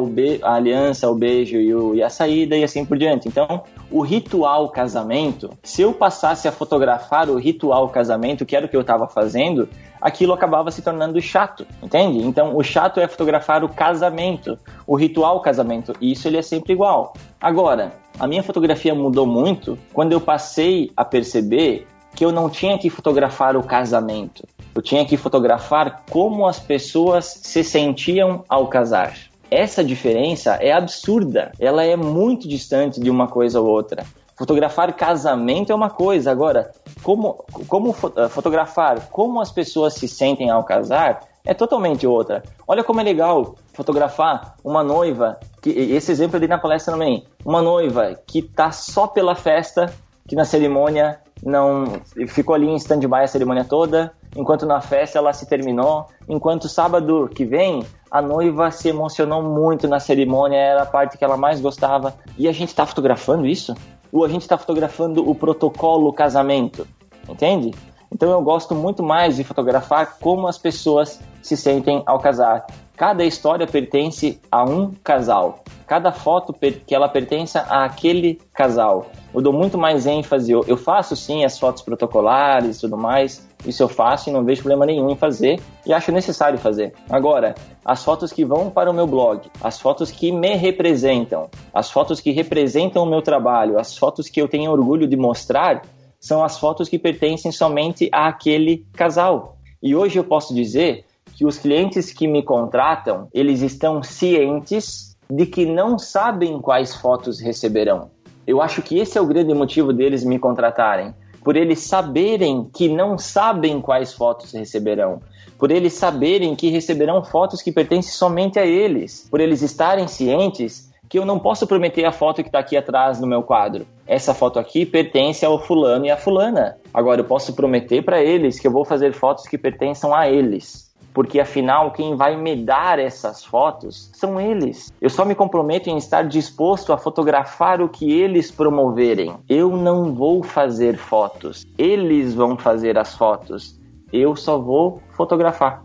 a 0.42 0.54
aliança, 0.54 1.10
o 1.10 1.14
beijo 1.14 1.56
e, 1.56 1.74
o, 1.74 1.94
e, 1.94 2.02
a 2.02 2.10
saída 2.10 2.56
e 2.56 2.62
assim 2.62 2.84
por 2.84 2.98
diante. 2.98 3.26
Então, 3.26 3.62
o 3.90 4.02
ritual 4.02 4.68
casamento, 4.68 5.50
se 5.62 5.82
eu 5.82 5.94
passasse 5.94 6.46
a 6.46 6.52
fotografar 6.52 7.30
o 7.30 7.38
ritual 7.38 7.88
casamento, 7.88 8.44
que 8.44 8.54
era 8.54 8.66
o 8.66 8.68
que 8.68 8.76
eu 8.76 8.82
estava 8.82 9.08
fazendo, 9.08 9.68
aquilo 10.00 10.32
acabava 10.32 10.70
se 10.70 10.82
tornando 10.82 11.20
chato, 11.20 11.66
entende? 11.82 12.18
Então, 12.18 12.56
o 12.56 12.62
chato 12.62 13.00
é 13.00 13.08
fotografar 13.08 13.64
o 13.64 13.68
casamento, 13.68 14.58
o 14.86 14.94
ritual 14.94 15.40
casamento, 15.40 15.94
e 16.00 16.12
isso 16.12 16.28
ele 16.28 16.36
é 16.36 16.42
sempre 16.42 16.74
igual. 16.74 17.14
Agora, 17.40 17.92
a 18.18 18.26
minha 18.26 18.42
fotografia 18.42 18.94
mudou 18.94 19.26
muito 19.26 19.78
quando 19.92 20.12
eu 20.12 20.20
passei 20.20 20.90
a 20.96 21.04
perceber 21.04 21.86
que 22.16 22.24
eu 22.24 22.32
não 22.32 22.48
tinha 22.48 22.78
que 22.78 22.88
fotografar 22.88 23.56
o 23.56 23.62
casamento. 23.62 24.42
Eu 24.74 24.80
tinha 24.80 25.04
que 25.04 25.16
fotografar 25.16 26.04
como 26.10 26.46
as 26.46 26.58
pessoas 26.58 27.26
se 27.26 27.62
sentiam 27.62 28.42
ao 28.48 28.66
casar. 28.68 29.14
Essa 29.50 29.84
diferença 29.84 30.54
é 30.54 30.72
absurda. 30.72 31.52
Ela 31.60 31.84
é 31.84 31.94
muito 31.94 32.48
distante 32.48 32.98
de 32.98 33.10
uma 33.10 33.28
coisa 33.28 33.60
ou 33.60 33.68
outra. 33.68 34.04
Fotografar 34.36 34.92
casamento 34.94 35.72
é 35.72 35.74
uma 35.74 35.88
coisa, 35.88 36.30
agora, 36.30 36.70
como, 37.02 37.44
como 37.68 37.92
fotografar 37.92 39.08
como 39.10 39.40
as 39.40 39.50
pessoas 39.50 39.94
se 39.94 40.08
sentem 40.08 40.50
ao 40.50 40.64
casar 40.64 41.20
é 41.44 41.54
totalmente 41.54 42.06
outra. 42.06 42.42
Olha 42.66 42.82
como 42.82 43.00
é 43.00 43.04
legal 43.04 43.54
fotografar 43.72 44.56
uma 44.64 44.82
noiva, 44.82 45.38
que 45.62 45.70
esse 45.70 46.10
exemplo 46.10 46.36
eu 46.36 46.40
dei 46.40 46.48
na 46.48 46.58
palestra 46.58 46.92
também, 46.92 47.24
uma 47.44 47.62
noiva 47.62 48.18
que 48.26 48.42
tá 48.42 48.72
só 48.72 49.06
pela 49.06 49.34
festa, 49.34 49.94
que 50.28 50.34
na 50.34 50.44
cerimônia 50.44 51.20
não 51.44 51.84
ficou 52.28 52.54
ali 52.54 52.66
em 52.66 52.76
stand-by 52.76 53.22
a 53.22 53.26
cerimônia 53.26 53.64
toda, 53.64 54.12
enquanto 54.34 54.66
na 54.66 54.80
festa 54.80 55.18
ela 55.18 55.32
se 55.32 55.46
terminou, 55.46 56.06
enquanto 56.28 56.68
sábado 56.68 57.28
que 57.34 57.44
vem 57.44 57.84
a 58.10 58.22
noiva 58.22 58.70
se 58.70 58.88
emocionou 58.88 59.42
muito 59.42 59.86
na 59.88 60.00
cerimônia, 60.00 60.56
era 60.56 60.82
a 60.82 60.86
parte 60.86 61.18
que 61.18 61.24
ela 61.24 61.36
mais 61.36 61.60
gostava. 61.60 62.14
E 62.38 62.48
a 62.48 62.52
gente 62.52 62.68
está 62.68 62.86
fotografando 62.86 63.46
isso? 63.46 63.74
Ou 64.12 64.24
a 64.24 64.28
gente 64.28 64.42
está 64.42 64.56
fotografando 64.56 65.28
o 65.28 65.34
protocolo 65.34 66.12
casamento? 66.12 66.86
Entende? 67.28 67.72
Então 68.12 68.30
eu 68.30 68.40
gosto 68.42 68.74
muito 68.74 69.02
mais 69.02 69.36
de 69.36 69.44
fotografar 69.44 70.18
como 70.20 70.46
as 70.46 70.58
pessoas 70.58 71.20
se 71.42 71.56
sentem 71.56 72.02
ao 72.06 72.18
casar. 72.18 72.66
Cada 72.96 73.24
história 73.24 73.66
pertence 73.66 74.40
a 74.50 74.64
um 74.64 74.92
casal. 75.04 75.62
Cada 75.86 76.10
foto 76.10 76.54
que 76.86 76.94
ela 76.94 77.08
pertence 77.08 77.58
àquele 77.58 78.40
casal. 78.54 79.06
Eu 79.34 79.42
dou 79.42 79.52
muito 79.52 79.76
mais 79.76 80.06
ênfase. 80.06 80.50
Eu 80.50 80.76
faço 80.78 81.14
sim 81.14 81.44
as 81.44 81.58
fotos 81.58 81.82
protocolares 81.82 82.78
e 82.78 82.80
tudo 82.80 82.96
mais. 82.96 83.46
Isso 83.66 83.82
eu 83.82 83.88
faço 83.88 84.30
e 84.30 84.32
não 84.32 84.42
vejo 84.42 84.62
problema 84.62 84.86
nenhum 84.86 85.10
em 85.10 85.16
fazer. 85.16 85.60
E 85.84 85.92
acho 85.92 86.10
necessário 86.10 86.58
fazer. 86.58 86.94
Agora, 87.10 87.54
as 87.84 88.02
fotos 88.02 88.32
que 88.32 88.44
vão 88.46 88.70
para 88.70 88.90
o 88.90 88.94
meu 88.94 89.06
blog, 89.06 89.42
as 89.62 89.78
fotos 89.78 90.10
que 90.10 90.32
me 90.32 90.56
representam, 90.56 91.50
as 91.72 91.90
fotos 91.90 92.18
que 92.18 92.30
representam 92.30 93.02
o 93.02 93.06
meu 93.06 93.20
trabalho, 93.20 93.78
as 93.78 93.96
fotos 93.96 94.28
que 94.28 94.40
eu 94.40 94.48
tenho 94.48 94.72
orgulho 94.72 95.06
de 95.06 95.16
mostrar, 95.16 95.82
são 96.26 96.42
as 96.42 96.58
fotos 96.58 96.88
que 96.88 96.98
pertencem 96.98 97.52
somente 97.52 98.08
àquele 98.10 98.84
casal. 98.94 99.58
E 99.80 99.94
hoje 99.94 100.18
eu 100.18 100.24
posso 100.24 100.52
dizer 100.52 101.04
que 101.36 101.46
os 101.46 101.56
clientes 101.56 102.12
que 102.12 102.26
me 102.26 102.42
contratam, 102.42 103.28
eles 103.32 103.62
estão 103.62 104.02
cientes 104.02 105.16
de 105.30 105.46
que 105.46 105.64
não 105.64 105.96
sabem 106.00 106.60
quais 106.60 106.96
fotos 106.96 107.38
receberão. 107.38 108.10
Eu 108.44 108.60
acho 108.60 108.82
que 108.82 108.98
esse 108.98 109.16
é 109.16 109.20
o 109.20 109.26
grande 109.26 109.54
motivo 109.54 109.92
deles 109.92 110.24
me 110.24 110.36
contratarem, 110.36 111.14
por 111.44 111.54
eles 111.54 111.78
saberem 111.80 112.68
que 112.74 112.88
não 112.88 113.16
sabem 113.16 113.80
quais 113.80 114.12
fotos 114.12 114.52
receberão, 114.52 115.20
por 115.56 115.70
eles 115.70 115.92
saberem 115.92 116.56
que 116.56 116.70
receberão 116.70 117.22
fotos 117.22 117.62
que 117.62 117.70
pertencem 117.70 118.12
somente 118.12 118.58
a 118.58 118.66
eles, 118.66 119.28
por 119.30 119.38
eles 119.40 119.62
estarem 119.62 120.08
cientes 120.08 120.90
que 121.08 121.18
eu 121.18 121.24
não 121.24 121.38
posso 121.38 121.66
prometer 121.66 122.04
a 122.04 122.12
foto 122.12 122.42
que 122.42 122.48
está 122.48 122.58
aqui 122.58 122.76
atrás 122.76 123.20
no 123.20 123.26
meu 123.26 123.42
quadro. 123.42 123.86
Essa 124.06 124.34
foto 124.34 124.58
aqui 124.58 124.84
pertence 124.86 125.44
ao 125.44 125.58
fulano 125.58 126.06
e 126.06 126.10
à 126.10 126.16
fulana. 126.16 126.76
Agora 126.92 127.20
eu 127.20 127.24
posso 127.24 127.54
prometer 127.54 128.02
para 128.02 128.22
eles 128.22 128.58
que 128.58 128.66
eu 128.66 128.72
vou 128.72 128.84
fazer 128.84 129.12
fotos 129.12 129.46
que 129.46 129.58
pertençam 129.58 130.14
a 130.14 130.28
eles 130.28 130.86
porque 131.16 131.40
afinal 131.40 131.92
quem 131.92 132.14
vai 132.14 132.36
me 132.36 132.54
dar 132.54 132.98
essas 132.98 133.42
fotos 133.42 134.10
são 134.12 134.38
eles. 134.38 134.92
Eu 135.00 135.08
só 135.08 135.24
me 135.24 135.34
comprometo 135.34 135.88
em 135.88 135.96
estar 135.96 136.24
disposto 136.24 136.92
a 136.92 136.98
fotografar 136.98 137.80
o 137.80 137.88
que 137.88 138.12
eles 138.12 138.50
promoverem. 138.50 139.34
Eu 139.48 139.78
não 139.78 140.14
vou 140.14 140.42
fazer 140.42 140.98
fotos, 140.98 141.66
eles 141.78 142.34
vão 142.34 142.58
fazer 142.58 142.98
as 142.98 143.14
fotos. 143.14 143.80
Eu 144.12 144.36
só 144.36 144.58
vou 144.58 145.00
fotografar. 145.16 145.82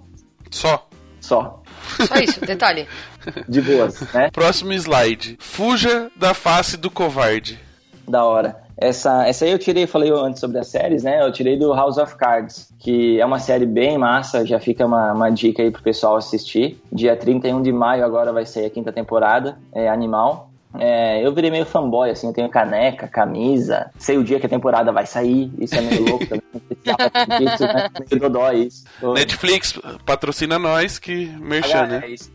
Só. 0.49 0.85
Só. 1.22 1.61
Só 2.06 2.15
isso, 2.15 2.41
detalhe. 2.45 2.85
De 3.48 3.61
boas, 3.61 4.02
né? 4.14 4.30
Próximo 4.34 4.73
slide. 4.73 5.38
Fuja 5.39 6.10
da 6.15 6.34
face 6.34 6.77
do 6.77 6.89
covarde. 6.89 7.60
Da 8.07 8.23
hora. 8.23 8.57
Essa, 8.81 9.27
essa 9.27 9.45
aí 9.45 9.52
eu 9.52 9.60
tirei, 9.60 9.85
falei 9.85 10.11
antes 10.11 10.39
sobre 10.39 10.57
as 10.57 10.68
séries, 10.68 11.03
né? 11.03 11.23
Eu 11.23 11.31
tirei 11.31 11.56
do 11.56 11.72
House 11.72 11.98
of 11.98 12.15
Cards, 12.15 12.73
que 12.80 13.22
é 13.22 13.26
uma 13.26 13.38
série 13.38 13.65
bem 13.65 13.95
massa, 13.95 14.43
já 14.43 14.60
fica 14.60 14.88
uma, 14.88 15.14
uma 15.14 15.30
dica 15.30 15.61
aí 15.61 15.69
pro 15.69 15.84
pessoal 15.84 16.18
assistir. 16.18 16.81
Dia 16.91 17.15
31 17.15 17.61
de 17.61 17.72
maio 17.72 18.03
agora 18.03 18.34
vai 18.34 18.43
sair 18.43 18.65
a 18.65 18.69
quinta 18.72 18.91
temporada, 18.91 19.56
é 19.72 19.88
Animal. 19.88 20.49
É, 20.80 21.23
eu 21.23 21.31
virei 21.34 21.52
meio 21.52 21.65
fanboy, 21.65 22.10
assim, 22.10 22.27
eu 22.27 22.34
tenho 22.34 22.49
caneca, 22.49 23.07
camisa, 23.07 23.91
sei 23.99 24.18
o 24.18 24.23
dia 24.23 24.39
que 24.39 24.45
a 24.45 24.49
temporada 24.49 24.91
vai 24.91 25.06
sair, 25.06 25.52
isso 25.60 25.76
é 25.76 25.81
meio 25.81 26.06
louco 26.06 26.26
também. 26.26 26.41
isso, 27.53 27.64
né? 27.64 27.89
Meio 28.10 28.22
dodói 28.22 28.64
isso. 28.64 28.85
Tô... 28.99 29.14
Netflix 29.14 29.77
patrocina 30.06 30.57
nós 30.57 30.98
que 30.98 31.27
merchan, 31.39 31.88
né? 31.88 32.02
É 32.06 32.10
isso 32.10 32.31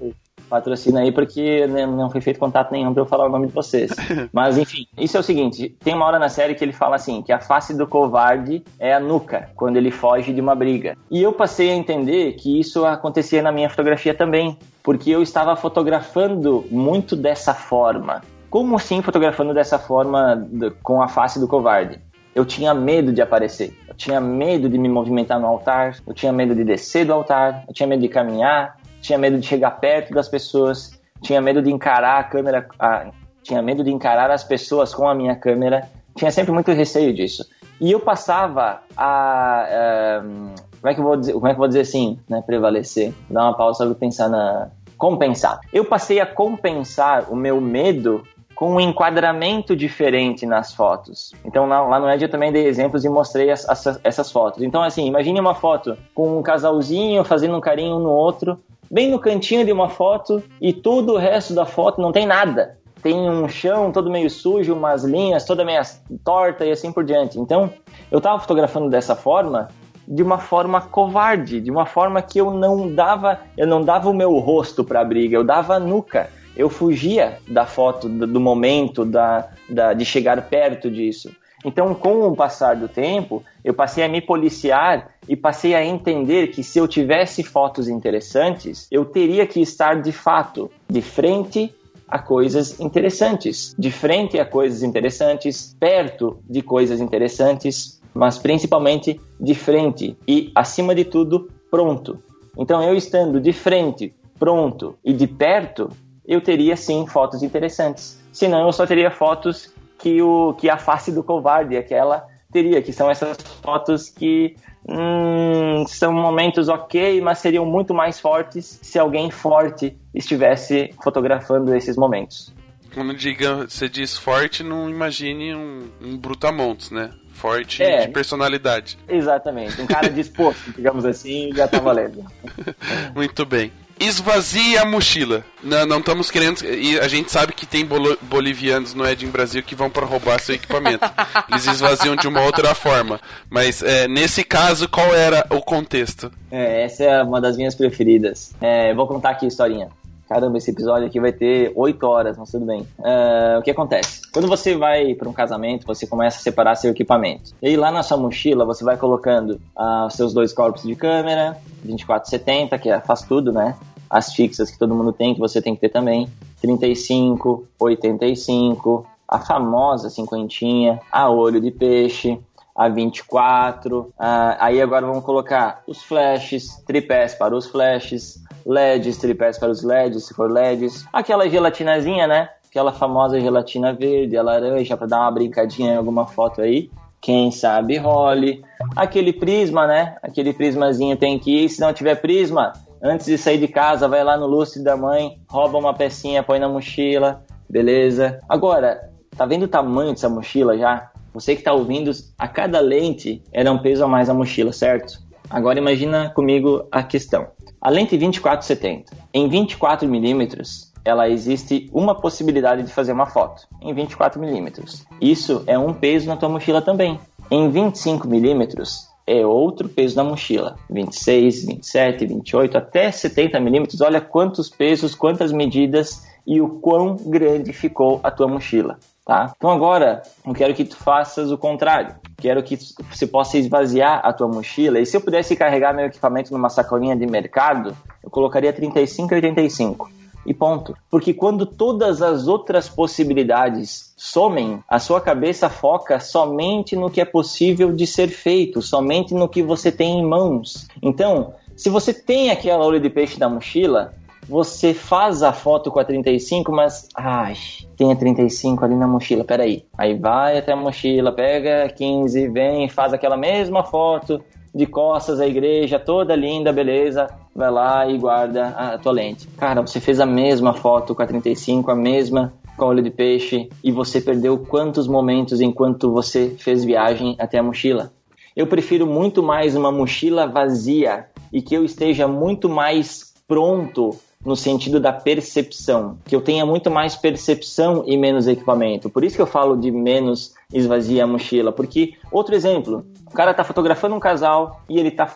patrocina 0.48 1.00
aí 1.00 1.12
porque 1.12 1.66
não 1.66 2.10
foi 2.10 2.20
feito 2.20 2.38
contato 2.38 2.72
nenhum 2.72 2.92
para 2.92 3.02
eu 3.02 3.06
falar 3.06 3.26
o 3.26 3.28
nome 3.28 3.48
de 3.48 3.52
vocês. 3.52 3.90
Mas 4.32 4.56
enfim, 4.56 4.86
isso 4.96 5.16
é 5.16 5.20
o 5.20 5.22
seguinte: 5.22 5.74
tem 5.82 5.94
uma 5.94 6.06
hora 6.06 6.18
na 6.18 6.28
série 6.28 6.54
que 6.54 6.64
ele 6.64 6.72
fala 6.72 6.96
assim 6.96 7.22
que 7.22 7.32
a 7.32 7.40
face 7.40 7.76
do 7.76 7.86
covarde 7.86 8.62
é 8.78 8.94
a 8.94 9.00
nuca 9.00 9.50
quando 9.54 9.76
ele 9.76 9.90
foge 9.90 10.32
de 10.32 10.40
uma 10.40 10.54
briga. 10.54 10.96
E 11.10 11.22
eu 11.22 11.32
passei 11.32 11.70
a 11.70 11.74
entender 11.74 12.34
que 12.34 12.58
isso 12.58 12.84
acontecia 12.84 13.42
na 13.42 13.52
minha 13.52 13.68
fotografia 13.68 14.14
também, 14.14 14.58
porque 14.82 15.10
eu 15.10 15.22
estava 15.22 15.56
fotografando 15.56 16.64
muito 16.70 17.16
dessa 17.16 17.54
forma. 17.54 18.22
Como 18.48 18.76
assim 18.76 19.02
fotografando 19.02 19.52
dessa 19.52 19.78
forma 19.78 20.48
com 20.82 21.02
a 21.02 21.08
face 21.08 21.38
do 21.38 21.48
covarde? 21.48 22.00
Eu 22.34 22.44
tinha 22.44 22.74
medo 22.74 23.12
de 23.12 23.22
aparecer, 23.22 23.74
eu 23.88 23.94
tinha 23.94 24.20
medo 24.20 24.68
de 24.68 24.76
me 24.76 24.90
movimentar 24.90 25.40
no 25.40 25.46
altar, 25.46 25.96
eu 26.06 26.12
tinha 26.12 26.30
medo 26.30 26.54
de 26.54 26.64
descer 26.64 27.06
do 27.06 27.14
altar, 27.14 27.64
eu 27.66 27.72
tinha 27.72 27.86
medo 27.86 28.02
de 28.02 28.08
caminhar, 28.08 28.75
tinha 29.06 29.18
medo 29.18 29.38
de 29.38 29.46
chegar 29.46 29.70
perto 29.72 30.12
das 30.12 30.28
pessoas, 30.28 30.98
tinha 31.22 31.40
medo 31.40 31.62
de 31.62 31.70
encarar 31.70 32.18
a 32.18 32.24
câmera, 32.24 32.66
a, 32.78 33.06
tinha 33.42 33.62
medo 33.62 33.84
de 33.84 33.92
encarar 33.92 34.30
as 34.30 34.44
pessoas 34.44 34.92
com 34.92 35.08
a 35.08 35.14
minha 35.14 35.36
câmera, 35.36 35.88
tinha 36.16 36.30
sempre 36.30 36.52
muito 36.52 36.72
receio 36.72 37.14
disso. 37.14 37.46
E 37.80 37.92
eu 37.92 38.00
passava 38.00 38.80
a. 38.96 40.22
Um, 40.24 40.54
como, 40.80 40.90
é 40.90 40.94
que 40.94 41.00
eu 41.00 41.04
vou 41.04 41.16
dizer, 41.16 41.32
como 41.34 41.46
é 41.46 41.52
que 41.52 41.58
vou 41.58 41.68
dizer 41.68 41.80
assim, 41.80 42.18
né? 42.28 42.42
Prevalecer. 42.44 43.12
Dar 43.28 43.44
uma 43.44 43.56
pausa 43.56 43.84
para 43.84 43.94
pensar 43.94 44.28
na. 44.28 44.70
Compensar. 44.96 45.60
Eu 45.72 45.84
passei 45.84 46.20
a 46.20 46.26
compensar 46.26 47.30
o 47.30 47.36
meu 47.36 47.60
medo 47.60 48.24
com 48.54 48.76
um 48.76 48.80
enquadramento 48.80 49.76
diferente 49.76 50.46
nas 50.46 50.72
fotos. 50.72 51.34
Então 51.44 51.66
lá, 51.66 51.82
lá 51.82 52.00
no 52.00 52.08
Ed 52.08 52.24
eu 52.24 52.30
também 52.30 52.50
dei 52.50 52.66
exemplos 52.66 53.04
e 53.04 53.08
mostrei 53.10 53.50
as, 53.50 53.68
as, 53.68 54.00
essas 54.02 54.32
fotos. 54.32 54.62
Então 54.62 54.82
assim, 54.82 55.06
imagine 55.06 55.38
uma 55.38 55.54
foto 55.54 55.98
com 56.14 56.38
um 56.38 56.42
casalzinho 56.42 57.22
fazendo 57.22 57.54
um 57.54 57.60
carinho 57.60 57.96
um 57.96 58.00
no 58.00 58.10
outro, 58.10 58.58
bem 58.90 59.10
no 59.10 59.18
cantinho 59.18 59.64
de 59.64 59.72
uma 59.72 59.88
foto 59.88 60.42
e 60.60 60.72
todo 60.72 61.14
o 61.14 61.18
resto 61.18 61.54
da 61.54 61.66
foto 61.66 62.00
não 62.00 62.12
tem 62.12 62.26
nada. 62.26 62.78
Tem 63.02 63.14
um 63.14 63.48
chão 63.48 63.92
todo 63.92 64.10
meio 64.10 64.28
sujo, 64.28 64.74
umas 64.74 65.04
linhas 65.04 65.44
toda 65.44 65.64
meio 65.64 65.82
torta 66.24 66.64
e 66.64 66.72
assim 66.72 66.90
por 66.90 67.04
diante. 67.04 67.38
Então, 67.38 67.70
eu 68.10 68.18
estava 68.18 68.40
fotografando 68.40 68.88
dessa 68.88 69.14
forma, 69.14 69.68
de 70.08 70.22
uma 70.22 70.38
forma 70.38 70.80
covarde, 70.80 71.60
de 71.60 71.70
uma 71.70 71.86
forma 71.86 72.20
que 72.22 72.40
eu 72.40 72.50
não 72.50 72.92
dava, 72.92 73.40
eu 73.56 73.66
não 73.66 73.82
dava 73.82 74.08
o 74.08 74.14
meu 74.14 74.36
rosto 74.38 74.82
para 74.82 75.00
a 75.00 75.04
briga, 75.04 75.36
eu 75.36 75.44
dava 75.44 75.74
a 75.74 75.80
nuca 75.80 76.28
eu 76.56 76.70
fugia 76.70 77.38
da 77.46 77.66
foto, 77.66 78.08
do, 78.08 78.40
momento, 78.40 79.04
da, 79.04 79.48
da, 79.68 79.92
de 79.92 80.04
chegar 80.04 80.40
perto 80.48 80.90
disso. 80.90 81.30
Então, 81.64 81.94
com 81.94 82.26
o 82.26 82.34
passar 82.34 82.76
do 82.76 82.88
tempo, 82.88 83.44
eu 83.62 83.74
passei 83.74 84.02
a 84.02 84.08
me 84.08 84.22
policiar 84.22 85.10
e 85.28 85.36
passei 85.36 85.74
a 85.74 85.84
entender 85.84 86.48
que 86.48 86.62
se 86.62 86.78
eu 86.78 86.86
tivesse 86.86 87.42
fotos 87.42 87.88
interessantes, 87.88 88.86
eu 88.90 89.04
teria 89.04 89.46
que 89.46 89.60
estar 89.60 90.00
de 90.00 90.12
fato 90.12 90.70
de 90.88 91.02
frente 91.02 91.74
a 92.08 92.18
coisas 92.18 92.78
interessantes, 92.78 93.74
de 93.76 93.90
frente 93.90 94.38
a 94.38 94.44
coisas 94.44 94.82
interessantes, 94.82 95.76
perto 95.78 96.38
de 96.48 96.62
coisas 96.62 97.00
interessantes, 97.00 98.00
mas 98.14 98.38
principalmente 98.38 99.20
de 99.40 99.54
frente 99.54 100.16
e, 100.26 100.50
acima 100.54 100.94
de 100.94 101.04
tudo, 101.04 101.50
pronto. 101.70 102.22
Então, 102.56 102.82
eu 102.82 102.94
estando 102.94 103.40
de 103.40 103.52
frente, 103.52 104.14
pronto 104.38 104.96
e 105.04 105.12
de 105.12 105.26
perto, 105.26 105.90
eu 106.26 106.40
teria 106.40 106.76
sim 106.76 107.06
fotos 107.06 107.42
interessantes. 107.42 108.18
Senão 108.32 108.66
eu 108.66 108.72
só 108.72 108.86
teria 108.86 109.10
fotos 109.10 109.72
que, 109.98 110.22
o, 110.22 110.54
que 110.54 110.70
a 110.70 110.78
face 110.78 111.10
do 111.12 111.22
covarde, 111.22 111.76
aquela 111.76 112.26
teria, 112.56 112.80
que 112.80 112.92
são 112.92 113.10
essas 113.10 113.36
fotos 113.62 114.08
que 114.08 114.56
hum, 114.88 115.84
são 115.86 116.10
momentos 116.10 116.70
ok, 116.70 117.20
mas 117.20 117.38
seriam 117.38 117.66
muito 117.66 117.92
mais 117.92 118.18
fortes 118.18 118.78
se 118.82 118.98
alguém 118.98 119.30
forte 119.30 119.94
estivesse 120.14 120.90
fotografando 121.04 121.74
esses 121.76 121.96
momentos. 121.96 122.54
Quando 122.94 123.14
diga, 123.14 123.66
você 123.68 123.90
diz 123.90 124.16
forte, 124.16 124.62
não 124.62 124.88
imagine 124.88 125.54
um, 125.54 125.90
um 126.00 126.16
brutamontes, 126.16 126.90
né? 126.90 127.10
Forte 127.34 127.82
é, 127.82 128.06
de 128.06 128.12
personalidade. 128.12 128.96
Exatamente. 129.06 129.78
Um 129.82 129.86
cara 129.86 130.08
disposto, 130.08 130.72
digamos 130.74 131.04
assim, 131.04 131.50
já 131.54 131.68
tá 131.68 131.78
valendo. 131.78 132.24
Muito 133.14 133.44
bem 133.44 133.70
esvazie 133.98 134.76
a 134.78 134.84
mochila. 134.84 135.44
Não, 135.62 135.86
não 135.86 135.98
estamos 135.98 136.30
querendo. 136.30 136.62
E 136.64 136.98
a 136.98 137.08
gente 137.08 137.30
sabe 137.30 137.52
que 137.52 137.66
tem 137.66 137.86
bolivianos 138.22 138.94
no 138.94 139.06
Edin 139.06 139.28
Brasil 139.28 139.62
que 139.62 139.74
vão 139.74 139.90
para 139.90 140.06
roubar 140.06 140.40
seu 140.40 140.54
equipamento. 140.54 141.04
Eles 141.50 141.66
esvaziam 141.66 142.16
de 142.16 142.28
uma 142.28 142.42
outra 142.42 142.74
forma. 142.74 143.20
Mas 143.50 143.82
é, 143.82 144.06
nesse 144.06 144.44
caso, 144.44 144.88
qual 144.88 145.14
era 145.14 145.46
o 145.50 145.60
contexto? 145.60 146.30
É, 146.50 146.84
essa 146.84 147.04
é 147.04 147.22
uma 147.22 147.40
das 147.40 147.56
minhas 147.56 147.74
preferidas. 147.74 148.54
É, 148.60 148.94
vou 148.94 149.06
contar 149.06 149.30
aqui 149.30 149.46
a 149.46 149.48
historinha. 149.48 149.88
Caramba, 150.28 150.58
esse 150.58 150.70
episódio 150.70 151.06
aqui 151.06 151.20
vai 151.20 151.32
ter 151.32 151.72
8 151.76 152.04
horas, 152.04 152.36
mas 152.36 152.50
tudo 152.50 152.66
bem. 152.66 152.80
Uh, 152.98 153.60
o 153.60 153.62
que 153.62 153.70
acontece? 153.70 154.22
Quando 154.32 154.48
você 154.48 154.76
vai 154.76 155.14
para 155.14 155.28
um 155.28 155.32
casamento, 155.32 155.86
você 155.86 156.06
começa 156.06 156.38
a 156.38 156.40
separar 156.40 156.74
seu 156.74 156.90
equipamento. 156.90 157.52
E 157.62 157.68
aí, 157.68 157.76
lá 157.76 157.92
na 157.92 158.02
sua 158.02 158.16
mochila, 158.16 158.64
você 158.64 158.84
vai 158.84 158.96
colocando 158.96 159.60
uh, 159.76 160.10
seus 160.10 160.34
dois 160.34 160.52
corpos 160.52 160.82
de 160.82 160.96
câmera, 160.96 161.56
2470, 161.84 162.78
que 162.78 162.90
é, 162.90 163.00
faz 163.00 163.22
tudo, 163.22 163.52
né? 163.52 163.76
As 164.10 164.34
fixas 164.34 164.70
que 164.70 164.78
todo 164.78 164.94
mundo 164.94 165.12
tem, 165.12 165.32
que 165.32 165.40
você 165.40 165.62
tem 165.62 165.74
que 165.74 165.80
ter 165.80 165.90
também. 165.90 166.28
35, 166.60 167.66
85, 167.78 169.06
a 169.28 169.38
famosa 169.38 170.10
cinquentinha, 170.10 171.00
a 171.10 171.30
olho 171.30 171.60
de 171.60 171.70
peixe, 171.70 172.40
a 172.76 172.88
24. 172.88 174.00
Uh, 174.00 174.12
aí 174.58 174.82
agora 174.82 175.06
vamos 175.06 175.24
colocar 175.24 175.82
os 175.86 176.02
flashes, 176.02 176.82
tripés 176.86 177.34
para 177.34 177.56
os 177.56 177.66
flashes, 177.66 178.42
LEDs, 178.66 179.16
tripés 179.16 179.58
para 179.58 179.70
os 179.70 179.82
LEDs, 179.82 180.26
se 180.26 180.34
for 180.34 180.50
LEDs. 180.50 181.06
Aquela 181.12 181.48
gelatinazinha, 181.48 182.26
né? 182.26 182.48
Aquela 182.68 182.92
famosa 182.92 183.40
gelatina 183.40 183.92
verde, 183.92 184.36
a 184.36 184.42
laranja, 184.42 184.96
para 184.96 185.06
dar 185.06 185.20
uma 185.20 185.30
brincadinha 185.30 185.94
em 185.94 185.96
alguma 185.96 186.26
foto 186.26 186.60
aí. 186.60 186.90
Quem 187.20 187.50
sabe 187.50 187.96
role. 187.96 188.62
Aquele 188.94 189.32
prisma, 189.32 189.86
né? 189.86 190.16
Aquele 190.22 190.52
prismazinho 190.52 191.16
tem 191.16 191.38
que 191.38 191.64
ir. 191.64 191.68
Se 191.68 191.80
não 191.80 191.92
tiver 191.92 192.16
prisma, 192.16 192.72
antes 193.02 193.26
de 193.26 193.38
sair 193.38 193.58
de 193.58 193.68
casa, 193.68 194.08
vai 194.08 194.22
lá 194.22 194.36
no 194.36 194.46
lustre 194.46 194.82
da 194.82 194.96
mãe, 194.96 195.38
rouba 195.48 195.78
uma 195.78 195.94
pecinha, 195.94 196.42
põe 196.42 196.58
na 196.58 196.68
mochila, 196.68 197.42
beleza? 197.68 198.40
Agora, 198.48 199.10
tá 199.36 199.46
vendo 199.46 199.64
o 199.64 199.68
tamanho 199.68 200.10
dessa 200.10 200.28
mochila 200.28 200.76
já? 200.76 201.10
Você 201.32 201.54
que 201.54 201.60
está 201.60 201.72
ouvindo, 201.72 202.10
a 202.38 202.48
cada 202.48 202.80
lente 202.80 203.42
era 203.52 203.70
um 203.70 203.78
peso 203.78 204.04
a 204.04 204.08
mais 204.08 204.28
a 204.28 204.34
mochila, 204.34 204.72
certo? 204.72 205.18
Agora 205.48 205.78
imagina 205.78 206.30
comigo 206.30 206.88
a 206.90 207.02
questão. 207.02 207.48
A 207.86 207.88
lente 207.88 208.18
2470. 208.18 209.16
Em 209.32 209.48
24 209.48 210.08
milímetros, 210.08 210.92
ela 211.04 211.28
existe 211.28 211.88
uma 211.92 212.16
possibilidade 212.16 212.82
de 212.82 212.92
fazer 212.92 213.12
uma 213.12 213.26
foto 213.26 213.68
em 213.80 213.94
24 213.94 214.40
milímetros. 214.40 215.06
Isso 215.20 215.62
é 215.68 215.78
um 215.78 215.94
peso 215.94 216.26
na 216.26 216.36
tua 216.36 216.48
mochila 216.48 216.82
também. 216.82 217.20
Em 217.48 217.70
25 217.70 218.26
milímetros 218.26 219.06
é 219.24 219.46
outro 219.46 219.88
peso 219.88 220.16
na 220.16 220.24
mochila. 220.24 220.74
26, 220.90 221.64
27, 221.64 222.26
28 222.26 222.76
até 222.76 223.08
70 223.08 223.60
milímetros. 223.60 224.00
Olha 224.00 224.20
quantos 224.20 224.68
pesos, 224.68 225.14
quantas 225.14 225.52
medidas 225.52 226.26
e 226.44 226.60
o 226.60 226.80
quão 226.80 227.14
grande 227.14 227.72
ficou 227.72 228.18
a 228.24 228.32
tua 228.32 228.48
mochila 228.48 228.98
tá? 229.26 229.52
Então 229.56 229.68
agora 229.68 230.22
eu 230.46 230.54
quero 230.54 230.72
que 230.72 230.84
tu 230.84 230.96
faças 230.96 231.50
o 231.50 231.58
contrário. 231.58 232.14
Quero 232.38 232.62
que 232.62 232.78
você 233.10 233.26
possa 233.26 233.58
esvaziar 233.58 234.20
a 234.24 234.32
tua 234.32 234.46
mochila. 234.46 235.00
E 235.00 235.04
se 235.04 235.16
eu 235.16 235.20
pudesse 235.20 235.56
carregar 235.56 235.92
meu 235.92 236.06
equipamento 236.06 236.52
numa 236.52 236.70
sacolinha 236.70 237.16
de 237.16 237.26
mercado, 237.26 237.94
eu 238.22 238.30
colocaria 238.30 238.72
35 238.72 239.34
e 239.34 239.34
85. 239.34 240.10
E 240.46 240.54
ponto. 240.54 240.96
Porque 241.10 241.34
quando 241.34 241.66
todas 241.66 242.22
as 242.22 242.46
outras 242.46 242.88
possibilidades 242.88 244.14
somem, 244.16 244.78
a 244.88 245.00
sua 245.00 245.20
cabeça 245.20 245.68
foca 245.68 246.20
somente 246.20 246.94
no 246.94 247.10
que 247.10 247.20
é 247.20 247.24
possível 247.24 247.92
de 247.92 248.06
ser 248.06 248.28
feito, 248.28 248.80
somente 248.80 249.34
no 249.34 249.48
que 249.48 249.60
você 249.60 249.90
tem 249.90 250.20
em 250.20 250.24
mãos. 250.24 250.86
Então, 251.02 251.54
se 251.76 251.90
você 251.90 252.14
tem 252.14 252.50
aquela 252.52 252.86
olho 252.86 253.00
de 253.00 253.10
peixe 253.10 253.40
da 253.40 253.48
mochila, 253.48 254.14
você 254.48 254.94
faz 254.94 255.42
a 255.42 255.52
foto 255.52 255.90
com 255.90 255.98
a 255.98 256.04
35, 256.04 256.72
mas 256.72 257.08
ai, 257.16 257.54
tem 257.96 258.12
a 258.12 258.16
35 258.16 258.84
ali 258.84 258.94
na 258.94 259.06
mochila, 259.06 259.44
peraí. 259.44 259.84
Aí 259.96 260.16
vai 260.16 260.58
até 260.58 260.72
a 260.72 260.76
mochila, 260.76 261.32
pega 261.32 261.88
15, 261.88 262.48
vem, 262.48 262.88
faz 262.88 263.12
aquela 263.12 263.36
mesma 263.36 263.82
foto 263.82 264.40
de 264.74 264.86
costas 264.86 265.40
à 265.40 265.46
igreja, 265.46 265.98
toda 265.98 266.36
linda, 266.36 266.72
beleza, 266.72 267.26
vai 267.54 267.70
lá 267.70 268.06
e 268.06 268.18
guarda 268.18 268.68
a 268.68 268.98
tua 268.98 269.12
lente. 269.12 269.48
Cara, 269.56 269.80
você 269.80 269.98
fez 269.98 270.20
a 270.20 270.26
mesma 270.26 270.74
foto 270.74 271.14
com 271.14 271.22
a 271.22 271.26
35, 271.26 271.90
a 271.90 271.94
mesma 271.94 272.52
com 272.76 272.84
olho 272.84 273.02
de 273.02 273.10
peixe 273.10 273.70
e 273.82 273.90
você 273.90 274.20
perdeu 274.20 274.58
quantos 274.58 275.08
momentos 275.08 275.62
enquanto 275.62 276.12
você 276.12 276.50
fez 276.58 276.84
viagem 276.84 277.34
até 277.38 277.58
a 277.58 277.62
mochila? 277.62 278.12
Eu 278.54 278.66
prefiro 278.66 279.06
muito 279.06 279.42
mais 279.42 279.74
uma 279.74 279.90
mochila 279.90 280.46
vazia 280.46 281.26
e 281.52 281.62
que 281.62 281.74
eu 281.74 281.84
esteja 281.84 282.28
muito 282.28 282.68
mais 282.68 283.34
pronto 283.48 284.10
no 284.46 284.54
sentido 284.54 285.00
da 285.00 285.12
percepção, 285.12 286.18
que 286.24 286.34
eu 286.34 286.40
tenha 286.40 286.64
muito 286.64 286.88
mais 286.88 287.16
percepção 287.16 288.04
e 288.06 288.16
menos 288.16 288.46
equipamento. 288.46 289.10
Por 289.10 289.24
isso 289.24 289.34
que 289.34 289.42
eu 289.42 289.46
falo 289.46 289.76
de 289.76 289.90
menos 289.90 290.54
esvazia 290.72 291.24
a 291.24 291.26
mochila, 291.26 291.72
porque 291.72 292.14
outro 292.30 292.54
exemplo, 292.54 293.04
o 293.26 293.34
cara 293.34 293.52
tá 293.52 293.64
fotografando 293.64 294.14
um 294.14 294.20
casal 294.20 294.80
e 294.88 295.00
ele 295.00 295.10
tá 295.10 295.26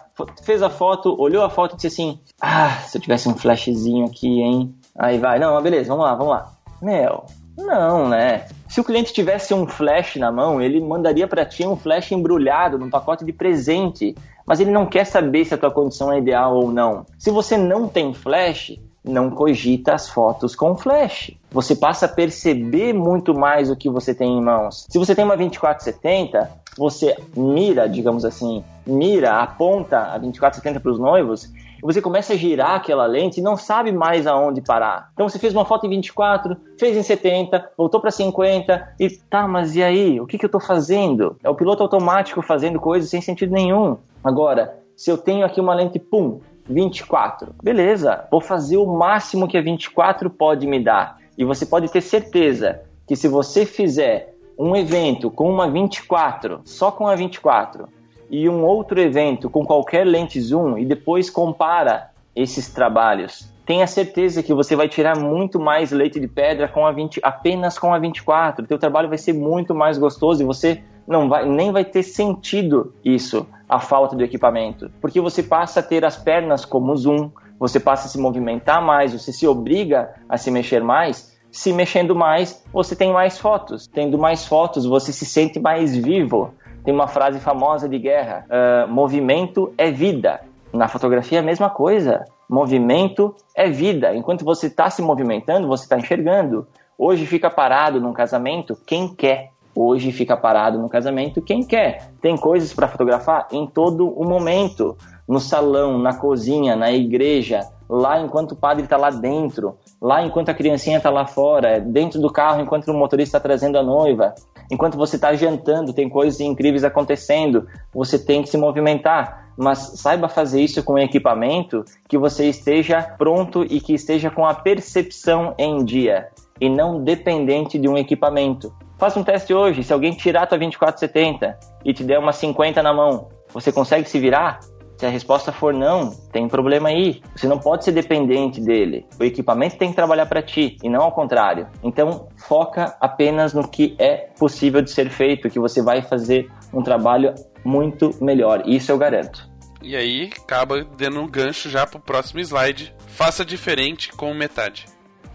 fez 0.45 0.63
a 0.63 0.71
foto, 0.71 1.21
olhou 1.21 1.43
a 1.43 1.51
foto 1.51 1.73
e 1.73 1.77
disse 1.77 1.89
assim: 1.89 2.21
"Ah, 2.41 2.71
se 2.87 2.97
eu 2.97 3.03
tivesse 3.03 3.29
um 3.29 3.35
flashzinho 3.35 4.07
aqui, 4.07 4.41
hein?". 4.41 4.73
Aí 4.97 5.19
vai, 5.19 5.41
não, 5.41 5.61
beleza, 5.61 5.89
vamos 5.89 6.05
lá, 6.05 6.15
vamos 6.15 6.33
lá. 6.33 6.53
Meu, 6.81 7.25
não, 7.59 8.09
né? 8.09 8.47
Se 8.69 8.81
o 8.81 8.85
cliente 8.85 9.13
tivesse 9.13 9.53
um 9.53 9.67
flash 9.67 10.17
na 10.17 10.31
mão, 10.31 10.63
ele 10.63 10.81
mandaria 10.81 11.27
para 11.27 11.45
ti 11.45 11.67
um 11.67 11.75
flash 11.75 12.13
embrulhado 12.13 12.79
num 12.79 12.89
pacote 12.89 13.25
de 13.25 13.33
presente, 13.33 14.15
mas 14.47 14.61
ele 14.61 14.71
não 14.71 14.87
quer 14.87 15.05
saber 15.05 15.45
se 15.45 15.53
a 15.53 15.59
tua 15.59 15.73
condição 15.73 16.13
é 16.13 16.19
ideal 16.19 16.55
ou 16.55 16.71
não. 16.71 17.05
Se 17.19 17.31
você 17.33 17.57
não 17.57 17.89
tem 17.89 18.15
flash, 18.15 18.79
não 19.05 19.31
cogita 19.31 19.95
as 19.95 20.09
fotos 20.09 20.55
com 20.55 20.77
flash. 20.77 21.33
Você 21.51 21.75
passa 21.75 22.07
a 22.07 22.09
perceber 22.09 22.93
muito 22.93 23.35
mais 23.35 23.71
o 23.71 23.77
que 23.77 23.89
você 23.89 24.15
tem 24.15 24.39
em 24.39 24.43
mãos. 24.43 24.87
Se 24.89 24.99
você 24.99 25.15
tem 25.15 25.25
uma 25.25 25.37
2470, 25.37 26.51
você 26.77 27.17
mira, 27.37 27.89
digamos 27.89 28.25
assim, 28.25 28.63
mira, 28.87 29.41
aponta 29.41 29.99
a 29.99 30.19
2470 30.19 30.81
para 30.81 30.93
os 30.93 30.99
noivos 30.99 31.51
você 31.83 32.03
começa 32.03 32.35
a 32.35 32.37
girar 32.37 32.75
aquela 32.75 33.07
lente 33.07 33.41
e 33.41 33.43
não 33.43 33.57
sabe 33.57 33.93
mais 33.93 34.27
aonde 34.27 34.61
parar. 34.61 35.11
Então 35.15 35.29
você 35.29 35.39
fez 35.39 35.55
uma 35.55 35.65
foto 35.65 35.87
em 35.87 35.91
24, 35.91 36.57
fez 36.79 36.97
em 36.97 37.03
70, 37.03 37.71
voltou 37.77 38.01
para 38.01 38.11
50 38.11 38.95
e 38.99 39.09
tá, 39.09 39.47
mas 39.49 39.75
e 39.75 39.83
aí? 39.83 40.21
O 40.21 40.27
que, 40.27 40.39
que 40.39 40.45
eu 40.45 40.49
estou 40.49 40.61
fazendo? 40.61 41.37
É 41.43 41.49
o 41.49 41.55
piloto 41.55 41.83
automático 41.83 42.43
fazendo 42.43 42.79
coisas 42.79 43.11
sem 43.11 43.21
sentido 43.21 43.53
nenhum. 43.53 43.97
Agora, 44.23 44.79
se 44.97 45.11
eu 45.11 45.17
tenho 45.17 45.47
aqui 45.47 45.61
uma 45.61 45.75
lente, 45.75 45.99
pum, 45.99 46.41
24. 46.71 47.55
Beleza, 47.63 48.27
vou 48.31 48.41
fazer 48.41 48.77
o 48.77 48.87
máximo 48.87 49.49
que 49.49 49.59
a 49.59 49.63
24 49.63 50.31
pode 50.31 50.67
me 50.67 50.79
dar. 50.83 51.19
E 51.37 51.45
você 51.45 51.67
pode 51.67 51.91
ter 51.91 52.01
certeza 52.01 52.83
que 53.07 53.17
se 53.17 53.29
você 53.29 53.67
fizer 53.67 54.35
um 54.59 54.77
evento 54.77 55.31
com 55.31 55.51
uma 55.51 55.71
24, 55.71 56.61
só 56.65 56.91
com 56.91 57.07
a 57.07 57.17
24, 57.17 57.89
e 58.31 58.49
um 58.49 58.65
outro 58.65 59.01
evento 59.01 59.51
com 59.51 59.65
qualquer 59.65 60.07
lente 60.07 60.41
zoom 60.41 60.79
e 60.79 60.85
depois 60.85 61.29
compara 61.29 62.11
esses 62.37 62.69
trabalhos, 62.69 63.53
tenha 63.67 63.87
certeza 63.87 64.43
que 64.43 64.55
você 64.55 64.77
vai 64.77 64.89
tirar 64.89 65.19
muito 65.19 65.59
mais 65.59 65.91
leite 65.91 66.21
de 66.21 66.29
pedra 66.29 66.69
com 66.69 66.87
a 66.87 66.93
20, 66.93 67.21
apenas 67.23 67.79
com 67.79 67.93
a 67.93 67.99
24. 67.99 68.65
O 68.65 68.69
teu 68.69 68.79
trabalho 68.79 69.09
vai 69.09 69.19
ser 69.19 69.33
muito 69.33 69.75
mais 69.75 69.99
gostoso 69.99 70.43
e 70.43 70.47
você 70.47 70.83
não 71.07 71.29
vai 71.29 71.47
nem 71.47 71.73
vai 71.73 71.85
ter 71.85 72.03
sentido 72.03 72.95
isso, 73.05 73.47
a 73.69 73.79
falta 73.79 74.17
do 74.17 74.25
equipamento, 74.25 74.91
porque 75.01 75.21
você 75.21 75.43
passa 75.43 75.81
a 75.81 75.83
ter 75.83 76.05
as 76.05 76.17
pernas 76.17 76.65
como 76.65 76.97
zoom, 76.97 77.31
você 77.59 77.79
passa 77.79 78.07
a 78.07 78.11
se 78.11 78.19
movimentar 78.19 78.85
mais, 78.85 79.13
você 79.13 79.33
se 79.33 79.47
obriga 79.47 80.15
a 80.29 80.37
se 80.37 80.51
mexer 80.51 80.83
mais 80.83 81.31
se 81.51 81.73
mexendo 81.73 82.15
mais, 82.15 82.65
você 82.73 82.95
tem 82.95 83.13
mais 83.13 83.39
fotos. 83.39 83.87
Tendo 83.87 84.19
mais 84.19 84.47
fotos, 84.47 84.87
você 84.87 85.13
se 85.13 85.27
sente 85.27 85.59
mais 85.59 85.97
vivo. 85.97 86.55
Tem 86.85 86.95
uma 86.95 87.09
frase 87.09 87.41
famosa 87.41 87.89
de 87.89 87.99
guerra: 87.99 88.47
uh, 88.49 88.89
movimento 88.89 89.73
é 89.77 89.91
vida. 89.91 90.41
Na 90.73 90.89
fotografia 90.89 91.39
é 91.39 91.41
a 91.41 91.45
mesma 91.45 91.69
coisa. 91.69 92.25
Movimento 92.49 93.35
é 93.55 93.69
vida. 93.69 94.15
Enquanto 94.15 94.45
você 94.45 94.69
está 94.69 94.89
se 94.89 95.03
movimentando, 95.03 95.67
você 95.67 95.85
está 95.85 95.99
enxergando. 95.99 96.67
Hoje 96.97 97.27
fica 97.27 97.51
parado 97.51 98.01
num 98.01 98.13
casamento 98.13 98.79
quem 98.87 99.09
quer. 99.09 99.51
Hoje 99.83 100.13
fica 100.13 100.37
parado 100.37 100.79
no 100.79 100.91
casamento 100.91 101.41
quem 101.41 101.63
quer. 101.63 102.13
Tem 102.21 102.37
coisas 102.37 102.71
para 102.75 102.87
fotografar 102.87 103.49
em 103.51 103.67
todo 103.67 104.11
o 104.11 104.29
momento. 104.29 104.95
No 105.27 105.41
salão, 105.41 105.97
na 105.97 106.13
cozinha, 106.13 106.77
na 106.77 106.93
igreja, 106.93 107.61
lá 107.89 108.21
enquanto 108.21 108.53
o 108.53 108.57
padre 108.57 108.85
está 108.85 108.99
lá 108.99 109.09
dentro, 109.09 109.79
lá 109.99 110.23
enquanto 110.23 110.51
a 110.51 110.55
criancinha 110.55 110.99
está 110.99 111.09
lá 111.09 111.25
fora, 111.25 111.81
dentro 111.81 112.21
do 112.21 112.31
carro 112.31 112.61
enquanto 112.61 112.89
o 112.89 112.95
motorista 112.95 113.39
está 113.39 113.41
trazendo 113.41 113.79
a 113.79 113.83
noiva, 113.83 114.35
enquanto 114.71 114.99
você 114.99 115.17
está 115.17 115.33
jantando, 115.33 115.95
tem 115.95 116.11
coisas 116.11 116.41
incríveis 116.41 116.85
acontecendo, 116.85 117.67
você 117.91 118.19
tem 118.19 118.43
que 118.43 118.51
se 118.51 118.59
movimentar. 118.59 119.49
Mas 119.57 119.79
saiba 119.97 120.29
fazer 120.29 120.61
isso 120.61 120.83
com 120.83 120.99
equipamento 120.99 121.87
que 122.07 122.19
você 122.19 122.51
esteja 122.51 123.01
pronto 123.17 123.65
e 123.65 123.81
que 123.81 123.95
esteja 123.95 124.31
com 124.31 124.45
a 124.45 124.53
percepção 124.53 125.55
em 125.57 125.83
dia 125.83 126.29
e 126.61 126.69
não 126.69 127.03
dependente 127.03 127.79
de 127.79 127.89
um 127.89 127.97
equipamento. 127.97 128.71
Faça 129.01 129.19
um 129.19 129.25
teste 129.25 129.55
hoje. 129.55 129.83
Se 129.83 129.95
alguém 129.95 130.13
tirar 130.13 130.47
tua 130.47 130.59
2470 130.59 131.59
e 131.87 131.95
te 131.95 132.05
der 132.05 132.19
uma 132.19 132.35
50 132.35 132.83
na 132.83 132.93
mão, 132.93 133.31
você 133.51 133.73
consegue 133.73 134.07
se 134.07 134.21
virar? 134.21 134.61
Se 134.99 135.07
a 135.07 135.09
resposta 135.09 135.51
for 135.51 135.73
não, 135.73 136.11
tem 136.31 136.47
problema 136.47 136.91
aí. 136.91 137.23
Você 137.35 137.49
não 137.49 137.59
pode 137.59 137.83
ser 137.83 137.93
dependente 137.93 138.61
dele. 138.61 139.07
O 139.19 139.25
equipamento 139.25 139.79
tem 139.79 139.89
que 139.89 139.97
trabalhar 139.97 140.27
para 140.27 140.43
ti 140.43 140.77
e 140.83 140.91
não 140.91 141.01
ao 141.01 141.13
contrário. 141.13 141.67
Então, 141.83 142.29
foca 142.47 142.95
apenas 143.01 143.55
no 143.55 143.67
que 143.67 143.97
é 143.99 144.29
possível 144.39 144.83
de 144.83 144.91
ser 144.91 145.09
feito, 145.09 145.49
que 145.49 145.59
você 145.59 145.81
vai 145.81 146.03
fazer 146.03 146.51
um 146.71 146.83
trabalho 146.83 147.35
muito 147.65 148.15
melhor. 148.21 148.63
Isso 148.67 148.93
eu 148.93 148.99
garanto. 148.99 149.49
E 149.81 149.97
aí, 149.97 150.29
acaba 150.39 150.85
dando 150.85 151.23
um 151.23 151.27
gancho 151.27 151.71
já 151.71 151.87
pro 151.87 151.99
próximo 151.99 152.39
slide. 152.41 152.95
Faça 153.07 153.47
diferente 153.47 154.13
com 154.13 154.35
metade. 154.35 154.85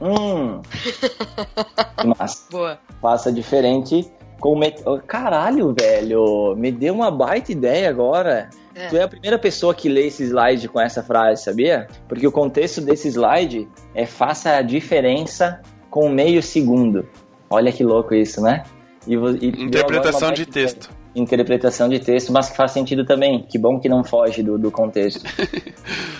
Hum. 0.01 0.61
Mas 2.17 2.47
Boa. 2.51 2.79
faça 3.01 3.31
diferente 3.31 4.11
com 4.39 4.55
met... 4.55 4.83
Caralho, 5.07 5.73
velho. 5.73 6.55
Me 6.57 6.71
deu 6.71 6.93
uma 6.93 7.09
baita 7.09 7.51
ideia 7.51 7.89
agora. 7.89 8.49
É. 8.75 8.87
Tu 8.87 8.97
é 8.97 9.03
a 9.03 9.07
primeira 9.07 9.39
pessoa 9.39 9.73
que 9.73 9.87
lê 9.87 10.07
esse 10.07 10.23
slide 10.23 10.67
com 10.67 10.79
essa 10.79 11.01
frase, 11.01 11.43
sabia? 11.43 11.87
Porque 12.07 12.27
o 12.27 12.31
contexto 12.31 12.81
desse 12.81 13.07
slide 13.07 13.67
é 13.93 14.05
faça 14.05 14.57
a 14.57 14.61
diferença 14.61 15.61
com 15.89 16.09
meio 16.09 16.43
segundo. 16.43 17.07
Olha 17.49 17.71
que 17.71 17.83
louco 17.83 18.13
isso, 18.13 18.41
né? 18.41 18.63
E, 19.07 19.13
e 19.13 19.63
Interpretação 19.63 20.31
de 20.31 20.45
texto. 20.45 20.89
Interpretação 21.15 21.87
de 21.87 21.99
texto, 21.99 22.33
mas 22.33 22.49
que 22.49 22.57
faz 22.57 22.71
sentido 22.71 23.05
também. 23.05 23.43
Que 23.43 23.57
bom 23.57 23.79
que 23.79 23.87
não 23.87 24.03
foge 24.03 24.43
do, 24.43 24.57
do 24.57 24.71
contexto. 24.71 25.23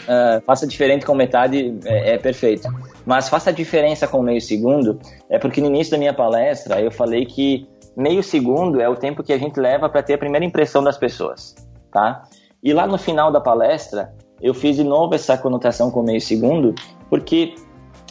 Ah, 0.08 0.40
faça 0.46 0.68
diferente 0.68 1.04
com 1.04 1.16
metade 1.16 1.80
é, 1.84 2.14
é 2.14 2.18
perfeito. 2.20 2.68
Mas 3.04 3.28
faça 3.28 3.50
a 3.50 3.54
diferença 3.54 4.08
com 4.08 4.22
meio 4.22 4.40
segundo 4.40 5.00
é 5.28 5.40
porque 5.40 5.60
no 5.60 5.66
início 5.66 5.90
da 5.90 5.98
minha 5.98 6.14
palestra 6.14 6.80
eu 6.80 6.92
falei 6.92 7.26
que 7.26 7.68
meio 7.98 8.22
segundo 8.22 8.80
é 8.80 8.88
o 8.88 8.96
tempo 8.96 9.24
que 9.24 9.34
a 9.34 9.38
gente 9.40 9.60
leva 9.60 9.90
para 9.90 10.04
ter 10.04 10.14
a 10.14 10.18
primeira 10.20 10.46
impressão 10.46 10.84
das 10.84 10.96
pessoas, 10.96 11.56
tá? 11.92 12.22
E 12.64 12.72
lá 12.72 12.86
no 12.86 13.00
final 13.00 13.32
da 13.32 13.42
palestra 13.42 14.14
eu 14.40 14.54
fiz 14.54 14.76
de 14.76 14.84
novo 14.84 15.16
essa 15.16 15.36
conotação 15.36 15.90
com 15.90 16.04
meio 16.04 16.22
segundo 16.22 16.76
porque 17.10 17.56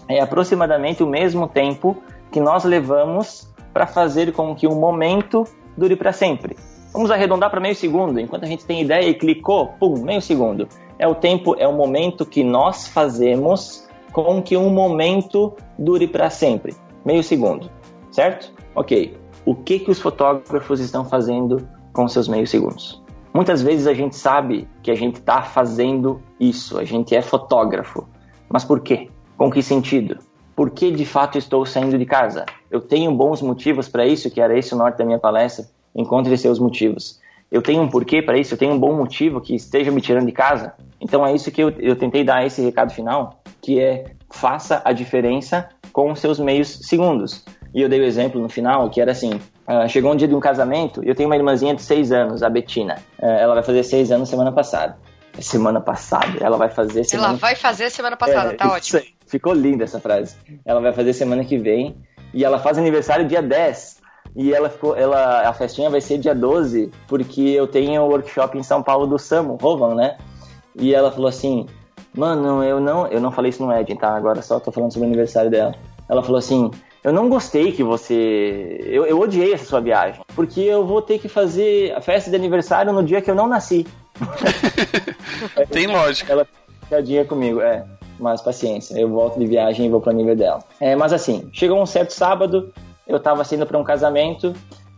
é 0.09 0.21
aproximadamente 0.21 1.01
o 1.01 1.07
mesmo 1.07 1.47
tempo 1.47 2.03
que 2.33 2.41
nós 2.41 2.65
levamos 2.65 3.49
para 3.73 3.87
fazer 3.87 4.33
com 4.33 4.55
que 4.55 4.67
um 4.67 4.75
momento 4.75 5.45
dure 5.77 5.97
para 5.97 6.13
sempre. 6.13 6.57
Vamos 6.95 7.11
arredondar 7.11 7.51
para 7.51 7.59
meio 7.61 7.75
segundo, 7.75 8.21
enquanto 8.21 8.45
a 8.45 8.47
gente 8.47 8.65
tem 8.65 8.81
ideia 8.83 9.09
e 9.09 9.15
clicou, 9.15 9.67
pum, 9.81 10.01
meio 10.05 10.23
segundo. 10.23 10.69
É 10.97 11.09
o 11.09 11.15
tempo, 11.17 11.57
é 11.59 11.67
o 11.67 11.73
momento 11.73 12.25
que 12.25 12.45
nós 12.45 12.87
fazemos 12.87 13.89
com 14.13 14.41
que 14.41 14.57
um 14.57 14.71
momento 14.71 15.53
dure 15.77 16.07
para 16.07 16.31
sempre. 16.31 16.73
Meio 17.05 17.25
segundo, 17.25 17.69
certo? 18.13 18.53
Ok. 18.77 19.19
O 19.45 19.57
que 19.57 19.81
que 19.81 19.91
os 19.91 19.99
fotógrafos 19.99 20.79
estão 20.79 21.05
fazendo 21.05 21.69
com 21.93 22.07
seus 22.07 22.29
meios 22.29 22.49
segundos? 22.49 23.03
Muitas 23.35 23.61
vezes 23.61 23.89
a 23.89 23.93
gente 23.93 24.15
sabe 24.15 24.69
que 24.81 24.93
a 24.93 24.95
gente 24.95 25.17
está 25.17 25.43
fazendo 25.43 26.23
isso, 26.39 26.79
a 26.79 26.85
gente 26.85 27.17
é 27.17 27.21
fotógrafo. 27.21 28.07
Mas 28.49 28.65
por 28.65 28.79
quê? 28.79 29.11
Com 29.37 29.51
que 29.51 29.65
sentido? 29.65 30.19
Por 30.55 30.71
que 30.71 30.93
de 30.93 31.05
fato 31.05 31.37
estou 31.37 31.67
saindo 31.67 31.99
de 31.99 32.07
casa? 32.07 32.47
Eu 32.71 32.81
tenho 32.81 33.11
bons 33.11 33.43
motivos 33.43 33.89
para 33.89 34.07
isso, 34.07 34.31
que 34.31 34.41
era 34.41 34.57
esse 34.57 34.73
o 34.73 34.79
norte 34.79 34.99
da 34.99 35.05
minha 35.05 35.19
palestra. 35.19 35.67
Encontre 35.95 36.37
seus 36.37 36.59
motivos. 36.59 37.21
Eu 37.51 37.63
tenho 37.63 37.83
um 37.83 37.89
porquê 37.89 38.21
para 38.21 38.37
isso, 38.37 38.55
eu 38.55 38.59
tenho 38.59 38.73
um 38.73 38.79
bom 38.79 38.95
motivo 38.95 39.41
que 39.41 39.55
esteja 39.55 39.91
me 39.91 40.01
tirando 40.01 40.27
de 40.27 40.33
casa. 40.33 40.73
Então 41.01 41.25
é 41.25 41.33
isso 41.33 41.51
que 41.51 41.63
eu, 41.63 41.71
eu 41.79 41.95
tentei 41.95 42.25
dar 42.25 42.45
esse 42.45 42.61
recado 42.63 42.93
final, 42.93 43.41
que 43.63 43.81
é 43.81 44.07
faça 44.31 44.83
a 44.85 44.93
diferença 44.93 45.69
com 45.93 46.11
os 46.11 46.19
seus 46.19 46.41
meios 46.41 46.81
segundos. 46.83 47.45
E 47.73 47.81
eu 47.81 47.89
dei 47.89 48.01
o 48.01 48.05
exemplo 48.05 48.41
no 48.41 48.49
final, 48.49 48.91
que 48.91 49.01
era 49.01 49.13
assim, 49.13 49.41
ah, 49.67 49.87
chegou 49.87 50.13
um 50.13 50.17
dia 50.17 50.29
de 50.29 50.35
um 50.35 50.41
casamento, 50.41 51.03
eu 51.05 51.15
tenho 51.15 51.29
uma 51.29 51.37
irmãzinha 51.37 51.75
de 51.75 51.83
seis 51.83 52.13
anos, 52.13 52.43
a 52.43 52.51
Betina. 52.51 52.97
Ah, 53.21 53.27
ela 53.27 53.55
vai 53.55 53.63
fazer 53.63 53.83
seis 53.83 54.11
anos 54.11 54.29
semana 54.29 54.53
passada. 54.53 54.97
Semana 55.41 55.81
passada, 55.81 56.39
ela 56.41 56.57
vai 56.57 56.71
fazer 56.71 57.03
semana 57.05 57.31
Ela 57.31 57.39
vai 57.39 57.57
fazer 57.57 57.91
semana 57.91 58.17
passada, 58.17 58.53
é, 58.53 58.57
tá 58.57 58.73
ótimo. 58.73 59.03
Ficou 59.27 59.53
linda 59.53 59.83
essa 59.83 59.99
frase. 59.99 60.37
Ela 60.65 60.81
vai 60.81 60.93
fazer 60.93 61.13
semana 61.13 61.45
que 61.45 61.59
vem 61.59 61.97
e 62.33 62.45
ela 62.45 62.59
faz 62.61 62.79
aniversário 62.79 63.27
dia 63.27 63.43
10. 63.43 64.04
E 64.37 64.53
ela 64.53 64.69
ficou, 64.69 64.97
ela, 64.97 65.49
a 65.49 65.53
festinha 65.53 65.89
vai 65.89 66.01
ser 66.01 66.19
dia 66.19 66.35
12, 66.35 66.91
porque 67.07 67.41
eu 67.41 67.69
tenho 67.69 68.03
um 68.03 68.07
workshop 68.07 68.59
em 68.59 68.63
São 68.63 68.83
Paulo 68.83 69.07
do 69.07 69.19
Samu, 69.19 69.57
Rovan, 69.61 69.95
né? 69.95 70.17
E 70.75 70.93
ela 70.93 71.13
falou 71.13 71.29
assim: 71.29 71.67
"Mano, 72.17 72.63
eu 72.65 72.81
não, 72.81 73.07
eu 73.07 73.21
não 73.21 73.31
falei 73.31 73.51
isso 73.51 73.65
no 73.65 73.73
Ed, 73.73 73.95
tá? 73.95 74.17
Agora 74.17 74.43
só 74.43 74.59
tô 74.59 74.73
falando 74.73 74.93
sobre 74.93 75.07
o 75.07 75.11
aniversário 75.11 75.51
dela". 75.51 75.75
Ela 76.09 76.21
falou 76.21 76.39
assim: 76.39 76.69
"Eu 77.05 77.13
não 77.13 77.29
gostei 77.29 77.71
que 77.71 77.85
você, 77.85 78.81
eu, 78.85 79.07
eu 79.07 79.21
odiei 79.21 79.53
essa 79.53 79.67
sua 79.67 79.81
viagem, 79.81 80.21
porque 80.35 80.63
eu 80.63 80.85
vou 80.85 81.01
ter 81.01 81.21
que 81.21 81.29
fazer 81.29 81.93
a 81.93 82.01
festa 82.01 82.29
de 82.29 82.35
aniversário 82.35 82.93
no 82.93 83.05
dia 83.05 83.23
que 83.23 83.31
eu 83.31 83.37
não 83.37 83.47
nasci". 83.47 83.87
Tem 85.71 85.87
lógica. 85.87 86.33
Ela 86.33 86.47
piadinha 86.89 87.25
comigo, 87.25 87.61
é. 87.61 87.85
Mas 88.19 88.41
paciência, 88.41 88.99
eu 88.99 89.09
volto 89.09 89.39
de 89.39 89.47
viagem 89.47 89.87
e 89.87 89.89
vou 89.89 90.01
pro 90.01 90.13
nível 90.13 90.37
dela. 90.37 90.63
É, 90.81 90.95
mas 90.95 91.13
assim, 91.13 91.49
chegou 91.53 91.81
um 91.81 91.87
certo 91.87 92.11
sábado, 92.11 92.73
eu 93.07 93.21
tava 93.21 93.45
saindo 93.45 93.67
pra 93.67 93.79
um 93.79 93.85
casamento 93.85 94.55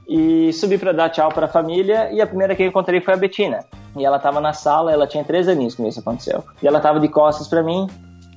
e 0.08 0.52
subi 0.52 0.78
pra 0.78 0.92
dar 0.92 1.10
tchau 1.10 1.30
pra 1.30 1.48
família 1.48 2.12
e 2.12 2.20
a 2.20 2.26
primeira 2.26 2.54
que 2.54 2.62
eu 2.62 2.68
encontrei 2.68 3.00
foi 3.00 3.14
a 3.14 3.16
Betina. 3.16 3.64
E 3.96 4.04
ela 4.04 4.18
tava 4.18 4.40
na 4.40 4.52
sala, 4.52 4.92
ela 4.92 5.06
tinha 5.06 5.24
três 5.24 5.48
aninhos 5.48 5.74
quando 5.74 5.88
isso 5.88 6.00
aconteceu. 6.00 6.44
E 6.62 6.66
ela 6.66 6.80
tava 6.80 7.00
de 7.00 7.08
costas 7.08 7.48
pra 7.48 7.62
mim, 7.62 7.86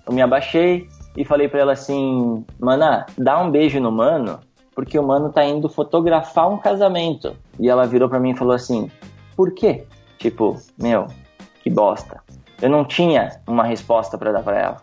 eu 0.08 0.14
me 0.14 0.22
abaixei 0.22 0.88
e 1.16 1.26
falei 1.26 1.48
pra 1.48 1.60
ela 1.60 1.74
assim: 1.74 2.46
Mana, 2.60 3.06
dá 3.18 3.40
um 3.40 3.52
beijo 3.52 3.80
no 3.80 3.91
mano, 3.91 4.40
porque 4.74 4.98
o 4.98 5.04
mano 5.04 5.32
tá 5.32 5.44
indo 5.44 5.70
fotografar 5.70 6.50
um 6.50 6.58
casamento. 6.58 7.36
E 7.60 7.70
ela 7.70 7.86
virou 7.86 8.10
pra 8.10 8.20
mim 8.20 8.32
e 8.32 8.38
falou 8.38 8.54
assim: 8.54 8.90
Por 9.36 9.54
quê? 9.54 9.86
Tipo, 10.18 10.58
meu, 10.78 11.08
que 11.62 11.70
bosta. 11.70 12.22
Eu 12.62 12.70
não 12.70 12.84
tinha 12.84 13.40
uma 13.48 13.64
resposta 13.64 14.18
para 14.18 14.32
dar 14.32 14.44
para 14.44 14.60
ela, 14.60 14.78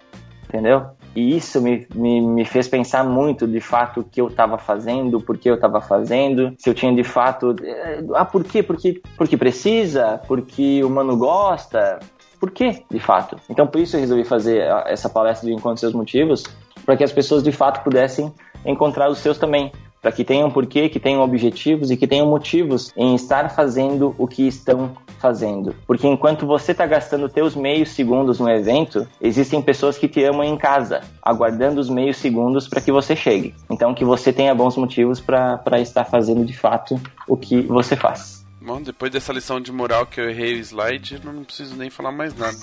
entendeu? 0.49 0.87
E 1.17 1.35
isso 1.37 1.63
me, 1.63 1.87
me, 1.95 2.21
me 2.21 2.45
fez 2.45 2.69
pensar 2.69 3.03
muito 3.03 3.47
de 3.47 3.61
fato 3.61 4.01
o 4.01 4.05
que 4.05 4.21
eu 4.21 4.29
estava 4.29 4.59
fazendo, 4.59 5.19
por 5.19 5.39
que 5.39 5.49
eu 5.49 5.55
estava 5.55 5.81
fazendo, 5.81 6.55
se 6.59 6.69
eu 6.69 6.75
tinha 6.75 6.95
de 6.95 7.03
fato. 7.03 7.57
eh, 7.63 8.05
Ah, 8.15 8.25
por 8.25 8.45
quê? 8.45 8.63
Porque, 8.63 9.01
porque 9.17 9.37
precisa? 9.37 10.21
Porque 10.29 10.85
o 10.85 10.91
mano 10.91 11.17
gosta? 11.17 11.99
por 12.39 12.51
quê, 12.51 12.83
de 12.91 13.01
fato. 13.01 13.37
Então, 13.49 13.67
por 13.67 13.81
isso 13.81 13.97
eu 13.97 14.01
resolvi 14.01 14.23
fazer 14.23 14.63
essa 14.87 15.09
palestra 15.09 15.49
de 15.49 15.55
Encontre 15.55 15.81
Seus 15.81 15.95
Motivos, 15.95 16.45
para 16.85 16.95
que 16.97 17.03
as 17.03 17.11
pessoas 17.11 17.43
de 17.43 17.51
fato 17.51 17.83
pudessem 17.83 18.33
encontrar 18.65 19.11
os 19.11 19.19
seus 19.19 19.39
também 19.39 19.73
para 20.07 20.13
que 20.13 20.23
tenham 20.23 20.49
porquê, 20.49 20.89
que 20.89 21.01
tenham 21.01 21.21
objetivos 21.21 21.91
e 21.91 21.97
que 21.97 22.07
tenham 22.07 22.29
motivos 22.29 22.93
em 22.97 23.17
estar 23.17 23.51
fazendo 23.51 24.15
o 24.17 24.29
que 24.29 24.47
estão 24.47 24.93
fazendo. 25.19 25.75
Porque 25.85 26.07
enquanto 26.07 26.47
você 26.47 26.71
está 26.71 26.87
gastando 26.87 27.29
teus 27.29 27.57
meios 27.57 27.89
segundos 27.89 28.39
no 28.39 28.49
evento, 28.49 29.05
existem 29.21 29.61
pessoas 29.61 29.99
que 29.99 30.07
te 30.07 30.23
amam 30.23 30.45
em 30.45 30.57
casa, 30.57 31.01
aguardando 31.21 31.81
os 31.81 31.91
meios 31.91 32.19
segundos 32.19 32.69
para 32.69 32.81
que 32.81 32.93
você 32.93 33.17
chegue. 33.17 33.53
Então 33.69 33.93
que 33.93 34.05
você 34.05 34.33
tenha 34.33 34.55
bons 34.55 34.77
motivos 34.77 35.21
para 35.21 35.81
estar 35.81 36.05
fazendo 36.05 36.45
de 36.45 36.57
fato 36.57 37.01
o 37.27 37.37
que 37.37 37.63
você 37.63 37.97
faz. 37.97 38.46
Bom, 38.67 38.83
depois 38.83 39.13
dessa 39.13 39.33
lição 39.33 39.61
de 39.61 39.71
moral 39.71 40.07
que 40.07 40.21
eu 40.21 40.29
errei 40.29 40.55
o 40.55 40.59
slide, 40.59 41.21
não 41.25 41.45
preciso 41.45 41.77
nem 41.77 41.89
falar 41.89 42.11
mais 42.11 42.35
nada. 42.35 42.57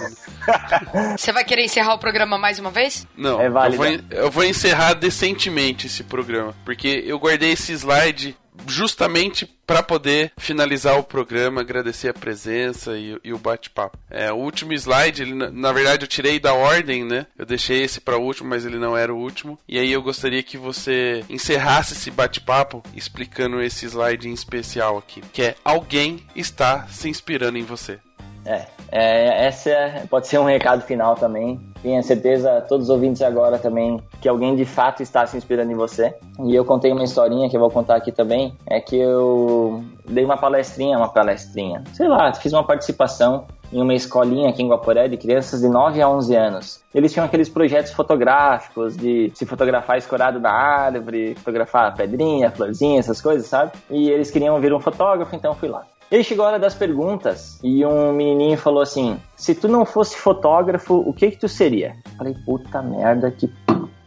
Você 1.18 1.32
vai 1.32 1.46
querer 1.46 1.64
encerrar 1.64 1.94
o 1.94 1.98
programa 1.98 2.38
mais 2.38 2.60
uma 2.60 2.70
vez? 2.70 3.08
Não, 3.16 3.40
é 3.40 3.48
eu, 3.48 3.72
vou, 3.72 3.86
eu 4.12 4.30
vou 4.30 4.44
encerrar 4.44 4.96
decentemente 4.96 5.88
esse 5.88 6.04
programa, 6.04 6.54
porque 6.66 7.02
eu 7.08 7.18
guardei 7.18 7.54
esse 7.54 7.72
slide 7.72 8.36
justamente 8.68 9.46
para 9.66 9.82
poder 9.82 10.32
finalizar 10.38 10.98
o 11.00 11.04
programa, 11.04 11.62
agradecer 11.62 12.10
a 12.10 12.14
presença 12.14 12.98
e, 12.98 13.18
e 13.24 13.34
o 13.34 13.38
bate-papo. 13.38 13.98
É, 14.10 14.32
o 14.32 14.36
último 14.36 14.74
slide, 14.74 15.22
ele, 15.22 15.34
na 15.34 15.72
verdade 15.72 16.04
eu 16.04 16.08
tirei 16.08 16.40
da 16.40 16.54
ordem, 16.54 17.04
né? 17.04 17.26
Eu 17.38 17.46
deixei 17.46 17.84
esse 17.84 18.02
para 18.02 18.18
o 18.18 18.22
último, 18.22 18.50
mas 18.50 18.66
ele 18.66 18.78
não 18.78 18.96
era 18.96 19.14
o 19.14 19.18
último. 19.18 19.58
E 19.68 19.80
aí 19.80 19.92
eu 19.92 20.02
gostaria 20.02 20.44
que 20.44 20.58
você 20.58 21.24
encerrasse 21.30 21.94
esse 21.94 22.12
bate-papo 22.12 22.84
explicando 22.96 23.62
esse 23.62 23.86
slide 23.86 24.28
em 24.28 24.34
especial 24.34 24.98
aqui, 24.98 25.22
que 25.32 25.42
é 25.42 25.56
alguém 25.64 26.26
está 26.36 26.88
se 26.88 27.10
inspirando 27.10 27.58
em 27.58 27.64
você. 27.64 28.00
É, 28.46 28.68
é, 28.96 29.48
essa 29.48 29.72
é, 29.72 30.06
pode 30.08 30.28
ser 30.28 30.38
um 30.38 30.44
recado 30.44 30.84
final 30.84 31.16
também. 31.16 31.60
Tenha 31.82 32.04
certeza, 32.04 32.62
todos 32.70 32.88
os 32.88 32.90
ouvintes 32.92 33.24
agora 33.24 33.58
também, 33.58 34.00
que 34.22 34.30
alguém 34.30 34.56
de 34.56 34.66
fato 34.66 35.02
está 35.02 35.26
se 35.26 35.36
inspirando 35.36 35.72
em 35.72 35.76
você. 35.76 36.14
E 36.46 36.54
eu 36.54 36.64
contei 36.64 36.92
uma 36.92 37.04
historinha 37.04 37.50
que 37.50 37.58
eu 37.58 37.60
vou 37.60 37.72
contar 37.72 37.96
aqui 37.96 38.12
também. 38.12 38.54
É 38.68 38.80
que 38.80 38.96
eu 38.96 39.84
dei 40.06 40.24
uma 40.24 40.38
palestrinha, 40.38 40.96
uma 40.96 41.10
palestrinha, 41.10 41.84
sei 41.92 42.08
lá, 42.08 42.32
fiz 42.36 42.54
uma 42.54 42.64
participação 42.64 43.48
em 43.72 43.82
uma 43.82 43.96
escolinha 43.96 44.50
aqui 44.50 44.62
em 44.62 44.70
Guaporé 44.70 45.08
de 45.08 45.18
crianças 45.18 45.62
de 45.62 45.68
9 45.68 46.00
a 46.00 46.08
11 46.08 46.36
anos. 46.36 46.84
Eles 46.94 47.12
tinham 47.12 47.26
aqueles 47.26 47.50
projetos 47.50 47.92
fotográficos 47.92 48.96
de 48.96 49.32
se 49.34 49.48
fotografar 49.48 49.98
escorado 49.98 50.40
na 50.40 50.52
árvore, 50.52 51.34
fotografar 51.36 51.96
pedrinha, 51.96 52.52
florzinha, 52.52 53.00
essas 53.00 53.20
coisas, 53.20 53.48
sabe? 53.48 53.72
E 53.90 54.12
eles 54.12 54.30
queriam 54.30 54.60
ver 54.62 54.74
um 54.74 54.80
fotógrafo, 54.80 55.36
então 55.36 55.56
fui 55.56 55.70
lá. 55.70 55.84
Ele 56.14 56.24
chegou 56.24 56.46
a 56.46 56.50
hora 56.50 56.60
das 56.60 56.76
perguntas 56.76 57.60
e 57.64 57.84
um 57.84 58.14
menininho 58.14 58.56
falou 58.56 58.84
assim: 58.84 59.20
Se 59.36 59.56
tu 59.56 59.68
não 59.68 59.84
fosse 59.84 60.16
fotógrafo, 60.16 60.94
o 60.94 61.12
que 61.12 61.32
que 61.32 61.38
tu 61.40 61.48
seria? 61.48 61.96
Falei, 62.16 62.36
puta 62.46 62.84
merda, 62.84 63.32
que, 63.32 63.52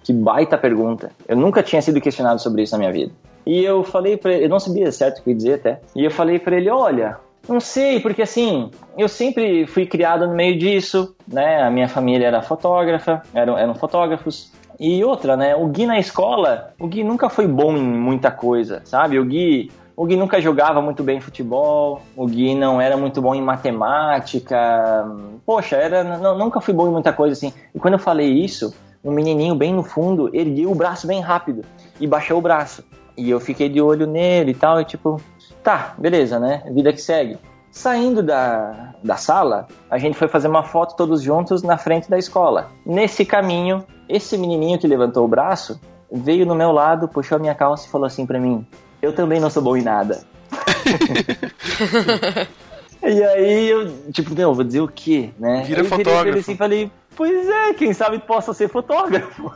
que 0.04 0.12
baita 0.12 0.56
pergunta. 0.56 1.10
Eu 1.26 1.36
nunca 1.36 1.64
tinha 1.64 1.82
sido 1.82 2.00
questionado 2.00 2.40
sobre 2.40 2.62
isso 2.62 2.74
na 2.74 2.78
minha 2.78 2.92
vida. 2.92 3.12
E 3.44 3.60
eu 3.64 3.82
falei 3.82 4.16
para 4.16 4.34
ele, 4.34 4.44
eu 4.44 4.48
não 4.48 4.60
sabia 4.60 4.92
certo 4.92 5.18
o 5.18 5.24
que 5.24 5.34
dizer 5.34 5.54
até. 5.54 5.80
E 5.96 6.04
eu 6.04 6.10
falei 6.12 6.38
para 6.38 6.56
ele: 6.56 6.70
Olha, 6.70 7.18
não 7.48 7.58
sei, 7.58 7.98
porque 7.98 8.22
assim, 8.22 8.70
eu 8.96 9.08
sempre 9.08 9.66
fui 9.66 9.84
criado 9.84 10.28
no 10.28 10.34
meio 10.36 10.56
disso, 10.56 11.16
né? 11.26 11.60
A 11.60 11.70
minha 11.72 11.88
família 11.88 12.28
era 12.28 12.40
fotógrafa, 12.40 13.20
eram, 13.34 13.58
eram 13.58 13.74
fotógrafos. 13.74 14.52
E 14.78 15.02
outra, 15.02 15.36
né? 15.36 15.56
O 15.56 15.66
Gui 15.66 15.86
na 15.86 15.98
escola, 15.98 16.72
o 16.78 16.86
Gui 16.86 17.02
nunca 17.02 17.28
foi 17.28 17.48
bom 17.48 17.76
em 17.76 17.82
muita 17.82 18.30
coisa, 18.30 18.80
sabe? 18.84 19.18
O 19.18 19.24
Gui 19.24 19.72
o 19.96 20.04
Gui 20.04 20.14
nunca 20.14 20.40
jogava 20.40 20.82
muito 20.82 21.02
bem 21.02 21.20
futebol, 21.20 22.02
o 22.14 22.26
Gui 22.26 22.54
não 22.54 22.78
era 22.80 22.98
muito 22.98 23.22
bom 23.22 23.34
em 23.34 23.40
matemática. 23.40 24.56
Poxa, 25.46 25.76
era, 25.76 26.04
não, 26.04 26.36
nunca 26.36 26.60
fui 26.60 26.74
bom 26.74 26.86
em 26.86 26.90
muita 26.90 27.14
coisa 27.14 27.32
assim. 27.32 27.52
E 27.74 27.78
quando 27.78 27.94
eu 27.94 27.98
falei 27.98 28.30
isso, 28.30 28.74
um 29.02 29.10
menininho 29.10 29.54
bem 29.54 29.72
no 29.72 29.82
fundo 29.82 30.28
ergueu 30.36 30.70
o 30.70 30.74
braço 30.74 31.06
bem 31.06 31.20
rápido 31.20 31.62
e 31.98 32.06
baixou 32.06 32.38
o 32.38 32.42
braço. 32.42 32.84
E 33.16 33.30
eu 33.30 33.40
fiquei 33.40 33.70
de 33.70 33.80
olho 33.80 34.06
nele 34.06 34.50
e 34.50 34.54
tal, 34.54 34.78
e 34.78 34.84
tipo, 34.84 35.18
tá, 35.62 35.94
beleza, 35.96 36.38
né? 36.38 36.62
Vida 36.70 36.92
que 36.92 37.00
segue. 37.00 37.38
Saindo 37.70 38.22
da, 38.22 38.94
da 39.02 39.16
sala, 39.16 39.66
a 39.90 39.96
gente 39.96 40.16
foi 40.16 40.28
fazer 40.28 40.48
uma 40.48 40.62
foto 40.62 40.94
todos 40.94 41.22
juntos 41.22 41.62
na 41.62 41.78
frente 41.78 42.10
da 42.10 42.18
escola. 42.18 42.68
Nesse 42.84 43.24
caminho, 43.24 43.84
esse 44.08 44.36
menininho 44.36 44.78
que 44.78 44.86
levantou 44.86 45.24
o 45.24 45.28
braço 45.28 45.80
veio 46.12 46.44
no 46.44 46.54
meu 46.54 46.70
lado, 46.70 47.08
puxou 47.08 47.36
a 47.36 47.38
minha 47.38 47.54
calça 47.54 47.86
e 47.86 47.90
falou 47.90 48.06
assim 48.06 48.26
para 48.26 48.38
mim: 48.38 48.66
eu 49.00 49.12
também 49.12 49.40
não 49.40 49.50
sou 49.50 49.62
bom 49.62 49.76
em 49.76 49.82
nada. 49.82 50.24
e 53.02 53.22
aí 53.22 53.68
eu, 53.68 53.90
tipo, 54.12 54.34
não, 54.34 54.54
vou 54.54 54.64
dizer 54.64 54.80
o 54.80 54.88
quê, 54.88 55.30
né? 55.38 55.64
Vira 55.66 55.80
eu 55.80 55.84
fotógrafo. 55.84 56.28
Ele 56.28 56.40
assim, 56.40 56.56
falei, 56.56 56.90
pois 57.16 57.48
é, 57.48 57.74
quem 57.74 57.92
sabe 57.92 58.18
possa 58.18 58.52
ser 58.52 58.68
fotógrafo. 58.68 59.50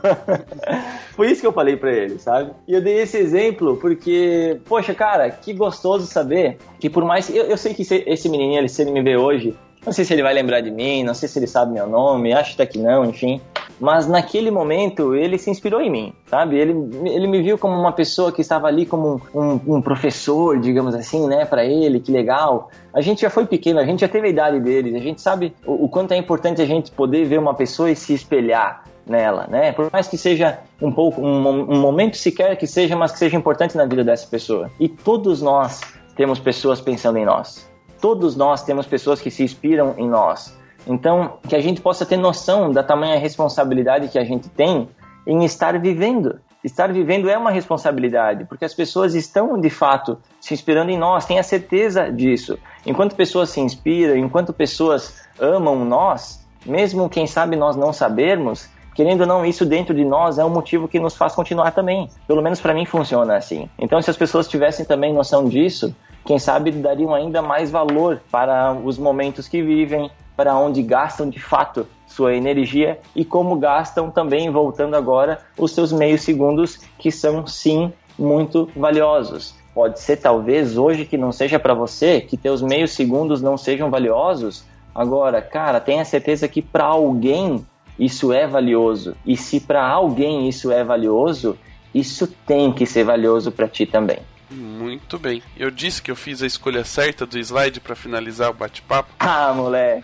Foi 1.15 1.31
isso 1.31 1.41
que 1.41 1.47
eu 1.47 1.53
falei 1.53 1.77
para 1.77 1.91
ele, 1.91 2.19
sabe? 2.19 2.51
E 2.67 2.73
eu 2.73 2.81
dei 2.81 3.01
esse 3.01 3.17
exemplo 3.17 3.77
porque, 3.77 4.59
poxa, 4.65 4.93
cara, 4.93 5.29
que 5.29 5.53
gostoso 5.53 6.05
saber 6.07 6.57
que 6.79 6.89
por 6.89 7.05
mais. 7.05 7.29
Eu, 7.29 7.45
eu 7.45 7.57
sei 7.57 7.73
que 7.73 7.81
esse 7.81 8.29
menininho, 8.29 8.59
ele, 8.59 8.69
se 8.69 8.81
ele 8.81 8.91
me 8.91 9.01
vê 9.01 9.15
hoje, 9.15 9.55
não 9.85 9.91
sei 9.91 10.05
se 10.05 10.13
ele 10.13 10.21
vai 10.21 10.33
lembrar 10.33 10.61
de 10.61 10.69
mim, 10.69 11.03
não 11.03 11.13
sei 11.13 11.27
se 11.27 11.39
ele 11.39 11.47
sabe 11.47 11.73
meu 11.73 11.87
nome, 11.87 12.33
acho 12.33 12.53
até 12.53 12.65
que 12.65 12.77
não, 12.77 13.03
enfim. 13.03 13.41
Mas 13.79 14.07
naquele 14.07 14.51
momento 14.51 15.15
ele 15.15 15.39
se 15.39 15.49
inspirou 15.49 15.81
em 15.81 15.89
mim, 15.89 16.13
sabe? 16.27 16.55
Ele, 16.55 16.73
ele 17.03 17.25
me 17.25 17.41
viu 17.41 17.57
como 17.57 17.73
uma 17.73 17.91
pessoa 17.91 18.31
que 18.31 18.41
estava 18.41 18.67
ali 18.67 18.85
como 18.85 19.19
um, 19.33 19.77
um 19.77 19.81
professor, 19.81 20.59
digamos 20.59 20.93
assim, 20.93 21.27
né, 21.27 21.45
para 21.45 21.65
ele, 21.65 21.99
que 21.99 22.11
legal. 22.11 22.69
A 22.93 23.01
gente 23.01 23.21
já 23.21 23.29
foi 23.31 23.47
pequeno, 23.47 23.79
a 23.79 23.85
gente 23.85 24.01
já 24.01 24.07
teve 24.07 24.27
a 24.27 24.29
idade 24.29 24.59
deles, 24.59 24.93
a 24.93 24.99
gente 24.99 25.19
sabe 25.19 25.51
o, 25.65 25.85
o 25.85 25.89
quanto 25.89 26.11
é 26.11 26.17
importante 26.17 26.61
a 26.61 26.65
gente 26.65 26.91
poder 26.91 27.25
ver 27.25 27.39
uma 27.39 27.55
pessoa 27.55 27.89
e 27.89 27.95
se 27.95 28.13
espelhar 28.13 28.83
nela, 29.07 29.47
né? 29.49 29.71
Por 29.71 29.89
mais 29.91 30.07
que 30.07 30.15
seja 30.15 30.59
um 30.79 30.91
pouco, 30.91 31.19
um, 31.19 31.73
um 31.73 31.79
momento 31.79 32.17
sequer 32.17 32.55
que 32.57 32.67
seja, 32.67 32.95
mas 32.95 33.11
que 33.11 33.17
seja 33.17 33.35
importante 33.35 33.75
na 33.75 33.85
vida 33.85 34.03
dessa 34.03 34.27
pessoa. 34.27 34.69
E 34.79 34.87
todos 34.87 35.41
nós 35.41 35.81
temos 36.15 36.39
pessoas 36.39 36.79
pensando 36.79 37.17
em 37.17 37.25
nós 37.25 37.70
todos 38.01 38.35
nós 38.35 38.63
temos 38.63 38.87
pessoas 38.87 39.21
que 39.21 39.29
se 39.29 39.43
inspiram 39.43 39.93
em 39.97 40.09
nós. 40.09 40.57
Então, 40.87 41.37
que 41.47 41.55
a 41.55 41.61
gente 41.61 41.79
possa 41.79 42.05
ter 42.05 42.17
noção 42.17 42.71
da 42.71 42.83
tamanha 42.83 43.17
responsabilidade 43.19 44.07
que 44.07 44.17
a 44.17 44.23
gente 44.23 44.49
tem 44.49 44.89
em 45.27 45.45
estar 45.45 45.79
vivendo. 45.79 46.39
Estar 46.63 46.91
vivendo 46.91 47.29
é 47.29 47.37
uma 47.37 47.49
responsabilidade, 47.49 48.45
porque 48.45 48.65
as 48.65 48.73
pessoas 48.73 49.15
estão 49.15 49.59
de 49.59 49.69
fato 49.69 50.17
se 50.39 50.53
inspirando 50.53 50.91
em 50.91 50.97
nós, 50.97 51.25
tenha 51.25 51.41
certeza 51.41 52.11
disso. 52.11 52.57
Enquanto 52.85 53.15
pessoas 53.15 53.49
se 53.49 53.59
inspiram, 53.59 54.15
enquanto 54.15 54.53
pessoas 54.53 55.23
amam 55.39 55.83
nós, 55.83 56.45
mesmo 56.65 57.09
quem 57.09 57.25
sabe 57.25 57.55
nós 57.55 57.75
não 57.75 57.91
sabermos, 57.91 58.69
querendo 58.93 59.21
ou 59.21 59.27
não, 59.27 59.43
isso 59.43 59.65
dentro 59.65 59.95
de 59.95 60.05
nós 60.05 60.37
é 60.37 60.45
um 60.45 60.49
motivo 60.49 60.87
que 60.87 60.99
nos 60.99 61.15
faz 61.15 61.33
continuar 61.33 61.71
também. 61.71 62.07
Pelo 62.27 62.43
menos 62.43 62.61
para 62.61 62.75
mim 62.75 62.85
funciona 62.85 63.35
assim. 63.35 63.67
Então, 63.79 63.99
se 63.99 64.11
as 64.11 64.17
pessoas 64.17 64.47
tivessem 64.47 64.85
também 64.85 65.11
noção 65.11 65.45
disso, 65.45 65.95
quem 66.25 66.39
sabe 66.39 66.71
dariam 66.71 67.13
ainda 67.13 67.41
mais 67.41 67.71
valor 67.71 68.21
para 68.31 68.73
os 68.73 68.97
momentos 68.97 69.47
que 69.47 69.61
vivem, 69.61 70.09
para 70.35 70.57
onde 70.57 70.81
gastam 70.81 71.29
de 71.29 71.39
fato 71.39 71.85
sua 72.07 72.35
energia 72.35 72.99
e 73.15 73.23
como 73.23 73.55
gastam 73.55 74.11
também, 74.11 74.49
voltando 74.49 74.95
agora, 74.95 75.39
os 75.57 75.71
seus 75.71 75.91
meios 75.91 76.21
segundos, 76.21 76.77
que 76.97 77.11
são 77.11 77.45
sim 77.47 77.91
muito 78.17 78.69
valiosos. 78.75 79.55
Pode 79.73 79.99
ser 79.99 80.17
talvez 80.17 80.77
hoje 80.77 81.05
que 81.05 81.17
não 81.17 81.31
seja 81.31 81.57
para 81.57 81.73
você, 81.73 82.19
que 82.19 82.35
teus 82.35 82.61
meios 82.61 82.91
segundos 82.91 83.41
não 83.41 83.57
sejam 83.57 83.89
valiosos. 83.89 84.65
Agora, 84.93 85.41
cara, 85.41 85.79
tenha 85.79 86.03
certeza 86.03 86.47
que 86.47 86.61
para 86.61 86.85
alguém 86.85 87.65
isso 87.97 88.33
é 88.33 88.45
valioso. 88.45 89.15
E 89.25 89.37
se 89.37 89.61
para 89.61 89.87
alguém 89.87 90.49
isso 90.49 90.71
é 90.71 90.83
valioso, 90.83 91.57
isso 91.93 92.27
tem 92.45 92.73
que 92.73 92.85
ser 92.85 93.05
valioso 93.05 93.51
para 93.51 93.67
ti 93.67 93.85
também. 93.85 94.19
Muito 94.51 95.17
bem. 95.17 95.41
Eu 95.55 95.71
disse 95.71 96.01
que 96.01 96.11
eu 96.11 96.15
fiz 96.15 96.43
a 96.43 96.47
escolha 96.47 96.83
certa 96.83 97.25
do 97.25 97.39
slide 97.39 97.79
para 97.79 97.95
finalizar 97.95 98.49
o 98.49 98.53
bate-papo. 98.53 99.11
Ah, 99.31 99.53
moleque. 99.53 100.03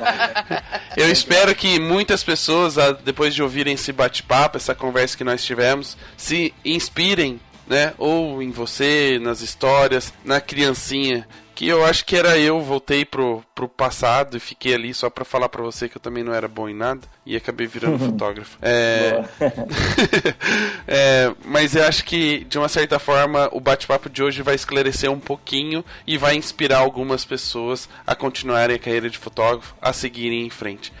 eu 0.96 1.10
espero 1.10 1.54
que 1.54 1.78
muitas 1.80 2.22
pessoas, 2.22 2.76
depois 3.02 3.34
de 3.34 3.42
ouvirem 3.42 3.74
esse 3.74 3.90
bate-papo, 3.92 4.58
essa 4.58 4.74
conversa 4.74 5.16
que 5.16 5.24
nós 5.24 5.42
tivemos, 5.42 5.96
se 6.16 6.52
inspirem 6.64 7.40
né? 7.66 7.94
Ou 7.96 8.42
em 8.42 8.50
você, 8.50 9.18
nas 9.20 9.40
histórias, 9.40 10.12
na 10.24 10.40
criancinha 10.40 11.26
que 11.54 11.68
eu 11.68 11.84
acho 11.84 12.04
que 12.04 12.16
era 12.16 12.38
eu, 12.38 12.60
voltei 12.60 13.04
pro, 13.04 13.42
pro 13.54 13.68
passado 13.68 14.36
e 14.36 14.40
fiquei 14.40 14.74
ali 14.74 14.92
só 14.92 15.08
para 15.08 15.24
falar 15.24 15.48
para 15.48 15.62
você 15.62 15.88
que 15.88 15.96
eu 15.96 16.00
também 16.00 16.24
não 16.24 16.34
era 16.34 16.48
bom 16.48 16.68
em 16.68 16.74
nada 16.74 17.02
e 17.24 17.36
acabei 17.36 17.66
virando 17.66 17.98
fotógrafo. 18.04 18.58
É... 18.60 19.24
é, 20.86 21.32
mas 21.44 21.76
eu 21.76 21.84
acho 21.84 22.04
que 22.04 22.44
de 22.44 22.58
uma 22.58 22.68
certa 22.68 22.98
forma 22.98 23.48
o 23.52 23.60
bate-papo 23.60 24.10
de 24.10 24.22
hoje 24.22 24.42
vai 24.42 24.54
esclarecer 24.54 25.10
um 25.10 25.20
pouquinho 25.20 25.84
e 26.06 26.18
vai 26.18 26.34
inspirar 26.34 26.78
algumas 26.78 27.24
pessoas 27.24 27.88
a 28.06 28.14
continuarem 28.14 28.76
a 28.76 28.78
carreira 28.78 29.08
de 29.08 29.18
fotógrafo, 29.18 29.74
a 29.80 29.92
seguirem 29.92 30.46
em 30.46 30.50
frente. 30.50 30.92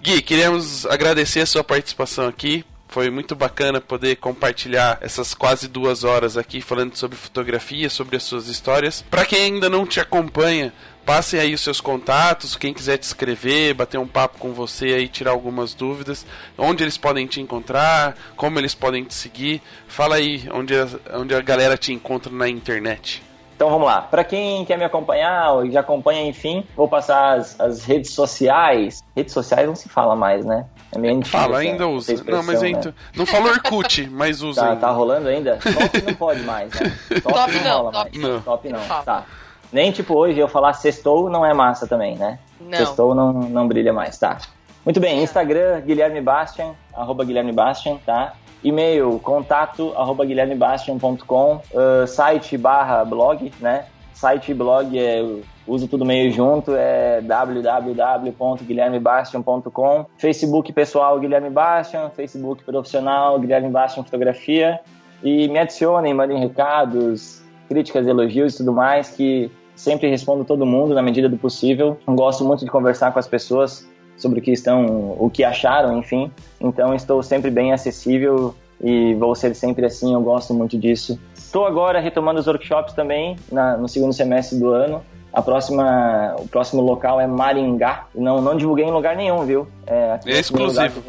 Gui, 0.00 0.22
queremos 0.22 0.86
agradecer 0.86 1.40
a 1.40 1.46
sua 1.46 1.64
participação 1.64 2.26
aqui 2.28 2.64
Foi 2.88 3.10
muito 3.10 3.36
bacana 3.36 3.82
poder 3.82 4.16
compartilhar 4.16 4.98
essas 5.02 5.34
quase 5.34 5.68
duas 5.68 6.04
horas 6.04 6.38
aqui 6.38 6.62
falando 6.62 6.96
sobre 6.96 7.18
fotografia, 7.18 7.90
sobre 7.90 8.16
as 8.16 8.22
suas 8.22 8.48
histórias. 8.48 9.04
Para 9.10 9.26
quem 9.26 9.44
ainda 9.44 9.68
não 9.68 9.86
te 9.86 10.00
acompanha, 10.00 10.72
passem 11.04 11.38
aí 11.38 11.52
os 11.52 11.60
seus 11.60 11.82
contatos, 11.82 12.56
quem 12.56 12.72
quiser 12.72 12.96
te 12.96 13.02
escrever, 13.02 13.74
bater 13.74 13.98
um 13.98 14.06
papo 14.06 14.38
com 14.38 14.54
você 14.54 14.86
aí, 14.86 15.06
tirar 15.06 15.32
algumas 15.32 15.74
dúvidas, 15.74 16.24
onde 16.56 16.82
eles 16.82 16.96
podem 16.96 17.26
te 17.26 17.42
encontrar, 17.42 18.16
como 18.34 18.58
eles 18.58 18.74
podem 18.74 19.04
te 19.04 19.14
seguir. 19.14 19.60
Fala 19.86 20.16
aí 20.16 20.48
onde 20.50 20.74
a, 20.74 20.88
onde 21.12 21.34
a 21.34 21.40
galera 21.42 21.76
te 21.76 21.92
encontra 21.92 22.32
na 22.32 22.48
internet. 22.48 23.27
Então 23.58 23.70
vamos 23.70 23.88
lá. 23.88 24.02
Para 24.02 24.22
quem 24.22 24.64
quer 24.64 24.78
me 24.78 24.84
acompanhar 24.84 25.54
ou 25.54 25.68
já 25.68 25.80
acompanha, 25.80 26.24
enfim, 26.24 26.62
vou 26.76 26.86
passar 26.86 27.38
as, 27.38 27.58
as, 27.58 27.84
redes 27.84 28.12
sociais. 28.12 29.02
Redes 29.16 29.34
sociais 29.34 29.66
não 29.66 29.74
se 29.74 29.88
fala 29.88 30.14
mais, 30.14 30.44
né? 30.44 30.64
É 30.92 30.98
meio 30.98 31.16
antigo, 31.16 31.36
Fala, 31.36 31.58
ainda 31.58 31.88
usa. 31.88 32.22
Não, 32.24 32.44
mas 32.44 32.62
né? 32.62 32.80
não 33.16 33.26
falou 33.26 33.50
Orkut, 33.50 34.08
mas 34.10 34.42
usa. 34.42 34.62
Tá, 34.62 34.76
tá, 34.76 34.90
rolando 34.92 35.26
ainda? 35.26 35.56
Top 35.56 36.02
não 36.02 36.14
pode 36.14 36.42
mais, 36.42 36.70
né? 36.72 36.96
Top, 37.20 37.34
top 37.34 37.52
não, 37.56 37.64
não, 37.64 37.76
rola 37.78 37.92
top, 37.92 38.18
mais. 38.18 38.30
Não. 38.32 38.40
Top 38.42 38.68
não. 38.68 39.02
Tá. 39.04 39.24
Nem 39.72 39.90
tipo 39.90 40.16
hoje 40.16 40.38
eu 40.38 40.46
falar 40.46 40.72
sextou 40.74 41.28
não 41.28 41.44
é 41.44 41.52
massa 41.52 41.84
também, 41.84 42.16
né? 42.16 42.38
Não. 42.60 42.78
Sextou 42.78 43.12
não, 43.12 43.32
não 43.32 43.66
brilha 43.66 43.92
mais, 43.92 44.16
tá? 44.16 44.38
Muito 44.84 45.00
bem, 45.00 45.22
Instagram, 45.22 45.80
Guilherme 45.80 46.20
Bastian, 46.20 46.74
arroba 46.94 47.24
Guilherme 47.24 47.52
Bastian, 47.52 47.96
tá? 48.04 48.34
E-mail, 48.62 49.18
contato, 49.22 49.92
arroba 49.96 50.24
guilhermebastian.com, 50.24 51.60
uh, 51.72 52.06
site 52.06 52.56
barra 52.58 53.04
blog, 53.04 53.52
né? 53.60 53.86
Site 54.12 54.50
e 54.50 54.54
blog 54.54 54.98
é 54.98 55.24
uso 55.64 55.86
tudo 55.86 56.04
meio 56.04 56.32
junto, 56.32 56.74
é 56.74 57.20
www.guilhermebastian.com. 57.20 60.06
Facebook 60.16 60.72
pessoal 60.72 61.20
Guilherme 61.20 61.50
Bastian, 61.50 62.10
Facebook 62.10 62.64
profissional 62.64 63.38
Guilherme 63.38 63.70
Bastian 63.70 64.02
Fotografia. 64.02 64.80
E 65.22 65.46
me 65.48 65.60
adicionem, 65.60 66.12
mandem 66.12 66.40
recados, 66.40 67.40
críticas, 67.68 68.08
elogios 68.08 68.54
e 68.54 68.56
tudo 68.58 68.72
mais, 68.72 69.10
que 69.10 69.48
sempre 69.76 70.08
respondo 70.08 70.44
todo 70.44 70.66
mundo 70.66 70.96
na 70.96 71.02
medida 71.02 71.28
do 71.28 71.36
possível. 71.36 71.96
Gosto 72.08 72.44
muito 72.44 72.64
de 72.64 72.70
conversar 72.70 73.12
com 73.12 73.20
as 73.20 73.28
pessoas 73.28 73.88
sobre 74.18 74.40
o 74.40 74.42
que 74.42 74.50
estão, 74.50 75.16
o 75.18 75.30
que 75.32 75.44
acharam, 75.44 75.96
enfim. 75.98 76.30
Então 76.60 76.94
estou 76.94 77.22
sempre 77.22 77.50
bem 77.50 77.72
acessível 77.72 78.54
e 78.82 79.14
vou 79.14 79.34
ser 79.34 79.54
sempre 79.54 79.86
assim, 79.86 80.12
eu 80.12 80.20
gosto 80.20 80.52
muito 80.52 80.76
disso. 80.76 81.18
Estou 81.34 81.66
agora 81.66 82.00
retomando 82.00 82.38
os 82.40 82.46
workshops 82.46 82.92
também 82.92 83.36
na, 83.50 83.76
no 83.76 83.88
segundo 83.88 84.12
semestre 84.12 84.58
do 84.58 84.68
ano. 84.68 85.02
A 85.32 85.42
próxima, 85.42 86.34
o 86.38 86.48
próximo 86.48 86.82
local 86.82 87.20
é 87.20 87.26
Maringá. 87.26 88.06
Não, 88.14 88.40
não 88.40 88.56
divulguei 88.56 88.84
em 88.84 88.90
lugar 88.90 89.16
nenhum, 89.16 89.44
viu? 89.44 89.66
É, 89.86 90.18
é 90.26 90.38
exclusivo. 90.38 91.02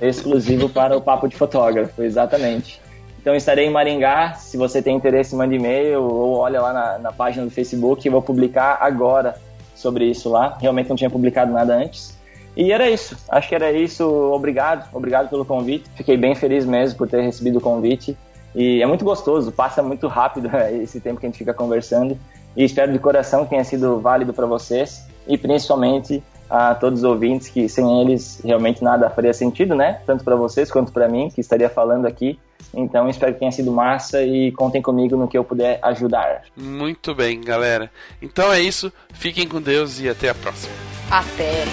Exclusivo 0.00 0.68
para 0.68 0.96
o 0.96 1.00
Papo 1.00 1.28
de 1.28 1.36
Fotógrafo, 1.36 2.02
exatamente. 2.02 2.80
Então 3.20 3.34
estarei 3.34 3.66
em 3.66 3.70
Maringá. 3.70 4.32
Se 4.34 4.56
você 4.56 4.80
tem 4.80 4.96
interesse, 4.96 5.36
mande 5.36 5.56
e-mail 5.56 6.02
ou 6.02 6.38
olha 6.38 6.60
lá 6.60 6.72
na, 6.72 6.98
na 6.98 7.12
página 7.12 7.44
do 7.44 7.50
Facebook. 7.50 8.06
Eu 8.06 8.12
vou 8.12 8.22
publicar 8.22 8.78
agora 8.80 9.36
sobre 9.74 10.06
isso 10.06 10.30
lá. 10.30 10.56
Realmente 10.60 10.88
não 10.88 10.96
tinha 10.96 11.10
publicado 11.10 11.52
nada 11.52 11.74
antes. 11.74 12.18
E 12.60 12.72
era 12.72 12.90
isso. 12.90 13.16
Acho 13.30 13.48
que 13.48 13.54
era 13.54 13.72
isso. 13.72 14.04
Obrigado. 14.06 14.86
Obrigado 14.92 15.30
pelo 15.30 15.46
convite. 15.46 15.88
Fiquei 15.94 16.18
bem 16.18 16.34
feliz 16.34 16.66
mesmo 16.66 16.98
por 16.98 17.08
ter 17.08 17.22
recebido 17.22 17.56
o 17.56 17.60
convite. 17.60 18.14
E 18.54 18.82
é 18.82 18.86
muito 18.86 19.02
gostoso. 19.02 19.50
Passa 19.50 19.82
muito 19.82 20.06
rápido 20.06 20.50
esse 20.82 21.00
tempo 21.00 21.18
que 21.18 21.24
a 21.24 21.30
gente 21.30 21.38
fica 21.38 21.54
conversando. 21.54 22.18
E 22.54 22.62
espero 22.62 22.92
de 22.92 22.98
coração 22.98 23.44
que 23.44 23.50
tenha 23.50 23.64
sido 23.64 23.98
válido 23.98 24.34
para 24.34 24.44
vocês. 24.44 25.06
E 25.26 25.38
principalmente 25.38 26.22
a 26.50 26.74
todos 26.74 27.00
os 27.00 27.04
ouvintes 27.04 27.48
que 27.48 27.68
sem 27.68 28.00
eles 28.00 28.40
realmente 28.44 28.82
nada 28.82 29.08
faria 29.08 29.32
sentido, 29.32 29.74
né? 29.74 30.00
Tanto 30.04 30.24
para 30.24 30.34
vocês 30.34 30.70
quanto 30.70 30.92
para 30.92 31.08
mim 31.08 31.30
que 31.30 31.40
estaria 31.40 31.70
falando 31.70 32.06
aqui. 32.06 32.38
Então 32.74 33.08
espero 33.08 33.32
que 33.32 33.38
tenha 33.38 33.52
sido 33.52 33.70
massa 33.70 34.22
e 34.22 34.52
contem 34.52 34.82
comigo 34.82 35.16
no 35.16 35.28
que 35.28 35.38
eu 35.38 35.44
puder 35.44 35.78
ajudar. 35.82 36.42
Muito 36.56 37.14
bem, 37.14 37.40
galera. 37.40 37.90
Então 38.20 38.52
é 38.52 38.60
isso. 38.60 38.92
Fiquem 39.14 39.46
com 39.46 39.60
Deus 39.60 40.00
e 40.00 40.08
até 40.08 40.28
a 40.28 40.34
próxima. 40.34 40.72
Até. 41.10 41.64